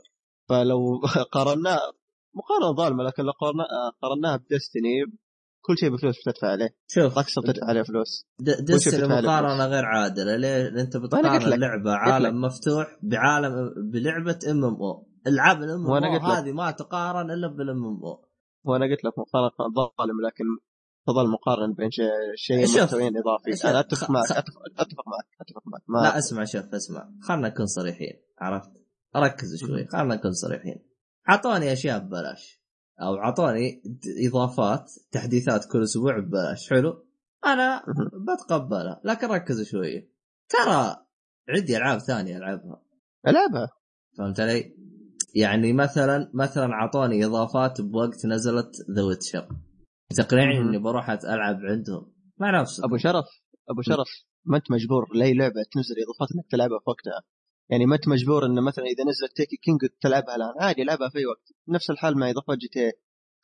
فلو 0.49 0.99
قارناه 1.35 1.79
مقارنة 2.35 2.75
ظالمة 2.75 3.03
لكن 3.03 3.23
لو 3.23 3.31
قارنا- 3.31 3.67
قارناها 4.01 4.37
ب 4.37 4.46
Destiny 4.46 5.05
كل 5.61 5.77
شيء 5.77 5.89
بفلوس 5.89 6.15
بتدفع 6.27 6.47
عليه 6.47 6.69
شوف 6.87 7.17
رقصه 7.17 7.41
بتدفع 7.41 7.67
عليه 7.67 7.81
فلوس 7.83 8.25
Destiny 8.39 9.07
مقارنة 9.07 9.65
غير 9.65 9.85
عادلة 9.85 10.35
ليه؟ 10.35 10.67
أنت 10.81 10.97
بتقارن. 10.97 11.49
لعبة 11.59 11.91
لك. 11.91 11.97
عالم 11.97 12.41
مفتوح 12.41 12.99
بعالم 13.03 13.73
بلعبة 13.91 14.39
MMO 14.51 15.07
العاب 15.27 15.57
ال 15.63 15.91
MMO. 15.91 16.31
هذه 16.31 16.51
ما 16.51 16.71
تقارن 16.71 17.31
إلا 17.31 17.47
بال 17.47 17.85
MMO 17.85 18.25
وأنا 18.65 18.85
قلت 18.85 19.03
لك 19.05 19.13
مقارنة 19.19 19.51
ظالم 19.75 20.21
لكن 20.27 20.43
تظل 21.07 21.31
مقارنة 21.31 21.73
بين 21.73 21.89
شيء. 22.35 22.81
محتويين 22.81 23.13
إضافي. 23.17 23.69
أنا 23.69 23.79
أتفق 23.79 24.09
معك 24.09 24.31
اتفق, 24.31 25.07
معك 25.07 25.25
أتفق 25.41 25.67
معك. 25.67 25.81
ما 25.87 25.99
لا 25.99 26.17
أسمع 26.17 26.43
شوف 26.43 26.73
أسمع. 26.73 27.09
خلنا 27.21 27.47
نكون 27.47 27.65
صريحين 27.65 28.13
عرفت؟ 28.39 28.71
ركزوا 29.15 29.67
شوي 29.67 29.85
خلنا 29.85 30.15
نكون 30.15 30.31
صريحين. 30.31 30.85
أعطوني 31.29 31.73
أشياء 31.73 31.99
ببلاش. 31.99 32.61
أو 33.01 33.15
أعطوني 33.15 33.83
إضافات 34.27 34.91
تحديثات 35.11 35.65
كل 35.71 35.83
أسبوع 35.83 36.19
ببلاش. 36.19 36.69
حلو؟ 36.69 37.05
أنا. 37.45 37.83
بتقبلها. 38.27 39.01
لكن 39.03 39.27
ركزوا 39.27 39.65
شوي. 39.65 40.11
ترى 40.49 40.95
عندي 41.49 41.77
ألعاب 41.77 41.99
ثانية 41.99 42.37
ألعبها. 42.37 42.81
ألعبها. 43.27 43.69
فهمت 44.17 44.39
علي؟ 44.39 44.77
يعني 45.35 45.73
مثلا 45.73 46.31
مثلا 46.33 46.73
أعطوني 46.73 47.25
إضافات 47.25 47.81
بوقت 47.81 48.25
نزلت 48.25 48.71
The 48.91 49.03
Witcher 49.03 49.49
تقنعني. 50.15 50.57
إني 50.57 50.77
بروح 50.77 51.09
ألعب 51.09 51.55
عندهم. 51.55 52.13
مع 52.37 52.61
نفسك 52.61 52.83
أبو 52.83 52.97
شرف 52.97 53.25
أبو 53.69 53.81
شرف 53.81 54.07
ما 54.45 54.57
أنت 54.57 54.71
مجبور 54.71 55.05
لأي 55.15 55.33
لعبة 55.33 55.63
تنزل 55.71 55.95
اضافات 56.03 56.35
إنك 56.35 56.45
تلعبها 56.51 56.79
في 56.79 56.89
وقتها. 56.89 57.21
يعني 57.69 57.85
ما 57.85 57.95
أنت 57.95 58.07
مجبور 58.07 58.45
انه 58.45 58.61
مثلا 58.61 58.85
إذا 58.85 59.03
نزلت 59.09 59.31
Taken 59.35 59.57
King 59.57 59.79
تلعبها 60.01 60.35
الآن. 60.35 60.53
عادي 60.59 60.81
العبها 60.81 61.09
في 61.09 61.17
اي 61.17 61.25
وقت. 61.25 61.53
نفس 61.67 61.89
الحال 61.89 62.17
مع 62.17 62.29
اضافات 62.29 62.57
GTA 62.57 62.91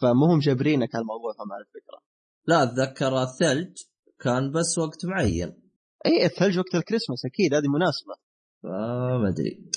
فمو 0.02 0.26
هم 0.26 0.40
جابرينك 0.40 0.96
على 0.96 1.02
الموضوع 1.02 1.34
فما 1.34 1.56
على 1.56 1.64
الفكرة. 1.64 2.00
لا 2.48 2.64
أتذكر 2.64 3.24
الثلج 3.24 3.78
كان 4.20 4.52
بس 4.52 4.78
وقت 4.78 5.06
معين. 5.06 5.54
اي 6.06 6.26
الثلج 6.26 6.60
وقت 6.60 6.76
الكريسماس 6.76 7.26
أكيد 7.26 7.54
هذه 7.54 7.68
مناسبة. 7.68 8.16
فما 8.64 9.30
أدري. 9.30 9.70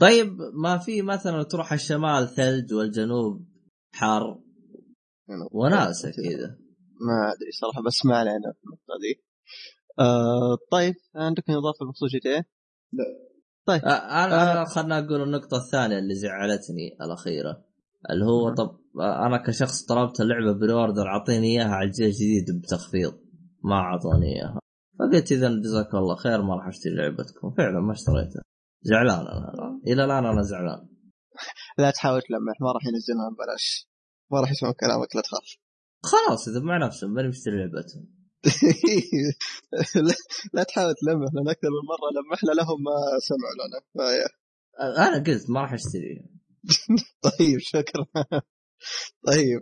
طيب 0.00 0.36
ما 0.62 0.78
في 0.78 1.02
مثلا 1.02 1.42
تروح 1.42 1.72
الشمال 1.72 2.28
ثلج 2.28 2.74
والجنوب 2.74 3.48
حار 3.94 4.42
وناسه 5.52 6.10
كذا 6.10 6.48
ما 7.00 7.32
أدري 7.32 7.50
صراحة 7.60 7.82
بس 7.86 8.06
ما 8.06 8.16
علينا 8.16 8.52
في 8.52 8.64
النقطة 8.64 8.94
دي 9.02 9.24
آه 9.98 10.56
طيب 10.70 10.94
عندك 11.14 11.50
اضافه 11.50 11.86
بخصوص 11.88 12.10
جي 12.10 12.20
تي 12.20 12.42
آه، 13.68 14.24
أنا 14.24 14.50
آه. 14.50 14.52
انا 14.52 14.64
خلنا 14.64 14.98
أقول 14.98 15.22
النقطة 15.22 15.56
الثانية 15.56 15.98
اللي 15.98 16.14
زعلتني 16.14 16.96
الأخيرة 17.00 17.64
اللي 18.10 18.24
هو 18.24 18.48
مم. 18.48 18.54
طب 18.54 18.78
أنا 19.00 19.36
كشخص 19.46 19.84
طلبت 19.84 20.20
اللعبة 20.20 20.52
pre-order 20.52 21.06
أعطيني 21.06 21.46
إياها 21.46 21.68
على 21.68 21.86
الجيل 21.86 22.06
الجديد 22.06 22.60
بتخفيض 22.62 23.14
ما 23.64 23.74
أعطوني 23.74 24.26
إياها. 24.26 24.58
فقلت 24.98 25.32
إذا 25.32 25.48
جزاك 25.48 25.94
الله 25.94 26.16
خير 26.16 26.42
ما 26.42 26.54
راح 26.56 26.66
أشتري 26.66 26.94
لعبتكم. 26.94 27.54
فعلا 27.58 27.80
ما 27.80 27.92
اشتريتها. 27.92 28.42
زعلان 28.82 29.20
أنا. 29.20 29.54
الآن. 29.54 29.80
إلى 29.86 30.04
الآن 30.04 30.26
أنا 30.26 30.42
زعلان. 30.42 30.88
لا 31.78 31.90
تحاول 31.90 32.22
تلمح 32.22 32.60
ما 32.60 32.72
راح 32.72 32.82
ينزلها 32.86 33.30
ببلاش 33.30 33.91
ما 34.32 34.40
راح 34.40 34.50
يسمعون 34.50 34.74
كلامك 34.80 35.16
لا 35.16 35.22
تخاف. 35.22 35.56
خلاص 36.02 36.48
إذا 36.48 36.60
مع 36.60 36.86
نفسهم 36.86 37.14
ماني 37.14 37.28
مشتري 37.28 37.54
لعبتهم. 37.56 38.22
لا- 40.54 40.62
تحاول 40.62 40.94
تلمح 40.94 41.28
لأن 41.34 41.48
أكثر 41.48 41.68
من 41.68 41.86
مرة 41.92 42.08
لمحنا 42.22 42.50
لهم 42.50 42.82
ما 42.82 43.18
سمعوا 43.28 43.54
لنا. 43.68 43.80
أنا 45.08 45.24
قلت 45.24 45.50
ما 45.50 45.60
راح 45.60 45.72
اشتريها 45.72 46.24
طيب 47.38 47.58
شكرا. 47.58 48.06
طيب. 49.26 49.60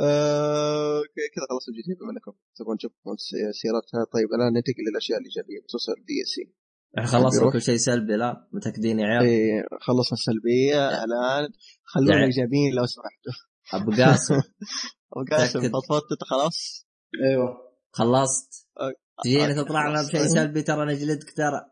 آه، 0.00 1.00
كذا 1.14 1.46
تي 1.86 1.94
بما 2.00 2.10
انكم 2.12 2.32
تبغون 2.56 2.76
تشوفون 2.78 3.16
سي- 3.16 3.52
سيرتها 3.52 4.04
طيب 4.12 4.28
الآن 4.34 4.52
ننتقل 4.52 4.82
للاشياء 4.90 5.18
الإيجابية 5.18 5.60
بخصوص 5.64 5.88
ال 5.88 6.22
DLC. 6.24 6.52
إحنا 6.98 7.08
خلصنا. 7.10 7.50
كل 7.52 7.62
شيء 7.62 7.76
سلبي 7.76 8.16
لا 8.16 8.48
متاكدين 8.52 8.98
يا 8.98 9.06
عيال؟ 9.06 9.24
إيه، 9.24 9.62
خلصنا 9.80 10.12
السلبية 10.18 11.04
الآن 11.04 11.48
خلونا 11.84 12.24
إيجابيين 12.24 12.74
لو 12.74 12.86
سمحتوا. 12.86 13.32
أبو 13.74 13.90
قاسم. 13.90 14.34
أبو 15.16 15.24
قاسم. 15.30 15.60
فضفضت 15.60 16.22
خلاص. 16.30 16.86
أيوه. 17.24 17.74
خلصت. 17.92 18.66
okay، 18.80 19.54
تطلع 19.54 19.88
لنا. 19.88 20.02
بشيء 20.08 20.26
سلبي 20.26 20.62
ترى 20.62 20.94
نجلدك 20.94 21.32
ترى. 21.36 21.70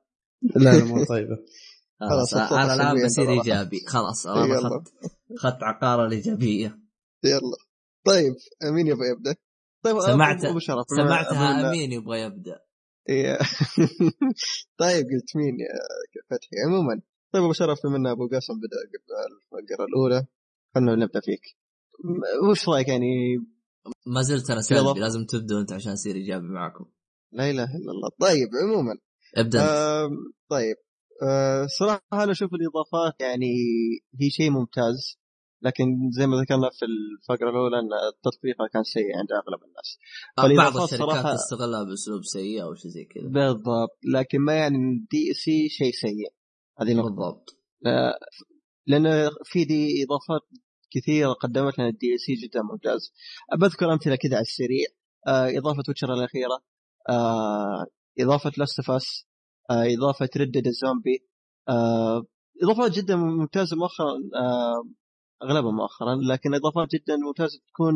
لا 0.57 0.71
لا 0.79 0.85
مو 0.85 1.05
طيبة. 1.05 1.37
خلاص 2.11 2.35
أنا 2.35 2.75
الآن 2.75 3.07
بصير. 3.07 3.31
إيجابي. 3.31 3.81
خلاص 3.87 4.27
أنا. 4.27 4.59
أخذت 4.59 4.89
أخذت 5.37 5.63
عقارة 5.63 6.07
الإيجابية. 6.07 6.79
يلا. 7.25 7.57
طيب 8.07 8.35
مين 8.75 8.87
يبغى 8.87 9.09
يبدأ؟ 9.09 9.35
طيب 9.85 10.01
سمعت- 10.01 10.45
ابو 10.45 10.59
شرف 10.59 10.87
بما- 10.93 11.07
سمعتها 11.07 11.71
أمين 11.71 11.93
يبغى 11.93 12.21
يبدأ. 12.21 12.61
إيه. 13.09 13.39
طيب 14.83 15.05
قلت 15.07 15.37
مين 15.37 15.57
يا 15.61 16.23
فتحي؟ 16.31 16.57
عموما. 16.67 17.01
طيب 17.33 17.43
أبو 17.43 17.53
شرف 17.53 17.79
بما 17.87 17.97
إن 17.97 18.07
أبو 18.07 18.29
قاسم 18.29 18.55
بدأ 18.55 18.77
قبل 18.93 19.35
الفقرة 19.63 19.85
الأولى 19.87 20.27
خلنا 20.75 20.95
نبدأ 21.05 21.21
فيك. 21.21 21.57
وش 22.51 22.69
رأيك 22.69 22.89
يعني؟ 22.89 23.37
ما 24.07 24.23
زلت 24.23 24.51
أنا. 24.51 24.61
سلبي 24.61 25.01
لازم 25.01 25.25
تبدوا 25.25 25.61
أنت 25.61 25.73
عشان 25.73 25.93
أصير 25.93 26.15
إيجابي 26.15 26.47
معاكم. 26.47 26.85
لا 27.33 27.51
إله 27.51 27.65
إلا 27.65 27.91
الله. 27.93 28.09
طيب 28.21 28.49
عموما. 28.65 28.95
ابدأ. 29.37 29.61
آم، 29.63 30.11
طيب. 30.49 30.77
آه، 31.23 31.67
صراحة 31.79 32.03
أنا 32.13 32.33
أشوف 32.33 32.51
الإضافات 32.55 33.21
يعني 33.21 33.47
هي 34.21 34.31
شيء 34.31 34.51
ممتاز 34.51 35.19
لكن 35.63 35.85
زي 36.11 36.27
ما 36.27 36.37
ذكرنا 36.37 36.71
في 36.79 36.85
الفقرة 36.85 37.51
الأولى 37.51 37.79
أن 37.79 37.89
تطبيقها 38.25 38.69
كان 38.73 38.83
سيء 38.83 39.17
عند 39.19 39.29
أغلب 39.33 39.63
الناس. 39.69 39.99
بعض 40.37 40.47
فالإضافات 40.49 40.93
الشركات 40.93 41.25
صراحة- 41.25 41.35
تستغلها 41.35 41.83
بأسلوب 41.83 42.25
سيء 42.25 42.63
أو 42.63 42.75
شيء 42.75 42.91
زي 42.91 43.05
كذا. 43.05 43.29
بالضبط. 43.29 43.99
لكن 44.15 44.39
ما 44.41 44.53
يعني 44.55 44.77
إن 44.77 45.07
DLC 45.11 45.69
شيء 45.69 45.93
سيء. 45.93 46.33
هذه 46.81 46.95
نقطة. 46.95 47.09
بالضبط. 47.09 47.57
لا- 47.83 48.19
لأن 48.87 49.31
في 49.45 49.65
دي 49.65 50.05
إضافات 50.05 50.49
كثيرة 50.95 51.33
قدمت 51.33 51.79
لنا 51.79 51.89
ال 51.89 52.19
DLC 52.19 52.35
جدا 52.35 52.63
ممتاز. 52.63 53.13
بذكر 53.61 53.93
أمثلة 53.93 54.17
كذا 54.17 54.35
على 54.35 54.43
السريع. 54.43 54.87
آه، 55.29 55.59
إضافة 55.59 55.83
Witcher 55.89 56.15
الأخيرة. 56.15 56.63
آه، 57.11 57.87
إضافة 58.21 58.53
Last 58.59 58.79
of 58.79 58.91
Us 58.91 59.27
إضافة 59.71 60.29
Red 60.37 60.50
Dead 60.50 60.67
الزومبي 60.67 61.27
آه، 61.69 62.23
إضافات 62.63 62.93
جدا 62.93 63.17
ممتازة 63.17 63.77
مؤخرا. 63.77 64.15
أغلبها 65.43 65.73
مؤخرا 65.73 66.15
لكن 66.33 66.55
إضافات 66.55 66.89
جدا 66.95 67.17
ممتازة 67.17 67.59
تكون 67.69 67.95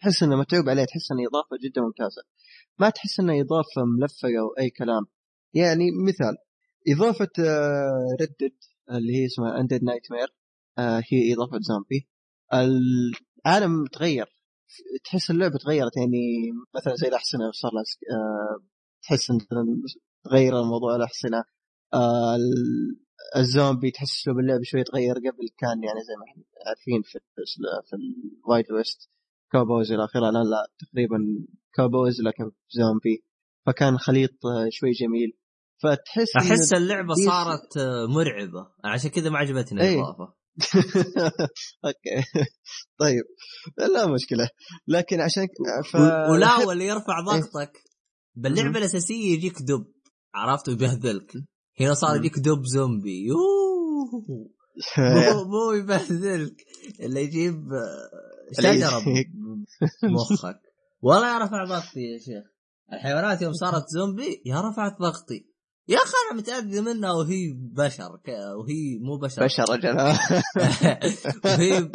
تحس 0.00 0.22
إنها 0.22 0.36
متعوب 0.36 0.68
عليها 0.68 0.84
تحس 0.84 1.12
إنها 1.12 1.26
إضافة 1.28 1.56
جدا 1.64 1.82
ممتازة. 1.82 2.22
ما 2.78 2.90
تحس 2.90 3.20
إنها 3.20 3.40
إضافة 3.40 3.84
ملفقة 4.00 4.40
أو 4.40 4.48
أي 4.60 4.70
كلام. 4.70 5.06
يعني 5.54 5.84
مثال 6.08 6.36
إضافة 6.88 7.30
Red 8.20 8.35
Dead 8.35 8.54
اللي 8.90 9.16
هي 9.16 9.26
اسمها 9.26 9.60
Undead 9.60 9.84
Nightmare 9.84 10.28
هي 10.78 11.34
إضافة 11.34 11.58
زومبي 11.60 12.08
العالم 12.54 13.86
تغير. 13.92 14.26
تحس 15.04 15.30
اللعبة 15.30 15.58
تغيرت 15.58 15.96
يعني 15.96 16.18
مثلا 16.76 16.94
زي 16.94 17.08
الاحصنه 17.08 17.50
صار 17.52 17.70
لها 17.74 17.82
آه، 18.18 18.64
تحس 19.02 19.30
ان 19.30 19.38
تغير 20.24 20.60
الموضوع 20.60 20.96
الاحصنه 20.96 21.44
آه، 21.94 22.36
ال- 22.36 23.00
الزومبي 23.36 23.90
تحس 23.90 24.20
أسلوب 24.20 24.38
اللعب 24.38 24.62
شوي 24.62 24.84
تغير 24.84 25.14
قبل 25.14 25.48
كان 25.58 25.84
يعني 25.84 26.00
زي 26.00 26.14
ما 26.18 26.24
إحنا 26.30 26.42
عارفين 26.66 27.02
في 27.02 27.18
في 27.90 27.96
ال 27.96 28.11
Wild 28.11 28.72
West. 28.72 29.10
cowboys 29.52 29.92
إلى 29.92 30.04
آخره 30.04 30.28
الان 30.28 30.50
لا 30.50 30.66
تقريبا 30.78 31.18
cowboys 31.76 32.20
لكن 32.22 32.50
زومبي. 32.70 33.24
فكان 33.66 33.98
خليط 33.98 34.46
آه، 34.46 34.68
شوي 34.70 34.90
جميل. 34.90 35.32
فتحس 35.82 36.36
أحس 36.36 36.72
اللعبة 36.72 37.14
صارت 37.14 37.78
مرعبة. 38.08 38.66
عشان 38.84 39.10
كذا 39.10 39.30
ما 39.30 39.38
عجبتني 39.38 39.80
إيه. 39.80 39.94
الإضافة. 39.94 40.34
أوكي. 41.84 42.46
طيب. 42.98 43.24
لا 43.78 44.06
مشكلة. 44.06 44.48
لكن 44.88 45.20
عشان 45.20 45.46
ف... 45.92 45.94
ولا 46.30 46.56
واللي 46.56 46.86
يرفع 46.86 47.20
ضغطك. 47.20 47.72
مم. 48.36 48.42
باللعبه 48.42 48.78
الأساسية 48.78 49.34
يجيك 49.34 49.62
دب. 49.62 49.86
عرفت 50.34 50.68
ويبهذلك. 50.68 51.32
هنا 51.80 51.94
صار. 51.94 52.16
يجيك 52.16 52.38
دب 52.38 52.64
زومبي. 52.64 53.26
يوه. 53.26 53.40
مو 54.98 55.44
مو 55.44 55.72
يبهذلك. 55.72 56.64
اللي 57.00 57.22
يجيب 57.22 57.72
آه، 57.72 58.62
شجرة 58.62 59.04
بمخك 60.02 60.60
ولا 61.02 61.32
يا 61.32 61.38
رفع 61.38 61.64
ضغطي 61.64 62.00
يا 62.00 62.18
شيخ. 62.18 62.44
الحيوانات 62.92 63.42
يوم 63.42 63.52
صارت 63.52 63.84
زومبي 63.88 64.42
يا 64.46 64.60
رفعت 64.60 64.98
ضغطي. 65.00 65.49
يا 65.88 65.96
أخي 65.96 66.12
أنا 66.30 66.40
متاذي 66.40 66.80
منها 66.80 67.12
وهي 67.12 67.52
بشر 67.54 68.20
وهي 68.58 68.98
مو 69.00 69.18
بشر. 69.18 69.44
بشر 69.44 69.64
رجل. 69.70 69.96
وهي 71.44 71.90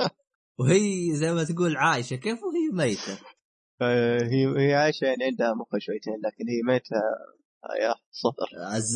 وهي 0.60 1.16
زي 1.16 1.34
ما 1.34 1.44
تقول 1.44 1.78
عايشة. 1.78 2.16
كيف 2.16 2.40
وهي 2.44 2.70
ميتة؟ 2.74 3.20
هي 3.82 4.68
هي 4.68 4.74
عايشة 4.74 5.06
يعني 5.06 5.24
عندها 5.24 5.54
مخ 5.54 5.68
شويتين 5.80 6.14
لكن 6.14 6.50
هي 6.50 6.74
ميتة 6.74 6.96
يا 7.82 7.96
صفر. 8.12 8.48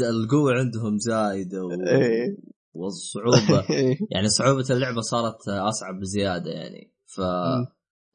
القوة 0.10 0.54
عندهم 0.54 0.98
زايدة 0.98 1.66
و... 1.66 1.72
إيه. 1.72 2.38
والصعوبة. 2.74 3.66
يعني 4.14 4.30
صعوبة 4.30 4.66
اللعبة 4.70 5.02
صارت 5.02 5.48
أصعب 5.48 6.00
بزيادة 6.00 6.52
يعني. 6.52 6.94
ف 7.06 7.22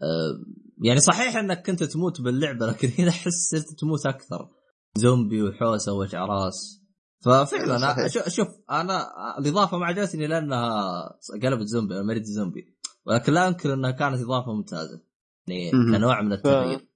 آه، 0.03 0.45
يعني 0.85 1.01
صحيح 1.01 1.37
إنك 1.37 1.67
كنت 1.67 1.83
تموت 1.83 2.21
باللعبة 2.21 2.67
لكن 2.67 2.89
هنا 2.99 3.11
احس 3.11 3.51
صرت 3.51 3.79
تموت 3.81 4.07
أكثر. 4.07 4.49
زومبي 4.99 5.43
وحوسة 5.43 5.93
ووجع 5.93 6.25
راس 6.25 6.85
ففعلا 7.21 7.79
صحيح. 7.79 8.29
شوف, 8.29 8.49
أنا 8.71 9.07
الإضافة 9.39 9.79
ما 9.79 9.87
عجبتني 9.87 10.27
لأنها 10.27 10.71
قلبت 11.43 11.67
زومبي 11.67 11.95
أريد 11.99 12.23
زومبي. 12.23 12.75
ولكن 13.07 13.33
لا 13.33 13.49
أنكر 13.49 13.75
أنها 13.75 13.91
كانت 13.91 14.23
إضافة 14.23 14.53
ممتازة. 14.53 15.03
يعني. 15.47 15.71
كنوع 15.71 16.23
من 16.23 16.33
التغيير. 16.33 16.89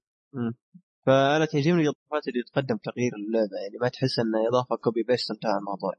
فأنا 1.07 1.45
تعجبني 1.45 1.83
الإضافات 1.83 2.29
اللي 2.29 2.43
تقدم 2.53 2.77
تغيير 2.77 3.13
اللعبة 3.17 3.57
يعني 3.63 3.79
ما 3.81 3.89
تحس 3.89 4.19
انها 4.19 4.49
إضافة 4.49 4.77
copy 4.77 5.03
paste 5.03 5.31
انتهى 5.31 5.59
الموضوع. 5.59 5.93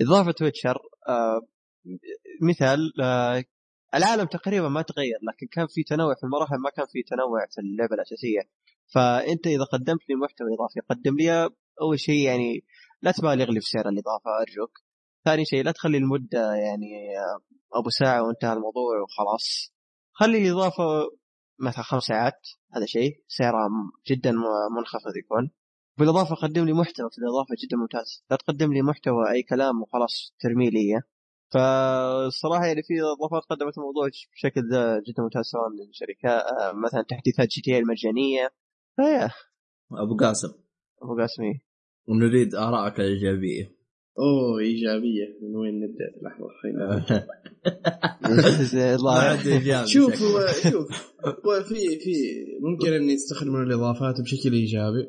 إضافة 0.00 0.34
Witcher 0.44 0.78
آه 1.08 1.40
مثال 2.42 2.92
آه 3.02 3.44
العالم 3.94 4.24
تقريبا 4.24 4.68
ما 4.68 4.82
تغير 4.82 5.18
لكن 5.22 5.46
كان 5.46 5.66
في 5.66 5.82
تنوع 5.82 6.14
في 6.14 6.24
المراحل 6.24 6.56
ما 6.56 6.70
كان 6.70 6.86
في 6.92 7.02
تنوع 7.02 7.46
في 7.50 7.60
اللعبة 7.60 7.94
الأساسية. 7.94 8.40
فأنت 8.94 9.46
إذا 9.46 9.64
قدمت 9.64 10.08
لي 10.08 10.14
محتوى 10.14 10.48
إضافي 10.54 10.80
قدم 10.80 11.16
لي 11.16 11.50
أول 11.82 12.00
شيء 12.00 12.26
يعني 12.26 12.64
لا 13.02 13.12
تبالغ 13.12 13.50
لي 13.50 13.60
في 13.60 13.66
سعر 13.66 13.88
الإضافة 13.88 14.30
أرجوك. 14.40 14.78
ثاني 15.24 15.44
شيء 15.44 15.64
لا 15.64 15.72
تخلي 15.72 15.98
المدة 15.98 16.54
يعني 16.54 16.90
أبو 17.74 17.90
ساعة 17.90 18.22
وانتهى 18.22 18.52
الموضوع 18.52 19.00
وخلاص. 19.02 19.72
خلي 20.12 20.48
الإضافة 20.48 20.84
مثلا 21.58 21.82
خمس 21.82 22.02
ساعات 22.02 22.40
هذا 22.76 22.86
شيء. 22.86 23.22
سعرها 23.28 23.68
جدا 24.10 24.32
منخفض 24.76 25.16
يكون. 25.16 25.50
بالإضافة 25.98 26.34
قدم 26.34 26.64
لي 26.64 26.72
محتوى 26.72 27.10
في 27.10 27.18
الإضافة 27.18 27.54
جدا 27.64 27.76
ممتاز. 27.76 28.24
لا 28.30 28.36
تقدم 28.36 28.72
لي 28.72 28.82
محتوى 28.82 29.30
أي 29.30 29.42
كلام 29.42 29.82
وخلاص 29.82 30.34
ترمي 30.40 30.70
لي. 30.70 31.02
فالصراحه 31.54 32.66
يعني 32.66 32.82
في 32.82 32.94
اضافات 33.02 33.42
قدمت 33.50 33.78
الموضوع 33.78 34.08
بشكل 34.34 34.62
جدا 35.08 35.22
ممتاز 35.22 35.44
سواء 35.44 35.68
من 35.68 35.92
شركات 35.92 36.42
آه، 36.42 36.72
مثلا 36.72 37.02
تحديثات 37.02 37.48
جي 37.48 37.60
تي 37.60 37.78
المجانية. 37.78 38.50
فيا. 38.96 39.30
أبو 39.92 40.16
قاسم. 40.16 40.48
أبو 41.02 41.16
قاسمي 41.20 41.60
ونريد 42.08 42.54
آرائك 42.54 43.00
الإيجابية. 43.00 43.78
أوه 44.18 44.58
إيجابية. 44.58 45.38
من 45.42 45.56
وين 45.56 45.80
نبدأ؟ 45.80 46.08
لحظة 46.22 46.48
خلينا 46.62 47.04
الله 48.96 49.36
شوف 49.94 50.14
شوف 50.70 50.92
هو 51.46 51.62
في 51.62 51.98
في 51.98 52.12
ممكن 52.60 52.92
أن 52.92 53.10
يستخدمون 53.10 53.62
الإضافات 53.62 54.20
بشكل 54.20 54.52
إيجابي 54.52 55.06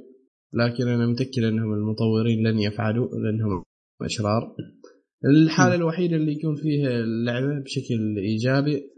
لكن 0.53 0.87
أنا 0.87 1.07
متأكد 1.07 1.43
أنهم 1.43 1.73
المطورين 1.73 2.47
لن 2.47 2.59
يفعلوا 2.59 3.07
لأنهم 3.07 3.63
أشرار. 4.01 4.55
الحالة 5.25 5.75
الوحيدة 5.75 6.15
اللي 6.15 6.31
يكون 6.31 6.55
فيها 6.55 6.89
اللعبة 6.89 7.63
بشكل 7.63 8.17
إيجابي 8.17 8.89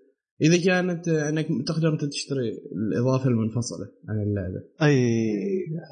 إذا 0.42 0.64
كانت 0.66 1.08
أنك 1.08 1.48
تقدر 1.68 1.94
أنت 1.94 2.06
تشتري 2.06 2.50
الإضافة 2.72 3.30
المنفصلة 3.30 3.88
عن 4.10 4.24
اللعبة. 4.24 4.64
أي 4.82 4.96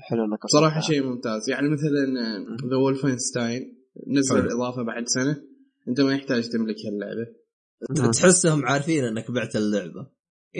حلو 0.09 0.25
إنك 0.25 0.45
صراحة. 0.45 0.81
شيء 0.81 1.03
ممتاز. 1.03 1.49
يعني 1.49 1.69
مثلا 1.69 2.05
The 2.69 2.75
Wolfenstein 2.75 3.75
نزل 4.07 4.35
حلو. 4.35 4.45
الإضافة 4.45 4.83
بعد 4.83 5.07
سنة 5.07 5.41
أنت 5.87 6.01
ما 6.01 6.13
يحتاج 6.13 6.49
تملك 6.49 6.75
هاللعبة. 6.85 7.27
مم. 7.89 8.11
تحسهم 8.11 8.65
عارفين 8.65 9.03
إنك 9.03 9.31
بعت 9.31 9.55
اللعبة. 9.55 10.07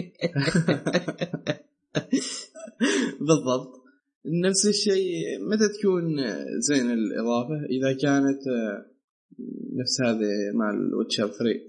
بالضبط. 3.27 3.79
نفس 4.25 4.67
الشيء 4.67 5.13
متى 5.51 5.67
تكون 5.79 6.17
زين 6.59 6.91
الإضافة؟ 6.91 7.65
إذا 7.69 7.93
كانت 7.93 8.39
نفس 9.73 10.01
هذه 10.01 10.29
مال 10.55 10.95
Witcher 10.95 11.27
3 11.27 11.59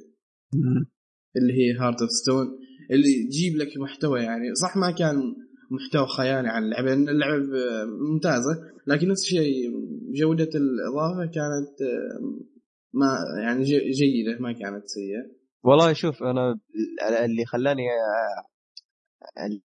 مم. 0.54 0.90
اللي 1.36 1.52
هي 1.52 1.72
Hearts 1.72 2.00
of 2.00 2.10
Stone 2.10 2.46
اللي 2.90 3.24
تجيب 3.24 3.56
لك 3.56 3.78
محتوى 3.78 4.20
يعني 4.20 4.54
صح 4.54 4.76
ما 4.76 4.90
كان 4.90 5.34
محتوى 5.70 6.06
خيالي 6.06 6.48
عن 6.48 6.64
اللعبة 6.64 6.88
لأن 6.88 7.08
اللعبة 7.08 7.84
ممتازة 7.84 8.70
لكن 8.86 9.08
نفس 9.08 9.22
الشيء 9.22 9.70
جودة 10.12 10.50
الإضافة 10.54 11.24
كانت 11.24 11.82
آه، 11.82 12.40
ما 12.92 13.18
يعني 13.42 13.64
جيدة 13.64 14.38
ما 14.40 14.52
كانت 14.52 14.86
سيئة. 14.86 15.40
والله 15.64 15.92
شوف 15.92 16.22
أنا 16.22 16.60
اللي 17.24 17.44
خلاني 17.46 17.82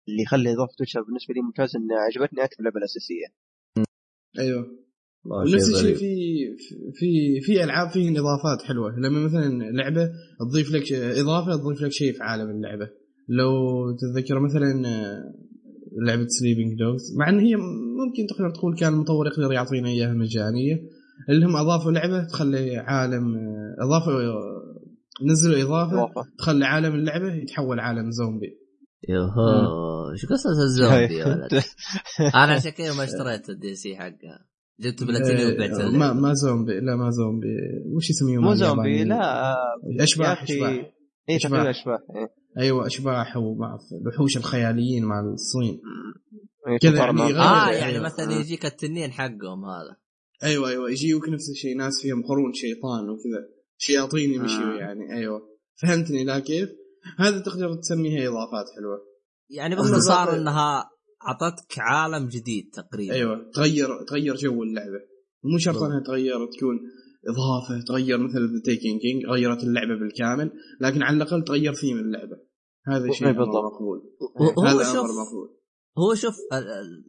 اللي 0.08 0.24
يخلي 0.24 0.54
إضافة 0.54 0.74
The 0.78 0.85
Witcher 0.85 1.02
بالنسبة 1.02 1.34
لي 1.34 1.42
ممتاز 1.42 1.76
إن 1.76 1.88
عجبتني 1.92 2.44
أكثر 2.44 2.60
اللعبة 2.60 2.78
الأساسية. 2.78 3.26
أيوه. 4.40 4.85
شيء 5.46 5.58
الشيء. 5.58 5.96
في 5.96 6.16
في 6.94 7.42
في 7.42 7.64
ألعاب 7.64 7.90
فيه 7.90 8.10
إضافات 8.10 8.62
حلوة. 8.68 9.00
لما 9.00 9.20
مثلا 9.20 9.72
لعبة 9.72 10.10
تضيف 10.50 10.72
لك 10.72 10.94
إضافة 10.94 11.56
تضيف 11.56 11.82
لك 11.82 11.92
شيء 11.92 12.14
في 12.14 12.24
عالم 12.24 12.50
اللعبة. 12.50 12.90
لو 13.30 13.52
تتذكر 13.92 14.40
مثلا 14.40 14.88
آه، 14.88 15.34
لعبة 16.06 16.28
Sleeping 16.28 16.80
Dogs 16.80 17.18
مع 17.18 17.30
إن 17.30 17.40
هي 17.40 17.56
ممكن 17.56 18.28
تقدر 18.30 18.50
تقول 18.50 18.78
كان 18.78 18.94
المطور 18.94 19.28
يقدر 19.28 19.54
يعطينا 19.54 19.90
إياها 19.90 20.14
مجانية. 20.14 20.82
اللي 21.30 21.46
هم 21.46 21.56
أضافوا 21.56 21.92
لعبة 21.92 22.24
تخلي 22.24 22.78
عالم 22.78 23.36
آه، 23.36 23.86
اضافه 23.86 24.12
آه، 24.12 24.66
نزلوا 25.32 25.62
إضافة 25.62 26.12
تخلي 26.38 26.66
عالم 26.66 26.96
اللعبة 26.96 27.34
يتحول 27.34 27.80
عالم 27.80 28.12
زومبي. 28.12 28.58
يوهو 29.10 30.16
شو 30.16 30.28
قصة 30.28 30.64
الزومبي 30.64 31.14
يا 31.14 31.26
ولد؟ 31.26 31.54
أنا 32.44 32.54
عشان 32.54 32.72
كذا 32.72 32.94
ما 32.94 33.04
اشتريت 33.04 33.50
ال 33.50 33.76
DLC 33.76 33.96
حقها. 33.96 34.55
جبت 34.80 35.04
بلاتيني 35.04 35.46
وبعت 35.46 35.70
آه، 35.70 35.78
ما 35.78 35.88
اللعبة. 35.88 36.20
ما 36.20 36.34
زومبي 36.34 36.80
لا 36.80 36.96
ما 36.96 37.10
زومبي 37.10 37.48
وش 37.96 38.10
يسميهم 38.10 38.44
مو؟ 38.44 38.54
زومبي 38.54 39.04
لا 39.04 39.52
آه، 39.52 39.56
أشباح 40.00 40.44
أشباح 40.44 40.92
اي. 41.30 41.40
تقريبا 41.40 41.70
أشباح 41.70 42.00
إيه. 42.16 42.34
أيوه 42.58 42.88
أشباح 42.88 43.38
ومع 43.38 43.78
الوحوش 44.02 44.38
الخياليين 44.38 45.06
مع 45.06 45.20
الصين 45.20 45.82
إيه، 46.68 46.78
كذا 46.78 46.98
يعني 46.98 47.22
آه 47.22 47.72
يعني 47.72 47.98
آه. 47.98 48.02
مثلا 48.02 48.32
يجيك 48.32 48.66
التنين 48.66 49.12
حقهم 49.12 49.66
هذا 49.66 49.96
أيوه 50.44 50.70
أيوه 50.70 50.92
يجيوك 50.92 51.30
نفس 51.30 51.50
الشيء 51.50 51.78
ناس 51.78 52.02
فيهم 52.02 52.24
قرون 52.24 52.54
شيطان 52.54 53.10
وكذا 53.10 53.48
شياطين 53.78 54.34
يمشوا 54.34 54.74
آه. 54.74 54.78
يعني 54.78 55.14
أيوه 55.14 55.42
فهمتني 55.82 56.24
لا 56.24 56.40
كيف؟ 56.40 56.70
هذا 57.18 57.40
تقدر 57.40 57.76
تسميها 57.76 58.28
إضافات 58.28 58.66
حلوة 58.78 59.00
يعني 59.50 59.76
باختصار 59.76 60.36
إنها 60.36 60.90
أعطتك 61.28 61.80
عالم 61.80 62.28
جديد 62.28 62.70
تقريبا 62.74 63.14
أيوه 63.14 63.52
تغير 63.54 63.88
تغير 64.08 64.36
جو 64.36 64.64
اللعبة 64.64 65.02
مو 65.44 65.58
شرط. 65.58 65.84
إنها 65.84 66.00
تغير 66.00 66.46
تكون 66.46 66.80
إضافة 67.28 67.86
تغير 67.88 68.18
مثل 68.18 68.54
The 68.54 68.62
Taken 68.66 69.02
King 69.02 69.26
غيرت 69.26 69.64
اللعبة 69.64 70.00
بالكامل 70.00 70.52
لكن 70.82 71.04
على 71.04 71.18
الأقل 71.18 71.44
تغير 71.44 71.74
ثيم 71.74 72.00
اللعبة 72.00 72.38
هذا 72.88 73.12
شيء. 73.12 73.28
مقبول 73.28 74.02
هو 74.60 74.64
هذا 74.64 74.84
شوف 74.84 74.96
أمر 74.96 75.26
مقبول 75.26 75.56
هو 75.98 76.16
شوف 76.16 76.36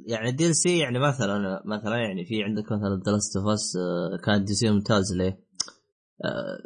يعني 0.07 0.29
ال 0.29 0.57
DLC 0.57 0.79
يعني 0.79 0.99
مثلا 0.99 1.63
مثلا 1.67 1.97
يعني 1.97 2.25
في 2.25 2.43
عندك 2.43 2.65
مثلا 2.65 3.03
The 3.07 3.13
Last 3.13 3.37
of 3.37 3.47
Us 3.47 3.73
كان 4.25 4.45
DLC 4.45 4.71
ممتاز 4.71 5.17
ليه؟ 5.17 5.47
آه، 6.25 6.59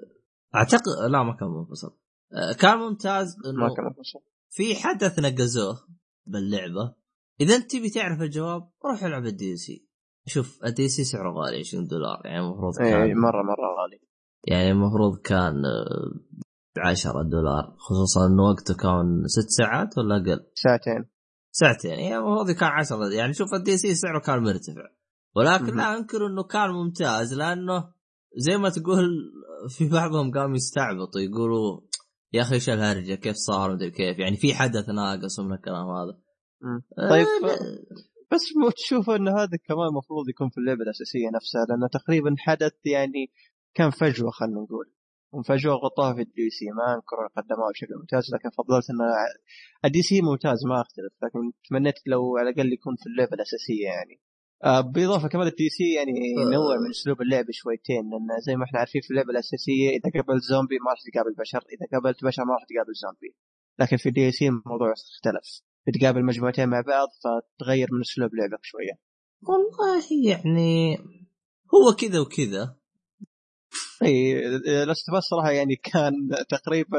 اعتقد 0.54 1.10
لا 1.10 1.22
ما 1.22 1.36
كان 1.40 1.48
منفصل 1.48 1.96
آه، 2.32 2.52
كان 2.52 2.78
ممتاز 2.78 3.36
ما 3.44 3.50
انه 3.50 3.74
كان 3.74 3.84
مفصل. 3.84 4.20
في 4.50 4.74
حدث 4.74 5.18
نقزوه 5.18 5.78
باللعبة 6.26 6.94
إذا 7.40 7.56
أنت 7.56 7.70
تبي 7.70 7.90
تعرف 7.90 8.20
الجواب 8.20 8.70
روح 8.84 9.04
العب 9.04 9.26
الدي 9.26 9.56
سي 9.56 9.90
شوف 10.26 10.64
الدي 10.64 10.88
سي 10.88 11.04
سعره 11.04 11.32
غالي 11.32 11.58
20 11.58 11.86
دولار. 11.86 12.20
يعني 12.24 12.40
المفروض 12.40 12.80
اي 12.80 12.90
كان 12.90 13.20
مره 13.20 13.42
مرة 13.42 13.68
غالي. 13.80 14.00
يعني 14.48 14.70
المفروض 14.70 15.18
كان 15.18 15.54
ب 16.76 16.78
10 16.78 17.22
دولار. 17.22 17.74
خصوصا 17.78 18.26
انه 18.26 18.42
وقته 18.42 18.74
كان 18.74 19.22
ست 19.26 19.48
ساعات 19.48 19.98
ولا 19.98 20.16
أقل؟ 20.16 20.40
ساعتين. 20.54 21.04
ساعتين. 21.50 21.90
يعني 21.90 22.16
المفروض 22.16 22.50
كان 22.50 22.68
10 22.68 23.12
يعني 23.12 23.32
شوف 23.32 23.54
ال 23.54 23.76
DLC 23.76 23.94
سعره 23.94 24.20
كان 24.20 24.42
مرتفع. 24.42 24.86
ولكن. 25.36 25.76
لا 25.76 25.98
أنكر 25.98 26.26
إنه 26.26 26.42
كان 26.42 26.70
ممتاز 26.70 27.34
لأنه 27.34 27.92
زي 28.36 28.56
ما 28.56 28.68
تقول 28.68 29.08
في 29.76 29.88
بعضهم 29.88 30.32
قاموا 30.32 30.56
يستعبطوا 30.56 31.20
يقولوا 31.20 31.80
يا 32.32 32.42
أخي 32.42 32.54
إيش 32.54 32.70
الهرجة؟ 32.70 33.14
كيف 33.14 33.36
صار؟ 33.36 33.72
مدري 33.72 33.90
كيف. 33.90 34.18
يعني 34.18 34.36
في 34.36 34.54
حدث 34.54 34.88
ناقص 34.88 35.38
ومن 35.38 35.52
الكلام 35.52 35.86
هذا. 35.86 36.29
طيب 37.10 37.26
آه، 37.26 37.56
بس 38.32 38.56
مو 38.56 38.70
تشوف 38.70 39.10
إن 39.10 39.28
هذا 39.28 39.56
كمان 39.68 39.86
المفروض 39.88 40.28
يكون 40.28 40.48
في 40.48 40.58
اللعبه 40.58 40.82
الأساسية 40.82 41.30
نفسها 41.34 41.64
لأنه 41.68 41.88
تقريبا 41.88 42.34
حدث 42.38 42.72
يعني 42.84 43.30
كان 43.74 43.90
فجوة 43.90 44.30
خلينا 44.30 44.60
نقول. 44.60 44.92
فجوة 45.48 45.74
غطوها 45.74 46.14
في 46.14 46.20
ال 46.20 46.50
DLC 46.50 46.70
ما 46.70 46.94
أنكر 46.94 47.16
قدموها 47.36 47.70
بشكل 47.70 47.94
ممتاز 48.00 48.34
لكن 48.34 48.50
فضلت 48.50 48.90
إنه 48.90 49.04
ال 49.84 50.02
DLC 50.02 50.20
ممتاز 50.22 50.66
ما 50.66 50.80
أختلف 50.80 51.12
لكن 51.22 51.52
تمنيت 51.68 51.94
لو 52.06 52.36
على 52.38 52.50
الأقل 52.50 52.72
يكون 52.72 52.96
في 52.96 53.06
اللعبه 53.06 53.34
الأساسية 53.34 53.84
يعني. 53.84 54.20
آه، 54.64 54.80
بالاضافه 54.80 55.28
كمان 55.28 55.46
ال 55.46 55.68
DLC 55.68 55.94
يعني 55.94 56.12
ينوع 56.30 56.76
من 56.76 56.90
أسلوب 56.90 57.22
اللعب 57.22 57.44
شويتين 57.50 58.10
لأن 58.10 58.40
زي 58.46 58.56
ما 58.56 58.64
إحنا 58.64 58.78
عارفين 58.78 59.00
في 59.00 59.10
اللعبه 59.10 59.30
الأساسية 59.30 59.88
إذا 59.90 60.10
قابلت 60.14 60.42
زومبي 60.42 60.78
ما 60.78 60.90
راح 60.90 60.98
تقابل 61.12 61.34
بشر 61.38 61.62
إذا 61.74 61.86
قابلت 61.92 62.24
بشر 62.24 62.44
ما 62.44 62.52
راح 62.52 62.64
تقابل 62.70 62.94
زومبي. 63.02 63.36
لكن 63.78 63.96
في 63.96 64.08
ال 64.08 64.32
DLC 64.32 64.48
الموضوع 64.48 64.92
اختلف. 64.92 65.69
بتقابل 65.86 66.24
مجموعتين 66.24 66.68
مع 66.68 66.80
بعض 66.80 67.08
فتغير 67.24 67.88
من 67.92 68.00
أسلوب 68.00 68.30
لعبك 68.34 68.60
شوية. 68.62 68.98
والله 69.42 70.04
يعني 70.24 70.98
هو 71.74 71.92
كذا 71.98 72.20
وكذا. 72.20 72.76
إي 74.02 74.40
Last 74.84 75.10
بس 75.10 75.22
صراحة 75.22 75.50
يعني 75.50 75.76
كان 75.76 76.12
تقريبا 76.48 76.98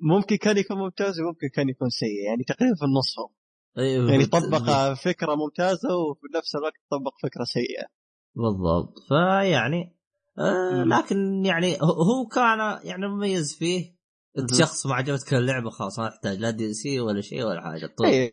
ممكن 0.00 0.36
كان 0.36 0.58
يكون 0.58 0.78
ممتاز 0.78 1.20
وممكن 1.20 1.48
كان 1.48 1.68
يكون 1.68 1.88
سيء 1.88 2.24
يعني 2.26 2.44
تقريبا 2.44 2.74
في 2.74 2.84
النص 2.84 3.18
هو. 3.18 3.30
أيوه، 3.78 4.10
يعني 4.10 4.26
طبق 4.26 4.92
فكرة 4.92 5.34
ممتازة 5.34 5.96
وفي 5.96 6.26
نفس 6.36 6.56
الوقت 6.56 6.80
طبق 6.90 7.12
فكرة 7.22 7.44
سيئة. 7.44 7.86
بالضبط. 8.34 8.98
فيعني 9.08 9.96
آه. 10.38 10.84
لكن 10.84 11.44
يعني 11.44 11.76
هو 11.82 12.26
كان 12.26 12.58
يعني 12.84 13.08
مميز 13.08 13.56
فيه. 13.58 13.99
انت. 14.38 14.54
شخص 14.54 14.86
ما 14.86 14.94
عجبتك 14.94 15.34
اللعبة 15.34 15.70
خلاص 15.70 15.98
ما 15.98 16.08
تحتاج 16.08 16.38
لا 16.38 16.50
دي 16.50 16.72
سي 16.72 17.00
ولا 17.00 17.20
شيء 17.20 17.44
ولا 17.44 17.60
حاجة 17.60 17.86
طول. 17.86 18.06
اي 18.06 18.32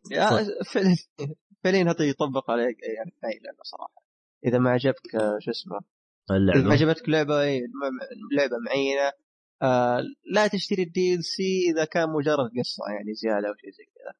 فعليا 0.73 0.97
فعليا 1.63 1.83
هذا 1.83 2.05
يطبق 2.05 2.51
عليك 2.51 2.77
يعني 2.97 3.11
في 3.11 3.27
أي 3.27 3.39
لعبة 3.45 3.63
صراحة. 3.63 4.03
إذا 4.45 4.57
ما 4.57 4.69
عجبك 4.69 5.15
آه، 5.15 5.37
شو 5.39 5.51
اسمه؟ 5.51 5.77
إذا 5.77 5.83
ما 6.29 6.37
اللعبه 6.37 6.73
عجبتك 6.73 7.09
لعبة 7.09 7.41
اي 7.41 7.61
لعبة 8.37 8.57
معينة 8.65 9.11
آه 9.61 10.01
لا 10.33 10.47
تشتري 10.47 10.83
ال 10.83 11.23
DLC 11.23 11.71
إذا 11.71 11.85
كان 11.85 12.09
مجرد 12.09 12.49
قصة 12.59 12.83
يعني 12.95 13.13
زيادة 13.13 13.47
أو 13.47 13.53
شيء 13.53 13.71
زي 13.71 13.83
كذا. 13.83 14.13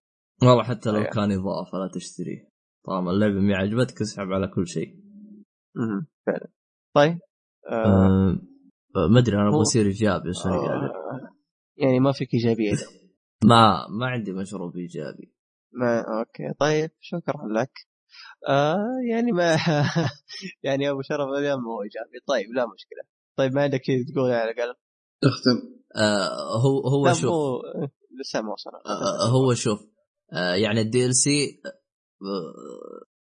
والله 0.49 0.64
حتى 0.64 0.90
لو 0.90 0.95
أيوة. 0.95 1.10
كان 1.10 1.32
إضافة 1.32 1.78
لا 1.78 1.91
تشتريه 1.94 2.49
طالما 2.86 3.12
اللعبة 3.12 3.40
ما 3.40 3.58
عجبتك 3.58 4.02
اسحب 4.02 4.32
على 4.32 4.48
كل 4.48 4.68
شيء. 4.68 4.95
مهم. 5.76 6.08
فعلا 6.26 6.48
طيب 6.95 7.20
آه 7.70 8.40
آه 8.95 9.08
ما 9.10 9.20
أدري 9.20 9.36
أنا 9.36 9.49
أبغى 9.49 9.62
اصير 9.62 9.86
إيجابي 9.86 10.30
آه 10.45 11.36
يعني 11.78 11.99
ما 11.99 12.12
فيك 12.12 12.34
إيجابية 12.34 12.72
إذا. 12.72 12.86
ما 13.52 13.88
ما 13.99 14.06
عندي 14.08 14.34
مشروب 14.34 14.78
إيجابي. 14.78 15.34
ما 15.74 15.99
أوكي. 16.20 16.54
طيب 16.60 16.91
شكرا 16.99 17.48
لك. 17.62 17.72
آه 18.49 18.78
يعني 19.12 19.32
ما 19.32 19.58
يعني 20.64 20.90
أبو 20.90 21.02
شرف 21.02 21.28
اليوم 21.40 21.60
مو 21.62 21.82
إيجابي. 21.84 22.20
طيب 22.28 22.45
لا 22.56 22.66
مشكلة. 22.66 23.04
طيب 23.38 23.54
ما 23.54 23.62
عندك 23.62 23.84
شيء 23.84 23.95
تقول 24.14 24.32
على 24.32 24.52
الأقل؟ 24.52 24.74
تختم 25.22 25.78
آه 25.95 26.60
هو 26.62 26.88
هو 26.90 27.14
شوف. 27.14 27.26
مو 27.32 27.62
لسه 28.22 28.41
ما 28.41 28.54
وصل. 28.54 28.70
آه، 28.86 29.28
هو 29.30 29.54
شوف. 29.54 29.80
آه، 30.34 30.54
يعني 30.56 30.82
ال 30.82 31.15
DLC 31.15 31.61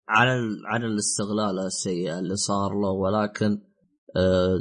على 0.09 0.33
ال- 0.39 0.65
على 0.67 0.85
الاستغلال 0.85 1.59
السيء 1.65 2.19
اللي 2.19 2.35
صار 2.35 2.71
له 2.81 2.89
ولكن 2.89 3.61
آه، 4.17 4.57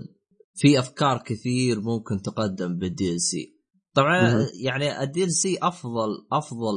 في 0.55 0.79
أفكار 0.79 1.23
كثير 1.27 1.81
ممكن 1.81 2.23
تقدم 2.23 2.79
بال 2.79 3.13
DLC 3.13 3.54
طبعا. 3.95 4.47
يعني 4.63 5.03
ال 5.03 5.25
DLC 5.25 5.59
أفضل 5.63 6.27
أفضل 6.33 6.75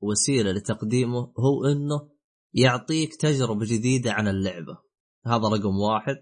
وسيلة 0.00 0.52
لتقديمه 0.52 1.32
هو 1.38 1.64
إنه 1.64 2.10
يعطيك 2.54 3.14
تجربة 3.14 3.66
جديدة 3.66 4.12
عن 4.12 4.28
اللعبة. 4.28 4.78
هذا 5.26 5.48
رقم 5.48 5.78
واحد. 5.78 6.16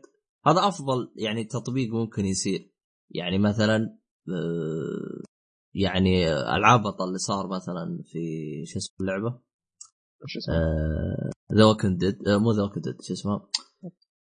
هذا 0.46 0.68
أفضل 0.68 1.12
يعني 1.16 1.44
تطبيق 1.44 1.92
ممكن 1.92 2.24
يصير. 2.24 2.72
يعني 3.10 3.38
مثلا 3.38 3.98
آه، 4.28 5.22
يعني 5.74 6.32
العبط 6.32 7.02
اللي 7.02 7.18
صار 7.18 7.48
مثلا 7.48 8.02
في 8.04 8.18
شو 8.66 8.78
اسمه 8.78 8.96
اللعبة؟ 9.00 9.40
وش 10.22 10.36
اسمه؟ 10.36 10.54
The 11.58 11.64
Walking 11.64 11.96
Dead 11.96 12.28
مو 12.28 12.52
The 12.52 12.62
Walking 12.62 12.80
Dead 12.80 12.96
شو 13.02 13.12
اسمه؟ 13.12 13.48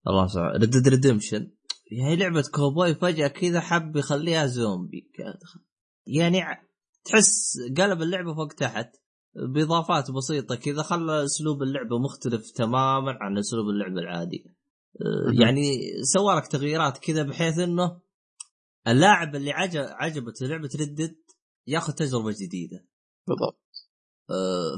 الله 0.08 0.24
يسعدك 0.24 0.74
Red 0.74 0.88
Redemption 0.88 1.50
يعني 1.90 2.16
لعبة 2.16 2.44
كوبوي 2.54 2.94
فجأة 2.94 3.28
كذا 3.28 3.60
حب 3.60 3.96
يخليها 3.96 4.46
زومبي. 4.46 5.10
يعني 6.18 6.40
تحس 7.04 7.58
قلب 7.78 8.02
اللعبة 8.02 8.34
فوق 8.34 8.48
تحت 8.48 8.96
بإضافات 9.34 10.10
بسيطة 10.10 10.54
كذا 10.54 10.82
خلى 10.82 11.24
أسلوب 11.24 11.62
اللعبة 11.62 11.98
مختلف 11.98 12.50
تماما 12.50 13.18
عن 13.20 13.38
أسلوب 13.38 13.68
اللعبة 13.68 14.00
العادي. 14.00 14.44
أه،. 15.00 15.42
يعني 15.42 15.80
سوى 16.02 16.36
لك 16.36 16.46
تغييرات 16.46 16.98
كذا 16.98 17.22
بحيث 17.22 17.58
إنه 17.58 18.00
اللاعب 18.88 19.36
اللي 19.36 19.50
عجب 19.50 19.86
عجبته 19.88 20.46
لعبة 20.46 20.70
ردد 20.80 21.16
ياخذ 21.66 21.92
تجربة 21.92 22.34
جديدة. 22.40 22.86
بالضبط. 23.26 23.60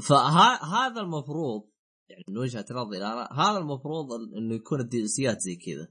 فهذا 0.07 1.01
المفروض 1.01 1.69
يعني 2.09 2.23
من 2.27 2.37
وجهة 2.37 2.65
نظري 2.71 2.97
أنا 2.97 3.29
هذا 3.31 3.57
المفروض 3.57 4.13
إنه 4.37 4.55
يكون 4.55 4.79
الدي 4.79 5.07
سيات 5.07 5.41
زي 5.41 5.55
كذا. 5.55 5.87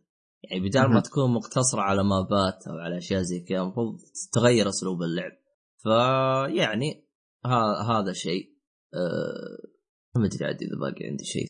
يعني 0.51 0.69
بدال 0.69 0.91
ما. 0.91 1.01
تكون 1.01 1.31
مقتصرة 1.35 1.81
على 1.81 2.05
مابات 2.05 2.67
أو 2.69 2.75
على 2.75 2.99
أشياء 2.99 3.23
زي 3.23 3.41
كذا 3.41 3.63
المفروض 3.63 3.99
تغير 4.33 4.69
أسلوب 4.69 5.03
اللعب. 5.03 5.33
فيعني 5.83 7.09
ها 7.45 7.83
هذا 7.91 8.13
شيء 8.13 8.53
أه 8.95 9.69
ما 10.17 10.27
أدري 10.27 10.45
عاد 10.45 10.63
إذا 10.63 10.79
باقي 10.81 11.07
عندي 11.07 11.25
شيء. 11.25 11.47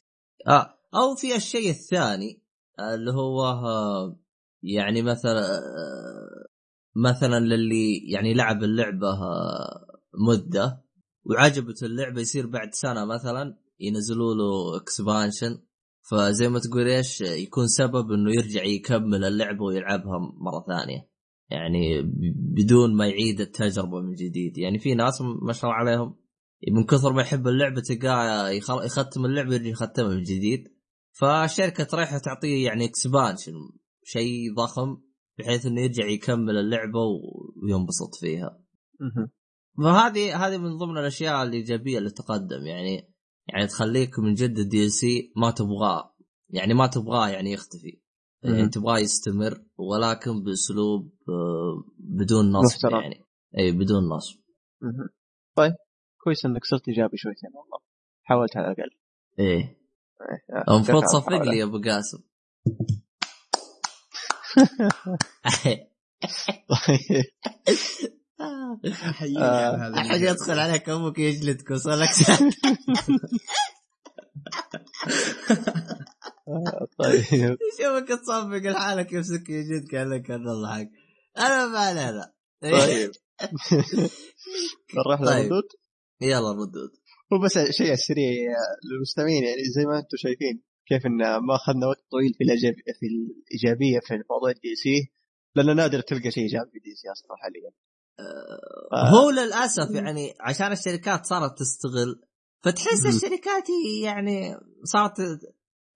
آه 0.48 0.78
أو 0.94 1.14
في 1.14 1.36
الشيء 1.36 1.70
الثاني 1.70 2.42
اللي 2.80 3.10
هو 3.12 3.44
آه، 3.44 4.18
يعني 4.62 5.02
مثلا 5.02 5.58
آه، 5.58 6.46
مثلا 6.96 7.40
للي 7.40 8.10
يعني 8.12 8.34
لعب 8.34 8.62
اللعبة 8.62 9.08
آه، 9.08 9.86
مدة 10.28 10.84
وعجبته 11.24 11.84
اللعبة 11.84 12.20
يصير 12.20 12.46
بعد 12.46 12.74
سنة 12.74 13.04
مثلا 13.04 13.58
ينزلوا 13.80 14.34
له 14.34 14.76
اكسبانشن 14.76 15.62
فزي 16.10 16.48
ما 16.48 16.58
تقول 16.58 16.88
إيش 16.88 17.20
يكون 17.20 17.66
سبب 17.66 18.12
إنه 18.12 18.30
يرجع 18.34 18.64
يكمل 18.64 19.24
اللعبه 19.24 19.64
ويلعبها 19.64 20.18
مرة 20.18 20.64
ثانية. 20.68 21.08
يعني 21.50 22.02
بدون 22.34 22.96
ما 22.96 23.06
يعيد 23.06 23.40
التجربة 23.40 24.00
من 24.00 24.14
جديد. 24.14 24.58
يعني 24.58 24.78
في 24.78 24.94
ناس 24.94 25.20
ما 25.42 25.52
شاء 25.52 25.70
الله 25.70 25.74
عليهم 25.74 26.16
من 26.72 26.84
كثر 26.84 27.12
ما 27.12 27.22
يحب 27.22 27.48
اللعبه 27.48 27.80
تلقاه 27.80 28.48
يختم 28.84 29.24
اللعبه 29.24 29.54
يرجع 29.54 29.70
يختمها 29.70 30.14
من 30.14 30.22
جديد. 30.22 30.68
فالشركه 31.20 31.96
رايحه 31.96 32.18
تعطيه 32.18 32.66
يعني 32.66 32.84
expansion 32.84 33.52
شيء 34.04 34.54
ضخم 34.56 34.96
بحيث 35.38 35.66
إنه 35.66 35.80
يرجع 35.80 36.06
يكمل 36.06 36.58
اللعبة 36.58 37.00
وينبسط 37.62 38.14
فيها. 38.20 38.62
فهذه 39.78 40.46
هذه 40.46 40.58
من 40.58 40.76
ضمن 40.76 40.98
الأشياء 40.98 41.42
الإيجابية 41.42 41.98
اللي 41.98 42.10
تقدم. 42.10 42.66
يعني 42.66 43.11
يعني 43.48 43.66
تخليك 43.66 44.18
من 44.18 44.34
جد 44.34 44.58
ال 44.58 44.88
DLC 44.88 45.32
ما 45.36 45.50
تبغاه. 45.50 46.14
يعني 46.50 46.74
ما 46.74 46.86
تبغاه 46.86 47.28
يعني 47.28 47.52
يختفي. 47.52 48.00
يعني. 48.42 48.68
تبغاه 48.68 48.98
يستمر 48.98 49.64
ولكن 49.76 50.42
بأسلوب 50.42 51.12
آه، 51.28 51.84
بدون 51.98 52.52
نصب 52.52 52.86
محترم. 52.86 53.00
يعني. 53.00 53.24
إي 53.58 53.72
بدون 53.72 54.08
نصب. 54.08 54.40
طيب 55.56 55.74
كويس 56.24 56.46
إنك 56.46 56.64
صرت 56.64 56.88
إيجابي 56.88 57.16
شويتين 57.16 57.50
والله. 57.54 57.78
حاولت 58.22 58.56
على 58.56 58.66
الأقل. 58.66 58.90
إيه 59.38 59.78
المفروض 60.68 61.02
تصفق. 61.02 61.42
لي 61.42 61.58
يا 61.58 61.64
أبو 61.64 61.80
قاسم. 61.80 62.18
طيب. 66.68 67.24
آه، 68.42 69.76
هذا 69.76 69.96
أحد. 69.96 70.20
يدخل 70.20 70.58
عليك 70.58 70.88
أمك 70.88 71.18
يجلدك 71.18 71.70
وصلك 71.70 72.08
طيب. 76.98 77.56
يشوفك 77.78 78.08
تصفق 78.08 78.70
لحالك 78.70 79.12
يمسك 79.12 79.48
يجلدك 79.50 79.94
قال 79.94 80.10
لك 80.10 80.30
الله 80.30 80.74
حق 80.74 80.88
أنا 81.38 81.66
ما 81.66 81.78
علينا. 81.78 82.32
طيب. 82.62 83.10
نروح 84.96 85.20
طيب. 85.24 85.44
للردود 85.44 85.68
يلا 86.20 86.52
ردود 86.52 86.90
هو 87.32 87.38
بس 87.44 87.58
شيء 87.58 87.86
على 87.86 87.94
السريع 87.94 88.32
للمستمعين 88.84 89.44
يعني 89.44 89.64
زي 89.64 89.86
ما 89.86 89.98
أنتم 89.98 90.16
شايفين 90.16 90.62
كيف 90.86 91.06
إن 91.06 91.18
ما 91.18 91.54
أخذنا 91.54 91.86
وقت 91.86 92.04
طويل 92.10 92.34
في 92.38 92.44
الايجابيه 92.44 92.82
في 93.00 93.06
الإيجابية 93.06 94.00
في 94.00 94.22
موضوع 94.30 94.50
ال 94.50 94.74
DLC 94.74 95.12
لأنه 95.54 95.72
نادر 95.72 96.00
تلقى 96.00 96.30
شيء 96.30 96.42
إيجابي 96.42 96.70
في 96.70 96.78
DLC 96.78 97.12
أصلا 97.12 97.36
حاليا. 97.36 97.70
هو 99.12 99.30
للأسف 99.30 99.90
يعني 99.90 100.34
عشان 100.40 100.72
الشركات 100.72 101.26
صارت 101.26 101.58
تستغل 101.58 102.20
فتحس. 102.64 103.06
الشركات 103.06 103.64
يعني 104.04 104.56
صارت 104.84 105.12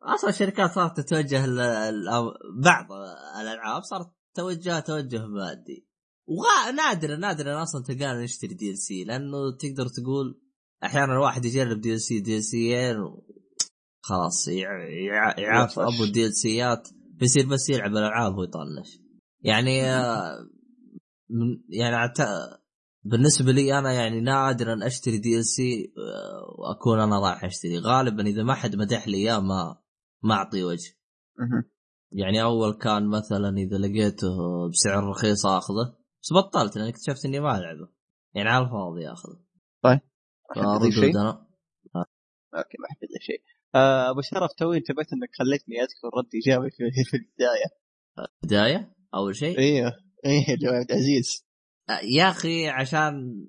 أصلا 0.02 0.30
الشركات 0.30 0.70
صارت 0.70 1.00
تتوجه 1.00 1.46
بعض 2.64 2.86
الألعاب 3.40 3.82
صارت 3.82 4.06
توجه 4.34 4.80
توجه 4.80 5.26
مادي 5.26 5.86
وغا 6.28 6.70
نادر 6.70 7.16
نادر 7.16 7.62
أصلا 7.62 7.82
تلقانا 7.82 8.22
نشتري 8.24 8.54
DLC 8.54 9.04
لأنه 9.04 9.36
تقدر 9.60 9.88
تقول 9.88 10.40
أحيانا 10.84 11.12
الواحد 11.12 11.44
يجرب 11.44 11.80
DLC 11.80 12.20
DLC 12.20 12.44
ين 12.44 12.96
خلاص 14.02 14.48
يع- 14.48 14.88
يع- 14.88 15.38
يعاف. 15.38 15.78
أبو 15.78 16.04
ال 16.04 16.34
DLC 16.36 16.75
ات 16.75 16.88
بيصير 17.14 17.46
بس 17.46 17.70
يلعب 17.70 17.90
الالعاب 17.90 18.38
ويطنش 18.38 18.98
يعني 19.40 19.84
آه، 19.90 20.36
من- 21.30 21.62
يعني 21.68 21.96
أعت- 21.96 22.56
بالنسبة 23.04 23.52
لي 23.52 23.78
أنا 23.78 23.92
يعني 23.92 24.20
نادرا 24.20 24.86
أشتري 24.86 25.18
DLC 25.18 25.92
وأكون 26.58 27.00
أنا 27.00 27.20
رايح 27.20 27.44
أشتري. 27.44 27.78
غالبا 27.78 28.22
إذا 28.22 28.42
ما 28.42 28.54
حد 28.54 28.76
مدح 28.76 29.08
لي 29.08 29.16
إياه 29.16 29.40
ما 29.40 29.82
ما 30.22 30.34
اعطي 30.34 30.62
وجه. 30.64 30.96
يعني 32.12 32.42
أول 32.42 32.72
كان 32.74 33.08
مثلا 33.08 33.56
إذا 33.56 33.78
لقيته 33.78 34.36
بسعر 34.70 35.04
رخيص 35.10 35.46
أخذه 35.46 35.96
بس 36.22 36.32
بطلت 36.32 36.76
لأن 36.76 36.88
اكتشفت 36.88 37.24
إني 37.24 37.40
ما 37.40 37.58
ألعبه. 37.58 37.88
يعني 38.34 38.48
على 38.48 38.64
الفاضي 38.64 39.12
أخذه. 39.12 39.40
طيب. 39.84 40.00
شيء؟ 40.92 41.20
أنا 41.20 41.46
أوكي 42.56 42.76
ما 42.80 42.88
حد 42.90 43.08
شيء. 43.20 43.42
آه، 43.74 44.10
أبو 44.10 44.20
شرف 44.20 44.52
توي 44.58 44.76
انتبهت 44.76 45.12
إنك 45.12 45.28
خليتني 45.38 45.74
أذكر 45.80 46.18
رد 46.18 46.28
إيجابي 46.34 46.70
في, 46.70 47.16
البداية. 47.16 47.70
بداية؟ 48.42 48.94
أول 49.14 49.36
شيء؟ 49.36 49.58
أيوه 49.58 49.92
إيه 50.24 50.56
جو 50.56 50.68
عبد 50.70 50.90
العزيز 50.90 51.46
يا 52.02 52.30
أخي 52.30 52.68
عشان 52.68 53.46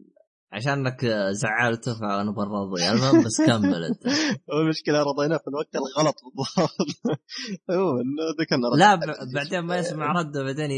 عشانك 0.52 1.06
زعلته 1.32 2.00
فانا 2.00 2.32
برضي 2.32 2.90
المهم 2.92 3.24
بس 3.24 3.42
كمل 3.42 3.84
أنت. 3.84 4.04
والمشكلة 4.50 5.04
رضيناه 5.04 5.38
في 5.38 5.48
الوقت 5.48 5.76
الغلط 5.76 6.16
بالضبط. 6.36 6.72
عموما 7.70 8.04
ذكرنا 8.40 8.70
رد 8.70 8.80
لا. 8.80 8.96
بعدين 9.34 9.60
ما 9.60 9.78
يسمع 9.78 10.12
رده 10.20 10.44
بعدين 10.44 10.72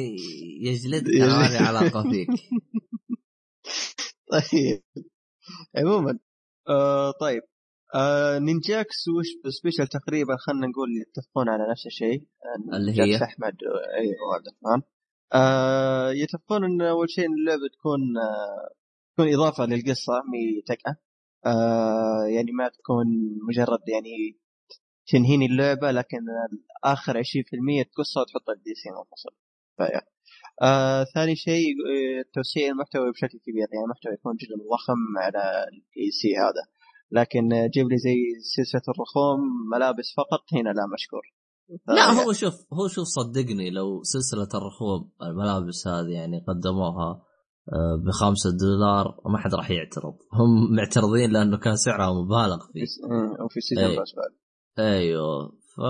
يجلدك 0.61 1.07
يجلد. 1.07 1.21
أنا 1.21 1.39
ما 1.39 1.47
لي 1.47 1.57
علاقه 1.57 2.03
فيك 2.03 2.27
طيب. 4.31 4.81
عموما 5.77 6.19
آه 6.69 7.11
طيب. 7.11 7.41
آه 7.95 8.39
نينجاكس 8.39 9.07
وش 9.07 9.53
سبيشل 9.59 9.87
تقريبا؟ 9.87 10.35
خلينا 10.39 10.67
نقول 10.67 10.89
يتفقون 11.01 11.49
على 11.49 11.71
نفس 11.71 11.85
الشيء. 11.85 12.27
آه، 12.73 12.77
اللي 12.77 12.91
هي؟ 12.91 13.15
أحمد 13.23 13.57
أيوه 13.97 14.15
وعبد 14.31 14.47
الرحمن. 14.47 14.81
آه 15.33 16.11
يتفقون 16.11 16.63
إن 16.65 16.81
أول 16.81 17.09
شيء 17.09 17.25
اللعبة 17.25 17.67
تكون 17.73 17.99
آه 18.17 18.69
تكون 19.13 19.33
إضافة 19.33 19.65
للقصة 19.65 20.13
مي 20.31 20.61
تكأة. 20.67 20.95
آه 21.45 22.25
يعني 22.35 22.51
ما 22.51 22.69
تكون 22.69 23.07
مجرد 23.49 23.79
يعني 23.89 24.39
تنهيني 25.07 25.45
اللعبة 25.45 25.91
لكن 25.91 26.19
اخر 26.83 27.17
20% 27.23 27.81
القصة 27.81 28.21
وتحط 28.21 28.49
ال 28.49 28.73
DLC 28.75 28.89
منفصل 28.89 29.29
آه 30.61 31.03
ثاني 31.03 31.35
شيء 31.35 31.75
آه، 32.19 32.25
توسيع 32.33 32.67
المحتوى 32.69 33.11
بشكل 33.11 33.39
كبير. 33.39 33.67
يعني 33.73 33.85
المحتوى 33.85 34.13
يكون 34.13 34.35
جدا 34.35 34.55
ضخم 34.73 35.17
على 35.17 35.39
ال 35.69 36.11
DLC 36.11 36.37
هذا. 36.37 36.63
لكن 37.11 37.49
جيب 37.73 37.89
لي 37.89 37.97
زي 37.97 38.17
سلسلة 38.55 38.81
الرخوم 38.95 39.39
ملابس 39.73 40.13
فقط 40.17 40.43
هنا 40.53 40.69
لا 40.69 40.87
مشكور. 40.93 41.38
لا 41.87 42.13
فيا. 42.13 42.23
هو 42.23 42.33
شوف 42.33 42.53
هو 42.73 42.87
شوف 42.87 43.07
صدقني 43.07 43.69
لو 43.69 44.03
سلسلة 44.03 44.59
الرخوم 44.59 45.11
الملابس 45.21 45.87
هذه 45.87 46.09
يعني 46.09 46.45
قدموها 46.47 47.21
آه، 47.73 48.03
بخمسة 48.05 48.49
دولار 48.57 49.21
ما 49.25 49.37
حد 49.37 49.55
راح 49.55 49.71
يعترض. 49.71 50.13
هم 50.33 50.75
معترضين 50.75 51.31
لأنه 51.31 51.57
كان 51.57 51.75
سعرها 51.75 52.13
مبالغ 52.13 52.57
في 52.57 52.73
فيه 52.73 53.11
آه، 53.11 53.43
وفي 53.45 53.61
season 53.61 53.83
أي. 53.83 53.97
pass 53.97 54.13
بعد. 54.15 54.31
أيوه. 54.87 55.49
ف 55.49 55.81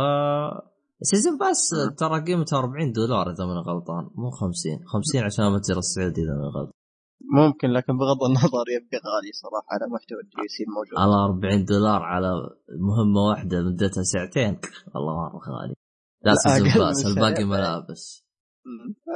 season 1.01 1.38
pass 1.38 1.69
ترى 1.97 2.22
قيمته 2.22 2.57
40 2.57 2.91
دولار 2.91 3.31
إذا 3.31 3.45
ماني 3.45 3.60
غلطان 3.60 4.10
مو 4.15 4.30
50 4.30 4.80
50 4.85 5.22
عشان 5.23 5.45
المتجر 5.45 5.77
السعودي 5.77 6.22
إذا 6.22 6.31
ماني 6.34 6.47
غلطان. 6.47 6.78
ممكن 7.21 7.67
لكن 7.67 7.97
بغض 7.97 8.23
النظر 8.23 8.65
يبقى 8.75 8.97
غالي 8.97 9.31
صراحة. 9.33 9.67
على 9.71 9.91
محتوى 9.93 10.19
ال 10.23 10.47
DLC 10.47 10.63
الموجود 10.63 10.97
على 10.97 11.15
40 11.33 11.65
دولار 11.65 12.01
على 12.01 12.31
مهمة 12.79 13.21
واحدة 13.29 13.61
مدتها 13.61 14.03
ساعتين. 14.03 14.59
والله 14.95 15.13
مره 15.15 15.39
غالي. 15.49 15.75
لا 16.23 16.33
season 16.35 16.85
pass 16.85 17.05
الباقي. 17.05 17.43
ملابس. 17.43 18.25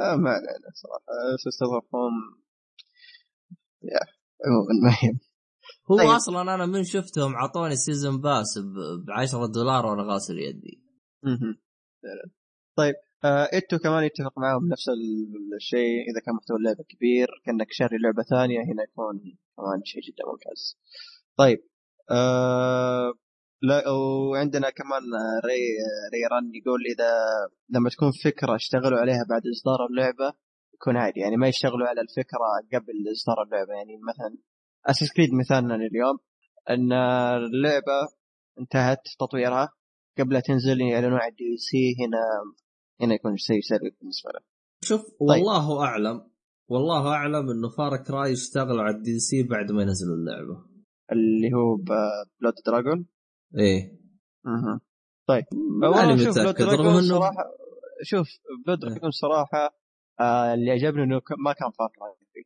آه 0.00 0.16
ما 0.16 0.30
علينا 0.30 0.68
صراحة. 0.82 1.04
آه، 1.08 1.36
سلسله 1.44 1.68
الرخوم 1.72 2.12
عموما 4.46 4.74
ما 4.82 4.96
يهم 5.02 5.18
هو 5.90 5.96
طيب. 5.98 6.08
أصلا 6.08 6.42
أنا 6.54 6.66
من 6.66 6.84
شفتهم 6.84 7.34
اعطوني 7.34 7.76
season 7.76 8.20
pass 8.20 8.58
ب 9.06 9.10
10 9.10 9.46
دولار 9.46 9.86
وأنا 9.86 10.12
غاسل 10.12 10.38
يدي. 10.38 10.84
طيب. 12.76 12.94
آه 13.24 13.44
انتو 13.54 13.78
كمان 13.78 14.04
يتفق 14.04 14.38
معاهم 14.38 14.68
نفس 14.68 14.88
ال- 14.88 15.54
الشيء. 15.56 16.00
إذا 16.10 16.20
كان 16.26 16.34
محتوى 16.34 16.56
اللعبة 16.56 16.84
كبير 16.88 17.28
كأنك 17.44 17.66
شاري 17.70 17.96
لعبة 17.98 18.22
ثانية 18.22 18.60
هنا 18.60 18.82
يكون 18.82 19.18
كمان 19.56 19.84
شيء 19.84 20.02
جدا 20.02 20.24
ممتاز. 20.32 20.78
طيب 21.36 21.58
آه 22.10 23.12
لا 23.62 23.90
وعندنا 23.90 24.70
كمان 24.70 25.02
آه، 25.14 25.46
ري 25.46 25.60
ريران 26.14 26.44
يقول 26.54 26.80
إذا 26.94 27.10
لما 27.70 27.90
تكون 27.90 28.10
فكرة 28.24 28.54
اشتغلوا 28.54 28.98
عليها 28.98 29.24
بعد 29.30 29.42
إصدار 29.56 29.86
اللعبة 29.90 30.32
يكون 30.74 30.96
عادي. 30.96 31.20
يعني 31.20 31.36
ما 31.36 31.48
يشتغلوا 31.48 31.88
على 31.88 32.00
الفكرة 32.00 32.38
قبل 32.72 33.12
إصدار 33.12 33.42
اللعبة. 33.42 33.72
يعني 33.72 33.96
مثلا 34.08 34.38
Assassin's 34.86 35.12
Creed 35.12 35.30
مثالنا 35.34 35.74
اليوم 35.74 36.18
إن 36.70 36.92
اللعبة 36.92 38.08
انتهت 38.60 39.00
تطويرها 39.20 39.68
قبل 40.18 40.42
تنزل 40.42 40.80
يعلنوا 40.80 41.18
عن 41.18 41.30
ال 41.30 41.56
DLC 41.56 41.96
هنا 42.00 42.18
هنا 43.00 43.14
يكون 43.14 43.36
شيء 43.36 43.60
سلبي 43.60 43.96
بالنسبة 44.00 44.30
له. 44.34 44.40
شوف 44.84 45.02
والله 45.20 45.82
أعلم 45.84 46.30
والله 46.68 47.08
أعلم 47.08 47.50
إنه 47.50 47.68
Far 47.68 48.10
Cry 48.10 48.32
اشتغلوا 48.32 48.82
على 48.82 48.96
ال 48.96 49.18
DLC 49.18 49.42
بعد 49.42 49.72
ما 49.72 49.82
ينزلوا 49.82 50.16
اللعبة. 50.16 50.64
اللي 51.12 51.52
هو 51.54 51.76
Blood 51.76 52.54
Dragon 52.66 53.06
إيه. 53.58 54.00
أها. 54.46 54.80
طيب. 55.28 55.44
شوف 56.24 56.34
Blood 56.34 56.48
متأكد 56.48 56.58
Dragon 56.64 56.86
رغم 56.86 56.96
إنه 56.98 57.08
صراحة 57.08 57.44
شوف 58.02 58.28
Blood 58.66 58.78
Dragon 58.78 59.10
صراحة 59.10 59.78
آه 60.20 60.54
اللي 60.54 60.70
عجبني 60.70 61.02
إنه 61.02 61.20
ك- 61.20 61.38
ما 61.38 61.52
كان 61.52 61.70
Far 61.70 61.88
Cry 61.98 62.12
فيه. 62.32 62.42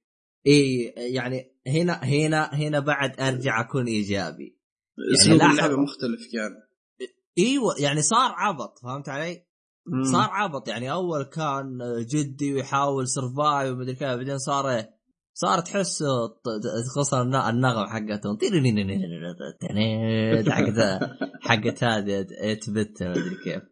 إيه 0.46 1.14
يعني 1.14 1.52
هنا 1.66 1.92
هنا 2.04 2.54
هنا 2.54 2.80
بعد 2.80 3.20
أرجع 3.20 3.60
أكون 3.60 3.86
إيجابي. 3.86 4.58
اسلوب 5.14 5.38
لاحظ- 5.38 5.50
اللعبه 5.58 5.76
مختلف 5.82 6.20
كان. 6.32 6.62
أيوه 7.38 7.74
يعني 7.80 8.02
صار 8.02 8.32
عبط 8.36 8.78
فهمت 8.78 9.08
علي؟ 9.08 9.47
مم. 9.92 10.04
صار 10.04 10.28
عبط 10.32 10.68
يعني. 10.68 10.92
أول 10.92 11.22
كان 11.22 11.78
جدي 12.12 12.54
ويحاول 12.54 13.08
سرفايف 13.08 13.72
ومدري 13.72 13.94
كيف 13.94 14.02
بعدين 14.08 14.38
صار 14.38 14.70
إيه 14.70 14.90
صار 15.34 15.60
تحس 15.60 16.04
خصوصا 16.94 17.22
الن- 17.22 17.34
النغم 17.34 17.86
حقتهم. 17.86 18.36
حقت 20.52 21.00
حقت 21.40 21.84
هذه 21.84 22.22
8 22.22 22.58
بت 22.68 23.02
مدري 23.02 23.36
كيف. 23.44 23.62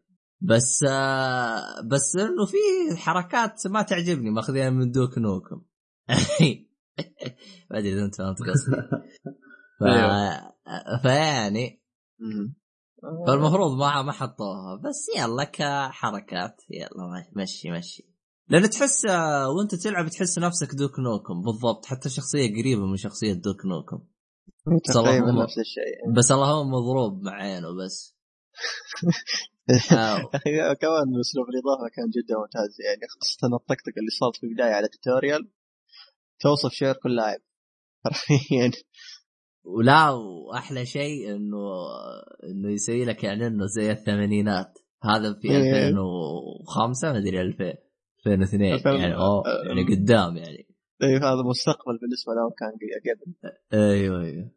بس 0.40 0.84
آه، 0.88 1.80
بس 1.80 2.16
إنه 2.16 2.46
في 2.46 2.96
حركات 2.96 3.66
ما 3.66 3.82
تعجبني 3.82 4.30
ماخذينها 4.30 4.70
من 4.70 4.90
دوك 4.90 5.18
نوكم. 5.18 5.62
ما 7.70 7.78
أدري 7.78 7.92
إذا 7.92 8.04
أنت 8.04 8.14
فهمت 8.14 8.38
قصدي. 8.38 8.76
ف... 9.80 9.84
فيعني 11.02 11.82
مم. 12.20 12.54
فالمفروض 13.26 13.78
ما 13.78 14.02
ما 14.02 14.12
حطوها. 14.12 14.76
بس 14.84 15.06
يلا 15.18 15.44
كحركات. 15.44 16.62
يلا 16.70 17.26
مشي 17.36 17.70
مشي 17.70 18.16
لأن 18.48 18.70
تحس 18.70 19.06
آه، 19.06 19.50
وأنت 19.50 19.74
تلعب 19.74 20.08
تحس 20.08 20.38
نفسك 20.38 20.74
دوك 20.74 20.98
نوكم. 20.98 21.42
بالضبط. 21.42 21.86
حتى 21.86 22.08
شخصية 22.08 22.50
قريبة 22.60 22.86
من 22.86 22.96
شخصية 22.96 23.32
دوك 23.32 23.66
نوكم. 23.66 23.98
تقريبا 24.66 25.26
صراحة. 25.26 25.42
نفس 25.42 25.58
الشيء. 25.58 26.12
بس 26.16 26.32
اللهم 26.32 26.70
مضروب 26.70 27.22
مع 27.22 27.32
عينه 27.32 27.68
بس 27.84 28.16
كمان 30.82 31.06
أسلوب 31.20 31.46
الإضافة 31.48 31.88
كان 31.96 32.08
جدا 32.16 32.34
ممتاز. 32.38 32.76
يعني 32.86 33.00
خاصة 33.08 33.56
الطقطقة 33.56 33.98
اللي 33.98 34.10
صارت 34.20 34.36
في 34.36 34.46
البداية 34.46 34.72
على 34.74 34.86
التوتوريال 34.86 35.50
توصف 36.40 36.72
شعر 36.72 36.94
كل 37.02 37.16
لاعب. 37.16 37.40
حرفيا 38.04 38.70
ولا 39.66 40.10
واحلى 40.10 40.86
شيء 40.86 41.36
إنه 41.36 41.58
إنه 42.50 42.70
يسوي 42.72 43.04
لك 43.04 43.24
يعني 43.24 43.46
إنه 43.46 43.66
زي 43.66 43.90
الثمانينات. 43.92 44.78
هذا 45.02 45.34
في 45.42 45.50
إيه. 45.50 45.88
2005 45.88 47.12
ما 47.12 47.18
أدري 47.18 47.40
2000 47.40 47.74
2002 48.26 48.78
ألفين- 48.78 48.86
يعني 48.86 49.16
أوه 49.16 49.42
يعني 49.66 49.94
قدام 49.94 50.36
يعني. 50.36 50.68
إيه، 51.02 51.16
هذا 51.18 51.42
مستقبل 51.42 51.98
بالنسبة 52.02 52.32
لهم 52.32 52.50
كان 52.58 52.72
قبل. 53.06 53.34
أيوه 53.72 54.20
أيوه. 54.22 54.50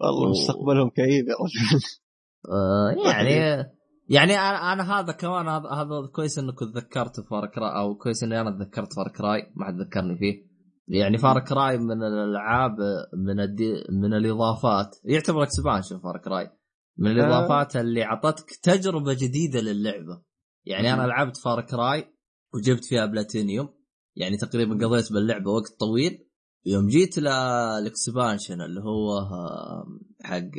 والله. 0.00 0.30
مستقبلهم 0.30 0.90
كئيب 0.90 1.28
يا 1.28 1.34
رجل. 1.34 1.80
آه، 2.52 3.08
يعني 3.10 3.64
يعني 4.10 4.32
أنا 4.32 4.72
أنا 4.72 5.00
هذا 5.00 5.12
كمان 5.12 5.48
هذا 5.48 6.06
كويس 6.14 6.38
إنك 6.38 6.58
تذكرت 6.74 7.20
Far 7.20 7.46
Cry 7.46 7.76
أو 7.80 7.96
كويس 7.96 8.22
إني 8.22 8.40
أنا 8.40 8.50
تذكرت 8.50 8.92
Far 8.92 9.08
Cry 9.16 9.52
ما 9.56 9.66
حد 9.66 9.74
ذكرني 9.80 10.18
فيه. 10.18 10.47
يعني 10.88 11.18
Far 11.18 11.40
Cry 11.40 11.78
من 11.78 12.02
الألعاب 12.02 12.76
من 13.14 13.40
الدي 13.40 13.84
من 13.90 14.14
الإضافات. 14.14 14.96
يعتبر 15.04 15.42
expansion 15.42 15.98
Far 15.98 16.18
Cry 16.18 16.50
من 16.98 17.10
الإضافات 17.10 17.76
اللي 17.76 18.04
أعطتك 18.04 18.50
تجربة 18.62 19.12
جديدة 19.14 19.60
للعبة. 19.60 20.22
يعني 20.66 20.94
أنا. 20.94 21.02
لعبت 21.02 21.36
Far 21.36 21.60
Cry 21.60 22.14
وجبت 22.54 22.84
فيها 22.84 23.06
بلاتينيوم. 23.06 23.68
يعني 24.16 24.36
تقريبا 24.36 24.86
قضيت 24.86 25.12
باللعبة 25.12 25.50
وقت 25.50 25.80
طويل. 25.80 26.28
يوم 26.66 26.86
جيت 26.86 27.18
لل 27.18 27.44
expansion 27.44 28.60
اللي 28.60 28.80
هو 28.80 29.18
آه، 29.18 29.86
حق 30.22 30.50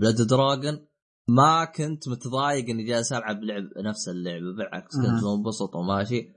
Blood 0.00 0.26
Dragon 0.28 0.86
ما 1.28 1.64
كنت 1.64 2.08
متضايق 2.08 2.68
إني 2.68 2.84
جالس 2.84 3.12
ألعب 3.12 3.42
لعب 3.42 3.64
نفس 3.84 4.08
اللعبة. 4.08 4.56
بالعكس 4.56 4.96
كنت. 4.96 5.24
منبسط 5.24 5.74
وماشي. 5.76 6.32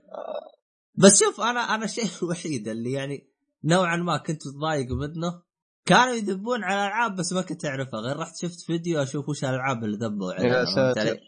بس 0.94 1.20
شوف 1.24 1.40
أنا 1.40 1.60
أنا 1.74 1.84
الشيء 1.84 2.04
الوحيد 2.22 2.68
اللي 2.68 2.92
يعني 2.92 3.26
نوعا 3.64 3.96
ما 3.96 4.16
كنت 4.16 4.46
متضايق 4.46 4.92
منه 4.92 5.42
كانوا 5.84 6.14
يذبون 6.14 6.64
على 6.64 6.86
العاب 6.86 7.16
بس 7.16 7.32
ما 7.32 7.42
كنت 7.42 7.64
أعرفها. 7.64 8.00
غير 8.00 8.16
رحت 8.16 8.36
شفت 8.36 8.60
فيديو 8.60 9.02
أشوف 9.02 9.28
وش 9.28 9.44
الألعاب 9.44 9.84
اللي 9.84 9.96
ذبوا 9.96 10.32
عليها 10.32 10.58
يا؟ 10.58 10.64
ساتر. 10.64 11.20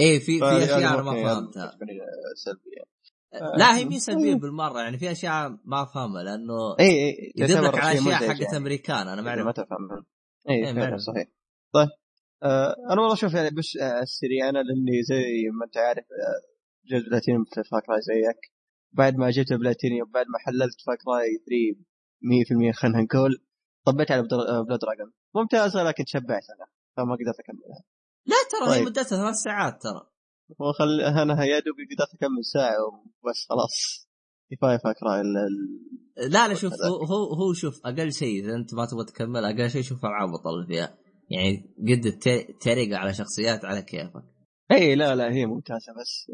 إيه 0.00 0.18
في 0.18 0.38
في 0.38 0.64
أشياء 0.64 0.94
أنا 0.94 1.02
ما 1.02 1.12
فهمتها. 1.12 1.78
سلبية. 2.34 2.90
لا 3.56 3.76
هي 3.76 3.84
مي 3.84 4.00
سلبية 4.00 4.34
بالمرة؟ 4.34 4.80
يعني 4.80 4.98
في 4.98 5.10
أشياء 5.10 5.58
ما 5.64 5.82
أفهمها 5.82 6.22
لأنه 6.22 6.76
اي 6.80 6.86
اي 6.86 7.32
يدل 7.36 7.54
لك 7.54 7.60
تعتبر 7.60 7.78
على 7.80 7.98
أشياء 7.98 8.14
حقت 8.14 8.40
يعني. 8.40 8.56
أمريكان 8.56 9.08
أنا 9.08 9.22
ما 9.22 9.34
ما 9.34 9.42
أعرف. 9.42 9.56
تفهم. 9.56 10.04
إيه، 10.48 10.66
اي 10.66 10.72
ما 10.72 10.80
فعلا. 10.80 10.96
صحيح. 10.96 11.28
طيب 11.72 11.88
آه 12.42 12.76
أنا 12.90 13.00
والله 13.00 13.14
شوف 13.14 13.34
يعني 13.34 13.50
بس 13.50 13.76
آه 13.76 14.02
السريع 14.02 14.48
أنا 14.48 14.58
لأني 14.58 15.02
زي 15.02 15.50
ما 15.58 15.64
أنت 15.64 15.76
عارف 15.76 16.04
آه 16.04 16.40
جبت 16.90 17.08
بلاتينيوم 17.08 17.44
في 17.44 17.62
Far 17.70 17.85
Cry 17.85 18.00
زيك. 18.00 18.59
بعد 18.92 19.16
ما 19.16 19.30
جبت 19.30 19.52
بلاتينيوم 19.52 20.10
بعد 20.10 20.26
ما 20.26 20.38
حللت 20.38 20.80
Far 20.86 21.07
Cry 21.07 21.28
3 21.46 22.70
100% 22.72 22.76
خلينا 22.76 23.02
نقول 23.02 23.30
طبيت 23.86 24.10
على 24.10 24.22
Blood 24.22 24.66
Dragon 24.78 25.12
ممتازه 25.34 25.82
لكن 25.82 26.04
تشبعت 26.04 26.42
أنا. 26.56 26.66
فما 26.96 27.12
قدرت 27.14 27.40
أكملها. 27.40 27.82
لا 28.26 28.36
ترى 28.50 28.74
هي 28.74 28.78
طيب. 28.78 28.86
مدتها 28.88 29.02
ثلاث 29.02 29.34
ساعات 29.34 29.82
ترى. 29.82 30.06
وخل 30.58 31.00
أنا 31.00 31.44
يا 31.44 31.58
دوب 31.58 31.74
قدرت 31.90 32.14
أكمل 32.14 32.44
ساعة 32.44 32.76
وبس 32.86 33.46
خلاص. 33.48 34.06
كفايه 34.52 34.76
Far 34.76 34.98
Cry 34.98 35.20
ال- 35.20 36.30
لا 36.32 36.48
لا 36.48 36.54
شوف. 36.54 36.72
هو 36.72 37.04
هو, 37.04 37.34
هو 37.34 37.52
شوف 37.52 37.80
أقل 37.86 38.12
شيء 38.12 38.44
إذا 38.44 38.54
أنت 38.54 38.74
ما 38.74 38.86
تبغى 38.86 39.04
تكمل 39.04 39.44
أقل 39.44 39.70
شيء 39.70 39.82
شوف 39.82 40.04
ألعاب 40.04 40.28
بطل 40.28 40.66
فيها. 40.66 40.98
يعني 41.30 41.74
قد 41.88 42.18
تريقة 42.60 42.96
على 42.96 43.14
شخصيات 43.14 43.64
على 43.64 43.82
كيفك. 43.82 44.24
اي 44.72 44.94
لا 44.94 45.14
لا 45.14 45.32
هي 45.32 45.46
ممتازة 45.46 45.92
بس 46.00 46.30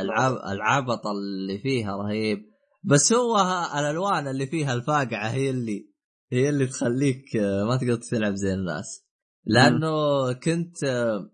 العاب 0.00 0.32
العاب 0.32 0.84
بطل 0.84 1.10
اللي 1.10 1.58
فيها 1.58 1.96
رهيب. 1.96 2.38
بس 2.84 3.12
هو 3.12 3.36
الألوان 3.78 4.28
اللي 4.28 4.46
فيها 4.46 4.74
الفاقعة 4.74 5.28
هي 5.28 5.50
اللي 5.50 5.88
هي 6.32 6.48
اللي 6.48 6.66
تخليك 6.66 7.36
آه، 7.36 7.64
ما 7.64 7.76
تقدر 7.76 7.96
تلعب 8.10 8.34
زي 8.34 8.54
الناس. 8.54 9.06
لأنه 9.44 9.92
كنت 10.32 10.84
آه، 10.84 11.30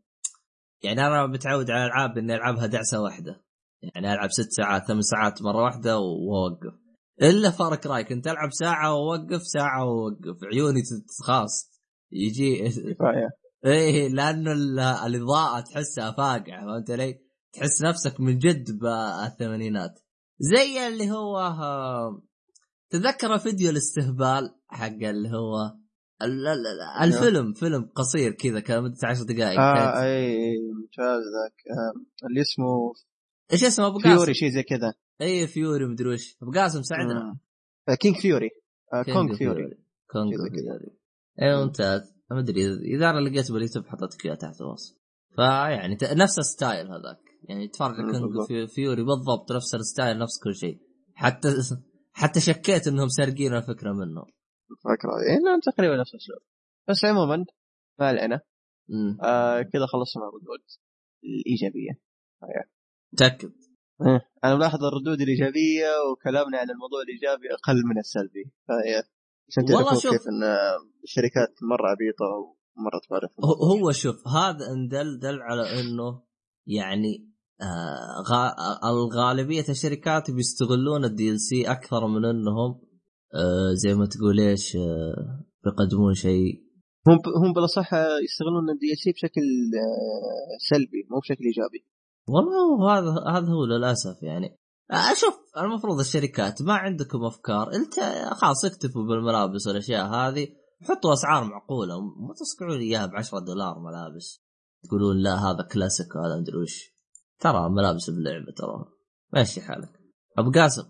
يعني 0.82 1.06
أنا 1.06 1.26
متعود 1.26 1.70
على 1.70 1.84
العاب 1.84 2.18
إني 2.18 2.34
ألعبها 2.34 2.66
دعسة 2.66 3.00
واحدة. 3.00 3.44
يعني 3.82 4.12
ألعب 4.12 4.30
ست 4.30 4.50
ساعات 4.50 4.86
ثمان 4.86 5.02
ساعات 5.02 5.42
مرة 5.42 5.62
واحدة 5.62 5.98
وأوقف. 5.98 6.78
إلا 7.22 7.50
فارك 7.50 7.86
راي 7.86 8.04
كنت 8.04 8.26
ألعب 8.26 8.50
ساعة 8.52 8.94
وأوقف 8.94 9.42
ساعة 9.42 9.84
وأوقف. 9.84 10.44
عيوني 10.52 10.80
خلاص 11.26 11.70
يجي 12.12 12.64
إيه 13.66 14.08
لأنه 14.08 14.52
ال- 14.52 14.78
الإضاءة 14.80 15.60
تحسها 15.60 16.10
فاقعة 16.12 16.66
فهمت 16.66 16.90
علي؟ 16.90 17.20
تحس 17.52 17.82
نفسك 17.82 18.20
من 18.20 18.38
جد 18.38 18.78
بالثمانينات. 18.78 20.00
زي 20.38 20.88
اللي 20.88 21.10
هو 21.10 21.38
آه، 21.38 22.22
تذكر 22.90 23.38
فيديو 23.38 23.70
الاستهبال 23.70 24.54
حق 24.68 24.86
اللي 24.86 25.28
هو 25.28 25.56
ال- 26.22 26.46
ال- 26.48 26.66
ال- 26.66 27.02
الفيلم 27.14 27.52
فيلم 27.52 27.90
قصير 27.94 28.32
كذا 28.32 28.60
كان 28.60 28.82
مدته 28.82 29.06
10 29.08 29.24
دقائق. 29.24 29.60
آه 29.60 30.02
إي 30.02 30.56
ممتاز 30.58 31.22
ذاك 31.22 31.76
آه 31.78 32.26
اللي 32.28 32.40
اسمه 32.40 32.92
إيش 33.52 33.64
اسمه؟ 33.64 33.86
أبو 33.86 33.96
قاسم؟ 33.98 34.14
Fury 34.16 34.34
شيء 34.34 34.48
زي 34.50 34.62
كذا. 34.62 34.94
إي 35.22 35.46
Fury 35.46 35.86
مدري 35.86 36.08
وش. 36.08 36.36
أبو 36.42 36.50
قاسم 36.52 36.82
ساعدنا. 36.82 37.38
آه 37.88 37.94
King 37.94 38.16
Fury. 38.16 38.50
آه 38.94 39.02
Kung 39.02 39.36
Fury. 39.36 39.78
Kung. 40.10 40.30
Fury. 40.30 40.96
اي 41.42 41.64
ممتاز. 41.64 42.14
ما 42.30 42.40
أدري 42.40 42.66
اذا 42.96 43.10
أنا 43.10 43.20
لقيت 43.28 43.52
باليوتيوب 43.52 43.86
حطيت 43.86 44.24
اياه 44.24 44.34
تحت 44.34 44.60
الوصف. 44.60 44.96
فيعني 45.36 45.98
نفس 46.02 46.38
ال 46.38 46.46
style 46.46 46.86
هذاك. 46.86 47.18
يعني 47.48 47.68
تفرج 47.68 47.96
بالضبط. 47.96 48.48
في- 48.48 48.66
Fury 48.66 49.02
بالضبط 49.02 49.52
نفس 49.52 49.74
ال 49.74 49.82
style 49.82 50.18
نفس 50.18 50.38
كل 50.44 50.54
شيء. 50.54 50.80
حتى 51.14 51.48
حتى 52.12 52.40
شكيت 52.40 52.88
إنهم 52.88 53.08
سارقين 53.08 53.54
الفكرة 53.54 53.92
منه. 53.92 54.22
فكرة. 54.84 55.10
يعني 55.28 55.60
تقريبا 55.62 55.96
نفس 55.96 56.14
الاسلوب 56.14 56.38
بس 56.88 57.04
عموما 57.04 57.44
ما 57.98 58.06
علينا. 58.06 58.40
آه 59.22 59.62
كذا 59.62 59.86
خلصنا 59.86 60.22
الردود 60.28 60.64
الإيجابية. 61.24 62.00
تاكد 63.16 63.52
إيه. 64.06 64.20
أنا 64.44 64.54
ملاحظ 64.56 64.84
الردود 64.84 65.20
الإيجابية 65.20 65.88
وكلامنا 66.12 66.58
عن 66.58 66.70
الموضوع 66.70 67.02
الإيجابي 67.02 67.54
أقل 67.54 67.82
من 67.90 67.98
السلبي. 67.98 68.44
فهي 68.68 69.02
عشان 69.50 69.74
والله 69.74 69.94
شوف. 69.98 70.12
كيف 70.12 70.28
إن 70.28 70.42
الشركات 71.04 71.52
مرة 71.70 71.86
عبيطة 71.94 72.26
ومرة 72.76 73.00
في 73.28 73.82
هو- 73.84 73.92
شوف 73.92 74.28
هذا 74.28 74.64
إن 74.72 74.88
دل 74.88 75.18
دل 75.18 75.42
على 75.42 75.80
إنه 75.80 76.22
يعني 76.66 77.30
آه 77.62 78.22
غا 78.30 78.54
الغالبية 78.90 79.64
الشركات 79.68 80.30
بيستغلون 80.30 81.04
ال 81.04 81.40
DLC 81.40 81.70
أكثر 81.70 82.06
من 82.06 82.24
إنهم 82.24 82.80
آه 83.34 83.72
زي 83.74 83.94
ما 83.94 84.06
تقول 84.06 84.40
إيش 84.40 84.76
آه 84.76 85.44
بيقدمون 85.64 86.14
شيء. 86.14 86.54
هم 87.08 87.18
هم 87.44 87.52
بالأصح 87.52 87.94
يستغلون 88.24 88.70
ال 88.70 88.98
DLC 88.98 89.12
بشكل 89.12 89.42
آه، 89.84 90.56
سلبي 90.70 91.06
مو 91.10 91.18
بشكل 91.20 91.44
إيجابي. 91.44 91.86
والله 92.28 92.98
هذا 92.98 93.38
هذا 93.38 93.52
هو 93.52 93.64
للأسف 93.64 94.22
يعني. 94.22 94.59
أشوف 94.90 95.34
المفروض 95.56 95.98
الشركات 95.98 96.62
ما 96.62 96.74
عندكم 96.74 97.24
أفكار 97.24 97.74
أنت 97.74 97.94
خلاص 98.32 98.64
اكتفوا 98.64 99.02
بالملابس 99.02 99.66
والأشياء 99.66 100.06
هذه 100.06 100.48
حطوا 100.88 101.12
أسعار 101.12 101.44
معقولة 101.44 102.00
مو 102.00 102.32
تصقعوا 102.32 102.74
لي 102.74 102.84
إياها 102.84 103.06
ب 103.06 103.14
10 103.14 103.38
دولار 103.38 103.78
ملابس. 103.78 104.42
تقولون 104.84 105.16
لا 105.16 105.34
هذا 105.34 105.68
كلاسيك 105.72 106.14
وهذا 106.14 106.40
مدري 106.40 106.56
وش. 106.56 106.94
ترى 107.38 107.70
ملابس 107.70 108.10
باللعبه 108.10 108.52
ترى. 108.56 108.84
ماشي 109.32 109.60
حالك. 109.60 110.00
أبو 110.38 110.50
قاسم. 110.50 110.82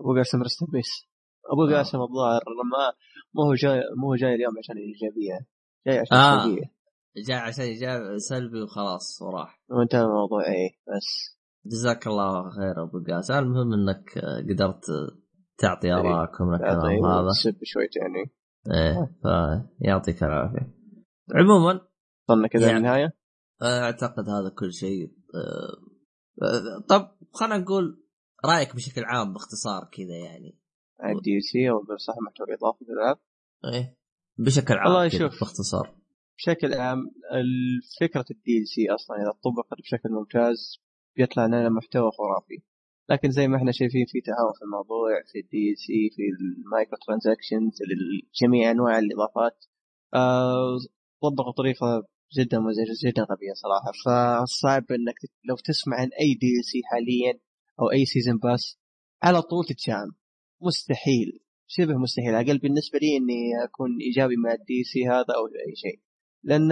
أبو 0.00 0.16
قاسم 0.16 0.42
rest 0.42 0.64
peace 0.72 1.12
أبو 1.52 1.64
آه. 1.64 1.76
قاسم 1.76 1.98
الظاهر 1.98 2.42
ما 2.72 2.92
ما 3.34 3.44
هو 3.48 3.54
جاي 3.54 3.80
مو 3.96 4.08
هو 4.08 4.14
جاي 4.14 4.34
اليوم 4.34 4.58
عشان 4.58 4.76
الايجابيه 4.76 5.46
جاي 5.86 5.98
عشان 5.98 6.16
آه. 6.16 6.44
السلبيه 6.44 6.74
جاء 7.28 7.38
عشان 7.38 7.74
جاء 7.74 8.18
سلبي 8.18 8.62
وخلاص 8.62 9.22
وراح. 9.22 9.62
وانتهى 9.70 10.00
الموضوع 10.00 10.46
إيه 10.46 10.70
بس. 10.88 11.38
جزاك 11.66 12.06
الله 12.06 12.50
خير 12.50 12.82
أبو 12.82 13.04
قاسم. 13.08 13.34
المهم 13.34 13.72
إنك 13.72 14.18
آه، 14.18 14.40
قدرت 14.40 14.84
تعطي 15.58 15.86
إيه. 15.88 15.94
اراءك 16.00 16.40
من 16.40 16.54
الكلام 16.54 17.04
هذا 17.04 17.28
سب 17.44 17.56
شويتين 17.64 18.02
يعني 18.02 18.32
إيه 18.74 19.10
فيعطيك 19.82 20.22
العافية. 20.22 20.74
عموما 21.34 21.80
وصلنا 22.28 22.48
كذا 22.48 22.66
يعني- 22.66 22.78
للنهايه 22.78 23.12
أعتقد 23.62 24.28
هذا 24.28 24.48
كل 24.58 24.72
شيء 24.72 25.12
آه، 25.34 25.76
آه، 26.44 26.84
طب 26.88 27.08
خلينا 27.34 27.58
نقول 27.58 28.04
رأيك 28.46 28.76
بشكل 28.76 29.04
عام 29.04 29.32
باختصار 29.32 29.88
كذا 29.92 30.16
يعني. 30.16 30.58
عن 31.00 31.16
ال 31.16 31.42
DLC 31.42 31.70
أو 31.70 31.82
بصح 31.94 32.14
محتوى 32.26 32.54
اضافي 32.54 32.84
في 32.84 32.90
الالعاب 32.92 33.16
إيه 33.74 33.96
بشكل 34.38 34.74
عام 34.74 34.86
والله 34.92 35.08
كذا 35.08 35.18
شوف. 35.18 35.40
باختصار. 35.40 35.96
بشكل 36.38 36.74
عام 36.74 36.98
فكره 38.00 38.24
ال 38.30 38.66
DLC 38.68 38.90
أصلا 38.94 39.16
إذا 39.16 39.30
طبقت 39.30 39.78
بشكل 39.82 40.08
ممتاز 40.10 40.81
بيطلع 41.16 41.46
لنا 41.46 41.68
محتوى 41.68 42.10
خرافي. 42.18 42.62
لكن 43.10 43.30
زي 43.30 43.48
ما 43.48 43.56
إحنا 43.56 43.72
شايفين 43.72 44.06
في 44.06 44.20
تهاون 44.20 44.52
في 44.58 44.62
الموضوع 44.64 45.22
في 45.32 45.38
ال 45.38 45.78
DLC 45.78 46.10
في 46.16 46.22
ال 46.32 46.43
micro 46.43 46.98
transactions 47.06 47.78
لجميع 47.90 48.70
أنواع 48.70 48.98
الإضافات 48.98 49.64
آه، 50.14 50.78
طبقوا 51.22 51.52
طريقة 51.52 52.06
جدا 52.38 52.58
مزعجه 52.58 52.96
جدا 53.06 53.22
غبية 53.22 53.52
صراحة. 53.52 53.92
فصعب 54.04 54.84
إنك 54.92 55.18
لو 55.44 55.56
تسمع 55.56 55.96
عن 55.96 56.10
أي 56.20 56.34
DLC 56.34 56.80
حاليا 56.84 57.40
أو 57.80 57.90
أي 57.92 58.04
season 58.04 58.38
pass 58.38 58.78
على 59.22 59.42
طول 59.42 59.64
تتشاءم 59.64 60.08
مستحيل. 60.62 61.40
شبه 61.66 61.94
مستحيل. 61.94 62.34
أقل 62.34 62.58
بالنسبة 62.58 62.98
لي 62.98 63.16
إني 63.16 63.64
أكون 63.64 63.90
إيجابي 64.00 64.36
مع 64.36 64.52
ال 64.52 64.84
DLC 64.84 65.06
هذا 65.08 65.32
أو 65.38 65.46
أي 65.68 65.74
شيء. 65.76 66.00
لأن 66.44 66.68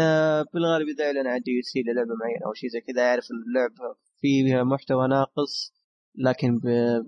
بالغالب 0.54 0.88
إذا 0.88 1.04
اعلن 1.04 1.26
عن 1.26 1.40
DLC 1.40 1.82
للعبة 1.82 2.14
معينة 2.20 2.46
أو 2.46 2.52
شيء 2.54 2.70
زي 2.70 2.80
كذا 2.80 3.02
أعرف 3.02 3.24
إن 3.30 3.42
اللعبة 3.48 3.96
فيها 4.20 4.64
محتوى 4.64 5.08
ناقص 5.08 5.72
لكن 6.14 6.58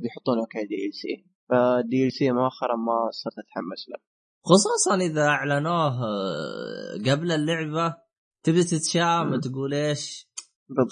بيحطونه 0.01 0.47
ك 0.51 0.86
DLC 0.86 1.27
فال 1.48 2.06
DLC 2.06 2.32
مؤخرا 2.32 2.76
ما 2.76 3.10
صرت 3.10 3.32
أتحمس 3.39 3.89
له 3.89 3.98
خصوصا 4.44 4.94
إذا 5.05 5.26
أعلنوه 5.26 6.05
آه، 6.05 7.10
قبل 7.10 7.32
اللعبة 7.32 7.94
تبي 8.43 8.64
تتشاءم. 8.64 9.40
تقول 9.40 9.74
إيش 9.74 10.26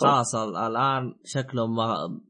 خلاص 0.00 0.34
ال- 0.34 0.56
الآن 0.56 1.14
شكلهم 1.24 1.76
ما 1.76 2.20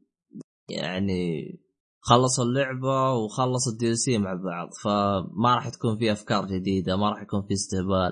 يعني 0.69 1.59
خلصوا 1.99 2.45
اللعبة 2.45 3.13
وخلصوا 3.13 3.71
ال 3.73 3.95
DLC 3.95 4.17
مع 4.17 4.33
بعض 4.33 4.69
فما 4.83 5.55
راح 5.55 5.69
تكون 5.69 5.97
في 5.97 6.11
أفكار 6.11 6.45
جديدة 6.45 6.97
ما 6.97 7.09
راح 7.09 7.21
يكون 7.21 7.41
في 7.47 7.53
استهبال 7.53 8.11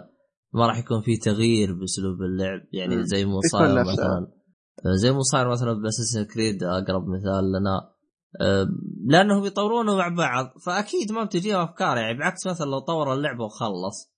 ما 0.54 0.68
راح 0.68 0.78
يكون 0.78 1.02
في 1.02 1.18
تغيير 1.18 1.74
بأسلوب 1.74 2.22
اللعب 2.22 2.62
يعني. 2.74 3.04
زي 3.04 3.26
نفسه. 3.26 3.92
مثلا 3.94 4.39
زي 4.86 5.12
ما 5.12 5.22
صاير 5.22 5.50
مثلا 5.50 5.74
ب 5.74 5.78
Assassin's 5.78 6.24
Creed 6.24 6.64
أقرب 6.64 7.08
مثال 7.08 7.52
لنا 7.52 7.94
أه، 8.42 8.68
لأنهم 9.06 9.46
يطورونه 9.46 9.96
مع 9.96 10.08
بعض 10.08 10.58
فأكيد 10.66 11.12
ما 11.12 11.24
بتجيهم 11.24 11.60
أفكار 11.60 11.98
يعني 11.98 12.20
بعكس 12.20 12.48
مثلا 12.48 12.66
لو 12.66 12.80
طور 12.80 13.14
اللعبة 13.14 13.44
وخلص 13.44 14.14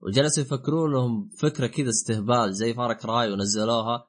وجلسوا 0.00 0.42
يفكرون 0.42 0.92
لهم 0.92 1.28
فكرة 1.38 1.66
كذا 1.66 1.88
استهبال 1.88 2.54
زي 2.54 2.74
Far 2.74 3.04
Cry 3.04 3.32
ونزلوها 3.32 4.06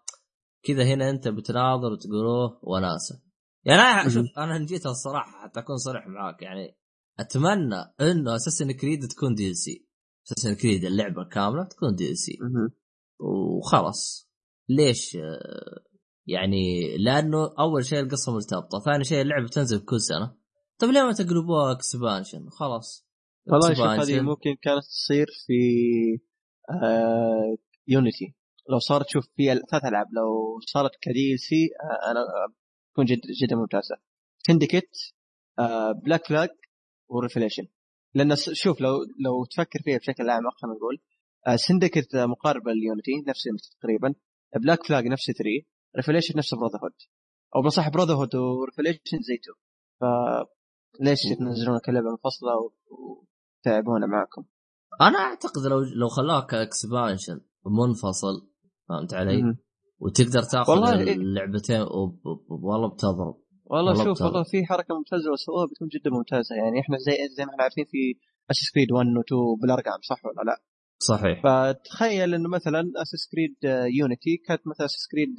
كذا 0.64 0.84
هنا 0.84 1.10
أنت 1.10 1.28
بتناظر 1.28 1.92
وتقولوه 1.92 2.60
وناسة 2.64 3.22
يعني 3.64 3.82
أنا. 3.82 4.10
شوف 4.10 4.26
أنا 4.38 4.58
إن 4.58 4.65
جيت 4.65 4.86
الصراحة 4.86 5.44
حتى 5.44 5.60
أكون 5.60 5.78
صريح 5.78 6.08
معاك 6.08 6.42
يعني 6.42 6.78
أتمنى 7.20 7.94
إنه 8.02 8.36
Assassin's 8.36 8.72
Creed 8.72 9.08
تكون 9.08 9.34
DLC 9.34 9.88
Assassin's 10.28 10.56
Creed 10.56 10.86
اللعبة 10.86 11.24
كاملة 11.24 11.64
تكون 11.64 11.96
DLC. 11.96 12.38
وخلاص 13.20 14.25
ليش؟ 14.70 15.16
آه، 15.16 15.80
يعني 16.28 16.98
لأنه 16.98 17.54
أول 17.60 17.86
شيء 17.86 18.00
القصة 18.00 18.34
مرتبطة 18.34 18.80
ثاني 18.86 19.04
شيء 19.04 19.22
اللعبة 19.22 19.48
تنزل 19.48 19.80
كل 19.80 20.02
سنة. 20.02 20.38
طيب 20.80 20.90
ليه 20.90 21.02
ما 21.04 21.14
تقلبوها 21.14 21.72
expansion 21.72 22.50
خلاص. 22.50 23.08
والله 23.48 23.74
شوف. 23.74 23.86
هذه 23.86 24.22
ممكن 24.22 24.56
كانت 24.62 24.84
تصير 24.84 25.28
في 25.46 25.54
آه 26.70 27.58
Unity 27.88 28.36
لو 28.70 28.80
صارت 28.80 29.08
شوف 29.10 29.26
في 29.36 29.46
ثلاث 29.72 29.86
ألعاب. 29.86 30.08
لو 30.14 30.60
صارت 30.74 30.92
ك 31.02 31.38
DLC 31.38 31.56
آه 31.66 32.12
أنا 32.12 32.20
تكون 32.94 33.06
جدا 33.06 33.22
جدا 33.42 33.56
ممتازة. 33.56 33.96
Syndicate 34.48 34.90
آه 35.60 35.92
Black 35.92 36.28
Flag 36.28 36.50
و 37.10 37.14
Revelations 37.14 37.68
لأن 38.14 38.36
شوف 38.36 38.82
لو 38.82 38.94
لو 39.26 39.46
تفكر 39.46 39.80
فيها 39.84 39.98
بشكل 39.98 40.30
اعمق 40.30 40.54
خلينا 40.62 40.78
نقول 40.78 40.98
آه 41.48 41.56
Syndicate 41.56 42.16
مقاربة 42.16 42.72
لل 42.72 42.83
Unity 42.83 43.12
نفس 43.28 43.44
تقريبا. 43.82 44.16
Black 44.58 44.84
Flag 44.88 45.08
نفس 45.08 45.26
3 45.32 45.44
Revelations 45.98 46.38
نفس 46.38 46.54
Brotherhood 46.54 46.92
أو 47.56 47.62
بصح 47.62 47.90
Brotherhood 47.90 48.14
و 48.14 48.36
Revelations 48.36 49.20
زي 49.22 49.38
two 49.38 49.54
ف 50.00 50.04
ليش 51.02 51.20
تنزلون 51.40 51.80
كلعبه 51.86 52.10
منفصلة 52.12 52.52
وتعبونا 52.90 54.06
معكم؟ 54.08 54.44
أنا 55.02 55.18
أعتقد 55.20 55.62
لو 55.70 55.80
لو 55.80 56.08
خلوها 56.08 56.40
ك 56.40 56.50
expansion 56.50 57.42
منفصل 57.66 58.48
فهمت 58.90 59.14
علي؟ 59.14 59.42
مهم. 59.44 59.58
وتقدر 60.00 60.44
تاخذ 60.44 60.72
والله 60.72 61.00
إيه. 61.00 61.14
اللعبتين 61.14 61.82
وب- 61.82 62.26
وب- 62.26 62.64
والله 62.64 62.88
بتضرب 62.94 63.42
والله 63.66 63.92
والله 63.92 64.04
شوف. 64.04 64.22
والله 64.22 64.44
في 64.44 64.66
حركة 64.66 64.96
ممتازة 64.98 65.30
لو 65.30 65.36
سووها 65.36 65.66
بتكون 65.66 65.88
جدا 65.88 66.10
ممتازة 66.10 66.56
يعني 66.56 66.80
إحنا 66.80 66.98
زي 66.98 67.12
زي 67.38 67.46
ما 67.46 67.52
إحنا 67.52 67.64
عارفين 67.64 67.86
في 67.86 67.98
Assassin's 68.52 68.72
Creed 68.74 68.92
1 68.92 69.06
و 69.08 69.22
2 69.22 69.56
بالارقام 69.62 70.00
صح 70.10 70.26
ولا 70.26 70.42
لا؟ 70.50 70.58
صحيح. 71.00 71.42
فتخيل 71.44 72.34
إنه 72.34 72.50
مثلا 72.50 72.82
Assassin's 73.02 73.28
Creed 73.32 73.56
Unity 74.00 74.38
كانت 74.48 74.62
مثلا 74.68 74.86
Assassin's 74.86 75.08
Creed 75.12 75.36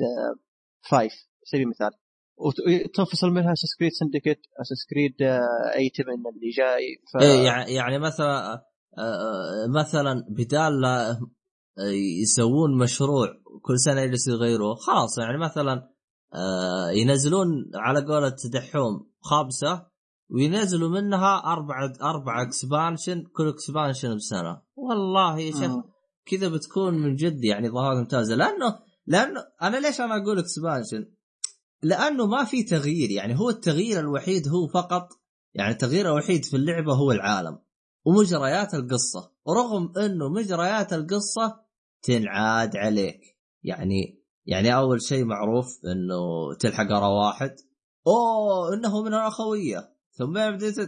5 0.83 0.97
على 0.97 1.11
سبيل 1.45 1.63
المثال 1.63 1.91
وتنفصل 2.39 3.31
منها 3.31 3.53
Assassin's 3.53 3.77
Creed 3.79 3.93
Syndicate 3.93 4.41
Assassin's 4.61 4.87
Creed 4.91 5.15
اي 5.77 5.91
7 5.95 6.15
اللي 6.15 6.51
جاي 6.51 7.03
ف... 7.13 7.23
إيه 7.23 7.45
يعني 7.45 7.75
يعني 7.75 7.99
مثلا 7.99 8.53
آه، 8.53 8.63
آه، 8.99 9.67
مثلا 9.81 10.25
بدال 10.29 10.81
لا 10.81 11.11
آه، 11.11 11.21
يسوون 12.23 12.79
مشروع 12.79 13.27
كل 13.63 13.79
سنة 13.79 14.01
يجلسوا 14.01 14.33
يغيروه 14.35 14.75
خلاص 14.75 15.19
يعني 15.19 15.39
مثلا 15.39 15.97
ينزلون 16.93 17.49
على 17.75 18.01
قولة 18.01 18.37
دحوم 18.53 19.11
خامسة 19.21 19.87
وينزلوا 20.31 20.89
منها 20.89 21.43
أربعة 21.45 21.93
أربعة 22.03 22.43
expansion 22.43 23.25
كل 23.25 23.49
expansion 23.49 24.17
بسنة. 24.17 24.63
والله 24.77 25.39
يا 25.39 25.51
شيخ 25.51 25.71
مم. 25.71 25.85
كذا 26.27 26.49
بتكون 26.49 26.95
من 26.95 27.15
جد 27.15 27.45
يعني 27.45 27.69
ظواهر 27.69 27.95
ممتازة. 27.95 28.35
لأنه 28.35 28.79
لأنه 29.07 29.41
أنا 29.63 29.77
ليش 29.77 30.01
أنا 30.01 30.17
أقول 30.23 30.39
اكسبانشن؟ 30.39 31.07
لأنه 31.83 32.27
ما 32.27 32.45
في 32.45 32.63
تغيير. 32.63 33.11
يعني 33.11 33.39
هو 33.39 33.51
التغيير 33.51 34.01
الوحيد 34.01 34.49
هو 34.49 34.67
فقط 34.67 35.09
يعني 35.55 35.73
التغيير 35.73 36.07
الوحيد 36.07 36.45
في 36.45 36.57
اللعبة 36.57 36.95
هو 36.95 37.13
العالم 37.13 37.59
ومجريات 38.05 38.75
القصة. 38.75 39.33
ورغم 39.45 39.93
إنه 39.99 40.29
مجريات 40.29 40.93
القصة 40.93 41.61
تنعاد 42.03 42.77
عليك. 42.77 43.21
يعني 43.63 44.23
يعني 44.47 44.77
أول 44.77 45.03
شيء 45.03 45.25
معروف 45.25 45.67
إنه 45.85 46.55
تلحق 46.61 46.93
ارى 46.93 47.07
واحد. 47.07 47.57
أوه 48.07 48.75
إنه 48.75 49.03
من 49.03 49.15
الأخوية. 49.15 49.96
ثم 50.19 50.33
بديت 50.33 50.81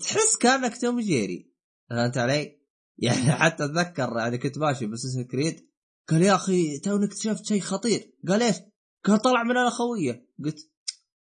تحس 0.00 0.36
كأنك 0.40 0.80
توم 0.80 1.00
جيري 1.00 1.52
فهمت 1.90 2.18
علي؟ 2.18 2.60
يعني 2.98 3.32
حتى 3.42 3.64
أتذكر 3.64 4.16
يعني 4.16 4.38
كنت 4.38 4.58
ماشي 4.58 4.86
ب 4.86 4.90
Assassin's 4.90 5.26
Creed 5.30 5.68
قال 6.08 6.22
يا 6.22 6.34
أخي 6.34 6.78
توني 6.78 7.04
اكتشفت 7.04 7.44
شيء 7.44 7.60
خطير 7.60 8.12
قال 8.28 8.42
إيش؟ 8.42 8.56
قال 9.04 9.18
طلع 9.18 9.42
من 9.42 9.50
الاخويه 9.50 10.28
قلت 10.44 10.70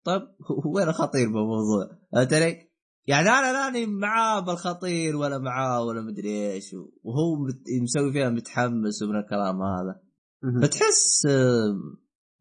طيب 0.04 0.22
وين 0.76 0.88
الخطير 0.88 1.28
بالموضوع؟ 1.28 2.00
فهمت 2.14 2.34
علي؟ 2.34 2.68
يعني 3.08 3.30
أنا 3.30 3.54
لاني 3.54 3.86
معاه 3.86 4.40
بالخطير 4.40 5.16
ولا 5.16 5.38
معاه 5.38 5.84
ولا 5.84 6.02
مدري 6.02 6.52
إيش 6.52 6.74
وهو 7.04 7.36
مسوي 7.82 8.12
فيها 8.14 8.30
متحمس 8.30 9.04
ومن 9.04 9.20
الكلام 9.20 9.62
هذا. 9.62 10.02
فتحس 10.62 11.26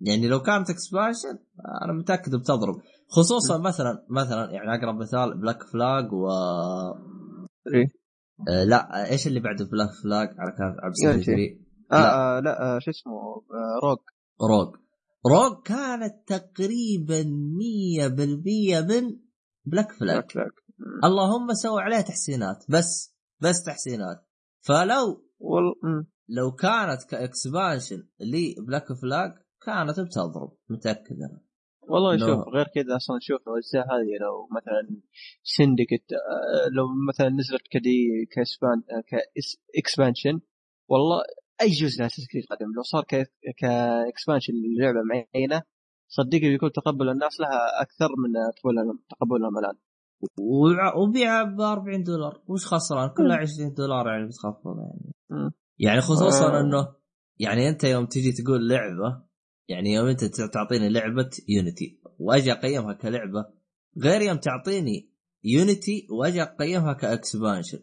يعني 0.00 0.28
لو 0.28 0.42
كانت 0.42 0.70
expansion 0.70 1.38
أنا 1.84 1.92
متأكد 1.92 2.34
بتضرب 2.34 2.80
خصوصا 3.08 3.58
مثلا 3.58 4.06
مثلا 4.10 4.50
يعني 4.50 4.74
أقرب 4.74 4.96
مثال 5.00 5.38
Black 5.40 5.62
Flag 5.62 6.12
و 6.12 6.28
إيه. 7.74 7.86
آه 8.48 8.64
لا 8.64 9.10
إيش 9.10 9.26
اللي 9.26 9.40
بعد 9.40 9.56
Black 9.62 9.88
Flag 10.02 10.28
على 10.38 10.52
كان 10.52 10.76
عبد 10.82 10.94
آه, 11.92 12.00
لا. 12.00 12.36
آه 12.36 12.40
لا 12.40 12.76
آه 12.76 12.78
شو 12.78 12.90
اسمه؟ 12.90 13.12
آه 13.12 13.88
Rogue 13.88 14.00
Rogue 14.50 14.76
Rogue 15.26 15.62
كانت 15.62 16.14
تقريبا 16.26 17.22
100% 17.22 18.88
من 18.88 19.18
Black 19.64 19.92
Flag 19.92 20.24
اللهم 21.04 21.54
سووا 21.54 21.80
عليها 21.80 22.00
تحسينات. 22.00 22.64
بس 22.68 23.14
بس 23.40 23.62
تحسينات. 23.62 24.26
فلو 24.60 25.24
مم. 25.82 26.06
لو 26.28 26.52
كانت 26.52 27.02
ك 27.02 27.13
expansion 27.13 28.08
ل 28.20 28.32
Black 28.32 28.92
Flag 28.92 29.30
كانت 29.66 30.00
بتضرب. 30.00 30.56
متأكد 30.70 31.16
أنا. 31.16 31.45
والله. 31.88 32.18
شوف 32.18 32.48
غير 32.54 32.66
كذا 32.74 32.96
أصلا 32.96 33.18
شوف 33.20 33.40
الأجزاء 33.48 33.84
هذه 33.84 34.18
لو 34.20 34.48
مثلا 34.56 35.00
Syndicate 35.42 36.12
آه، 36.12 36.68
لو 36.76 36.86
مثلا 37.08 37.28
نزلت 37.28 37.62
كدي 37.70 38.26
ك 38.32 38.40
expan 38.40 38.82
آه، 38.90 39.02
ك 39.74 39.81
expansion 39.81 40.40
والله 40.88 41.22
أي 41.60 41.68
جزء 41.68 42.06
Assassin's 42.06 42.26
Creed 42.32 42.44
قدم 42.50 42.72
لو 42.76 42.82
صار 42.82 43.04
ك- 43.04 43.32
ك 43.58 43.68
expansion 43.68 44.52
للعبه 44.54 44.98
معينة 45.02 45.62
صدقني 46.08 46.48
بيكون 46.50 46.72
تقبل 46.72 47.08
الناس 47.08 47.40
لها 47.40 47.82
أكثر 47.82 48.08
من 48.18 48.32
تقبلهم 48.56 48.98
تقبلهم 49.10 49.58
الآن 49.58 49.76
وبيعها 50.96 51.44
ب 51.44 51.60
40 51.60 52.02
دولار 52.02 52.42
وش 52.48 52.66
خسران 52.66 53.08
كلها 53.16 53.36
20 53.36 53.72
دولار 53.74 54.06
يعني 54.08 54.26
بتخفض 54.26 54.76
يعني. 54.78 55.50
يعني 55.78 56.00
خصوصا 56.00 56.56
آه. 56.56 56.60
إنه 56.60 56.94
يعني 57.38 57.68
أنت 57.68 57.84
يوم 57.84 58.06
تجي 58.06 58.32
تقول 58.32 58.68
لعبة 58.68 59.25
يعني 59.68 59.92
يوم 59.92 60.06
انت 60.06 60.24
تعطيني 60.24 60.88
لعبة 60.88 61.30
Unity 61.48 62.00
واجي 62.18 62.52
اقيمها 62.52 62.92
كلعبة 62.92 63.46
غير 64.02 64.22
يوم 64.22 64.36
تعطيني 64.36 65.10
Unity 65.44 66.06
واجي 66.10 66.42
اقيمها 66.42 66.92
ك 66.92 67.01
expansion 67.01 67.78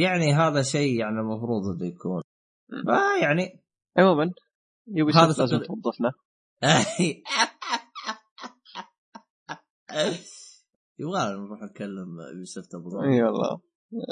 يعني 0.00 0.34
هذا 0.34 0.62
شيء 0.62 1.00
يعني 1.00 1.20
المفروض 1.20 1.66
انه 1.66 1.86
يكون. 1.86 2.22
فيعني 2.68 3.62
عموما 3.96 4.30
Ubisoft 4.86 5.38
لازم 5.38 5.58
توظفنا. 5.58 6.12
يبغى 10.98 11.32
نروح 11.32 11.62
نكلم 11.62 12.20
يوسف 12.38 12.74
ابو 12.74 12.90
ظبي 12.90 13.06
إي 13.06 13.22
والله. 13.22 13.60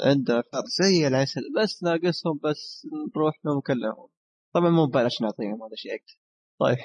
عندنا 0.05 0.39
افكار 0.39 0.63
زي 0.81 1.07
العسل 1.07 1.41
بس 1.61 1.83
ناقصهم 1.83 2.39
بس 2.43 2.87
نروح 3.15 3.35
لهم 3.45 3.57
نكلمهم. 3.57 4.07
طبعا 4.53 4.69
مو 4.69 4.85
ببلاش 4.85 5.21
نعطيهم 5.21 5.63
هذا 5.63 5.75
شيء 5.75 5.95
أكثر. 5.95 6.22
طيب. 6.59 6.77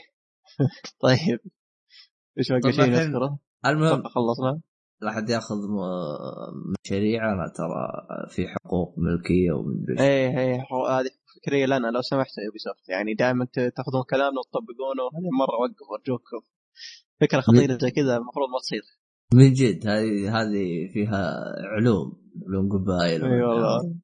طيب. 1.04 1.40
إيش 2.38 2.48
باقي 2.52 2.60
طب 2.60 2.70
شيء 2.70 2.84
نذكره؟ 2.84 3.38
المهم 3.66 3.86
أتوقع 3.86 4.08
خلصنا. 4.08 4.60
لا 5.00 5.12
حد 5.12 5.30
ياخذ 5.30 5.56
مشاريع 6.84 7.32
أنا 7.32 7.52
ترى 7.56 7.88
في 8.28 8.48
حقوق 8.48 8.94
ملكية 8.98 9.52
ومدري 9.52 10.00
إيه 10.00 10.38
إيه 10.38 10.60
هذه 10.90 11.10
فكرية 11.36 11.66
لنا 11.66 11.86
لو 11.86 12.02
سمحت 12.02 12.38
يا 12.38 12.44
يوبي 12.44 12.58
سوفت 12.58 12.88
يعني 12.88 13.14
دائما 13.14 13.44
تاخذون 13.54 14.02
كلامنا 14.10 14.40
وتطبقونه 14.40 15.02
هذه 15.14 15.30
مرة 15.38 15.56
وقفوا 15.60 15.96
ارجوكم 15.98 16.40
فكرة 17.20 17.40
خطيرة 17.40 17.78
زي 17.78 17.90
كذا 17.90 18.16
المفروض 18.16 18.48
ما 18.48 18.58
تصير. 18.58 18.82
من 19.34 19.52
جد 19.52 19.86
هذه 19.86 20.40
هذه 20.40 20.92
فيها 20.92 21.34
علوم 21.76 22.06
علوم 22.48 22.68
قبائل 22.72 23.24
إي 23.24 23.42
والله. 23.42 23.94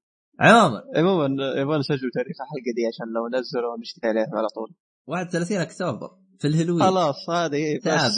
عموما. 0.41 0.83
عموما 0.97 1.61
يبغى 1.61 1.79
نسجل 1.79 2.11
تاريخ 2.15 2.37
الحلقة 2.41 2.73
دي 2.77 2.87
عشان 2.87 3.07
لو 3.15 3.39
نزلوا 3.39 3.79
نشتري 3.81 4.09
عليهم 4.11 4.35
على 4.35 4.49
طول. 4.49 4.75
31 5.07 5.57
اكتوبر 5.57 6.11
في 6.39 6.47
الهلوين 6.49 6.83
خلاص 6.83 7.31
هذه 7.31 7.79
ثابت. 7.79 8.15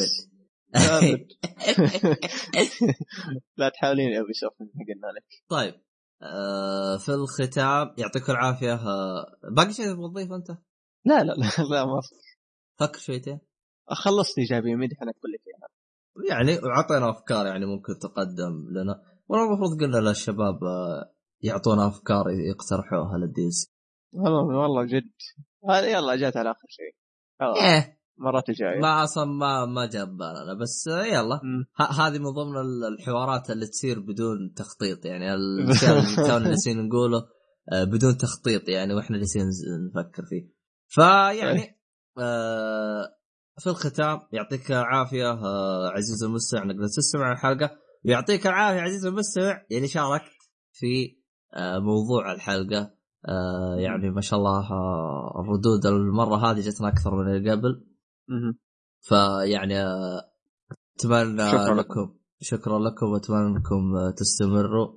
ثابت. 0.74 1.26
لا 3.58 3.68
تحاولين 3.68 4.08
يا 4.08 4.20
ابي 4.20 4.32
سوف 4.32 4.52
قلنا 4.58 5.06
لك. 5.16 5.24
طيب 5.48 5.74
آه 6.22 6.96
في 6.96 7.08
الختام 7.08 7.94
يعطيكم 7.98 8.32
العافية. 8.32 8.74
آه 8.74 9.26
باقي 9.56 9.72
شيء 9.72 10.08
تضيفه 10.08 10.36
أنت؟ 10.36 10.50
لا 11.04 11.24
لا 11.24 11.32
لا, 11.32 11.64
لا 11.70 11.84
ما. 11.84 12.00
فكر 12.78 12.98
شويتين. 12.98 13.40
خلصت 13.88 14.38
ايجابيه 14.38 14.74
مدح 14.74 15.02
أنا 15.02 15.10
أقول 15.10 15.32
لك 15.32 15.40
إياها. 15.46 15.68
يعني 16.30 16.58
وعطينا 16.64 17.10
أفكار 17.10 17.46
يعني 17.46 17.66
ممكن 17.66 17.98
تقدم 17.98 18.68
لنا. 18.70 19.02
والله 19.28 19.46
المفروض 19.46 19.80
قلنا 19.80 20.08
للشباب 20.08 20.64
آه، 20.64 21.12
يعطونا 21.42 21.86
أفكار 21.86 22.24
يقترحوها 22.30 23.18
للدي 23.18 23.50
سي 23.50 23.70
والله 24.12 24.58
والله 24.58 24.84
جد. 24.84 25.12
هذه 25.70 25.84
يلا 25.86 26.16
جات 26.16 26.36
على 26.36 26.50
اخر 26.50 26.66
شيء. 26.68 26.96
خلاص 27.40 27.58
إيه. 27.62 27.96
المرات 28.18 28.48
الجايه 28.48 28.80
ما 28.80 29.04
أصلا 29.04 29.24
ما 29.24 29.66
ما 29.66 29.86
جاب 29.86 30.08
بالنا 30.08 30.54
بس 30.60 30.86
يلا. 30.86 31.40
هذه 31.98 32.18
من 32.18 32.30
ضمن 32.30 32.56
ال- 32.56 32.94
الحوارات 32.98 33.50
اللي 33.50 33.66
تصير 33.66 34.00
بدون 34.00 34.54
تخطيط 34.56 35.04
يعني 35.04 35.34
الاشياء 35.34 35.98
اللي 36.36 36.48
جالسين 36.48 36.86
نقوله 36.88 37.18
آه، 37.72 37.84
بدون 37.84 38.16
تخطيط 38.16 38.68
يعني 38.68 38.94
وإحنا 38.94 39.18
جالسين 39.18 39.42
نفكر 39.90 40.22
فيه. 40.26 40.50
فيعني 40.88 41.80
آه 42.18 43.16
في 43.60 43.66
الختام 43.70 44.20
يعطيك 44.32 44.70
العافية 44.72 45.30
آه 45.30 45.88
عزيز 45.90 46.24
المستمع 46.24 46.62
إنك 46.62 46.76
تستمع 46.96 47.32
الحلقة 47.32 47.70
ويعطيك 48.04 48.46
العافية 48.46 48.80
عزيز 48.80 49.06
المستمع 49.06 49.64
يعني 49.70 49.88
شاركت 49.88 50.32
في 50.72 51.16
آه 51.54 51.78
موضوع 51.78 52.32
الحلقة. 52.32 52.95
آه 53.28 53.76
يعني 53.76 54.10
ما 54.10 54.20
شاء 54.20 54.38
الله 54.38 54.72
آه 54.72 55.40
الردود 55.40 55.86
المرة 55.86 56.36
هذه 56.36 56.60
جتنا 56.60 56.88
أكثر 56.88 57.14
من 57.14 57.36
اللي 57.36 57.50
قبل. 57.50 57.86
فيعني 59.00 59.80
آه، 59.80 60.20
أتمنى 60.96 61.50
شكراً 61.50 61.74
لكم. 61.74 62.14
شكرا 62.40 62.78
لكم 62.78 63.06
وأتمنى 63.06 63.46
انكم 63.46 64.10
تستمروا. 64.16 64.88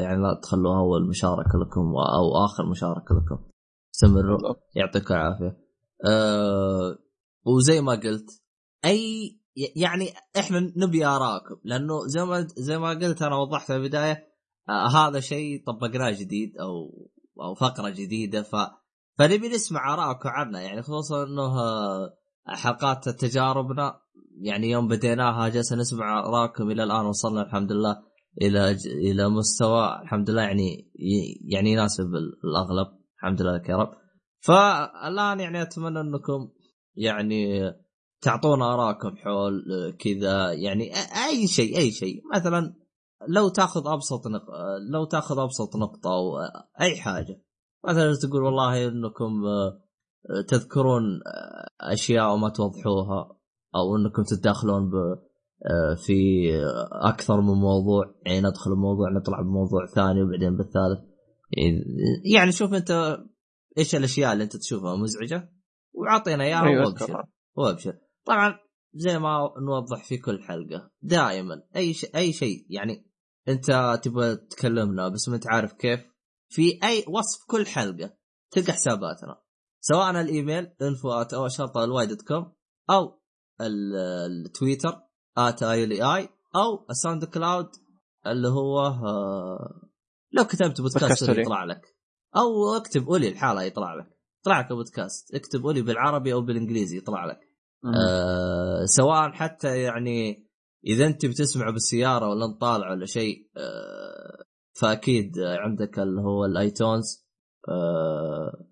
يعني 0.00 0.22
لا 0.22 0.40
تخلوا 0.42 0.78
أول 0.78 1.08
مشاركة 1.08 1.58
لكم 1.58 1.80
أو 1.80 2.44
آخر 2.44 2.66
مشاركة 2.70 3.14
لكم. 3.14 3.44
استمروا. 3.94 4.54
يعطيكم 4.74 5.14
العافية. 5.14 5.56
أه 6.06 6.98
وزي 7.46 7.80
ما 7.80 7.92
قلت 7.92 8.42
أي 8.84 9.00
يعني 9.76 10.08
إحنا 10.38 10.72
نبي 10.76 11.06
آرائكم. 11.06 11.56
لأنه 11.64 12.06
زي 12.06 12.24
ما 12.24 12.46
زي 12.56 12.78
ما 12.78 12.88
قلت 12.88 13.22
أنا 13.22 13.36
وضحت 13.36 13.66
في 13.66 13.76
البداية 13.76 14.28
آه 14.68 14.88
هذا 14.88 15.20
شيء 15.20 15.64
طبقناه 15.66 16.10
جديد 16.10 16.58
أو 16.58 16.90
أو 17.40 17.54
فقرة 17.54 17.88
جديدة 17.88 18.42
ف 18.42 18.56
فنبي 19.18 19.48
نسمع 19.48 19.94
ارائكم 19.94 20.28
عنه 20.28 20.58
يعني 20.58 20.82
خصوصا 20.82 21.24
إنه 21.24 21.60
آه، 21.60 22.14
حلقات 22.46 23.08
تجاربنا 23.08 24.00
يعني 24.42 24.70
يوم 24.70 24.88
بديناها 24.88 25.48
جلسنا 25.48 25.80
نسمع 25.80 26.18
ارائكم 26.26 26.70
إلى 26.70 26.84
الآن 26.84 27.06
وصلنا 27.06 27.42
الحمد 27.42 27.72
لله 27.72 27.96
إلى 28.42 28.74
ج- 28.74 28.86
إلى 28.86 29.28
مستوى 29.28 29.98
الحمد 30.02 30.30
لله 30.30 30.42
يعني 30.42 30.90
يعني 31.48 31.72
يناسب 31.72 32.06
الأغلب. 32.44 32.86
الحمد 33.18 33.42
لله 33.42 33.56
لك 33.56 33.68
يا 33.68 33.76
رب. 33.76 33.90
فالآن 34.40 35.40
يعني 35.40 35.62
أتمنى 35.62 36.00
إنكم 36.00 36.48
يعني 36.96 37.60
تعطونا 38.20 38.74
ارائكم 38.74 39.16
حول 39.16 39.62
كذا 39.98 40.52
يعني 40.52 40.92
أي 41.26 41.46
شيء 41.46 41.76
أي 41.78 41.90
شيء. 41.90 42.22
مثلا 42.34 42.74
لو 43.28 43.48
تاخذ 43.48 43.82
أبسط 43.86 44.26
نق... 44.26 44.42
لو 44.92 45.04
تاخذ 45.04 45.38
أبسط 45.38 45.76
نقطة 45.76 46.10
أو 46.10 46.38
أي 46.80 46.96
حاجة 46.96 47.42
مثلا 47.88 48.14
تقول 48.22 48.42
والله 48.42 48.88
إنكم 48.88 49.42
تذكرون 50.48 51.02
أشياء 51.80 52.34
وما 52.34 52.48
توضحوها 52.48 53.36
أو 53.74 53.96
إنكم 53.96 54.22
تتداخلون 54.22 54.90
ب 54.90 54.92
في 55.96 56.50
أكثر 56.92 57.40
من 57.40 57.54
موضوع 57.54 58.14
يعني 58.26 58.40
ندخل 58.40 58.74
بموضوع 58.74 59.10
نطلع 59.10 59.40
بموضوع 59.40 59.86
ثاني 59.86 60.22
وبعدين 60.22 60.56
بالثالث. 60.56 61.00
يعني 62.34 62.52
شوف 62.52 62.74
أنت 62.74 63.18
إيش 63.78 63.94
الأشياء 63.94 64.32
اللي 64.32 64.44
أنت 64.44 64.56
تشوفها 64.56 64.96
مزعجة؟ 64.96 65.52
وعطينا 65.94 66.44
إياها 66.44 66.64
أيوة، 66.64 66.86
وأبشر. 66.86 67.24
وأبشر. 67.56 67.98
طبعا 68.24 68.58
زي 68.94 69.18
ما 69.18 69.38
نوضح 69.66 70.04
في 70.04 70.18
كل 70.18 70.42
حلقة 70.42 70.90
دائما 71.02 71.62
أي 71.76 71.92
شيء 71.92 72.16
أي 72.16 72.32
شيء 72.32 72.66
يعني 72.68 73.06
انت 73.48 74.00
تبغى 74.02 74.36
تكلمنا 74.36 75.08
بس 75.08 75.28
ما 75.28 75.34
انت 75.36 75.46
عارف 75.46 75.72
كيف. 75.72 76.00
في 76.48 76.78
أي 76.84 77.04
وصف 77.08 77.44
كل 77.46 77.66
حلقة 77.66 78.16
تلقى 78.50 78.72
حساباتنا 78.72 79.40
سواء 79.80 80.10
الإيميل 80.10 80.72
انفو 80.82 81.12
أو 81.12 81.48
شرطه 81.48 81.84
الواي 81.84 82.06
دوت 82.06 82.22
كوم 82.22 82.52
أو 82.90 83.20
ال- 83.60 83.96
التويتر 84.46 85.00
ات 85.38 85.62
اي 85.62 86.02
اي 86.02 86.28
أو 86.56 86.86
الساوند 86.90 87.24
كلاود 87.24 87.68
اللي 88.26 88.48
هو 88.48 88.80
آه 88.86 89.80
لو 90.32 90.44
كتبت 90.44 90.80
بودكاست. 90.80 91.28
يطلع 91.28 91.64
لك. 91.64 91.80
أو 92.36 92.76
اكتب 92.76 93.08
أولي 93.08 93.28
الحالة 93.28 93.62
يطلع 93.62 93.94
لك. 93.94 94.18
يطلع 94.40 94.60
لك 94.60 94.72
بودكاست. 94.72 95.34
اكتب 95.34 95.66
أولي 95.66 95.82
بالعربي 95.82 96.32
أو 96.32 96.40
بالإنجليزي 96.40 96.96
يطلع 96.96 97.26
لك. 97.26 97.40
آه 97.96 98.84
سواء 98.84 99.30
حتى 99.32 99.78
يعني 99.82 100.43
إذا 100.86 101.06
أنت 101.06 101.26
بتسمع 101.26 101.70
بالسيارة 101.70 102.28
ولا 102.28 102.58
طالع 102.60 102.90
ولا 102.90 103.06
شيء 103.06 103.48
آه 103.56 104.44
فأكيد 104.80 105.38
عندك 105.38 105.98
اللي 105.98 106.20
هو 106.20 106.44
ال 106.44 106.56
iTunes 106.56 107.26
آه 107.68 108.66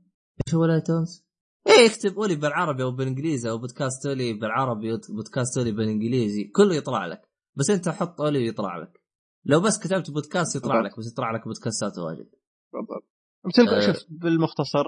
إيش 0.47 0.55
هو 0.55 0.65
ال 0.65 0.73
iTunes؟ 0.73 1.27
إيه 1.67 1.87
اكتب 1.87 2.19
اولي 2.19 2.37
بالعربي 2.37 2.83
أو 2.83 2.91
بالإنجليزي 2.91 3.51
أو 3.51 3.59
بودكاست 3.59 4.07
اولي 4.07 4.33
بالعربي 4.33 4.99
بودكاست 5.09 5.59
اولي 5.59 5.73
بالإنجليزي 5.73 6.45
كله 6.45 6.75
يطلع 6.75 7.07
لك 7.07 7.23
بس 7.57 7.71
أنت 7.71 7.89
حط 7.89 8.21
اولي 8.21 8.39
ويطلع 8.39 8.79
لك 8.79 9.03
لو 9.45 9.61
بس 9.61 9.79
كتبت 9.79 10.11
بودكاست 10.11 10.57
يطلع 10.57 10.75
بالضبط. 10.75 10.93
لك 10.93 10.99
بس 10.99 11.13
يطلع 11.13 11.31
لك 11.35 11.45
بودكاستات 11.45 11.99
واجد 11.99 12.31
بالضبط 12.73 13.09
بتلقى 13.47 13.77
آه. 13.77 13.93
شوف 13.93 14.07
بالمختصر 14.11 14.85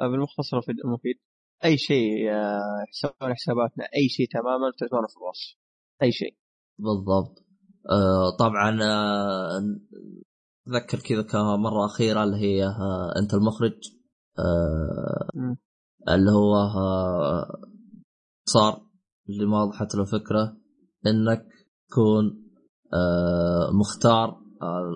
بالمختصر 0.00 0.60
المفيد 0.84 1.16
أي 1.64 1.78
شيء 1.78 2.30
حسابنا 2.88 3.34
حساباتنا 3.34 3.84
أي 3.84 4.08
شيء 4.08 4.28
تماما 4.30 4.72
تلقونه 4.78 5.06
في 5.06 5.16
الوصف 5.16 5.56
أي 6.02 6.12
شيء 6.12 6.36
بالضبط. 6.84 7.44
آه 7.90 8.36
طبعا 8.38 8.78
آه 8.82 9.60
أتذكر 10.68 10.98
كذا 10.98 11.22
كمره 11.22 11.86
أخيرة 11.86 12.24
اللي 12.24 12.36
هي 12.36 12.64
آه 12.66 13.12
أنت 13.22 13.34
المخرج. 13.34 13.72
آه. 14.38 15.56
اللي 16.08 16.30
هو 16.30 16.54
آه 16.56 17.60
صار 18.44 18.82
اللي 19.28 19.46
ما 19.46 19.62
وضحت 19.62 19.94
له 19.94 20.04
فكرة 20.04 20.56
إنك 21.06 21.46
تكون 21.90 22.50
آه 22.94 23.70
مختار 23.72 24.40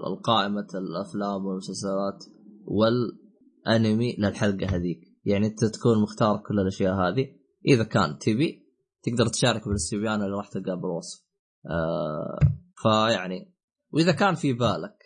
القائمة 0.07 0.67
الأفلام 0.75 1.47
والمسلسلات 1.47 2.25
والأنمي 2.65 4.17
للحلقة 4.19 4.77
هذيك. 4.77 5.01
يعني 5.25 5.47
أنت 5.47 5.65
تكون 5.65 6.03
مختار 6.03 6.43
كل 6.49 6.61
الأشياء 6.61 6.95
هذه. 6.95 7.27
إذا 7.67 7.85
كان 7.85 8.19
تبي 8.19 8.65
تقدر 9.03 9.29
تشارك 9.29 9.65
بالاستبيان 9.69 10.23
اللي 10.23 10.37
راح 10.37 10.49
تلقاه 10.49 10.75
بالوصف. 10.75 11.24
آه 11.71 12.39
فيعني 12.83 13.55
وإذا 13.93 14.13
كان 14.13 14.35
في 14.35 14.53
بالك 14.53 14.97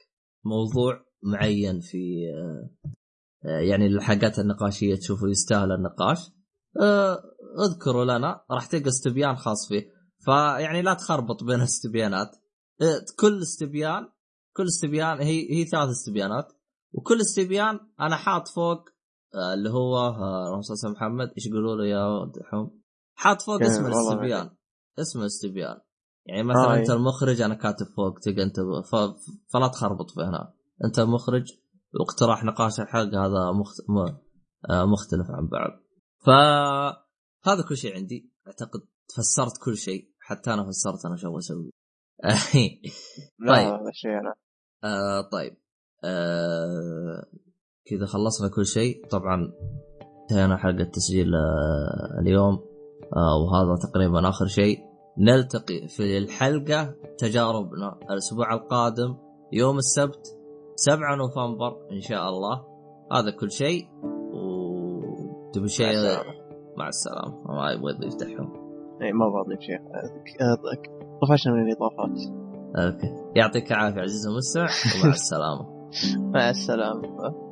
موضوع 0.44 1.04
معين 1.22 1.80
في 1.80 2.22
آه 2.34 2.70
آه، 3.44 3.60
يعني 3.60 3.86
الحلقات 3.86 4.38
النقاشية 4.38 4.96
تشوفه 4.96 5.28
يستاهل 5.28 5.72
النقاش 5.72 6.30
آه 6.80 7.22
اذكروا 7.66 8.04
لنا 8.04 8.44
راح 8.50 8.66
تلقى 8.66 8.88
استبيان 8.88 9.36
خاص 9.36 9.68
فيه. 9.68 9.86
فيعني 10.24 10.82
لا 10.82 10.94
تخربط 10.94 11.44
بين 11.44 11.54
الاستبيانات 11.54 12.36
آه 12.82 13.04
كل 13.20 13.42
استبيان 13.42 14.08
كل 14.56 14.64
استبيان 14.64 15.20
هي 15.20 15.52
هي 15.52 15.64
ثلاث 15.64 15.88
استبيانات. 15.88 16.52
وكل 16.92 17.20
استبيان 17.20 17.80
أنا 18.00 18.16
حاط 18.16 18.48
فوق 18.48 18.84
اللي 19.54 19.70
هو 19.70 19.96
على 19.96 20.92
محمد 20.92 21.28
إيش 21.36 21.46
يقولوا 21.46 21.76
له 21.76 21.86
يا 21.86 22.32
دحوم؟ 22.40 22.80
حاط 23.14 23.42
فوق 23.42 23.62
اسم 23.62 23.86
الاستبيان. 23.86 24.50
اسم 24.98 25.20
الاستبيان. 25.20 25.76
يعني 26.28 26.42
مثلا 26.42 26.74
آه، 26.74 26.76
أنت 26.76 26.90
إيه. 26.90 26.96
المخرج 26.96 27.40
أنا 27.40 27.54
كاتب 27.54 27.86
فوق 27.96 28.18
تلقى 28.18 28.42
أنت. 28.42 28.56
فلا 29.52 29.68
تخربط 29.68 30.10
في 30.10 30.20
هنا. 30.20 30.54
أنت 30.84 31.00
مخرج 31.00 31.52
واقتراح 32.00 32.44
نقاش 32.44 32.80
الحلقة 32.80 33.26
هذا 33.26 33.52
مخت... 33.52 33.76
م... 33.88 33.98
آه، 34.70 34.84
مختلف 34.84 35.30
عن 35.30 35.48
بعض. 35.48 35.70
ف 36.24 36.30
هذا 37.48 37.62
كل 37.68 37.76
شيء 37.76 37.94
عندي. 37.94 38.32
أعتقد 38.46 38.80
فسرت 39.16 39.64
كل 39.64 39.76
شيء. 39.76 40.12
حتى 40.20 40.54
أنا 40.54 40.66
فسرت 40.66 41.06
أنا 41.06 41.16
شو 41.16 41.38
أسوي؟ 41.38 41.70
لا 43.46 43.54
طيب. 43.54 43.66
هذا 43.66 43.88
الشيء 43.88 44.10
أنا. 44.10 44.34
آه 44.84 45.28
طيب. 45.32 45.56
آه 46.04 47.26
كذا 47.86 48.06
خلصنا 48.06 48.48
كل 48.48 48.66
شيء. 48.66 49.06
طبعا 49.06 49.52
انتهينا 50.22 50.56
حلقة 50.56 50.84
تسجيل 50.84 51.34
آه 51.34 52.20
اليوم. 52.20 52.54
آه 53.16 53.36
وهذا 53.36 53.90
تقريبا 53.90 54.28
آخر 54.28 54.46
شيء. 54.46 54.87
نلتقي 55.18 55.88
في 55.88 56.18
الحلقة 56.18 56.94
تجاربنا 57.18 57.98
الأسبوع 58.10 58.54
القادم 58.54 59.16
يوم 59.52 59.76
السبت 59.76 60.36
7 60.76 61.16
نوفمبر 61.16 61.76
إن 61.92 62.00
شاء 62.00 62.28
الله. 62.28 62.64
هذا 63.12 63.30
كل 63.30 63.50
شيء 63.50 63.84
وتبي 64.32 65.60
مع 65.62 65.66
شيء. 65.66 65.88
مع 66.76 66.88
السلامة. 66.88 67.42
ما 67.48 67.70
يبغى 67.72 67.92
يضيف 67.94 68.14
دحوم 68.14 68.68
اي 69.02 69.12
ما 69.12 69.26
بضيف 69.28 69.60
شيء 69.60 69.78
طفشنا 71.22 71.52
من 71.52 71.62
الاضافات 71.72 72.18
أوكي. 72.76 73.14
يعطيك 73.36 73.72
العافية 73.72 74.00
عزيزي 74.00 74.28
المستمع 74.30 74.68
ومع 75.04 75.14
السلامة. 75.20 75.66
مع 76.34 76.50
السلامة. 76.50 77.47